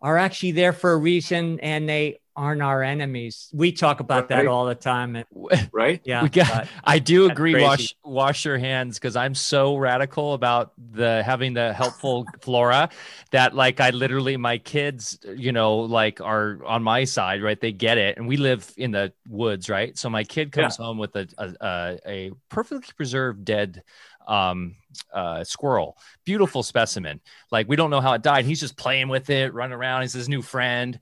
are 0.03 0.19
actually 0.19 0.51
there 0.51 0.71
for 0.71 0.91
a 0.91 0.97
reason 0.97 1.59
and 1.61 1.89
they 1.89 2.19
aren't 2.35 2.61
our 2.61 2.81
enemies. 2.83 3.49
We 3.53 3.71
talk 3.71 3.99
about 3.99 4.29
right. 4.29 4.43
that 4.43 4.47
all 4.47 4.65
the 4.65 4.75
time. 4.75 5.23
right? 5.71 6.01
Yeah. 6.03 6.27
Got, 6.27 6.67
I 6.83 6.99
do 6.99 7.29
agree. 7.29 7.61
Wash 7.61 7.95
wash 8.03 8.45
your 8.45 8.57
hands 8.57 8.97
because 8.97 9.15
I'm 9.15 9.35
so 9.35 9.77
radical 9.77 10.33
about 10.33 10.73
the 10.77 11.23
having 11.23 11.53
the 11.53 11.73
helpful 11.73 12.25
flora 12.41 12.89
that 13.31 13.55
like 13.55 13.79
I 13.79 13.91
literally 13.91 14.37
my 14.37 14.57
kids, 14.57 15.19
you 15.35 15.51
know, 15.51 15.77
like 15.77 16.21
are 16.21 16.59
on 16.65 16.83
my 16.83 17.03
side, 17.03 17.43
right? 17.43 17.59
They 17.59 17.71
get 17.71 17.97
it, 17.97 18.17
and 18.17 18.27
we 18.27 18.37
live 18.37 18.71
in 18.77 18.91
the 18.91 19.13
woods, 19.27 19.69
right? 19.69 19.97
So 19.97 20.09
my 20.09 20.23
kid 20.23 20.51
comes 20.51 20.77
yeah. 20.79 20.85
home 20.85 20.97
with 20.97 21.15
a, 21.15 21.27
a 21.37 21.99
a 22.05 22.31
perfectly 22.49 22.93
preserved 22.95 23.45
dead 23.45 23.83
um 24.27 24.75
uh 25.13 25.43
squirrel 25.43 25.97
beautiful 26.23 26.63
specimen 26.63 27.19
like 27.51 27.67
we 27.67 27.75
don't 27.75 27.89
know 27.89 27.99
how 27.99 28.13
it 28.13 28.21
died 28.21 28.45
he's 28.45 28.59
just 28.59 28.77
playing 28.77 29.09
with 29.09 29.29
it 29.29 29.53
running 29.53 29.73
around 29.73 30.01
he's 30.01 30.13
his 30.13 30.29
new 30.29 30.41
friend 30.41 30.99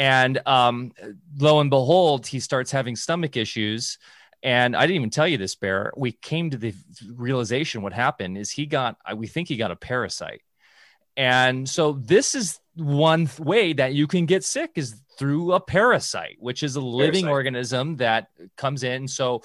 and 0.00 0.40
um, 0.46 0.92
lo 1.36 1.60
and 1.60 1.68
behold, 1.68 2.26
he 2.26 2.40
starts 2.40 2.70
having 2.70 2.96
stomach 2.96 3.36
issues. 3.36 3.98
And 4.42 4.74
I 4.74 4.86
didn't 4.86 4.96
even 4.96 5.10
tell 5.10 5.28
you 5.28 5.36
this, 5.36 5.56
Bear. 5.56 5.92
We 5.94 6.12
came 6.12 6.48
to 6.48 6.56
the 6.56 6.72
realization 7.14 7.82
what 7.82 7.92
happened 7.92 8.38
is 8.38 8.50
he 8.50 8.64
got, 8.64 8.96
we 9.14 9.26
think 9.26 9.48
he 9.48 9.58
got 9.58 9.70
a 9.70 9.76
parasite. 9.76 10.40
And 11.18 11.68
so 11.68 11.92
this 11.92 12.34
is 12.34 12.58
one 12.76 13.28
way 13.38 13.74
that 13.74 13.92
you 13.92 14.06
can 14.06 14.24
get 14.24 14.42
sick 14.42 14.70
is 14.76 14.98
through 15.18 15.52
a 15.52 15.60
parasite, 15.60 16.36
which 16.38 16.62
is 16.62 16.76
a 16.76 16.80
living 16.80 17.24
parasite. 17.24 17.30
organism 17.30 17.96
that 17.96 18.28
comes 18.56 18.84
in. 18.84 19.06
So 19.06 19.42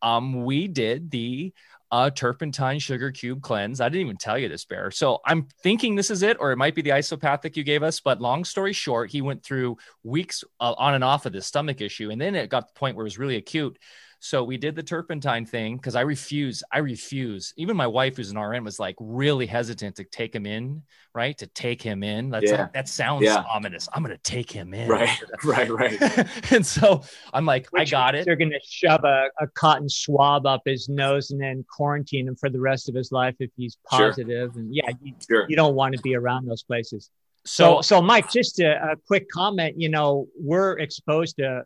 um, 0.00 0.44
we 0.44 0.68
did 0.68 1.10
the 1.10 1.52
a 1.90 2.10
turpentine 2.10 2.78
sugar 2.78 3.10
cube 3.10 3.42
cleanse. 3.42 3.80
I 3.80 3.88
didn't 3.88 4.06
even 4.06 4.16
tell 4.16 4.38
you 4.38 4.48
this, 4.48 4.64
Bear. 4.64 4.90
So 4.90 5.20
I'm 5.24 5.48
thinking 5.62 5.94
this 5.94 6.10
is 6.10 6.22
it, 6.22 6.36
or 6.40 6.52
it 6.52 6.56
might 6.56 6.74
be 6.74 6.82
the 6.82 6.92
isopathic 6.92 7.56
you 7.56 7.64
gave 7.64 7.82
us. 7.82 8.00
But 8.00 8.20
long 8.20 8.44
story 8.44 8.72
short, 8.72 9.10
he 9.10 9.22
went 9.22 9.42
through 9.42 9.78
weeks 10.02 10.44
uh, 10.60 10.74
on 10.76 10.94
and 10.94 11.04
off 11.04 11.26
of 11.26 11.32
this 11.32 11.46
stomach 11.46 11.80
issue. 11.80 12.10
And 12.10 12.20
then 12.20 12.34
it 12.34 12.50
got 12.50 12.60
to 12.60 12.72
the 12.72 12.78
point 12.78 12.96
where 12.96 13.04
it 13.04 13.06
was 13.06 13.18
really 13.18 13.36
acute. 13.36 13.78
So 14.20 14.42
we 14.42 14.56
did 14.56 14.74
the 14.74 14.82
turpentine 14.82 15.46
thing 15.46 15.76
because 15.76 15.94
I 15.94 16.00
refuse. 16.00 16.62
I 16.72 16.78
refuse. 16.78 17.54
Even 17.56 17.76
my 17.76 17.86
wife, 17.86 18.16
who's 18.16 18.30
an 18.30 18.38
RN, 18.38 18.64
was 18.64 18.80
like 18.80 18.96
really 18.98 19.46
hesitant 19.46 19.94
to 19.96 20.04
take 20.04 20.34
him 20.34 20.44
in, 20.44 20.82
right? 21.14 21.38
To 21.38 21.46
take 21.46 21.80
him 21.80 22.02
in. 22.02 22.30
That's 22.30 22.50
Yeah. 22.50 22.66
that 22.74 22.88
sounds 22.88 23.22
Yeah. 23.24 23.44
ominous. 23.48 23.88
I'm 23.92 24.02
gonna 24.02 24.18
take 24.18 24.50
him 24.50 24.74
in. 24.74 24.88
Right, 24.88 25.08
right, 25.44 25.70
right. 25.70 26.26
and 26.52 26.66
so 26.66 27.02
I'm 27.32 27.46
like, 27.46 27.68
I 27.76 27.84
got 27.84 28.16
it. 28.16 28.24
They're 28.24 28.34
going 28.36 28.50
to 28.50 28.60
shove 28.66 29.04
a, 29.04 29.28
a 29.40 29.46
cotton 29.48 29.88
swab 29.88 30.46
up 30.46 30.62
his 30.64 30.88
nose 30.88 31.30
and 31.30 31.40
then 31.40 31.64
quarantine 31.70 32.26
him 32.26 32.34
for 32.34 32.50
the 32.50 32.60
rest 32.60 32.88
of 32.88 32.94
his 32.96 33.12
life 33.12 33.36
if 33.38 33.50
he's 33.56 33.78
Sure. 33.94 34.08
positive. 34.08 34.56
And 34.56 34.74
yeah, 34.74 34.90
you, 35.00 35.14
Sure. 35.28 35.46
you 35.48 35.54
don't 35.54 35.74
want 35.76 35.94
to 35.94 36.02
be 36.02 36.16
around 36.16 36.46
those 36.46 36.64
places. 36.64 37.10
So 37.44 37.76
So, 37.76 37.82
so 37.82 38.02
Mike, 38.02 38.30
just 38.30 38.58
a, 38.58 38.92
a 38.92 38.96
quick 39.06 39.28
comment. 39.30 39.80
You 39.80 39.88
know, 39.90 40.26
we're 40.36 40.78
exposed 40.80 41.36
to 41.36 41.62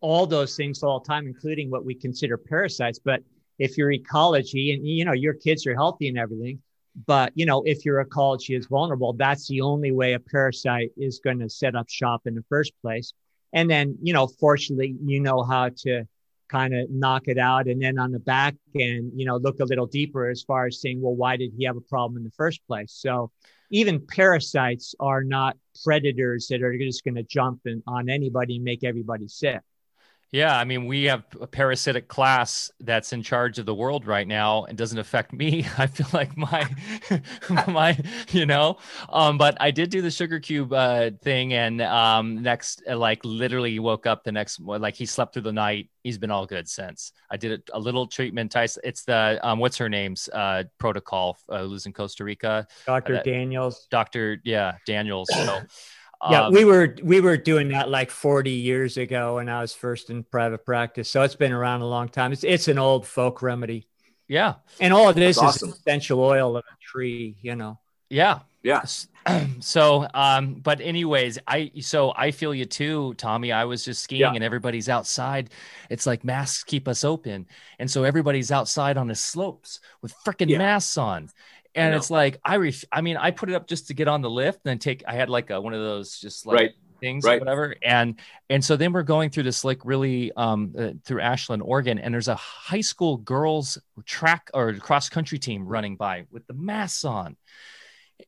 all 0.00 0.26
those 0.26 0.56
things 0.56 0.82
all 0.82 1.00
the 1.00 1.06
time, 1.06 1.26
including 1.26 1.70
what 1.70 1.84
we 1.84 1.94
consider 1.94 2.36
parasites. 2.36 2.98
But 2.98 3.22
if 3.58 3.76
your 3.76 3.90
ecology 3.90 4.72
and 4.72 4.86
you 4.86 5.04
know 5.04 5.12
your 5.12 5.34
kids 5.34 5.66
are 5.66 5.74
healthy 5.74 6.08
and 6.08 6.18
everything, 6.18 6.60
but 7.06 7.32
you 7.34 7.46
know 7.46 7.62
if 7.62 7.84
your 7.84 8.00
ecology 8.00 8.54
is 8.54 8.66
vulnerable, 8.66 9.12
that's 9.12 9.48
the 9.48 9.60
only 9.60 9.90
way 9.90 10.12
a 10.12 10.20
parasite 10.20 10.90
is 10.96 11.20
going 11.22 11.38
to 11.40 11.48
set 11.48 11.74
up 11.74 11.88
shop 11.88 12.26
in 12.26 12.34
the 12.34 12.44
first 12.48 12.72
place. 12.80 13.12
And 13.52 13.68
then 13.68 13.96
you 14.02 14.12
know, 14.12 14.26
fortunately, 14.26 14.96
you 15.04 15.20
know 15.20 15.42
how 15.42 15.70
to 15.78 16.04
kind 16.48 16.74
of 16.74 16.88
knock 16.90 17.28
it 17.28 17.38
out, 17.38 17.66
and 17.66 17.82
then 17.82 17.98
on 17.98 18.12
the 18.12 18.20
back 18.20 18.54
end, 18.78 19.12
you 19.14 19.26
know, 19.26 19.36
look 19.36 19.60
a 19.60 19.64
little 19.64 19.86
deeper 19.86 20.28
as 20.28 20.42
far 20.42 20.66
as 20.66 20.80
saying, 20.80 21.00
well, 21.00 21.14
why 21.14 21.36
did 21.36 21.52
he 21.56 21.64
have 21.64 21.76
a 21.76 21.82
problem 21.82 22.16
in 22.16 22.24
the 22.24 22.30
first 22.30 22.66
place? 22.66 22.92
So 22.92 23.30
even 23.70 24.06
parasites 24.06 24.94
are 24.98 25.22
not 25.22 25.56
predators 25.84 26.46
that 26.48 26.62
are 26.62 26.76
just 26.78 27.04
going 27.04 27.16
to 27.16 27.22
jump 27.22 27.60
in, 27.66 27.82
on 27.86 28.08
anybody 28.08 28.56
and 28.56 28.64
make 28.64 28.82
everybody 28.82 29.28
sick. 29.28 29.60
Yeah, 30.30 30.58
I 30.58 30.64
mean, 30.64 30.84
we 30.84 31.04
have 31.04 31.24
a 31.40 31.46
parasitic 31.46 32.06
class 32.06 32.70
that's 32.80 33.14
in 33.14 33.22
charge 33.22 33.58
of 33.58 33.64
the 33.64 33.74
world 33.74 34.06
right 34.06 34.28
now 34.28 34.64
and 34.64 34.76
doesn't 34.76 34.98
affect 34.98 35.32
me. 35.32 35.66
I 35.78 35.86
feel 35.86 36.06
like 36.12 36.36
my 36.36 36.68
my, 37.66 37.98
you 38.30 38.44
know, 38.44 38.76
um, 39.08 39.38
but 39.38 39.56
I 39.58 39.70
did 39.70 39.88
do 39.88 40.02
the 40.02 40.10
sugar 40.10 40.38
cube 40.38 40.72
uh, 40.72 41.12
thing, 41.22 41.54
and 41.54 41.80
um, 41.80 42.42
next, 42.42 42.82
uh, 42.88 42.96
like, 42.96 43.24
literally 43.24 43.78
woke 43.78 44.06
up 44.06 44.22
the 44.22 44.32
next, 44.32 44.60
like, 44.60 44.94
he 44.94 45.06
slept 45.06 45.32
through 45.32 45.42
the 45.42 45.52
night. 45.52 45.88
He's 46.02 46.18
been 46.18 46.30
all 46.30 46.46
good 46.46 46.68
since. 46.68 47.12
I 47.30 47.38
did 47.38 47.62
a, 47.72 47.76
a 47.76 47.80
little 47.80 48.06
treatment. 48.06 48.54
It's 48.56 49.04
the 49.04 49.38
um, 49.42 49.58
what's 49.58 49.78
her 49.78 49.88
name's 49.88 50.28
uh, 50.28 50.64
protocol, 50.78 51.38
uh, 51.48 51.66
who's 51.66 51.86
in 51.86 51.92
Costa 51.94 52.24
Rica, 52.24 52.66
Dr. 52.86 53.16
Uh, 53.16 53.22
Daniels. 53.22 53.86
Doctor, 53.90 54.40
yeah, 54.44 54.74
Daniels. 54.86 55.28
So, 55.32 55.60
Yeah, 56.28 56.46
um, 56.46 56.52
we 56.52 56.64
were 56.64 56.96
we 57.02 57.20
were 57.20 57.36
doing 57.36 57.68
that 57.68 57.88
like 57.88 58.10
40 58.10 58.50
years 58.50 58.96
ago 58.96 59.36
when 59.36 59.48
I 59.48 59.60
was 59.60 59.72
first 59.74 60.10
in 60.10 60.24
private 60.24 60.64
practice. 60.64 61.08
So 61.10 61.22
it's 61.22 61.36
been 61.36 61.52
around 61.52 61.82
a 61.82 61.86
long 61.86 62.08
time. 62.08 62.32
It's 62.32 62.44
it's 62.44 62.68
an 62.68 62.78
old 62.78 63.06
folk 63.06 63.40
remedy. 63.42 63.86
yeah, 64.28 64.54
And 64.80 64.92
all 64.92 65.08
it 65.10 65.18
is 65.18 65.36
That's 65.36 65.56
is 65.56 65.62
awesome. 65.62 65.70
essential 65.70 66.20
oil 66.20 66.56
of 66.56 66.64
a 66.64 66.76
tree, 66.82 67.36
you 67.40 67.54
know. 67.56 67.78
yeah. 68.10 68.40
Yeah. 68.64 68.82
so 69.60 70.06
um 70.14 70.54
but 70.54 70.80
anyways 70.80 71.38
i 71.46 71.70
so 71.80 72.12
i 72.16 72.30
feel 72.30 72.54
you 72.54 72.64
too 72.64 73.14
tommy 73.14 73.52
i 73.52 73.64
was 73.64 73.84
just 73.84 74.02
skiing 74.02 74.20
Yeah. 74.22 74.32
and 74.34 74.42
everybody's 74.42 74.88
outside 74.88 75.50
it's 75.90 76.06
like 76.06 76.24
masks 76.24 76.64
keep 76.64 76.88
us 76.88 77.04
open 77.04 77.46
and 77.78 77.90
so 77.90 78.04
everybody's 78.04 78.50
outside 78.50 78.96
on 78.96 79.06
the 79.06 79.14
slopes 79.14 79.80
with 80.02 80.14
freaking 80.26 80.48
Yeah. 80.48 80.58
masks 80.58 80.96
on 80.98 81.28
and 81.74 81.94
it's 81.94 82.10
like 82.10 82.40
i 82.44 82.56
ref- 82.56 82.84
i 82.92 83.00
mean 83.00 83.16
i 83.16 83.30
put 83.30 83.48
it 83.50 83.54
up 83.54 83.66
just 83.66 83.88
to 83.88 83.94
get 83.94 84.08
on 84.08 84.22
the 84.22 84.30
lift 84.30 84.60
and 84.64 84.70
then 84.70 84.78
take 84.78 85.02
i 85.06 85.14
had 85.14 85.28
like 85.30 85.50
a, 85.50 85.60
one 85.60 85.74
of 85.74 85.80
those 85.80 86.18
just 86.18 86.46
like 86.46 86.54
Right. 86.54 86.70
things 87.00 87.24
or 87.24 87.28
Right. 87.30 87.40
whatever 87.40 87.74
and 87.82 88.18
and 88.50 88.64
so 88.64 88.76
then 88.76 88.92
we're 88.92 89.02
going 89.02 89.30
through 89.30 89.44
this 89.44 89.64
like 89.64 89.84
really 89.84 90.32
um 90.36 90.74
uh, 90.78 90.90
through 91.04 91.20
ashland 91.20 91.62
oregon 91.62 91.98
and 91.98 92.12
there's 92.12 92.28
a 92.28 92.34
high 92.34 92.80
school 92.80 93.18
girls 93.18 93.78
track 94.04 94.50
or 94.54 94.72
cross 94.74 95.08
country 95.08 95.38
team 95.38 95.66
running 95.66 95.96
by 95.96 96.24
with 96.30 96.46
the 96.46 96.54
masks 96.54 97.04
on 97.04 97.36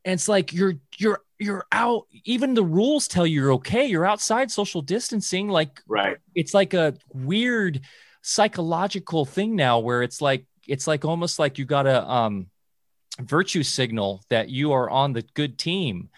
and 0.05 0.15
it's 0.15 0.29
like 0.29 0.53
you're 0.53 0.75
you're 0.99 1.21
you're 1.39 1.65
out 1.73 2.07
even 2.25 2.55
the 2.55 2.63
rules 2.63 3.09
tell 3.09 3.27
you 3.27 3.41
you're 3.41 3.53
okay 3.55 3.87
you're 3.87 4.07
outside 4.07 4.51
social 4.51 4.83
distancing 4.83 5.49
like 5.49 5.81
Right. 5.89 6.19
it's 6.35 6.55
like 6.55 6.75
a 6.75 6.95
weird 7.13 7.81
psychological 8.23 9.25
thing 9.25 9.57
now 9.57 9.79
where 9.81 10.03
it's 10.03 10.21
like 10.21 10.45
it's 10.69 10.87
like 10.87 11.05
almost 11.05 11.39
like 11.39 11.59
you 11.59 11.65
gotta 11.65 12.09
um 12.09 12.47
virtue 13.21 13.63
signal 13.63 14.23
that 14.29 14.49
you 14.49 14.73
are 14.73 14.89
on 14.91 15.13
the 15.13 15.23
good 15.35 15.59
team. 15.59 16.09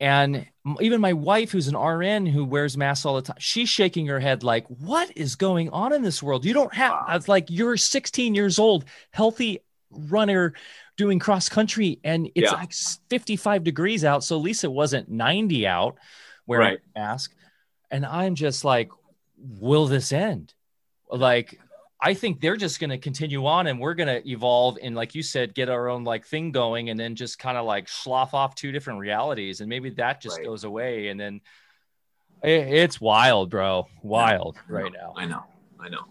And 0.00 0.46
even 0.80 1.00
my 1.00 1.12
wife 1.12 1.52
who's 1.52 1.68
an 1.68 1.76
RN 1.76 2.26
who 2.26 2.44
wears 2.44 2.76
masks 2.76 3.04
all 3.06 3.14
the 3.16 3.22
time 3.22 3.36
she's 3.38 3.68
shaking 3.68 4.06
her 4.06 4.18
head 4.18 4.42
like 4.42 4.66
what 4.66 5.10
is 5.16 5.36
going 5.36 5.70
on 5.70 5.92
in 5.92 6.02
this 6.02 6.22
world? 6.22 6.44
You 6.44 6.54
don't 6.54 6.74
have 6.74 6.92
it's 7.10 7.28
like 7.28 7.46
you're 7.50 7.76
16 7.76 8.34
years 8.34 8.58
old 8.58 8.84
healthy 9.12 9.60
runner 9.90 10.54
doing 10.96 11.18
cross 11.20 11.48
country 11.48 12.00
and 12.02 12.28
it's 12.34 12.50
Yeah. 12.50 12.58
like 12.58 12.72
55 13.10 13.62
degrees 13.62 14.04
out. 14.04 14.24
So 14.24 14.44
it 14.44 14.72
wasn't 14.72 15.08
90 15.08 15.66
out 15.66 15.98
wearing 16.46 16.66
Right. 16.68 16.78
a 16.96 16.98
mask. 16.98 17.32
And 17.90 18.04
i'm 18.04 18.34
just 18.34 18.64
like 18.64 18.90
will 19.36 19.86
this 19.86 20.12
end? 20.12 20.54
Like 21.10 21.60
i 22.02 22.12
think 22.12 22.40
they're 22.40 22.56
just 22.56 22.80
going 22.80 22.90
to 22.90 22.98
continue 22.98 23.46
on 23.46 23.68
and 23.68 23.78
we're 23.78 23.94
going 23.94 24.08
to 24.08 24.28
evolve 24.28 24.76
and 24.82 24.94
like 24.94 25.14
you 25.14 25.22
said 25.22 25.54
get 25.54 25.68
our 25.68 25.88
own 25.88 26.04
like 26.04 26.26
thing 26.26 26.50
going 26.50 26.90
and 26.90 26.98
then 26.98 27.14
just 27.14 27.38
kind 27.38 27.56
of 27.56 27.64
like 27.64 27.88
slough 27.88 28.34
off 28.34 28.54
two 28.54 28.72
different 28.72 28.98
realities 28.98 29.60
and 29.60 29.68
maybe 29.68 29.88
that 29.90 30.20
just 30.20 30.36
Right. 30.36 30.44
goes 30.44 30.64
away 30.64 31.08
and 31.08 31.18
then 31.18 31.40
it's 32.42 33.00
wild 33.00 33.48
bro 33.48 33.86
wild 34.02 34.56
right 34.68 34.92
now 34.92 35.14
I 35.16 35.26
know. 35.26 35.44
I 35.80 35.88
know. 35.88 36.04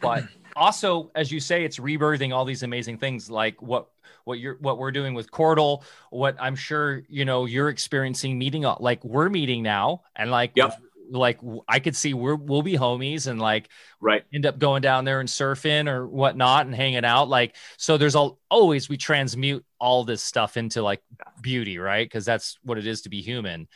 but 0.00 0.24
also 0.54 1.10
as 1.14 1.30
you 1.30 1.40
say 1.40 1.64
it's 1.64 1.78
rebirthing 1.78 2.32
all 2.34 2.44
these 2.44 2.62
amazing 2.62 2.98
things 2.98 3.30
like 3.30 3.60
what 3.60 3.88
what 4.24 4.40
you're 4.40 4.56
what 4.56 4.78
we're 4.78 4.90
doing 4.90 5.14
with 5.14 5.30
Cordal, 5.30 5.84
what 6.10 6.36
I'm 6.40 6.56
sure 6.56 7.02
you 7.08 7.24
know 7.24 7.44
you're 7.44 7.68
experiencing 7.68 8.36
meeting 8.38 8.62
like 8.80 9.04
we're 9.04 9.28
meeting 9.28 9.62
now 9.62 10.02
and 10.16 10.30
like 10.30 10.52
Yep. 10.54 10.82
Like 11.10 11.38
I 11.68 11.78
could 11.78 11.94
see 11.94 12.14
we're 12.14 12.34
we'll 12.34 12.62
be 12.62 12.76
homies 12.76 13.26
and 13.26 13.40
like 13.40 13.68
Right. 14.00 14.24
end 14.32 14.46
up 14.46 14.58
going 14.58 14.82
down 14.82 15.04
there 15.04 15.20
and 15.20 15.28
surfing 15.28 15.88
or 15.88 16.06
whatnot 16.06 16.66
and 16.66 16.74
hanging 16.74 17.04
out 17.04 17.28
like 17.28 17.54
so 17.76 17.96
there's 17.96 18.14
all 18.14 18.38
always 18.50 18.88
we 18.88 18.96
transmute 18.96 19.64
all 19.78 20.04
this 20.04 20.22
stuff 20.22 20.56
into 20.56 20.82
like 20.82 21.02
beauty 21.40 21.78
right 21.78 22.04
because 22.04 22.24
that's 22.24 22.58
what 22.62 22.78
it 22.78 22.86
is 22.86 23.02
to 23.02 23.08
be 23.08 23.22
human 23.22 23.68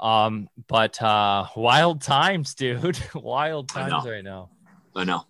um 0.00 0.48
but 0.68 1.00
uh 1.02 1.46
wild 1.56 2.00
times 2.02 2.54
dude 2.54 2.98
wild 3.14 3.68
times 3.68 4.04
right 4.06 4.24
now 4.24 4.50
I 4.94 5.04
know. 5.04 5.24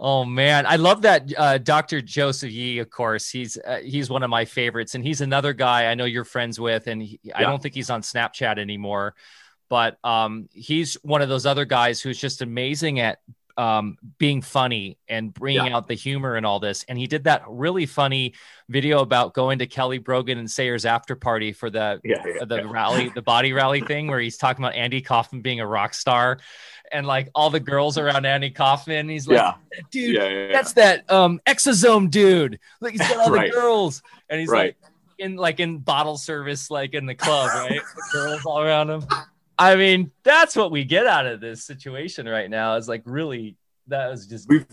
Oh 0.00 0.24
man, 0.24 0.64
I 0.64 0.76
love 0.76 1.02
that 1.02 1.32
uh, 1.36 1.58
Dr. 1.58 2.00
Joseph 2.00 2.52
Yee. 2.52 2.78
Of 2.78 2.88
course, 2.88 3.28
he's 3.28 3.58
uh, 3.58 3.78
he's 3.82 4.08
one 4.08 4.22
of 4.22 4.30
my 4.30 4.44
favorites, 4.44 4.94
and 4.94 5.04
he's 5.04 5.20
another 5.20 5.52
guy 5.52 5.86
I 5.90 5.94
know 5.96 6.04
you're 6.04 6.24
friends 6.24 6.60
with, 6.60 6.86
and 6.86 7.02
he, 7.02 7.18
I 7.34 7.42
don't 7.42 7.60
think 7.60 7.74
he's 7.74 7.90
on 7.90 8.02
Snapchat 8.02 8.58
anymore, 8.58 9.16
but 9.68 9.98
um, 10.04 10.48
he's 10.52 10.94
one 11.02 11.22
of 11.22 11.28
those 11.28 11.46
other 11.46 11.64
guys 11.64 12.00
who's 12.00 12.18
just 12.18 12.42
amazing 12.42 13.00
at 13.00 13.18
um, 13.56 13.98
being 14.18 14.40
funny 14.40 14.98
and 15.08 15.34
bringing 15.34 15.66
Yeah. 15.66 15.76
out 15.76 15.88
the 15.88 15.94
humor 15.94 16.36
and 16.36 16.46
all 16.46 16.60
this. 16.60 16.84
And 16.88 16.96
he 16.96 17.08
did 17.08 17.24
that 17.24 17.42
really 17.48 17.86
funny 17.86 18.34
video 18.68 19.00
about 19.00 19.34
going 19.34 19.58
to 19.58 19.66
Kelly 19.66 19.98
Brogan 19.98 20.38
and 20.38 20.48
Sayers 20.48 20.86
after 20.86 21.16
party 21.16 21.52
for 21.52 21.68
the 21.68 22.00
Yeah. 22.04 22.22
yeah, 22.24 22.44
the 22.44 22.68
rally, 22.68 23.08
the 23.08 23.20
body 23.22 23.52
rally 23.52 23.80
thing, 23.80 24.06
where 24.06 24.20
he's 24.20 24.36
talking 24.36 24.64
about 24.64 24.76
Andy 24.76 25.00
Kaufman 25.00 25.42
being 25.42 25.58
a 25.58 25.66
rock 25.66 25.92
star, 25.94 26.38
and 26.92 27.04
like 27.04 27.30
all 27.34 27.50
the 27.50 27.58
girls 27.58 27.98
around 27.98 28.26
Andy 28.26 28.50
Kaufman. 28.50 29.08
He's 29.08 29.26
like, 29.26 29.36
dude, 29.90 30.52
that's 30.52 30.74
that 30.74 31.10
um 31.10 31.40
exosome 31.44 32.12
dude. 32.12 32.60
Like 32.80 32.92
he's 32.92 33.00
got 33.00 33.16
all 33.18 33.30
Right. 33.32 33.50
the 33.50 33.56
girls, 33.60 34.02
and 34.30 34.38
he's 34.38 34.48
Right. 34.50 34.76
like 34.82 34.92
in 35.18 35.34
like 35.34 35.58
in 35.58 35.78
bottle 35.78 36.16
service, 36.16 36.70
like 36.70 36.94
in 36.94 37.06
the 37.06 37.14
club, 37.16 37.50
right? 37.52 37.80
Girls 38.12 38.44
all 38.46 38.60
around 38.62 38.88
him. 38.88 39.02
I 39.58 39.76
mean, 39.76 40.12
that's 40.22 40.54
what 40.54 40.70
we 40.70 40.84
get 40.84 41.06
out 41.06 41.26
of 41.26 41.40
this 41.40 41.64
situation 41.64 42.26
right 42.28 42.48
now. 42.48 42.76
Is 42.76 42.88
like 42.88 43.02
really 43.04 43.56
that 43.88 44.08
was 44.10 44.26
just 44.26 44.48
We've- 44.48 44.64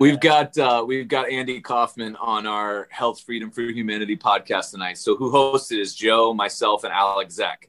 We've 0.00 0.18
got 0.18 0.58
uh, 0.58 0.84
we've 0.84 1.06
got 1.06 1.30
Andy 1.30 1.60
Kaufman 1.60 2.16
on 2.16 2.48
our 2.48 2.88
Health 2.90 3.20
Freedom 3.20 3.52
for 3.52 3.62
Humanity 3.62 4.16
podcast 4.16 4.72
tonight. 4.72 4.98
So 4.98 5.14
who 5.14 5.30
hosted 5.30 5.78
is 5.78 5.94
Joe, 5.94 6.34
myself, 6.34 6.82
and 6.82 6.92
Alex 6.92 7.38
Zeck. 7.38 7.68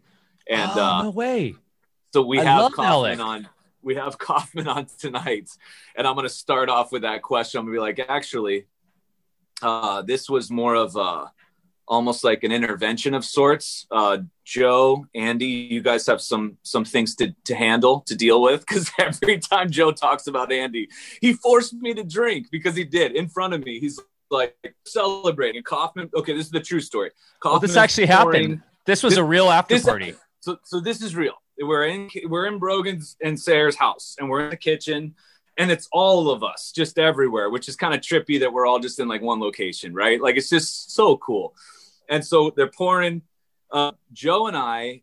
And 0.50 0.72
oh, 0.74 0.84
uh, 0.84 1.04
no 1.04 1.10
way. 1.12 1.54
so 2.14 2.24
we 2.24 2.40
I 2.40 2.44
have 2.46 2.72
Kaufman 2.72 2.86
Alec. 2.88 3.20
on. 3.20 3.50
We 3.84 3.94
have 3.94 4.18
Kaufman 4.18 4.68
on 4.68 4.88
tonight, 4.98 5.50
and 5.96 6.08
I'm 6.08 6.16
going 6.16 6.28
to 6.28 6.34
start 6.34 6.68
off 6.68 6.92
with 6.92 7.04
that 7.04 7.22
question. 7.22 7.60
I'm 7.60 7.66
going 7.66 7.76
to 7.76 7.80
be 7.80 8.02
like, 8.02 8.10
actually, 8.10 8.66
uh, 9.62 10.02
this 10.02 10.28
was 10.28 10.50
more 10.50 10.74
of 10.74 10.96
a 10.96 11.32
almost 11.88 12.24
like 12.24 12.44
an 12.44 12.52
intervention 12.52 13.14
of 13.14 13.24
sorts. 13.26 13.86
Uh, 13.92 14.20
Joe, 14.44 15.08
Andy, 15.14 15.46
you 15.46 15.82
guys 15.82 16.06
have 16.08 16.22
some 16.22 16.58
some 16.64 16.86
things 16.86 17.16
to 17.16 17.36
to 17.46 17.56
handle 17.56 18.02
to 18.02 18.16
deal 18.16 18.42
with 18.42 18.66
because 18.66 18.92
every 19.00 19.40
time 19.40 19.70
Joe 19.70 19.92
talks 19.92 20.28
about 20.28 20.52
Andy, 20.52 20.90
he 21.22 21.34
forced 21.34 21.74
me 21.74 21.94
to 21.94 22.04
drink 22.04 22.48
because 22.52 22.76
he 22.76 22.84
did 22.84 23.14
in 23.14 23.28
front 23.28 23.54
of 23.54 23.64
me. 23.64 23.80
He's 23.80 24.00
like 24.30 24.56
celebrating. 24.86 25.64
Kaufman, 25.64 26.10
okay, 26.16 26.34
this 26.34 26.46
is 26.46 26.52
the 26.52 26.60
true 26.60 26.82
story. 26.82 27.12
Kaufman 27.40 27.54
well, 27.54 27.60
this 27.62 27.78
actually 27.78 28.08
pouring, 28.08 28.44
happened. 28.44 28.64
This 28.86 29.04
was 29.04 29.14
this, 29.14 29.20
a 29.20 29.24
real 29.24 29.50
after 29.50 29.80
party. 29.80 30.14
So, 30.42 30.58
so 30.64 30.80
this 30.80 31.02
is 31.02 31.16
real. 31.16 31.34
We're 31.60 31.86
in 31.86 32.10
we're 32.26 32.48
in 32.48 32.60
Brogan's 32.60 33.16
and 33.22 33.40
Sayer's 33.40 33.76
house, 33.76 34.16
and 34.20 34.30
we're 34.30 34.44
in 34.46 34.50
the 34.50 34.58
kitchen 34.58 35.16
and 35.58 35.72
it's 35.72 35.88
all 35.92 36.30
of 36.30 36.44
us 36.44 36.72
just 36.76 37.00
everywhere, 37.00 37.50
which 37.50 37.70
is 37.70 37.76
kind 37.76 37.94
of 37.94 38.02
trippy 38.02 38.40
that 38.40 38.52
we're 38.52 38.66
all 38.66 38.80
just 38.80 39.00
in 39.00 39.08
like 39.08 39.22
one 39.22 39.40
location, 39.40 39.94
right? 39.94 40.22
Like 40.22 40.36
it's 40.36 40.50
just 40.50 40.94
so 40.94 41.18
cool. 41.18 41.56
And 42.10 42.26
so 42.26 42.52
they're 42.56 42.72
pouring. 42.72 43.22
Uh, 43.72 43.92
Joe 44.14 44.48
and 44.48 44.56
I, 44.56 45.02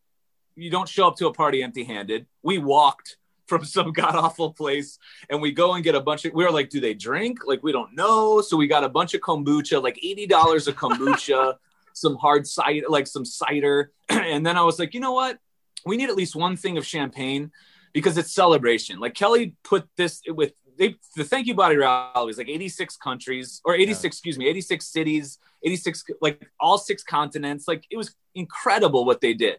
you 0.54 0.70
don't 0.70 0.88
show 0.88 1.06
up 1.08 1.16
to 1.16 1.26
a 1.26 1.32
party 1.32 1.62
empty 1.62 1.84
handed. 1.84 2.26
We 2.42 2.58
walked 2.58 3.16
from 3.46 3.64
some 3.64 3.92
god 4.00 4.14
awful 4.14 4.52
place 4.52 4.98
and 5.28 5.42
we 5.42 5.52
go 5.52 5.74
and 5.74 5.84
get 5.84 5.94
a 5.94 6.00
bunch 6.00 6.24
of, 6.24 6.32
we 6.32 6.44
were 6.44 6.50
like, 6.50 6.70
do 6.70 6.80
they 6.80 6.94
drink? 6.94 7.40
Like, 7.46 7.62
we 7.62 7.72
don't 7.72 7.94
know. 7.94 8.40
So 8.40 8.56
we 8.56 8.66
got 8.66 8.84
a 8.84 8.88
bunch 8.88 9.14
of 9.14 9.20
kombucha, 9.20 9.82
like 9.82 9.98
$80 10.04 10.68
of 10.68 10.76
kombucha, 10.76 11.56
some 11.92 12.16
hard 12.16 12.46
cider, 12.46 12.86
like 12.88 13.06
some 13.06 13.24
cider. 13.24 13.92
and 14.08 14.44
then 14.46 14.56
I 14.56 14.62
was 14.62 14.78
like, 14.78 14.94
you 14.94 15.00
know 15.00 15.12
what? 15.12 15.38
We 15.84 15.96
need 15.96 16.08
at 16.08 16.16
least 16.16 16.36
one 16.36 16.56
thing 16.56 16.78
of 16.78 16.86
champagne 16.86 17.50
because 17.92 18.16
it's 18.16 18.32
celebration. 18.32 19.00
Like 19.00 19.14
Kelly 19.14 19.56
put 19.64 19.88
this 19.96 20.22
with 20.26 20.52
they 20.78 20.96
the 21.16 21.24
thank 21.24 21.46
you 21.46 21.54
body 21.54 21.76
rally 21.76 22.26
was 22.26 22.38
like 22.38 22.48
86 22.48 22.96
countries 22.96 23.60
or 23.64 23.74
86 23.74 24.02
yeah. 24.02 24.08
excuse 24.08 24.38
me 24.38 24.48
86 24.48 24.86
cities 24.86 25.38
86 25.64 26.04
like 26.20 26.50
all 26.60 26.78
six 26.78 27.02
continents. 27.02 27.68
Like 27.68 27.84
it 27.90 27.96
was 27.96 28.14
incredible 28.34 29.04
what 29.04 29.20
they 29.20 29.34
did. 29.34 29.58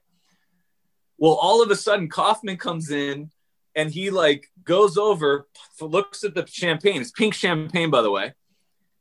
Well 1.18 1.34
all 1.34 1.62
of 1.62 1.72
a 1.72 1.76
sudden 1.76 2.10
kaufman 2.10 2.58
comes 2.58 2.92
in 2.92 3.32
and 3.76 3.90
he 3.90 4.10
like 4.10 4.50
goes 4.64 4.98
over 4.98 5.48
looks 5.82 6.24
at 6.24 6.36
the 6.36 6.46
champagne. 6.46 7.02
It's 7.02 7.12
pink 7.12 7.34
champagne 7.34 7.90
by 7.90 8.02
the 8.02 8.12
way. 8.12 8.34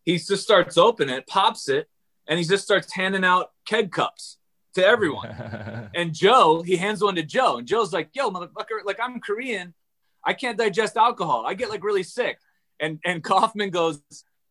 He 0.05 0.19
just 0.19 0.43
starts 0.43 0.77
opening 0.77 1.17
it 1.17 1.27
pops 1.27 1.69
it 1.69 1.89
and 2.29 2.39
he 2.39 2.45
just 2.45 2.65
starts 2.65 2.93
handing 2.93 3.25
out 3.25 3.51
keg 3.67 3.93
cups 3.93 4.39
to 4.75 4.85
everyone. 4.85 5.91
And 5.95 6.15
joe 6.15 6.63
he 6.63 6.77
hands 6.77 7.03
one 7.03 7.17
to 7.17 7.23
joe 7.23 7.59
and 7.59 7.67
joe's 7.67 7.93
like 7.93 8.11
yo 8.15 8.31
motherfucker 8.31 8.83
like 8.85 8.99
i'm 9.03 9.21
korean 9.21 9.75
I 10.24 10.35
can't 10.35 10.59
digest 10.59 10.97
alcohol. 10.97 11.44
I 11.47 11.55
get 11.55 11.70
like 11.70 11.85
really 11.85 12.03
sick. 12.03 12.39
And 12.81 12.99
and 13.05 13.23
Kaufman 13.23 13.70
goes, 13.70 14.03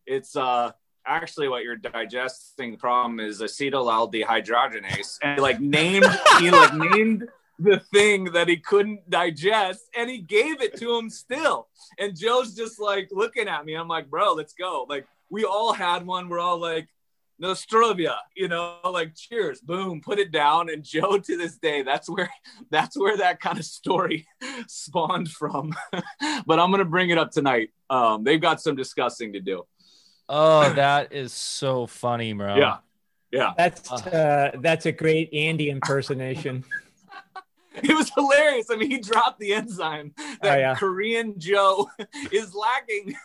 it's 0.05 0.35
uh 0.35 0.71
actually 1.05 1.47
what 1.47 1.63
you're 1.63 1.75
digesting. 1.75 2.77
Problem 2.77 3.19
is 3.19 3.41
acetylaldehyde 3.41 5.17
And 5.23 5.41
like 5.41 5.59
named 5.59 6.05
he 6.39 6.51
like 6.51 6.73
named 6.73 7.27
the 7.59 7.79
thing 7.93 8.25
that 8.25 8.47
he 8.47 8.57
couldn't 8.57 9.07
digest 9.09 9.83
and 9.95 10.09
he 10.09 10.17
gave 10.17 10.61
it 10.61 10.77
to 10.77 10.95
him 10.97 11.09
still. 11.09 11.67
And 11.99 12.17
Joe's 12.17 12.55
just 12.55 12.79
like 12.79 13.09
looking 13.11 13.47
at 13.47 13.65
me. 13.65 13.75
I'm 13.75 13.87
like, 13.87 14.09
bro, 14.09 14.33
let's 14.33 14.53
go. 14.53 14.85
Like 14.89 15.05
we 15.29 15.45
all 15.45 15.73
had 15.73 16.05
one. 16.05 16.29
We're 16.29 16.39
all 16.39 16.59
like, 16.59 16.87
Nostrovia, 17.41 18.15
you 18.35 18.47
know, 18.47 18.77
like 18.83 19.15
cheers, 19.15 19.61
boom, 19.61 20.01
put 20.01 20.19
it 20.19 20.31
down. 20.31 20.69
And 20.69 20.83
Joe 20.83 21.17
to 21.25 21.37
this 21.37 21.57
day, 21.57 21.81
that's 21.81 22.09
where 22.09 22.29
that's 22.69 22.97
where 22.97 23.17
that 23.17 23.39
kind 23.39 23.57
of 23.57 23.65
story 23.65 24.27
spawned 24.67 25.29
from. 25.29 25.73
but 26.45 26.59
I'm 26.59 26.71
gonna 26.71 26.85
bring 26.85 27.09
it 27.09 27.17
up 27.17 27.31
tonight. 27.31 27.69
Um, 27.89 28.23
they've 28.23 28.41
got 28.41 28.61
some 28.61 28.75
discussing 28.75 29.33
to 29.33 29.39
do. 29.39 29.63
Oh, 30.29 30.71
that 30.75 31.13
is 31.13 31.33
so 31.33 31.87
funny, 31.87 32.33
bro. 32.33 32.55
Yeah. 32.55 32.77
Yeah. 33.31 33.53
That's 33.57 33.91
uh, 33.91 34.51
that's 34.59 34.85
a 34.85 34.91
great 34.91 35.33
Andy 35.33 35.69
impersonation. 35.69 36.63
it 37.75 37.95
was 37.95 38.11
hilarious. 38.13 38.67
I 38.69 38.75
mean, 38.75 38.91
he 38.91 38.99
dropped 38.99 39.39
the 39.39 39.53
enzyme 39.53 40.13
that 40.41 40.57
oh, 40.57 40.59
yeah. 40.59 40.75
Korean 40.75 41.39
Joe 41.39 41.89
is 42.31 42.53
lacking 42.53 43.15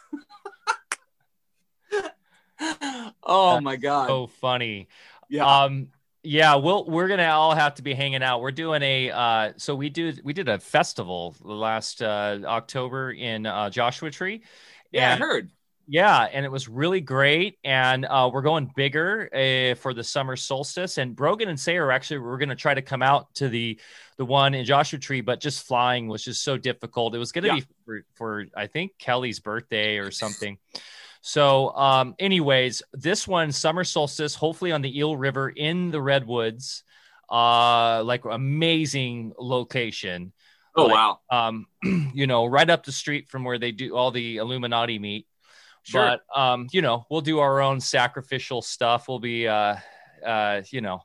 oh 3.22 3.54
That's 3.54 3.64
my 3.64 3.76
god, 3.76 4.08
so 4.08 4.26
funny. 4.26 4.88
Yeah. 5.28 5.46
Um, 5.46 5.88
yeah, 6.22 6.56
we'll 6.56 6.84
we're 6.84 7.08
gonna 7.08 7.28
all 7.28 7.54
have 7.54 7.76
to 7.76 7.82
be 7.82 7.94
hanging 7.94 8.22
out. 8.22 8.40
We're 8.40 8.50
doing 8.50 8.82
a 8.82 9.10
uh, 9.10 9.52
so 9.56 9.74
we 9.74 9.90
do 9.90 10.12
we 10.24 10.32
did 10.32 10.48
a 10.48 10.58
festival 10.58 11.36
last 11.40 12.02
uh, 12.02 12.40
October 12.44 13.12
in 13.12 13.46
uh, 13.46 13.70
Joshua 13.70 14.10
Tree. 14.10 14.42
Yeah, 14.90 15.12
and, 15.12 15.22
I 15.22 15.26
heard. 15.26 15.50
Yeah, 15.88 16.22
and 16.22 16.44
it 16.44 16.50
was 16.50 16.68
really 16.68 17.00
great. 17.00 17.58
And 17.62 18.04
uh, 18.06 18.28
we're 18.32 18.42
going 18.42 18.72
bigger 18.74 19.28
uh, 19.32 19.76
for 19.76 19.94
the 19.94 20.02
summer 20.02 20.34
solstice. 20.34 20.98
And 20.98 21.14
Brogan 21.14 21.48
and 21.48 21.58
Sayer 21.58 21.92
actually 21.92 22.18
we're 22.18 22.38
going 22.38 22.48
to 22.48 22.56
try 22.56 22.74
to 22.74 22.82
come 22.82 23.02
out 23.02 23.32
to 23.36 23.48
the 23.48 23.78
the 24.16 24.24
one 24.24 24.54
in 24.54 24.64
Joshua 24.64 24.98
Tree, 24.98 25.20
but 25.20 25.40
just 25.40 25.64
flying 25.64 26.08
was 26.08 26.24
just 26.24 26.42
so 26.42 26.56
difficult. 26.56 27.14
It 27.14 27.18
was 27.18 27.30
going 27.30 27.44
to 27.44 27.50
yeah. 27.50 27.54
be 27.56 27.66
for, 27.84 28.04
for 28.14 28.46
I 28.56 28.66
think 28.66 28.98
Kelly's 28.98 29.38
birthday 29.38 29.98
or 29.98 30.10
something. 30.10 30.58
So, 31.26 31.70
um, 31.70 32.14
anyways, 32.20 32.84
this 32.92 33.26
one, 33.26 33.50
summer 33.50 33.82
solstice, 33.82 34.36
hopefully 34.36 34.70
on 34.70 34.80
the 34.80 34.96
Eel 34.96 35.16
River 35.16 35.48
in 35.48 35.90
the 35.90 36.00
Redwoods, 36.00 36.84
uh, 37.28 38.04
like 38.04 38.24
amazing 38.24 39.32
location. 39.36 40.32
Oh 40.76 40.84
like, 40.84 40.94
wow! 40.94 41.18
Um, 41.28 41.66
you 42.14 42.28
know, 42.28 42.46
right 42.46 42.70
up 42.70 42.84
the 42.84 42.92
street 42.92 43.28
from 43.28 43.42
where 43.42 43.58
they 43.58 43.72
do 43.72 43.96
all 43.96 44.12
the 44.12 44.36
Illuminati 44.36 45.00
meet. 45.00 45.26
Sure. 45.82 46.20
But 46.32 46.40
um, 46.40 46.68
you 46.70 46.80
know, 46.80 47.04
we'll 47.10 47.22
do 47.22 47.40
our 47.40 47.60
own 47.60 47.80
sacrificial 47.80 48.62
stuff. 48.62 49.08
We'll 49.08 49.18
be, 49.18 49.48
uh, 49.48 49.78
uh, 50.24 50.62
you 50.70 50.80
know, 50.80 51.00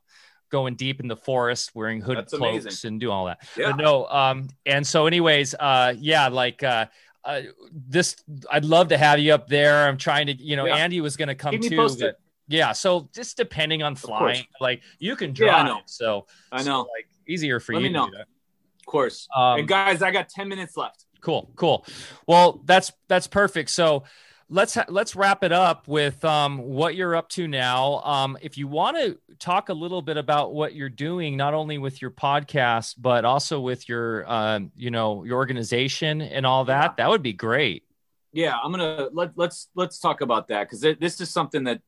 going 0.52 0.76
deep 0.76 1.00
in 1.00 1.08
the 1.08 1.18
forest, 1.18 1.72
wearing 1.74 2.00
hood 2.00 2.18
That's 2.18 2.34
cloaks 2.36 2.66
amazing. 2.66 2.88
and 2.90 3.00
do 3.00 3.10
all 3.10 3.26
that. 3.26 3.40
Yeah. 3.58 3.72
But 3.72 3.78
no, 3.78 4.06
um, 4.06 4.50
and 4.68 4.86
so, 4.86 5.08
anyways, 5.08 5.56
uh, 5.56 5.96
yeah, 5.98 6.28
like 6.28 6.62
uh, 6.62 6.86
uh, 7.24 7.42
this 7.72 8.16
I'd 8.52 8.66
love 8.66 8.90
to 8.90 8.98
have 8.98 9.20
you 9.20 9.34
up 9.34 9.48
there. 9.48 9.88
I'm 9.88 9.98
trying 9.98 10.28
to, 10.28 10.34
you 10.34 10.56
know, 10.56 10.66
yeah. 10.66 10.78
Andy 10.78 11.02
was 11.02 11.18
going 11.18 11.28
to 11.28 11.36
come 11.36 11.60
too. 11.60 11.88
But, 12.00 12.20
yeah, 12.48 12.74
so 12.74 13.10
just 13.14 13.38
depending 13.38 13.84
on 13.84 13.96
flying, 13.96 14.46
like 14.60 14.82
you 15.00 15.16
can 15.16 15.34
drive. 15.34 15.48
Yeah, 15.48 15.58
I 15.58 15.66
know. 15.66 15.80
So 15.86 16.28
I 16.52 16.58
know, 16.58 16.84
so, 16.84 16.90
like 16.96 17.08
easier 17.28 17.60
for 17.60 17.74
Let 17.74 17.84
you 17.84 17.90
to 17.90 17.94
know. 17.94 18.06
do 18.08 18.18
that. 18.18 18.22
Of 18.22 18.86
course. 18.86 19.28
Um, 19.36 19.60
and 19.60 19.68
guys, 19.68 20.02
I 20.02 20.12
got 20.12 20.28
10 20.30 20.48
minutes 20.48 20.76
left. 20.76 21.06
Cool, 21.22 21.52
cool. 21.56 21.86
Well, 22.28 22.62
that's 22.66 22.92
that's 23.08 23.28
perfect. 23.28 23.70
So 23.70 24.04
let's 24.52 24.76
ha- 24.76 24.86
let's 24.90 25.16
wrap 25.16 25.44
it 25.44 25.52
up 25.52 25.88
with 25.88 26.24
um, 26.26 26.60
what 26.60 26.96
you're 26.96 27.16
up 27.16 27.30
to 27.30 27.48
now. 27.48 28.02
Um, 28.02 28.38
if 28.42 28.58
you 28.58 28.68
want 28.68 28.98
to 28.98 29.18
talk 29.40 29.70
a 29.70 29.74
little 29.74 30.02
bit 30.02 30.18
about 30.18 30.54
what 30.54 30.76
you're 30.76 30.90
doing, 30.90 31.38
not 31.38 31.54
only 31.54 31.78
with 31.78 32.02
your 32.02 32.12
podcast 32.12 32.96
but 32.98 33.26
also 33.26 33.60
with 33.60 33.88
your 33.90 34.32
um, 34.32 34.72
you 34.76 34.92
know 34.92 35.24
your 35.24 35.38
organization 35.38 36.22
and 36.22 36.46
all 36.46 36.66
that, 36.66 36.98
that 36.98 37.10
would 37.10 37.24
be 37.24 37.34
great. 37.34 37.84
Yeah, 38.34 38.56
I'm 38.62 38.72
gonna 38.72 39.10
let 39.12 39.32
let's 39.36 39.70
let's 39.74 40.00
talk 40.00 40.22
about 40.22 40.50
that 40.50 40.70
because 40.70 40.82
this 40.82 41.22
is 41.22 41.30
something 41.30 41.64
that 41.64 41.82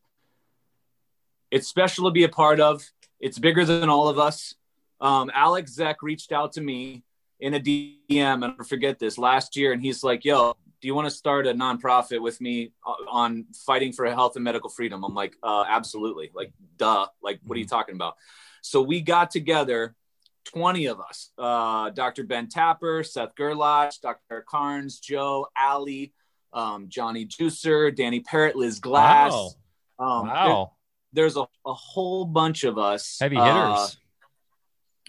it's 1.52 1.68
special 1.68 2.06
to 2.06 2.12
be 2.12 2.24
a 2.24 2.30
part 2.30 2.60
of. 2.60 2.84
It's 3.20 3.38
bigger 3.38 3.66
than 3.66 3.90
all 3.90 4.08
of 4.08 4.18
us. 4.18 4.56
Um, 5.00 5.30
Alex 5.34 5.76
Zeck 5.78 5.96
reached 6.02 6.32
out 6.32 6.54
to 6.54 6.62
me 6.62 7.04
in 7.40 7.54
a 7.54 7.60
DM, 7.60 7.96
and 8.10 8.56
I 8.60 8.64
forget 8.64 9.00
this 9.00 9.18
last 9.18 9.56
year, 9.58 9.74
and 9.74 9.82
he's 9.82 10.04
like, 10.04 10.26
"Yo, 10.26 10.56
do 10.84 10.88
you 10.88 10.96
want 10.96 11.06
to 11.06 11.12
start 11.12 11.48
a 11.48 11.54
nonprofit 11.54 12.22
with 12.22 12.42
me 12.42 12.74
on 13.10 13.46
fighting 13.66 13.94
for 13.94 14.06
health 14.08 14.36
and 14.36 14.44
medical 14.44 14.70
freedom? 14.70 15.06
I'm 15.06 15.16
like, 15.16 15.38
uh, 15.42 15.64
absolutely. 15.66 16.30
Like, 16.36 16.52
duh. 16.76 17.08
Like, 17.22 17.40
what 17.46 17.56
are 17.56 17.60
you 17.60 17.66
mm-hmm. 17.66 17.74
talking 17.74 17.96
about? 17.96 18.18
So 18.62 18.82
we 18.82 19.00
got 19.00 19.32
together, 19.32 19.96
20 20.44 20.88
of 20.88 21.00
us, 21.00 21.30
uh, 21.38 21.90
Dr. 21.92 22.26
Ben 22.26 22.50
Tapper, 22.50 23.02
Seth 23.02 23.34
Gerlach, 23.36 23.94
Dr. 24.02 24.44
Carnes, 24.46 25.00
Joe, 25.00 25.48
Ali, 25.58 26.12
um, 26.52 26.90
Johnny 26.90 27.28
Juicer, 27.28 27.96
Danny 27.96 28.20
Parrott, 28.20 28.58
Liz 28.58 28.82
Glass. 28.82 29.32
Wow. 29.32 30.20
Um, 30.20 30.28
wow. 30.28 30.72
There, 31.14 31.24
there's 31.24 31.38
a, 31.38 31.46
a, 31.66 31.74
whole 31.74 32.26
bunch 32.26 32.66
of 32.66 32.78
us. 32.78 33.20
Heavy 33.22 33.38
hitters. 33.38 33.54
Uh, 33.54 33.88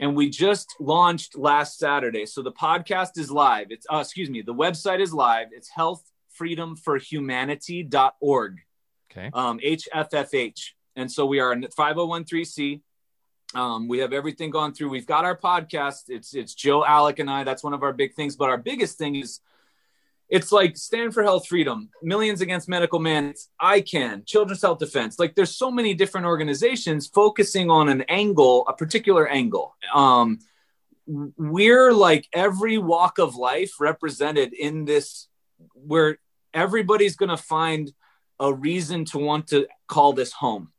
and 0.00 0.16
we 0.16 0.28
just 0.28 0.74
launched 0.80 1.36
last 1.36 1.78
Saturday. 1.78 2.26
So 2.26 2.42
the 2.42 2.50
podcast 2.52 3.16
is 3.18 3.30
live. 3.30 3.68
It's 3.70 3.86
uh, 3.92 3.98
excuse 3.98 4.28
me, 4.28 4.42
the 4.42 4.54
website 4.54 4.98
is 5.00 5.14
live. 5.14 5.48
It's 5.52 5.70
healthfreedomforhumanity.org. 5.76 8.60
Okay. 9.10 9.30
Um, 9.32 9.60
HFFH. 9.60 10.70
And 10.96 11.10
so 11.10 11.26
we 11.26 11.40
are 11.40 11.52
in 11.52 11.62
5013C. 11.62 12.82
Um, 13.54 13.88
we 13.88 13.98
have 13.98 14.12
everything 14.12 14.50
gone 14.50 14.74
through. 14.74 14.88
We've 14.88 15.06
got 15.06 15.24
our 15.24 15.38
podcast. 15.38 16.04
It's 16.08 16.34
it's 16.34 16.54
Joe, 16.54 16.84
Alec, 16.84 17.20
and 17.20 17.30
I. 17.30 17.44
That's 17.44 17.62
one 17.62 17.72
of 17.72 17.84
our 17.84 17.92
big 17.92 18.14
things. 18.14 18.34
But 18.34 18.50
our 18.50 18.58
biggest 18.58 18.98
thing 18.98 19.14
is 19.14 19.38
it's 20.28 20.50
like 20.50 20.76
stand 20.76 21.14
for 21.14 21.22
health 21.22 21.46
freedom 21.46 21.90
millions 22.02 22.40
against 22.40 22.68
medical 22.68 22.98
mandates. 22.98 23.48
ICAN 23.60 24.26
children's 24.26 24.62
health 24.62 24.78
defense. 24.78 25.18
Like 25.18 25.34
there's 25.34 25.56
so 25.56 25.70
many 25.70 25.94
different 25.94 26.26
organizations 26.26 27.06
focusing 27.06 27.70
on 27.70 27.88
an 27.88 28.02
angle 28.08 28.66
a 28.66 28.72
particular 28.72 29.28
angle. 29.28 29.74
Um, 29.94 30.38
we're 31.06 31.92
like 31.92 32.26
every 32.32 32.78
walk 32.78 33.18
of 33.18 33.36
life 33.36 33.72
represented 33.78 34.54
in 34.54 34.86
this 34.86 35.28
where 35.74 36.18
everybody's 36.54 37.16
going 37.16 37.28
to 37.28 37.36
find 37.36 37.92
a 38.40 38.52
reason 38.52 39.04
to 39.04 39.18
want 39.18 39.48
to 39.48 39.66
call 39.86 40.14
this 40.14 40.32
home. 40.32 40.72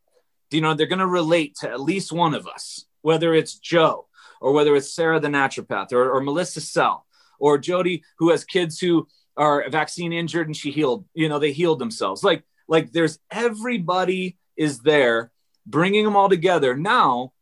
You 0.52 0.62
know 0.62 0.74
they're 0.74 0.88
going 0.88 1.00
to 1.00 1.08
relate 1.08 1.58
to 1.62 1.70
at 1.70 1.82
least 1.82 2.12
one 2.12 2.34
of 2.34 2.48
us 2.48 2.86
whether 3.06 3.36
it's 3.36 3.60
joe 3.60 4.08
or 4.42 4.52
whether 4.52 4.76
it's 4.76 4.92
sarah 4.92 5.20
the 5.20 5.28
naturopath 5.28 5.94
or, 5.94 6.10
or 6.10 6.22
melissa 6.22 6.60
sell 6.60 7.06
or 7.38 7.60
jody 7.60 8.04
who 8.18 8.32
has 8.32 8.44
kids 8.44 8.80
who 8.80 9.08
are 9.38 9.70
vaccine 9.70 10.14
injured 10.14 10.48
and 10.48 10.56
she 10.56 10.72
healed 10.72 11.06
you 11.14 11.30
know 11.30 11.40
they 11.40 11.52
healed 11.52 11.80
themselves. 11.80 12.24
Like 12.24 12.44
like 12.68 12.92
there's 12.92 13.20
everybody 13.32 14.38
is 14.56 14.80
there 14.80 15.32
bringing 15.66 16.04
them 16.04 16.16
all 16.16 16.30
together. 16.30 16.76
Now 16.76 17.34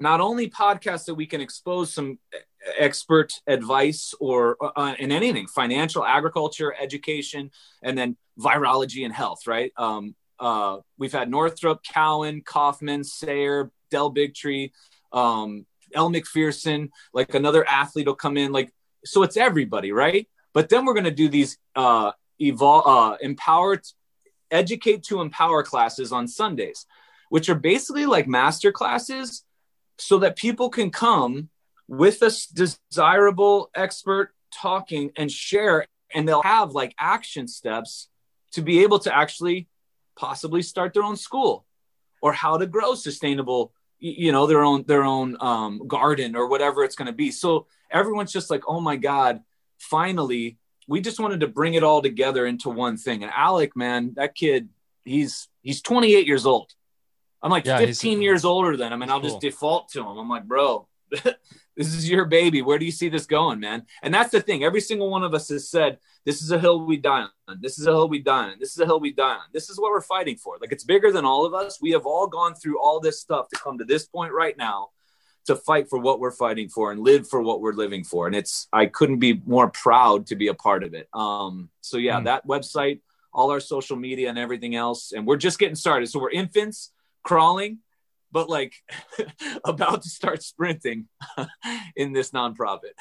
not 0.00 0.20
only 0.20 0.48
podcasts 0.48 1.04
that 1.04 1.14
we 1.14 1.26
can 1.26 1.40
expose 1.40 1.92
some 1.92 2.18
expert 2.78 3.32
advice 3.46 4.14
or 4.20 4.56
uh, 4.76 4.94
in 4.98 5.12
anything 5.12 5.46
financial 5.46 6.04
agriculture 6.04 6.74
education 6.80 7.50
and 7.82 7.98
then 7.98 8.16
virology 8.38 9.04
and 9.04 9.14
health 9.14 9.46
right? 9.46 9.72
Um, 9.76 10.14
uh, 10.38 10.78
we've 10.98 11.12
had 11.12 11.30
northrup 11.30 11.82
cowan 11.84 12.42
kaufman 12.42 13.04
sayer 13.04 13.70
del 13.90 14.12
bigtree 14.12 14.72
um, 15.12 15.66
elle 15.94 16.10
macpherson 16.10 16.90
like 17.12 17.34
another 17.34 17.68
athlete 17.68 18.06
will 18.06 18.14
come 18.14 18.36
in 18.36 18.50
like 18.50 18.72
so 19.04 19.22
it's 19.22 19.36
everybody 19.36 19.92
right 19.92 20.28
but 20.52 20.68
then 20.68 20.84
we're 20.84 20.94
going 20.94 21.04
to 21.04 21.10
do 21.10 21.28
these 21.28 21.58
uh, 21.76 22.12
evolve 22.40 22.86
uh, 22.86 23.16
empower 23.20 23.80
educate 24.50 25.02
to 25.02 25.20
empower 25.20 25.62
classes 25.62 26.12
on 26.12 26.28
sundays 26.28 26.86
which 27.30 27.48
are 27.48 27.54
basically 27.54 28.04
like 28.04 28.28
master 28.28 28.70
classes 28.70 29.44
so 29.98 30.18
that 30.18 30.36
people 30.36 30.68
can 30.68 30.90
come 30.90 31.48
with 31.88 32.20
a 32.22 32.30
desirable 32.52 33.70
expert 33.74 34.34
talking 34.52 35.10
and 35.16 35.32
share 35.32 35.86
and 36.14 36.28
they'll 36.28 36.42
have 36.42 36.72
like 36.72 36.94
action 36.98 37.48
steps 37.48 38.08
to 38.52 38.60
be 38.60 38.82
able 38.82 38.98
to 38.98 39.14
actually 39.14 39.66
possibly 40.14 40.60
start 40.60 40.92
their 40.92 41.02
own 41.02 41.16
school 41.16 41.64
or 42.20 42.32
how 42.32 42.58
to 42.58 42.66
grow 42.66 42.94
sustainable 42.94 43.72
you 43.98 44.32
know 44.32 44.46
their 44.46 44.64
own 44.64 44.84
their 44.86 45.04
own 45.04 45.36
um, 45.40 45.86
garden 45.86 46.34
or 46.34 46.48
whatever 46.48 46.82
it's 46.82 46.96
going 46.96 47.06
to 47.06 47.12
be. 47.12 47.30
So 47.30 47.66
everyone's 47.90 48.32
just 48.32 48.50
like 48.50 48.64
oh 48.66 48.80
my 48.80 48.96
god 48.96 49.40
finally 49.82 50.58
we 50.88 51.00
just 51.00 51.20
wanted 51.20 51.40
to 51.40 51.48
bring 51.48 51.74
it 51.74 51.82
all 51.82 52.02
together 52.02 52.46
into 52.46 52.68
one 52.68 52.96
thing 52.96 53.22
and 53.22 53.32
alec 53.34 53.76
man 53.76 54.12
that 54.14 54.34
kid 54.34 54.68
he's 55.04 55.48
he's 55.62 55.82
28 55.82 56.26
years 56.26 56.46
old 56.46 56.70
i'm 57.42 57.50
like 57.50 57.64
yeah, 57.64 57.78
15 57.78 58.22
years 58.22 58.44
older 58.44 58.76
than 58.76 58.92
him 58.92 59.02
and 59.02 59.10
i'll 59.10 59.20
cool. 59.20 59.30
just 59.30 59.40
default 59.40 59.88
to 59.88 60.00
him 60.00 60.18
i'm 60.18 60.28
like 60.28 60.44
bro 60.44 60.86
this 61.76 61.94
is 61.94 62.08
your 62.08 62.24
baby. 62.24 62.62
Where 62.62 62.78
do 62.78 62.84
you 62.84 62.92
see 62.92 63.08
this 63.08 63.26
going, 63.26 63.60
man? 63.60 63.84
And 64.02 64.12
that's 64.12 64.30
the 64.30 64.40
thing. 64.40 64.64
Every 64.64 64.80
single 64.80 65.10
one 65.10 65.22
of 65.22 65.34
us 65.34 65.48
has 65.48 65.68
said, 65.68 65.98
this 66.24 66.42
is 66.42 66.50
a 66.50 66.58
hill 66.58 66.84
we 66.84 66.96
die 66.96 67.26
on. 67.48 67.58
This 67.60 67.78
is 67.78 67.86
a 67.86 67.90
hill 67.90 68.08
we 68.08 68.20
die 68.20 68.50
on. 68.50 68.58
This 68.60 68.72
is 68.72 68.78
a 68.78 68.86
hill 68.86 69.00
we 69.00 69.12
die 69.12 69.34
on. 69.34 69.46
This 69.52 69.70
is 69.70 69.78
what 69.78 69.90
we're 69.90 70.00
fighting 70.00 70.36
for. 70.36 70.58
Like 70.60 70.72
it's 70.72 70.84
bigger 70.84 71.10
than 71.10 71.24
all 71.24 71.44
of 71.44 71.54
us. 71.54 71.80
We 71.80 71.90
have 71.92 72.06
all 72.06 72.26
gone 72.26 72.54
through 72.54 72.80
all 72.80 73.00
this 73.00 73.20
stuff 73.20 73.48
to 73.48 73.58
come 73.58 73.78
to 73.78 73.84
this 73.84 74.06
point 74.06 74.32
right 74.32 74.56
now 74.56 74.90
to 75.46 75.56
fight 75.56 75.88
for 75.88 75.98
what 75.98 76.20
we're 76.20 76.30
fighting 76.30 76.68
for 76.68 76.92
and 76.92 77.00
live 77.00 77.28
for 77.28 77.42
what 77.42 77.60
we're 77.60 77.72
living 77.72 78.04
for. 78.04 78.26
And 78.26 78.36
it's, 78.36 78.68
I 78.72 78.86
couldn't 78.86 79.18
be 79.18 79.40
more 79.44 79.68
proud 79.68 80.26
to 80.28 80.36
be 80.36 80.48
a 80.48 80.54
part 80.54 80.84
of 80.84 80.94
it. 80.94 81.08
Um, 81.12 81.70
so 81.80 81.96
yeah, 81.96 82.20
mm. 82.20 82.24
that 82.24 82.46
website, 82.46 83.00
all 83.32 83.50
our 83.50 83.60
social 83.60 83.96
media 83.96 84.28
and 84.28 84.38
everything 84.38 84.74
else. 84.74 85.12
And 85.12 85.26
we're 85.26 85.36
just 85.36 85.58
getting 85.58 85.74
started. 85.74 86.08
So 86.08 86.20
we're 86.20 86.30
infants 86.30 86.92
crawling 87.24 87.78
but 88.32 88.48
like 88.48 88.74
about 89.64 90.02
to 90.02 90.08
start 90.08 90.42
sprinting 90.42 91.06
in 91.96 92.12
this 92.12 92.30
nonprofit. 92.30 92.94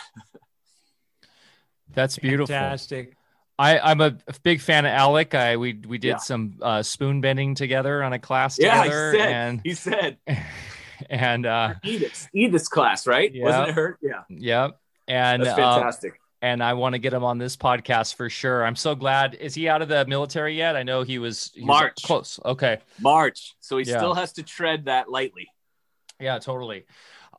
That's 1.94 2.20
beautiful. 2.20 2.48
Fantastic. 2.48 3.16
I, 3.58 3.80
I'm 3.80 4.02
a 4.02 4.18
big 4.44 4.62
fan 4.62 4.86
of 4.86 4.92
Alec. 4.92 5.36
I 5.36 5.58
we 5.58 5.74
we 5.74 5.98
did 5.98 6.08
yeah. 6.08 6.18
some 6.18 6.56
uh, 6.62 6.84
spoon 6.84 7.22
bending 7.22 7.56
together 7.56 8.04
on 8.04 8.14
a 8.14 8.20
class 8.20 8.58
yeah, 8.60 8.84
together. 8.84 9.12
he 9.12 9.18
said. 9.18 9.32
And 9.32 9.62
he 9.64 9.74
said. 9.74 10.18
And 11.10 11.46
uh, 11.46 11.76
Edith's 11.84 12.28
Edith's 12.34 12.68
class, 12.68 13.08
right? 13.08 13.34
Yep, 13.34 13.44
Wasn't 13.44 13.70
it 13.70 13.74
her? 13.74 13.98
Yeah. 14.02 14.24
Yep. 14.30 14.80
And 15.08 15.44
that's 15.44 15.58
uh, 15.60 15.76
fantastic. 15.76 16.20
And 16.42 16.64
I 16.64 16.74
want 16.74 16.94
to 16.94 17.00
get 17.00 17.14
him 17.14 17.24
on 17.24 17.38
this 17.38 17.56
podcast 17.56 18.16
for 18.16 18.30
sure. 18.30 18.66
I'm 18.66 18.76
so 18.76 18.96
glad. 18.96 19.36
Is 19.36 19.54
he 19.54 19.70
out 19.70 19.82
of 19.82 19.90
the 19.90 20.06
military 20.08 20.58
yet? 20.58 20.76
I 20.76 20.82
know 20.82 21.04
he 21.04 21.20
was, 21.20 21.52
he 21.54 21.64
March 21.64 21.98
was 21.98 22.06
close. 22.06 22.40
Okay, 22.44 22.80
March. 23.00 23.54
So 23.60 23.78
he 23.78 23.86
yeah. 23.86 23.98
still 23.98 24.16
has 24.16 24.34
to 24.34 24.44
tread 24.44 24.86
that 24.86 25.10
lightly. 25.10 25.50
Yeah, 26.20 26.40
totally. 26.40 26.86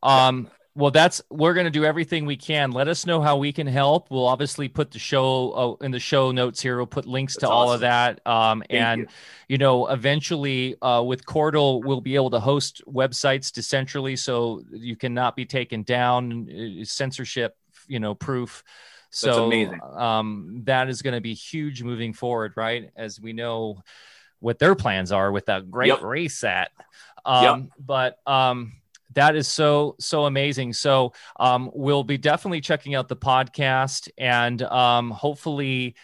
Um, 0.02 0.48
well, 0.74 0.90
that's 0.90 1.20
we're 1.28 1.52
going 1.52 1.66
to 1.66 1.70
do 1.70 1.84
everything 1.84 2.24
we 2.24 2.36
can. 2.36 2.72
Let 2.72 2.88
us 2.88 3.04
know 3.04 3.20
how 3.20 3.36
we 3.36 3.52
can 3.52 3.66
help. 3.66 4.10
We'll 4.10 4.26
obviously 4.26 4.68
put 4.68 4.90
the 4.90 4.98
show 4.98 5.52
oh, 5.54 5.78
in 5.82 5.90
the 5.90 6.00
show 6.00 6.30
notes 6.30 6.62
here. 6.62 6.76
We'll 6.76 6.86
put 6.86 7.06
links 7.06 7.34
that's 7.34 7.42
to 7.44 7.50
all 7.50 7.72
of 7.72 7.80
that. 7.80 8.26
Um, 8.26 8.62
and 8.70 9.02
you. 9.02 9.06
you. 9.48 9.58
know, 9.58 9.88
eventually, 9.88 10.80
uh, 10.80 11.02
with 11.02 11.26
Cordal, 11.26 11.84
we'll 11.84 12.00
be 12.00 12.14
able 12.14 12.30
to 12.30 12.40
host 12.40 12.82
websites 12.88 13.50
decentrally, 13.50 14.18
so 14.18 14.62
you 14.70 14.96
cannot 14.96 15.36
be 15.36 15.44
taken 15.44 15.82
down. 15.82 16.48
Uh, 16.50 16.84
censorship, 16.84 17.54
you 17.86 18.00
know, 18.00 18.14
proof. 18.14 18.64
So 19.10 19.44
amazing. 19.44 19.80
Um, 19.82 20.62
that 20.64 20.88
is 20.88 21.02
going 21.02 21.14
to 21.14 21.20
be 21.20 21.34
huge 21.34 21.82
moving 21.82 22.14
forward, 22.14 22.54
right? 22.56 22.90
As 22.96 23.20
we 23.20 23.34
know 23.34 23.82
what 24.40 24.58
their 24.58 24.74
plans 24.74 25.12
are 25.12 25.30
with 25.30 25.46
that 25.46 25.70
great 25.70 25.88
yep. 25.88 26.02
race 26.02 26.42
at. 26.44 26.70
Um, 27.26 27.44
yep. 27.44 27.70
But 27.78 28.18
um, 28.26 28.72
that 29.14 29.36
is 29.36 29.48
so 29.48 29.96
so 29.98 30.24
amazing. 30.26 30.72
So 30.72 31.12
um, 31.38 31.70
we'll 31.74 32.04
be 32.04 32.18
definitely 32.18 32.60
checking 32.60 32.94
out 32.94 33.08
the 33.08 33.16
podcast 33.16 34.08
and 34.18 34.62
um, 34.62 35.10
hopefully. 35.10 35.96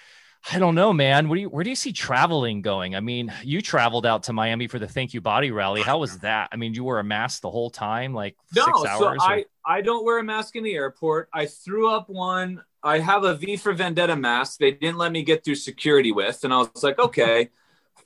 I 0.50 0.60
don't 0.60 0.76
know, 0.76 0.92
man. 0.92 1.28
Where 1.28 1.34
do 1.34 1.40
you 1.42 1.48
where 1.48 1.64
do 1.64 1.68
you 1.68 1.76
see 1.76 1.92
traveling 1.92 2.62
going? 2.62 2.94
I 2.94 3.00
mean, 3.00 3.30
you 3.42 3.60
traveled 3.60 4.06
out 4.06 4.22
to 4.24 4.32
Miami 4.32 4.68
for 4.68 4.78
the 4.78 4.86
Thank 4.86 5.12
You 5.12 5.20
Body 5.20 5.50
Rally. 5.50 5.82
How 5.82 5.98
was 5.98 6.16
that? 6.18 6.48
I 6.52 6.56
mean, 6.56 6.72
you 6.72 6.84
wore 6.84 7.00
a 7.00 7.04
mask 7.04 7.42
the 7.42 7.50
whole 7.50 7.70
time, 7.70 8.14
like 8.14 8.36
no, 8.54 8.64
six 8.64 8.84
hours. 8.84 8.98
So 8.98 9.08
or... 9.08 9.20
I 9.20 9.44
I 9.66 9.80
don't 9.82 10.04
wear 10.06 10.20
a 10.20 10.22
mask 10.22 10.54
in 10.54 10.62
the 10.62 10.74
airport. 10.74 11.28
I 11.34 11.46
threw 11.46 11.90
up 11.90 12.08
one 12.08 12.62
I 12.82 13.00
have 13.00 13.24
a 13.24 13.34
V 13.34 13.56
for 13.56 13.72
Vendetta 13.72 14.16
mask. 14.16 14.58
They 14.58 14.70
didn't 14.70 14.98
let 14.98 15.12
me 15.12 15.22
get 15.22 15.44
through 15.44 15.56
security 15.56 16.12
with, 16.12 16.44
and 16.44 16.52
I 16.52 16.58
was 16.58 16.82
like, 16.82 16.98
okay, 16.98 17.50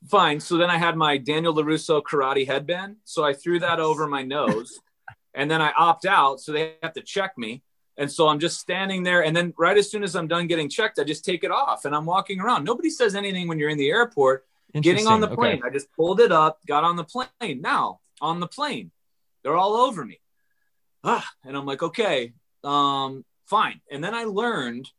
fine. 0.08 0.40
So 0.40 0.56
then 0.56 0.70
I 0.70 0.78
had 0.78 0.96
my 0.96 1.18
Daniel 1.18 1.54
Larusso 1.54 2.02
karate 2.02 2.46
headband, 2.46 2.96
so 3.04 3.24
I 3.24 3.34
threw 3.34 3.60
that 3.60 3.80
over 3.80 4.06
my 4.06 4.22
nose, 4.22 4.80
and 5.34 5.50
then 5.50 5.60
I 5.62 5.72
opt 5.72 6.06
out, 6.06 6.40
so 6.40 6.52
they 6.52 6.74
have 6.82 6.92
to 6.94 7.02
check 7.02 7.36
me. 7.36 7.62
And 7.98 8.10
so 8.10 8.28
I'm 8.28 8.38
just 8.38 8.58
standing 8.58 9.02
there, 9.02 9.22
and 9.22 9.36
then 9.36 9.52
right 9.58 9.76
as 9.76 9.90
soon 9.90 10.02
as 10.02 10.16
I'm 10.16 10.26
done 10.26 10.46
getting 10.46 10.68
checked, 10.68 10.98
I 10.98 11.04
just 11.04 11.24
take 11.24 11.44
it 11.44 11.50
off, 11.50 11.84
and 11.84 11.94
I'm 11.94 12.06
walking 12.06 12.40
around. 12.40 12.64
Nobody 12.64 12.88
says 12.88 13.14
anything 13.14 13.48
when 13.48 13.58
you're 13.58 13.68
in 13.68 13.78
the 13.78 13.90
airport. 13.90 14.46
Getting 14.80 15.06
on 15.06 15.20
the 15.20 15.28
plane, 15.28 15.58
okay. 15.58 15.68
I 15.68 15.70
just 15.70 15.92
pulled 15.92 16.18
it 16.18 16.32
up, 16.32 16.58
got 16.66 16.84
on 16.84 16.96
the 16.96 17.04
plane. 17.04 17.60
Now 17.60 18.00
on 18.22 18.40
the 18.40 18.46
plane, 18.46 18.90
they're 19.42 19.56
all 19.56 19.74
over 19.74 20.02
me. 20.02 20.20
Ah, 21.04 21.28
and 21.44 21.54
I'm 21.54 21.66
like, 21.66 21.82
okay, 21.82 22.32
um, 22.64 23.26
fine. 23.44 23.82
And 23.90 24.02
then 24.02 24.14
I 24.14 24.24
learned 24.24 24.90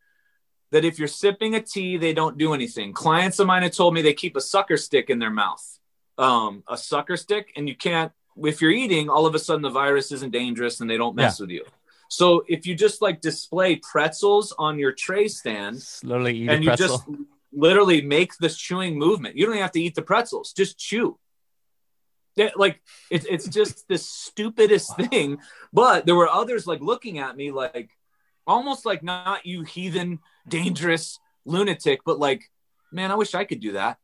that 0.70 0.86
if 0.86 1.00
you're 1.00 1.08
sipping 1.08 1.56
a 1.56 1.62
tea, 1.62 1.98
they 1.98 2.14
don't 2.14 2.38
do 2.38 2.54
anything. 2.54 2.94
Clients 2.94 3.40
of 3.40 3.48
mine 3.48 3.64
have 3.64 3.72
told 3.72 3.96
me 3.96 4.04
they 4.04 4.14
keep 4.14 4.36
a 4.36 4.42
sucker 4.42 4.78
stick 4.78 5.10
in 5.10 5.18
their 5.18 5.32
mouth, 5.32 5.80
um, 6.20 6.64
a 6.68 6.78
sucker 6.78 7.18
stick, 7.18 7.52
and 7.56 7.68
you 7.68 7.76
can't. 7.76 8.12
If 8.38 8.62
you're 8.62 8.72
eating, 8.72 9.10
all 9.10 9.26
of 9.26 9.36
a 9.36 9.40
sudden 9.40 9.62
the 9.62 9.70
virus 9.70 10.12
isn't 10.12 10.32
dangerous 10.32 10.82
and 10.82 10.90
they 10.90 10.98
don't 10.98 11.16
mess 11.16 11.40
yeah. 11.40 11.44
with 11.44 11.52
you. 11.52 11.66
So 12.10 12.44
if 12.48 12.68
you 12.68 12.76
just 12.76 13.02
like 13.02 13.22
display 13.22 13.78
pretzels 13.78 14.54
on 14.58 14.78
your 14.78 14.92
tray 14.92 15.28
stand, 15.28 15.82
slowly 15.82 16.38
eat 16.38 16.50
and 16.50 16.64
you 16.64 16.76
just 16.76 17.04
literally 17.52 18.02
make 18.02 18.38
this 18.38 18.58
chewing 18.58 18.98
movement, 18.98 19.36
you 19.36 19.46
don't 19.46 19.56
even 19.56 19.64
have 19.64 19.72
to 19.72 19.82
eat 19.82 19.96
the 19.96 20.02
pretzels, 20.02 20.54
just 20.54 20.78
chew. 20.78 21.18
Yeah, 22.36 22.50
like 22.56 22.82
it's 23.12 23.26
it's 23.26 23.48
just 23.48 23.88
the 23.88 23.98
stupidest 23.98 24.96
thing. 24.98 25.38
But 25.72 26.06
there 26.06 26.16
were 26.16 26.30
others 26.30 26.66
like 26.66 26.82
looking 26.82 27.20
at 27.20 27.36
me 27.36 27.52
like, 27.52 27.92
almost 28.46 28.86
like 28.86 29.04
not 29.04 29.46
you 29.46 29.64
heathen, 29.64 30.20
dangerous 30.48 31.20
lunatic, 31.46 32.02
but 32.06 32.20
like, 32.20 32.44
man, 32.92 33.12
I 33.12 33.16
wish 33.16 33.36
I 33.36 33.46
could 33.46 33.60
do 33.60 33.74
that. 33.74 33.98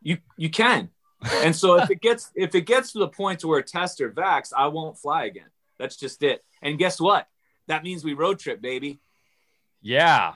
You 0.00 0.18
you 0.36 0.50
can. 0.50 0.90
And 1.30 1.54
so 1.54 1.76
if 1.80 1.90
it 1.90 2.00
gets 2.00 2.30
if 2.34 2.54
it 2.54 2.62
gets 2.62 2.92
to 2.92 2.98
the 2.98 3.08
point 3.08 3.40
to 3.40 3.48
where 3.48 3.60
a 3.60 3.62
test 3.62 4.00
or 4.00 4.10
vax, 4.10 4.52
I 4.56 4.68
won't 4.68 4.98
fly 4.98 5.24
again. 5.24 5.50
That's 5.78 5.96
just 5.96 6.22
it. 6.22 6.44
And 6.62 6.78
guess 6.78 7.00
what? 7.00 7.26
That 7.68 7.82
means 7.82 8.04
we 8.04 8.14
road 8.14 8.38
trip, 8.38 8.60
baby. 8.60 9.00
Yeah. 9.80 10.34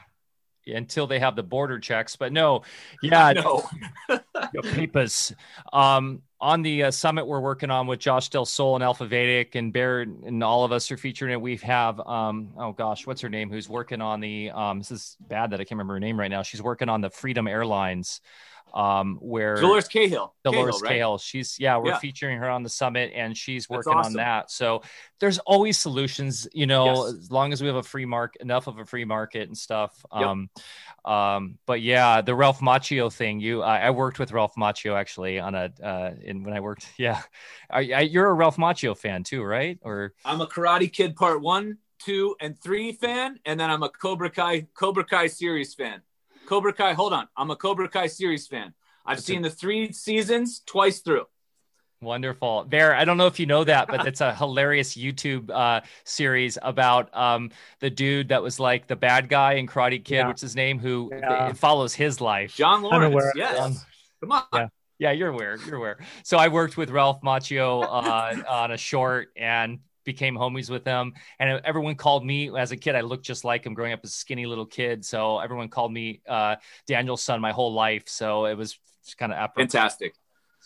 Until 0.67 1.07
they 1.07 1.21
have 1.21 1.37
the 1.37 1.45
border 1.45 1.79
checks, 1.79 2.17
but 2.17 2.33
no, 2.33 2.63
yeah, 3.01 3.33
no 4.09 4.63
papers. 4.63 5.33
Um, 5.73 6.23
on 6.41 6.63
the 6.63 6.85
uh, 6.85 6.91
summit 6.91 7.27
we're 7.27 7.41
working 7.41 7.71
on 7.71 7.87
with 7.87 7.99
Josh 7.99 8.29
Del 8.29 8.45
Sol 8.45 8.75
and 8.75 8.85
Alpha 8.85 9.07
Vedic 9.07 9.55
and 9.55 9.73
Bear 9.73 10.01
and 10.01 10.43
all 10.43 10.65
of 10.65 10.73
us 10.73 10.91
are 10.91 10.97
featuring 10.97 11.33
it. 11.33 11.41
We 11.41 11.57
have 11.59 12.01
um 12.01 12.51
oh 12.59 12.73
gosh, 12.73 13.07
what's 13.07 13.21
her 13.23 13.29
name? 13.29 13.51
Who's 13.51 13.69
working 13.69 14.01
on 14.01 14.21
the 14.21 14.51
um 14.51 14.79
this 14.79 14.91
is 14.91 15.17
bad 15.21 15.51
that 15.51 15.61
I 15.61 15.65
can't 15.65 15.73
remember 15.73 15.95
her 15.95 16.01
name 16.01 16.19
right 16.19 16.31
now. 16.31 16.43
She's 16.43 16.63
working 16.63 16.89
on 16.89 17.01
the 17.01 17.11
Freedom 17.11 17.47
Airlines 17.47 18.21
um, 18.75 19.17
where 19.21 19.57
Dolores 19.57 19.89
Cahill, 19.89 20.35
Dolores 20.45 20.83
Cahill, 20.83 20.89
Cahill 20.89 21.13
right? 21.13 21.21
she's 21.21 21.59
yeah, 21.59 21.79
we're 21.79 21.91
yeah. 21.91 21.99
featuring 21.99 22.39
her 22.39 22.51
on 22.51 22.63
the 22.63 22.69
summit 22.69 23.13
and 23.15 23.37
she's 23.37 23.69
working 23.69 23.95
awesome. 23.95 24.11
on 24.11 24.13
that. 24.15 24.51
So 24.51 24.83
there's 25.19 25.39
always 25.41 25.79
solutions, 25.79 26.47
you 26.53 26.67
know, 26.67 27.07
yes. 27.07 27.15
as 27.15 27.31
long 27.31 27.53
as 27.53 27.63
we 27.63 27.69
have 27.69 27.77
a 27.77 27.83
free 27.83 28.05
market, 28.05 28.43
enough 28.43 28.67
of 28.67 28.79
a 28.79 28.85
free 28.85 29.05
market 29.05 29.49
and 29.49 29.57
stuff. 29.57 30.05
Yep. 30.15 30.27
Um, 30.27 30.51
um, 31.07 31.59
but 31.67 31.81
yeah, 31.81 32.21
the 32.21 32.35
Ralph 32.35 32.61
Macchio 32.61 33.13
thing, 33.13 33.41
you, 33.41 33.63
I, 33.63 33.79
I, 33.79 33.91
worked 33.91 34.19
with 34.19 34.33
Ralph 34.33 34.55
Macchio 34.57 34.99
actually 34.99 35.39
on 35.39 35.55
a, 35.55 35.73
uh, 35.83 36.11
in 36.21 36.43
when 36.43 36.53
I 36.53 36.61
worked. 36.61 36.87
Yeah, 36.99 37.21
I, 37.71 37.81
I, 37.93 38.01
you're 38.01 38.27
a 38.27 38.33
Ralph 38.33 38.57
Macchio 38.57 38.97
fan 38.97 39.23
too, 39.23 39.43
right? 39.43 39.79
Or 39.83 40.15
I'm 40.25 40.41
a 40.41 40.47
Karate 40.47 40.93
Kid 40.93 41.15
Part 41.15 41.41
One, 41.43 41.79
Two, 41.99 42.35
and 42.41 42.59
Three 42.59 42.93
fan, 42.93 43.39
and 43.45 43.61
then 43.61 43.71
I'm 43.71 43.83
a 43.83 43.89
Cobra 43.89 44.31
Kai 44.31 44.67
Cobra 44.75 45.05
Kai 45.05 45.27
series 45.29 45.75
fan. 45.75 46.03
Cobra 46.47 46.73
Kai. 46.73 46.95
Hold 46.95 47.13
on, 47.13 47.29
I'm 47.37 47.51
a 47.51 47.57
Cobra 47.57 47.89
Kai 47.89 48.07
series 48.07 48.47
fan. 48.47 48.73
I've 49.05 49.19
That's 49.19 49.27
seen 49.27 49.45
a- 49.45 49.49
the 49.49 49.55
three 49.55 49.93
seasons 49.93 50.63
twice 50.67 51.01
through. 51.01 51.27
Wonderful. 52.03 52.65
Bear, 52.65 52.95
I 52.95 53.07
don't 53.07 53.17
know 53.17 53.27
if 53.27 53.41
you 53.41 53.47
know 53.47 53.65
that, 53.65 53.89
but 53.89 54.07
it's 54.07 54.21
a 54.21 54.35
hilarious 54.35 54.97
YouTube 54.97 55.51
uh, 55.51 55.81
series 56.05 56.59
about 56.61 57.15
um, 57.17 57.51
the 57.81 57.89
dude 57.89 58.29
that 58.29 58.43
was 58.43 58.61
like 58.61 58.87
the 58.87 58.97
bad 58.97 59.31
guy 59.31 59.55
in 59.55 59.67
Karate 59.67 60.05
Kid, 60.05 60.17
yeah. 60.17 60.27
what's 60.27 60.43
his 60.43 60.55
name, 60.55 60.79
who 60.79 61.11
yeah. 61.11 61.55
follows 61.55 61.95
his 61.95 62.21
life. 62.21 62.55
John 62.55 62.83
Lawrence. 62.83 63.33
Yes. 63.35 63.59
Um, 63.59 63.77
Come 64.21 64.33
on. 64.33 64.43
Yeah. 64.53 64.69
yeah. 64.99 65.11
you're 65.13 65.31
aware. 65.31 65.57
You're 65.67 65.77
aware. 65.77 65.99
So 66.23 66.37
I 66.37 66.49
worked 66.49 66.77
with 66.77 66.91
Ralph 66.91 67.23
Macchio 67.23 67.83
uh, 67.83 68.43
on 68.49 68.73
a 68.73 68.77
short 68.77 69.31
and 69.35 69.79
became 70.07 70.35
homies 70.35 70.71
with 70.71 70.87
him. 70.87 71.13
And 71.39 71.61
everyone 71.65 71.97
called 71.97 72.25
me 72.25 72.57
as 72.57 72.73
a 72.73 72.77
kid. 72.77 72.95
I 72.95 73.03
looked 73.03 73.27
just 73.27 73.45
like 73.45 73.67
him 73.67 73.75
growing 73.75 73.93
up 73.93 74.01
as 74.03 74.11
a 74.11 74.15
skinny 74.15 74.47
little 74.47 74.65
kid. 74.65 75.05
So 75.05 75.39
everyone 75.39 75.69
called 75.69 75.93
me 75.93 76.23
uh, 76.27 76.57
Daniel-san 76.87 77.43
my 77.43 77.53
whole 77.53 77.75
life. 77.75 78.09
So 78.09 78.47
it 78.47 78.57
was 78.57 78.79
kind 79.19 79.33
of 79.33 79.51
fantastic. 79.55 80.15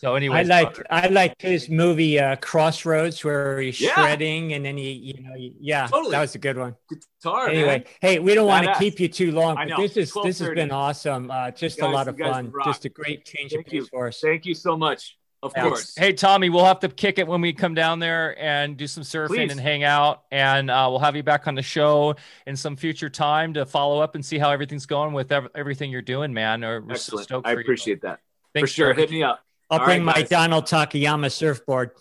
So 0.01 0.15
anyway, 0.15 0.39
I 0.39 0.43
like 0.45 0.79
I 0.89 1.09
like 1.09 1.35
his 1.39 1.69
movie 1.69 2.19
uh, 2.19 2.37
Crossroads 2.37 3.23
where 3.23 3.61
he's 3.61 3.79
yeah. 3.79 3.93
shredding 3.93 4.55
and 4.55 4.65
then 4.65 4.79
he 4.79 4.93
you 4.93 5.23
know 5.23 5.35
yeah 5.37 5.89
totally. 5.89 6.13
that 6.13 6.23
was 6.23 6.35
a 6.35 6.39
good 6.39 6.57
one. 6.57 6.75
Guitar. 6.89 7.49
Anyway, 7.49 7.67
man. 7.67 7.85
hey, 8.01 8.19
we 8.19 8.35
don't 8.35 8.47
want 8.47 8.65
to 8.65 8.75
keep 8.79 8.99
you 8.99 9.09
too 9.09 9.31
long, 9.31 9.57
but 9.57 9.77
this 9.77 9.99
is 9.99 10.17
this 10.25 10.39
has 10.39 10.49
been 10.55 10.71
awesome. 10.71 11.31
Uh, 11.31 11.51
just 11.51 11.81
guys, 11.81 11.87
a 11.87 11.93
lot 11.93 12.09
of 12.09 12.17
fun. 12.17 12.51
Just 12.65 12.87
a 12.87 12.89
great 12.89 13.27
change 13.27 13.53
Thank 13.53 13.67
of 13.67 13.71
pace 13.71 13.89
for 13.91 14.09
us. 14.09 14.21
Thank 14.23 14.47
you 14.47 14.55
so 14.55 14.75
much. 14.75 15.19
Of 15.43 15.53
yeah. 15.57 15.63
course. 15.63 15.95
Hey 15.97 16.13
Tommy, 16.13 16.51
we'll 16.51 16.67
have 16.67 16.81
to 16.81 16.89
kick 16.89 17.19
it 17.19 17.27
when 17.27 17.41
we 17.41 17.55
come 17.55 17.75
down 17.75 17.99
there 17.99 18.39
and 18.39 18.77
do 18.77 18.87
some 18.87 19.03
surfing 19.03 19.29
Please. 19.29 19.51
and 19.51 19.59
hang 19.61 19.85
out, 19.85 20.25
and 20.31 20.71
uh, 20.71 20.87
we'll 20.91 20.99
have 20.99 21.17
you 21.17 21.23
back 21.23 21.47
on 21.47 21.55
the 21.55 21.63
show 21.63 22.15
in 22.47 22.57
some 22.57 22.77
future 22.77 23.09
time 23.09 23.55
to 23.55 23.65
follow 23.65 24.01
up 24.01 24.15
and 24.15 24.25
see 24.25 24.37
how 24.39 24.51
everything's 24.51 24.85
going 24.85 25.15
with 25.15 25.33
ev- 25.33 25.49
everything 25.55 25.91
you're 25.91 26.03
doing, 26.03 26.35
man. 26.35 26.63
Or 26.63 26.83
we're 26.83 26.93
Excellent. 26.93 27.29
So 27.29 27.41
I 27.43 27.53
appreciate 27.53 27.95
you. 27.95 28.01
that. 28.03 28.21
Thanks, 28.53 28.71
for 28.71 28.75
sure. 28.75 28.93
Hit 28.93 29.11
me 29.11 29.23
up. 29.23 29.41
I'll 29.71 29.79
All 29.79 29.87
bring 29.87 30.05
right, 30.05 30.17
my 30.17 30.23
Donald 30.25 30.65
Takayama 30.67 31.31
surfboard. 31.33 31.93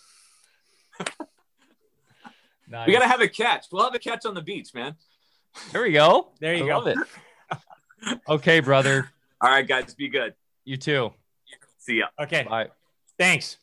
nice. 0.99 1.10
We 2.88 2.94
gotta 2.94 3.07
have 3.07 3.22
a 3.22 3.28
catch. 3.30 3.68
We'll 3.72 3.84
have 3.86 3.95
a 3.95 3.99
catch 3.99 4.26
on 4.26 4.34
the 4.34 4.41
beach, 4.41 4.74
man. 4.74 4.95
There 5.72 5.84
we 5.84 5.91
go. 5.91 6.30
There 6.40 6.53
you 6.56 6.66
I 6.66 6.68
go. 6.68 6.80
Love 6.80 6.88
it. 6.88 8.20
okay, 8.28 8.60
brother. 8.60 9.10
All 9.41 9.49
right, 9.49 9.68
guys. 9.68 9.94
Be 9.94 10.10
good. 10.10 10.34
You 10.66 10.78
too. 10.78 11.14
See 11.78 11.99
ya. 11.99 12.07
Okay. 12.20 12.44
Bye. 12.44 12.70
Thanks. 13.20 13.58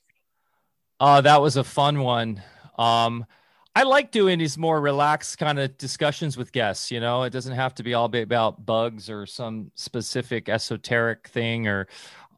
Uh, 1.00 1.22
that 1.22 1.42
was 1.42 1.56
a 1.56 1.64
fun 1.64 2.00
one. 2.00 2.42
Um, 2.78 3.26
I 3.74 3.82
like 3.82 4.10
doing 4.12 4.38
these 4.38 4.56
more 4.56 4.80
relaxed 4.80 5.38
kind 5.38 5.58
of 5.58 5.76
discussions 5.78 6.36
with 6.36 6.52
guests. 6.52 6.90
You 6.90 7.00
know, 7.00 7.24
it 7.24 7.30
doesn't 7.30 7.54
have 7.54 7.74
to 7.76 7.82
be 7.82 7.94
all 7.94 8.04
about 8.14 8.64
bugs 8.64 9.10
or 9.10 9.26
some 9.26 9.72
specific 9.74 10.48
esoteric 10.48 11.28
thing 11.28 11.66
or 11.66 11.88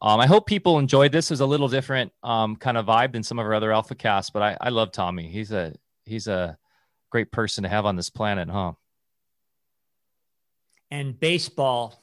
um, 0.01 0.19
I 0.19 0.27
hope 0.27 0.47
people 0.47 0.79
enjoyed 0.79 1.11
this. 1.11 1.29
Is 1.29 1.41
a 1.41 1.45
little 1.45 1.67
different 1.67 2.13
um, 2.23 2.55
kind 2.55 2.77
of 2.77 2.85
vibe 2.85 3.11
than 3.11 3.23
some 3.23 3.37
of 3.37 3.45
our 3.45 3.53
other 3.53 3.73
alpha 3.73 3.95
casts, 3.95 4.29
but 4.29 4.41
I, 4.41 4.57
I 4.61 4.69
love 4.69 4.93
Tommy. 4.93 5.27
He's 5.27 5.51
a 5.51 5.73
he's 6.05 6.27
a 6.27 6.57
great 7.09 7.31
person 7.31 7.63
to 7.63 7.69
have 7.69 7.85
on 7.85 7.97
this 7.97 8.09
planet, 8.09 8.49
huh? 8.49 8.73
And 10.89 11.19
baseball, 11.19 12.01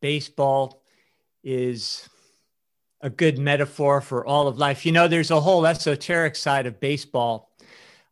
baseball 0.00 0.82
is 1.44 2.08
a 3.00 3.10
good 3.10 3.38
metaphor 3.38 4.00
for 4.00 4.26
all 4.26 4.48
of 4.48 4.58
life. 4.58 4.84
You 4.84 4.92
know, 4.92 5.08
there's 5.08 5.30
a 5.30 5.40
whole 5.40 5.66
esoteric 5.66 6.36
side 6.36 6.66
of 6.66 6.80
baseball. 6.80 7.50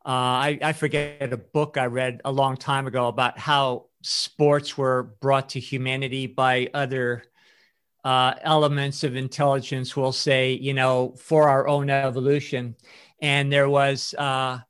Uh, 0.05 0.57
I, 0.57 0.59
I 0.63 0.73
forget 0.73 1.33
a 1.33 1.37
book 1.37 1.77
I 1.77 1.87
read 1.87 2.21
a 2.25 2.33
long 2.33 2.57
time 2.57 2.87
ago 2.87 3.09
about 3.09 3.39
how 3.39 3.87
sports 4.03 4.79
were 4.79 5.15
brought 5.21 5.51
to 5.51 5.61
humanity 5.61 6.27
by 6.27 6.71
other 6.73 7.25
uh, 8.05 8.35
elements 8.43 9.05
of 9.05 9.17
intelligence 9.17 9.97
we'll 9.97 10.13
say, 10.13 10.53
you 10.53 10.73
know, 10.73 11.15
for 11.19 11.49
our 11.49 11.69
own 11.69 11.91
evolution. 11.91 12.77
And 13.21 13.53
there 13.53 13.69
was 13.69 14.15
uh, 14.17 14.61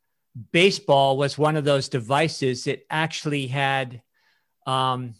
baseball 0.52 1.16
was 1.16 1.38
one 1.38 1.56
of 1.56 1.64
those 1.64 1.88
devices 1.88 2.64
that 2.64 2.84
actually 2.90 3.46
had 3.46 4.02
um, 4.66 5.14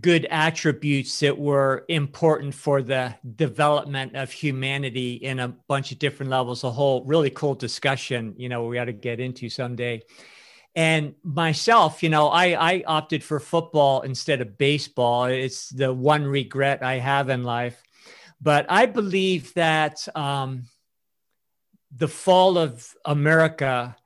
good 0.00 0.26
attributes 0.30 1.20
that 1.20 1.38
were 1.38 1.84
important 1.88 2.54
for 2.54 2.82
the 2.82 3.14
development 3.36 4.14
of 4.16 4.30
humanity 4.30 5.14
in 5.14 5.40
a 5.40 5.48
bunch 5.48 5.92
of 5.92 5.98
different 5.98 6.30
levels. 6.30 6.64
A 6.64 6.70
whole 6.70 7.04
really 7.04 7.30
cool 7.30 7.54
discussion, 7.54 8.34
you 8.36 8.48
know, 8.48 8.66
we 8.66 8.78
ought 8.78 8.86
to 8.86 8.92
get 8.92 9.20
into 9.20 9.48
someday. 9.48 10.02
And 10.74 11.14
myself, 11.22 12.02
you 12.02 12.10
know, 12.10 12.28
I, 12.28 12.74
I 12.74 12.84
opted 12.86 13.24
for 13.24 13.40
football 13.40 14.02
instead 14.02 14.42
of 14.42 14.58
baseball. 14.58 15.24
It's 15.24 15.70
the 15.70 15.92
one 15.92 16.24
regret 16.24 16.82
I 16.82 16.98
have 16.98 17.30
in 17.30 17.44
life. 17.44 17.82
But 18.42 18.66
I 18.68 18.84
believe 18.84 19.54
that 19.54 20.06
um, 20.14 20.64
the 21.96 22.08
fall 22.08 22.58
of 22.58 22.94
America 23.06 23.96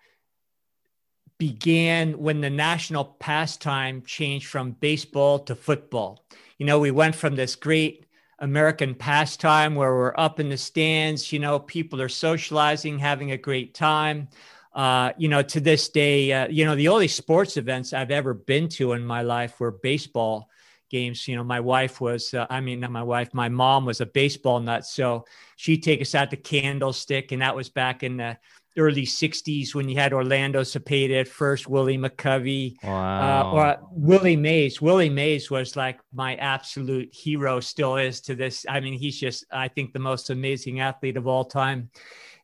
began 1.41 2.13
when 2.19 2.41
the 2.41 2.51
national 2.51 3.05
pastime 3.05 4.03
changed 4.03 4.47
from 4.47 4.71
baseball 4.73 5.41
to 5.41 5.57
football. 5.57 6.25
You 6.59 6.67
know, 6.67 6.79
we 6.79 6.93
went 6.93 7.17
from 7.17 7.35
this 7.35 7.57
great 7.57 8.07
American 8.39 8.95
pastime 8.95 9.75
where 9.75 9.93
we're 9.93 10.15
up 10.17 10.39
in 10.39 10.51
the 10.51 10.57
stands, 10.57 11.33
you 11.33 11.41
know, 11.41 11.59
people 11.59 12.01
are 12.01 12.09
socializing, 12.09 13.01
having 13.01 13.33
a 13.33 13.37
great 13.37 13.75
time 13.75 14.29
uh, 14.73 15.13
you 15.19 15.29
know, 15.29 15.43
to 15.43 15.61
this 15.61 15.89
day, 15.89 16.33
uh, 16.33 16.49
you 16.49 16.65
know, 16.65 16.77
the 16.77 16.89
only 16.89 17.09
sports 17.09 17.57
events 17.57 17.93
I've 17.93 18.11
ever 18.11 18.35
been 18.35 18.69
to 18.71 18.93
in 18.93 19.05
my 19.05 19.23
life 19.23 19.59
were 19.59 19.73
baseball 19.73 20.49
games. 20.91 21.27
You 21.27 21.37
know, 21.37 21.45
my 21.45 21.61
wife 21.61 22.01
was, 22.01 22.35
uh, 22.35 22.47
I 22.49 22.61
mean, 22.61 22.81
not 22.81 22.93
my 22.93 23.03
wife, 23.03 23.35
my 23.35 23.49
mom 23.49 23.85
was 23.85 24.01
a 24.01 24.07
baseball 24.07 24.61
nut. 24.61 24.87
So 24.87 25.25
she'd 25.57 25.83
take 25.83 26.01
us 26.01 26.15
out 26.15 26.31
to 26.31 26.37
Candlestick, 26.37 27.33
and 27.33 27.43
that 27.43 27.57
was 27.57 27.69
back 27.69 28.03
in 28.03 28.19
the 28.19 28.39
early 28.77 29.03
60s 29.03 29.75
when 29.75 29.89
you 29.89 29.97
had 29.97 30.13
Orlando 30.13 30.63
Cepeda 30.63 31.21
at 31.21 31.29
first, 31.29 31.69
Willie 31.69 31.99
McCovey, 31.99 32.77
uh, 32.85 33.51
or 33.51 33.79
Willie 33.93 34.37
Mays. 34.37 34.81
Willie 34.81 35.11
Mays 35.11 35.51
was 35.51 35.77
like 35.77 36.01
my 36.13 36.37
absolute 36.37 37.13
hero, 37.13 37.61
still 37.61 37.97
is 37.97 38.21
to 38.23 38.35
this. 38.35 38.65
I 38.69 38.81
mean, 38.81 38.95
he's 38.95 39.19
just, 39.19 39.45
I 39.53 39.69
think, 39.69 39.93
the 39.93 39.99
most 39.99 40.31
amazing 40.31 40.81
athlete 40.81 41.17
of 41.17 41.27
all 41.27 41.45
time. 41.45 41.91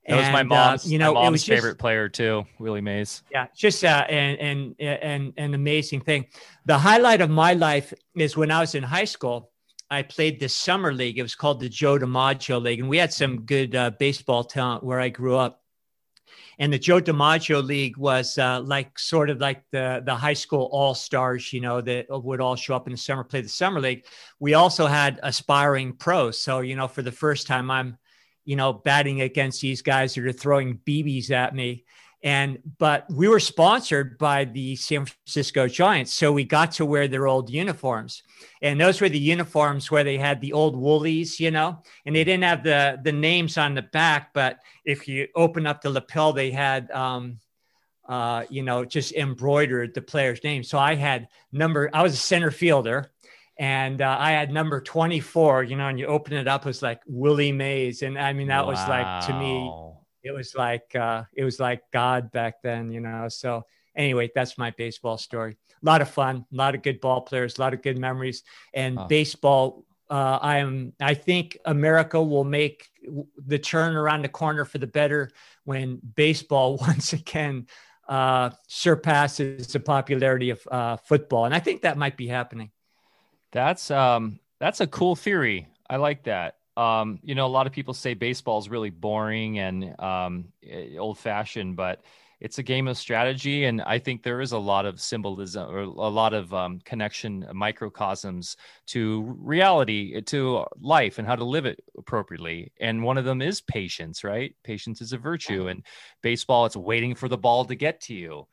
That 0.08 0.16
was 0.16 0.32
my 0.32 0.40
uh, 0.42 0.44
mom's, 0.44 0.86
uh, 0.86 0.88
you 0.88 0.98
know, 0.98 1.14
my 1.14 1.22
mom's 1.24 1.44
favorite 1.44 1.70
just, 1.70 1.78
player 1.78 2.08
too, 2.08 2.44
Willie 2.60 2.80
Mays. 2.80 3.22
Yeah, 3.32 3.46
just 3.56 3.84
uh, 3.84 4.06
and 4.08 4.38
and 4.38 4.74
and 4.78 5.32
an 5.36 5.54
amazing 5.54 6.00
thing. 6.00 6.26
The 6.64 6.78
highlight 6.78 7.20
of 7.20 7.30
my 7.30 7.54
life 7.54 7.92
is 8.14 8.36
when 8.36 8.50
I 8.50 8.60
was 8.60 8.74
in 8.74 8.82
high 8.82 9.04
school. 9.04 9.50
I 9.90 10.02
played 10.02 10.40
the 10.40 10.48
summer 10.48 10.92
league. 10.92 11.18
It 11.18 11.22
was 11.22 11.34
called 11.34 11.60
the 11.60 11.68
Joe 11.68 11.98
DiMaggio 11.98 12.60
League, 12.60 12.80
and 12.80 12.88
we 12.88 12.98
had 12.98 13.12
some 13.12 13.42
good 13.42 13.74
uh, 13.74 13.90
baseball 13.98 14.44
talent 14.44 14.84
where 14.84 15.00
I 15.00 15.08
grew 15.08 15.36
up. 15.36 15.62
And 16.58 16.72
the 16.72 16.78
Joe 16.78 17.00
DiMaggio 17.00 17.62
League 17.62 17.98
was 17.98 18.38
uh, 18.38 18.60
like 18.62 18.98
sort 18.98 19.28
of 19.28 19.40
like 19.40 19.62
the 19.72 20.02
the 20.04 20.14
high 20.14 20.34
school 20.34 20.68
all 20.72 20.94
stars, 20.94 21.52
you 21.52 21.60
know, 21.60 21.80
that 21.82 22.06
would 22.08 22.40
all 22.40 22.56
show 22.56 22.74
up 22.74 22.86
in 22.86 22.92
the 22.92 22.98
summer, 22.98 23.24
play 23.24 23.42
the 23.42 23.48
summer 23.48 23.80
league. 23.80 24.06
We 24.40 24.54
also 24.54 24.86
had 24.86 25.20
aspiring 25.22 25.92
pros. 25.92 26.40
So 26.40 26.60
you 26.60 26.76
know, 26.76 26.88
for 26.88 27.02
the 27.02 27.12
first 27.12 27.46
time, 27.46 27.70
I'm 27.70 27.98
you 28.46 28.56
know, 28.56 28.72
batting 28.72 29.20
against 29.20 29.60
these 29.60 29.82
guys 29.82 30.14
that 30.14 30.24
are 30.24 30.32
throwing 30.32 30.78
BBs 30.86 31.30
at 31.30 31.54
me. 31.54 31.84
And 32.26 32.58
but 32.78 33.06
we 33.08 33.28
were 33.28 33.38
sponsored 33.38 34.18
by 34.18 34.46
the 34.46 34.74
San 34.74 35.06
Francisco 35.06 35.68
Giants, 35.68 36.12
so 36.12 36.32
we 36.32 36.42
got 36.42 36.72
to 36.72 36.84
wear 36.84 37.06
their 37.06 37.28
old 37.28 37.48
uniforms, 37.48 38.24
and 38.60 38.80
those 38.80 39.00
were 39.00 39.08
the 39.08 39.16
uniforms 39.16 39.92
where 39.92 40.02
they 40.02 40.18
had 40.18 40.40
the 40.40 40.52
old 40.52 40.76
woolies, 40.76 41.38
you 41.38 41.52
know, 41.52 41.84
and 42.04 42.16
they 42.16 42.24
didn't 42.24 42.42
have 42.42 42.64
the 42.64 42.98
the 43.04 43.12
names 43.12 43.56
on 43.56 43.74
the 43.74 43.82
back, 43.82 44.34
but 44.34 44.58
if 44.84 45.06
you 45.06 45.28
open 45.36 45.68
up 45.68 45.82
the 45.82 45.90
lapel, 45.90 46.32
they 46.32 46.50
had 46.50 46.90
um, 46.90 47.38
uh, 48.08 48.44
you 48.50 48.62
know, 48.62 48.84
just 48.84 49.12
embroidered 49.12 49.94
the 49.94 50.02
player's 50.02 50.42
name. 50.44 50.62
So 50.62 50.78
I 50.78 50.94
had 50.94 51.28
number, 51.52 51.90
I 51.92 52.02
was 52.02 52.14
a 52.14 52.18
center 52.18 52.50
fielder 52.50 53.10
and 53.58 54.00
uh, 54.02 54.16
I 54.18 54.32
had 54.32 54.52
number 54.52 54.80
24, 54.80 55.64
you 55.64 55.76
know, 55.76 55.88
and 55.88 55.98
you 55.98 56.06
open 56.06 56.34
it 56.34 56.46
up, 56.46 56.62
it 56.62 56.68
was 56.68 56.82
like 56.82 57.00
Willie 57.06 57.52
Mays. 57.52 58.02
And 58.02 58.18
I 58.18 58.32
mean, 58.32 58.48
that 58.48 58.64
wow. 58.64 58.72
was 58.72 58.88
like, 58.88 59.26
to 59.26 59.34
me, 59.34 59.72
it 60.26 60.34
was 60.34 60.54
like, 60.54 60.94
uh, 60.94 61.24
it 61.32 61.44
was 61.44 61.60
like 61.60 61.82
God 61.92 62.30
back 62.32 62.62
then, 62.62 62.90
you 62.90 63.00
know? 63.00 63.28
So 63.28 63.64
anyway, 63.96 64.30
that's 64.34 64.58
my 64.58 64.70
baseball 64.72 65.18
story. 65.18 65.56
A 65.82 65.86
lot 65.86 66.02
of 66.02 66.10
fun, 66.10 66.44
a 66.52 66.56
lot 66.56 66.74
of 66.74 66.82
good 66.82 67.00
ball 67.00 67.20
players, 67.22 67.58
a 67.58 67.60
lot 67.60 67.74
of 67.74 67.82
good 67.82 67.98
memories 67.98 68.42
and 68.74 68.98
baseball. 69.08 69.84
Uh, 70.08 70.38
I 70.40 70.58
am, 70.58 70.92
I 71.00 71.14
think 71.14 71.58
America 71.64 72.22
will 72.22 72.44
make 72.44 72.88
the 73.46 73.58
turn 73.58 73.96
around 73.96 74.22
the 74.22 74.28
corner 74.28 74.64
for 74.64 74.78
the 74.78 74.86
better 74.86 75.30
when 75.64 76.00
baseball 76.14 76.76
once 76.80 77.12
again 77.12 77.66
uh, 78.08 78.50
surpasses 78.68 79.66
the 79.68 79.80
popularity 79.80 80.50
of 80.50 80.66
uh, 80.70 80.96
football. 80.96 81.44
And 81.44 81.54
I 81.54 81.58
think 81.58 81.82
that 81.82 81.98
might 81.98 82.16
be 82.16 82.28
happening. 82.28 82.70
That's 83.52 83.90
um 83.90 84.38
that's 84.60 84.80
a 84.80 84.86
cool 84.86 85.16
theory. 85.16 85.66
I 85.88 85.96
like 85.96 86.24
that. 86.24 86.55
Um, 86.76 87.18
you 87.22 87.34
know, 87.34 87.46
a 87.46 87.48
lot 87.48 87.66
of 87.66 87.72
people 87.72 87.94
say 87.94 88.14
baseball 88.14 88.58
is 88.58 88.68
really 88.68 88.90
boring 88.90 89.58
and 89.58 89.98
um, 90.00 90.46
eh, 90.68 90.96
old 90.98 91.18
fashioned, 91.18 91.76
but 91.76 92.02
it's 92.38 92.58
a 92.58 92.62
game 92.62 92.86
of 92.86 92.98
strategy. 92.98 93.64
And 93.64 93.80
I 93.80 93.98
think 93.98 94.22
there 94.22 94.42
is 94.42 94.52
a 94.52 94.58
lot 94.58 94.84
of 94.84 95.00
symbolism 95.00 95.70
or 95.70 95.78
a 95.78 95.88
lot 95.88 96.34
of 96.34 96.52
um, 96.52 96.80
connection, 96.84 97.46
microcosms 97.54 98.56
to 98.88 99.22
reality, 99.38 100.20
to 100.20 100.66
life 100.78 101.18
and 101.18 101.26
how 101.26 101.36
to 101.36 101.44
live 101.44 101.64
it 101.64 101.80
appropriately. 101.96 102.72
And 102.78 103.02
one 103.02 103.16
of 103.16 103.24
them 103.24 103.40
is 103.40 103.62
patience, 103.62 104.22
right? 104.22 104.54
Patience 104.64 105.00
is 105.00 105.14
a 105.14 105.18
virtue. 105.18 105.68
And 105.68 105.82
baseball, 106.22 106.66
it's 106.66 106.76
waiting 106.76 107.14
for 107.14 107.28
the 107.28 107.38
ball 107.38 107.64
to 107.64 107.74
get 107.74 108.02
to 108.02 108.14
you 108.14 108.46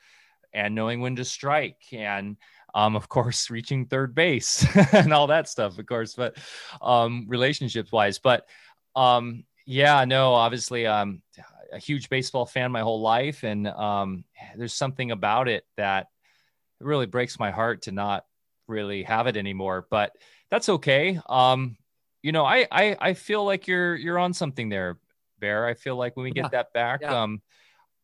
and 0.53 0.75
knowing 0.75 1.01
when 1.01 1.15
to 1.17 1.25
strike 1.25 1.81
and 1.91 2.37
um, 2.73 2.95
of 2.95 3.07
course, 3.09 3.49
reaching 3.49 3.85
third 3.85 4.15
base 4.15 4.65
and 4.93 5.13
all 5.13 5.27
that 5.27 5.47
stuff, 5.47 5.77
of 5.77 5.85
course, 5.85 6.15
but 6.15 6.37
um, 6.81 7.25
relationships 7.27 7.91
wise. 7.91 8.19
But 8.19 8.47
um, 8.95 9.43
yeah, 9.65 10.05
no, 10.05 10.33
obviously, 10.33 10.87
I'm 10.87 11.21
a 11.73 11.79
huge 11.79 12.09
baseball 12.09 12.45
fan 12.45 12.71
my 12.71 12.81
whole 12.81 13.01
life. 13.01 13.43
And 13.43 13.67
um, 13.67 14.23
there's 14.55 14.73
something 14.73 15.11
about 15.11 15.47
it 15.47 15.65
that 15.77 16.07
really 16.79 17.07
breaks 17.07 17.39
my 17.39 17.51
heart 17.51 17.83
to 17.83 17.91
not 17.91 18.25
really 18.67 19.03
have 19.03 19.27
it 19.27 19.35
anymore. 19.37 19.87
But 19.89 20.13
that's 20.49 20.69
okay. 20.69 21.19
Um, 21.27 21.77
you 22.21 22.31
know, 22.31 22.45
I, 22.45 22.67
I, 22.71 22.97
I 22.99 23.13
feel 23.15 23.43
like 23.43 23.67
you're, 23.67 23.95
you're 23.95 24.19
on 24.19 24.33
something 24.33 24.69
there, 24.69 24.97
Bear. 25.39 25.65
I 25.65 25.73
feel 25.73 25.95
like 25.95 26.15
when 26.15 26.25
we 26.25 26.31
get 26.31 26.45
yeah. 26.45 26.49
that 26.49 26.73
back, 26.73 27.01
yeah. 27.01 27.23
um, 27.23 27.41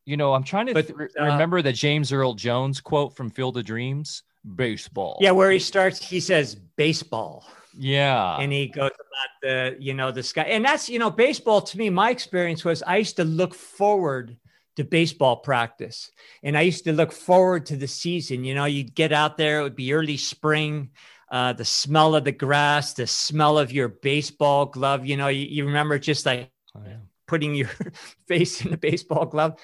you 0.06 0.18
know, 0.18 0.34
I'm 0.34 0.44
trying 0.44 0.66
to 0.68 0.74
but, 0.74 0.88
th- 0.88 1.12
uh, 1.20 1.24
remember 1.24 1.62
the 1.62 1.72
James 1.72 2.12
Earl 2.12 2.34
Jones 2.34 2.82
quote 2.82 3.16
from 3.16 3.30
Field 3.30 3.58
of 3.58 3.66
Dreams 3.66 4.24
baseball. 4.56 5.18
Yeah, 5.22 5.32
where 5.32 5.52
he 5.52 5.60
starts, 5.60 6.04
he 6.04 6.20
says 6.20 6.56
baseball. 6.56 7.46
Yeah. 7.78 8.38
And 8.38 8.52
he 8.52 8.68
goes 8.68 8.92
about 8.92 9.42
the, 9.42 9.76
you 9.80 9.94
know, 9.94 10.12
the 10.12 10.24
sky. 10.24 10.44
And 10.44 10.66
that's, 10.66 10.90
you 10.90 11.00
know, 11.00 11.10
baseball 11.10 11.62
to 11.62 11.78
me, 11.78 11.90
my 11.90 12.10
experience 12.10 12.66
was 12.66 12.84
I 12.84 12.98
used 12.98 13.18
to 13.18 13.24
look 13.24 13.54
forward 13.54 14.38
to 14.76 14.84
baseball 14.84 15.38
practice. 15.38 16.12
And 16.44 16.58
I 16.58 16.62
used 16.62 16.84
to 16.86 16.94
look 16.94 17.12
forward 17.12 17.68
to 17.68 17.78
the 17.78 17.88
season. 17.88 18.44
You 18.44 18.56
know, 18.56 18.66
you'd 18.66 18.96
get 18.96 19.12
out 19.12 19.38
there, 19.38 19.60
it 19.60 19.64
would 19.64 19.76
be 19.76 19.94
early 19.94 20.18
spring. 20.18 20.90
Uh, 21.32 21.54
the 21.54 21.66
smell 21.66 22.16
of 22.16 22.24
the 22.24 22.32
grass, 22.32 22.94
the 22.94 23.06
smell 23.06 23.60
of 23.60 23.72
your 23.72 23.88
baseball 23.88 24.66
glove. 24.66 25.06
You 25.06 25.16
know, 25.16 25.28
you, 25.28 25.46
you 25.46 25.66
remember 25.66 26.00
just 26.00 26.26
like 26.26 26.50
oh, 26.76 26.82
yeah. 26.84 26.98
putting 27.28 27.54
your 27.54 27.70
face 28.28 28.66
in 28.66 28.74
a 28.74 28.78
baseball 28.78 29.26
glove 29.26 29.60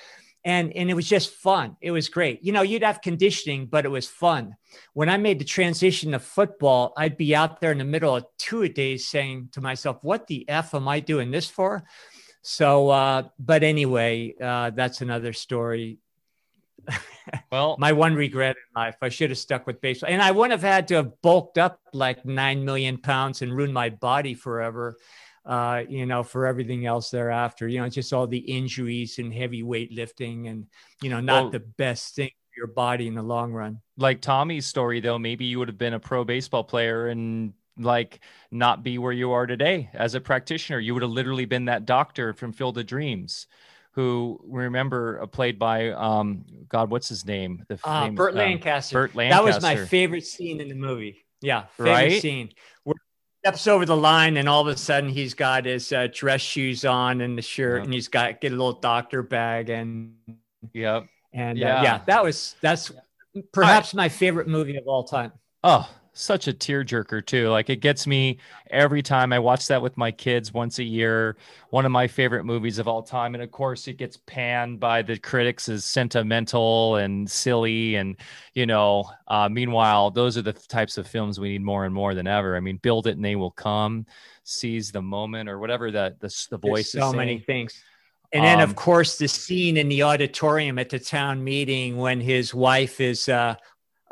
and 0.45 0.71
and 0.73 0.89
it 0.89 0.93
was 0.93 1.09
just 1.09 1.31
fun. 1.31 1.75
It 1.81 1.91
was 1.91 2.07
great. 2.07 2.43
You 2.43 2.53
know 2.53 2.61
you'd 2.61 2.83
have 2.83 3.01
conditioning 3.01 3.65
but 3.65 3.83
it 3.83 3.89
was 3.89 4.07
fun. 4.07 4.55
When 4.93 5.09
i 5.09 5.17
made 5.17 5.39
the 5.39 5.45
transition 5.45 6.11
to 6.11 6.19
football 6.19 6.93
i'd 6.97 7.17
be 7.17 7.35
out 7.35 7.59
there 7.59 7.71
in 7.71 7.79
the 7.79 7.83
middle 7.83 8.15
of 8.15 8.25
two 8.37 8.61
a 8.61 8.69
days 8.69 9.07
saying 9.07 9.49
to 9.53 9.61
myself 9.61 9.97
what 10.03 10.27
the 10.27 10.47
f 10.47 10.73
am 10.73 10.87
i 10.87 10.99
doing 10.99 11.31
this 11.31 11.49
for? 11.49 11.83
So 12.43 12.89
uh 12.89 13.23
but 13.39 13.63
anyway 13.63 14.35
uh 14.41 14.69
that's 14.69 15.01
another 15.01 15.33
story. 15.33 15.97
Well 17.51 17.75
my 17.79 17.91
one 17.91 18.13
regret 18.13 18.55
in 18.55 18.81
life 18.81 18.97
i 19.01 19.09
should 19.09 19.31
have 19.31 19.39
stuck 19.39 19.65
with 19.65 19.81
baseball. 19.81 20.11
And 20.11 20.21
i 20.21 20.29
wouldn't 20.29 20.51
have 20.51 20.73
had 20.73 20.87
to 20.89 20.95
have 20.95 21.21
bulked 21.23 21.57
up 21.57 21.79
like 21.91 22.23
nine 22.23 22.63
million 22.63 22.99
pounds 22.99 23.41
and 23.41 23.51
ruined 23.51 23.73
my 23.73 23.89
body 23.89 24.35
forever 24.35 24.97
uh, 25.45 25.83
you 25.87 26.05
know, 26.05 26.23
for 26.23 26.45
everything 26.45 26.85
else 26.85 27.09
thereafter. 27.09 27.67
You 27.67 27.81
know, 27.81 27.89
just 27.89 28.13
all 28.13 28.27
the 28.27 28.37
injuries 28.37 29.19
and 29.19 29.33
heavy 29.33 29.63
weightlifting 29.63 30.49
and, 30.49 30.65
you 31.01 31.09
know, 31.09 31.19
not 31.19 31.43
well, 31.43 31.51
the 31.51 31.59
best 31.59 32.15
thing 32.15 32.29
for 32.29 32.57
your 32.57 32.67
body 32.67 33.07
in 33.07 33.15
the 33.15 33.23
long 33.23 33.51
run. 33.51 33.81
Like 33.97 34.21
Tommy's 34.21 34.65
story, 34.65 34.99
though, 34.99 35.19
maybe 35.19 35.45
you 35.45 35.59
would 35.59 35.67
have 35.67 35.77
been 35.77 35.93
a 35.93 35.99
pro 35.99 36.23
baseball 36.23 36.63
player 36.63 37.07
and 37.07 37.53
like 37.77 38.21
not 38.51 38.83
be 38.83 38.97
where 38.97 39.11
you 39.11 39.31
are 39.31 39.45
today 39.45 39.89
as 39.93 40.15
a 40.15 40.21
practitioner. 40.21 40.79
You 40.79 40.93
would 40.93 41.03
have 41.03 41.11
literally 41.11 41.45
been 41.45 41.65
that 41.65 41.85
doctor 41.85 42.33
from 42.33 42.53
Field 42.53 42.77
of 42.77 42.85
Dreams 42.85 43.47
who 43.91 44.39
remember 44.43 45.21
uh, 45.21 45.25
played 45.25 45.57
by 45.57 45.91
um 45.91 46.45
God, 46.67 46.89
what's 46.89 47.07
his 47.07 47.25
name? 47.25 47.63
The 47.69 47.79
uh, 47.83 48.09
Burt 48.09 48.33
um, 48.33 48.37
Lancaster. 48.37 48.95
Burt 48.95 49.15
Lancaster. 49.15 49.45
That 49.45 49.55
was 49.55 49.63
my 49.63 49.77
favorite 49.85 50.25
scene 50.25 50.59
in 50.59 50.67
the 50.67 50.75
movie. 50.75 51.25
Yeah, 51.41 51.65
favorite 51.77 51.91
right? 51.91 52.21
scene. 52.21 52.49
Where 52.83 52.95
steps 53.45 53.67
over 53.67 53.85
the 53.85 53.95
line 53.95 54.37
and 54.37 54.49
all 54.49 54.61
of 54.61 54.67
a 54.67 54.75
sudden 54.75 55.07
he's 55.07 55.35
got 55.35 55.65
his 55.65 55.93
uh, 55.93 56.07
dress 56.11 56.41
shoes 56.41 56.83
on 56.83 57.21
and 57.21 57.37
the 57.37 57.43
shirt 57.43 57.83
and 57.83 57.93
he's 57.93 58.07
got 58.07 58.41
get 58.41 58.51
a 58.51 58.55
little 58.55 58.73
doctor 58.73 59.21
bag 59.21 59.69
and 59.69 60.15
yep. 60.73 61.05
and 61.31 61.55
yeah, 61.55 61.79
uh, 61.79 61.83
yeah. 61.83 62.01
that 62.07 62.23
was 62.23 62.55
that's 62.61 62.91
perhaps 63.53 63.93
I, 63.93 63.97
my 63.97 64.09
favorite 64.09 64.47
movie 64.47 64.75
of 64.77 64.87
all 64.87 65.03
time. 65.03 65.31
Oh 65.63 65.87
such 66.15 66.47
a 66.47 66.53
tearjerker 66.53 67.25
too. 67.25 67.49
Like 67.49 67.69
it 67.69 67.81
gets 67.81 68.07
me 68.07 68.39
every 68.71 69.03
time 69.03 69.33
I 69.33 69.39
watch 69.39 69.67
that 69.67 69.81
with 69.81 69.97
my 69.97 70.11
kids 70.11 70.53
once 70.53 70.79
a 70.79 70.83
year. 70.83 71.35
One 71.69 71.85
of 71.85 71.91
my 71.91 72.07
favorite 72.07 72.45
movies 72.45 72.79
of 72.79 72.87
all 72.87 73.03
time, 73.03 73.35
and 73.35 73.43
of 73.43 73.51
course 73.51 73.87
it 73.87 73.97
gets 73.97 74.17
panned 74.25 74.79
by 74.79 75.01
the 75.01 75.19
critics 75.19 75.69
as 75.69 75.83
sentimental 75.85 76.95
and 76.95 77.29
silly. 77.29 77.95
And 77.95 78.15
you 78.53 78.65
know, 78.65 79.09
uh, 79.27 79.49
meanwhile, 79.49 80.09
those 80.09 80.37
are 80.37 80.41
the 80.41 80.53
types 80.53 80.97
of 80.97 81.07
films 81.07 81.39
we 81.39 81.49
need 81.49 81.61
more 81.61 81.85
and 81.85 81.93
more 81.93 82.15
than 82.15 82.27
ever. 82.27 82.55
I 82.55 82.61
mean, 82.61 82.77
build 82.77 83.07
it 83.07 83.17
and 83.17 83.25
they 83.25 83.35
will 83.35 83.51
come. 83.51 84.05
Seize 84.43 84.91
the 84.91 85.01
moment, 85.01 85.49
or 85.49 85.59
whatever 85.59 85.91
the 85.91 86.15
the, 86.19 86.47
the 86.49 86.57
voice. 86.57 86.93
There's 86.93 87.05
so 87.05 87.13
many 87.13 87.39
things. 87.39 87.83
And 88.33 88.43
then, 88.43 88.59
um, 88.59 88.69
of 88.69 88.75
course, 88.75 89.17
the 89.17 89.27
scene 89.27 89.77
in 89.77 89.87
the 89.87 90.03
auditorium 90.03 90.77
at 90.77 90.89
the 90.89 90.99
town 90.99 91.43
meeting 91.43 91.97
when 91.97 92.19
his 92.19 92.53
wife 92.53 92.99
is 92.99 93.29
uh, 93.29 93.55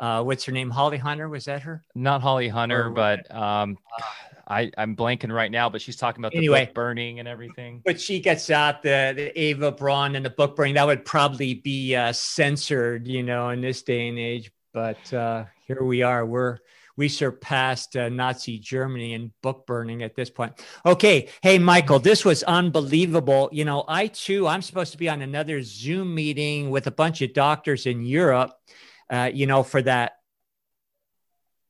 uh, 0.00 0.22
what's 0.22 0.44
her 0.44 0.52
name? 0.52 0.70
Holly 0.70 0.98
Hunter. 0.98 1.28
Was 1.28 1.44
that 1.44 1.62
her? 1.62 1.84
Not 1.94 2.20
Holly 2.20 2.48
Hunter, 2.48 2.86
or, 2.86 2.90
but 2.90 3.34
um, 3.34 3.78
I, 4.46 4.70
I'm 4.76 4.96
blanking 4.96 5.32
right 5.32 5.50
now. 5.50 5.68
But 5.68 5.82
she's 5.82 5.96
talking 5.96 6.20
about 6.20 6.32
the 6.32 6.38
anyway, 6.38 6.66
book 6.66 6.74
burning 6.74 7.20
and 7.20 7.28
everything. 7.28 7.82
But 7.84 8.00
she 8.00 8.20
gets 8.20 8.50
out 8.50 8.82
the, 8.82 9.12
the 9.14 9.38
Eva 9.38 9.72
Braun 9.72 10.16
and 10.16 10.24
the 10.24 10.30
book 10.30 10.56
burning. 10.56 10.74
That 10.74 10.86
would 10.86 11.04
probably 11.04 11.54
be 11.54 11.94
uh, 11.94 12.12
censored, 12.12 13.06
you 13.06 13.22
know, 13.22 13.50
in 13.50 13.60
this 13.60 13.82
day 13.82 14.08
and 14.08 14.18
age. 14.18 14.50
But 14.72 15.12
uh, 15.12 15.44
here 15.66 15.82
we 15.84 16.02
are. 16.02 16.26
We're 16.26 16.58
we 16.96 17.08
surpassed 17.08 17.96
uh, 17.96 18.08
Nazi 18.08 18.58
Germany 18.58 19.14
in 19.14 19.32
book 19.42 19.66
burning 19.66 20.02
at 20.02 20.14
this 20.14 20.30
point. 20.30 20.52
Okay. 20.86 21.28
Hey, 21.42 21.58
Michael, 21.58 21.98
this 21.98 22.24
was 22.24 22.42
unbelievable. 22.44 23.48
You 23.52 23.64
know, 23.64 23.84
I 23.88 24.08
too, 24.08 24.46
I'm 24.46 24.62
supposed 24.62 24.92
to 24.92 24.98
be 24.98 25.08
on 25.08 25.22
another 25.22 25.62
Zoom 25.62 26.14
meeting 26.14 26.70
with 26.70 26.86
a 26.86 26.92
bunch 26.92 27.20
of 27.22 27.32
doctors 27.32 27.86
in 27.86 28.04
Europe 28.04 28.52
uh, 29.10 29.30
you 29.32 29.46
know, 29.46 29.62
for 29.62 29.82
that 29.82 30.12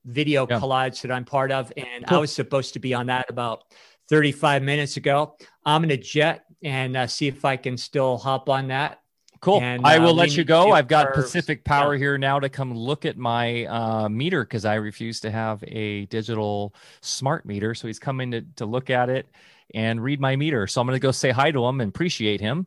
video 0.04 0.46
yeah. 0.48 0.58
collage 0.58 1.02
that 1.02 1.10
I'm 1.10 1.24
part 1.24 1.50
of. 1.50 1.72
And 1.76 2.06
cool. 2.06 2.18
I 2.18 2.20
was 2.20 2.32
supposed 2.32 2.74
to 2.74 2.78
be 2.78 2.94
on 2.94 3.06
that 3.06 3.26
about 3.28 3.64
35 4.08 4.62
minutes 4.62 4.96
ago. 4.96 5.36
I'm 5.64 5.82
going 5.82 5.88
to 5.90 5.96
jet 5.96 6.44
and 6.62 6.96
uh, 6.96 7.06
see 7.06 7.26
if 7.26 7.44
I 7.44 7.56
can 7.56 7.76
still 7.76 8.16
hop 8.18 8.48
on 8.48 8.68
that. 8.68 9.00
Cool. 9.40 9.60
And, 9.60 9.86
I 9.86 9.98
will 9.98 10.10
uh, 10.10 10.14
let 10.14 10.36
you 10.36 10.44
go. 10.44 10.72
I've 10.72 10.88
got 10.88 11.12
Pacific 11.12 11.64
Power 11.64 11.94
yeah. 11.94 11.98
here 11.98 12.18
now 12.18 12.40
to 12.40 12.48
come 12.48 12.74
look 12.74 13.04
at 13.04 13.18
my 13.18 13.66
uh, 13.66 14.08
meter 14.08 14.42
because 14.42 14.64
I 14.64 14.76
refuse 14.76 15.20
to 15.20 15.30
have 15.30 15.62
a 15.66 16.06
digital 16.06 16.74
smart 17.02 17.44
meter. 17.44 17.74
So 17.74 17.86
he's 17.86 17.98
coming 17.98 18.30
to, 18.30 18.40
to 18.56 18.64
look 18.64 18.88
at 18.88 19.10
it 19.10 19.28
and 19.74 20.02
read 20.02 20.18
my 20.18 20.34
meter. 20.36 20.66
So 20.66 20.80
I'm 20.80 20.86
going 20.86 20.96
to 20.96 21.00
go 21.00 21.10
say 21.10 21.30
hi 21.30 21.50
to 21.50 21.62
him 21.66 21.82
and 21.82 21.90
appreciate 21.90 22.40
him. 22.40 22.66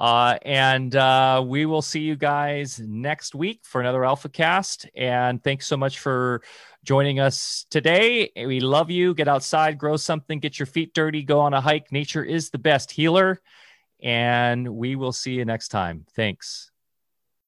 Uh, 0.00 0.38
and 0.46 0.96
uh, 0.96 1.44
we 1.46 1.66
will 1.66 1.82
see 1.82 2.00
you 2.00 2.16
guys 2.16 2.80
next 2.80 3.34
week 3.34 3.60
for 3.64 3.82
another 3.82 4.02
Alpha 4.02 4.30
Cast. 4.30 4.88
And 4.96 5.44
thanks 5.44 5.66
so 5.66 5.76
much 5.76 5.98
for 5.98 6.40
joining 6.84 7.20
us 7.20 7.66
today. 7.68 8.32
We 8.34 8.60
love 8.60 8.90
you. 8.90 9.12
Get 9.12 9.28
outside, 9.28 9.76
grow 9.76 9.98
something, 9.98 10.40
get 10.40 10.58
your 10.58 10.66
feet 10.66 10.94
dirty, 10.94 11.22
go 11.22 11.40
on 11.40 11.52
a 11.52 11.60
hike. 11.60 11.92
Nature 11.92 12.24
is 12.24 12.48
the 12.48 12.58
best 12.58 12.90
healer. 12.90 13.40
And 14.02 14.66
we 14.66 14.96
will 14.96 15.12
see 15.12 15.34
you 15.34 15.44
next 15.44 15.68
time. 15.68 16.06
Thanks. 16.16 16.69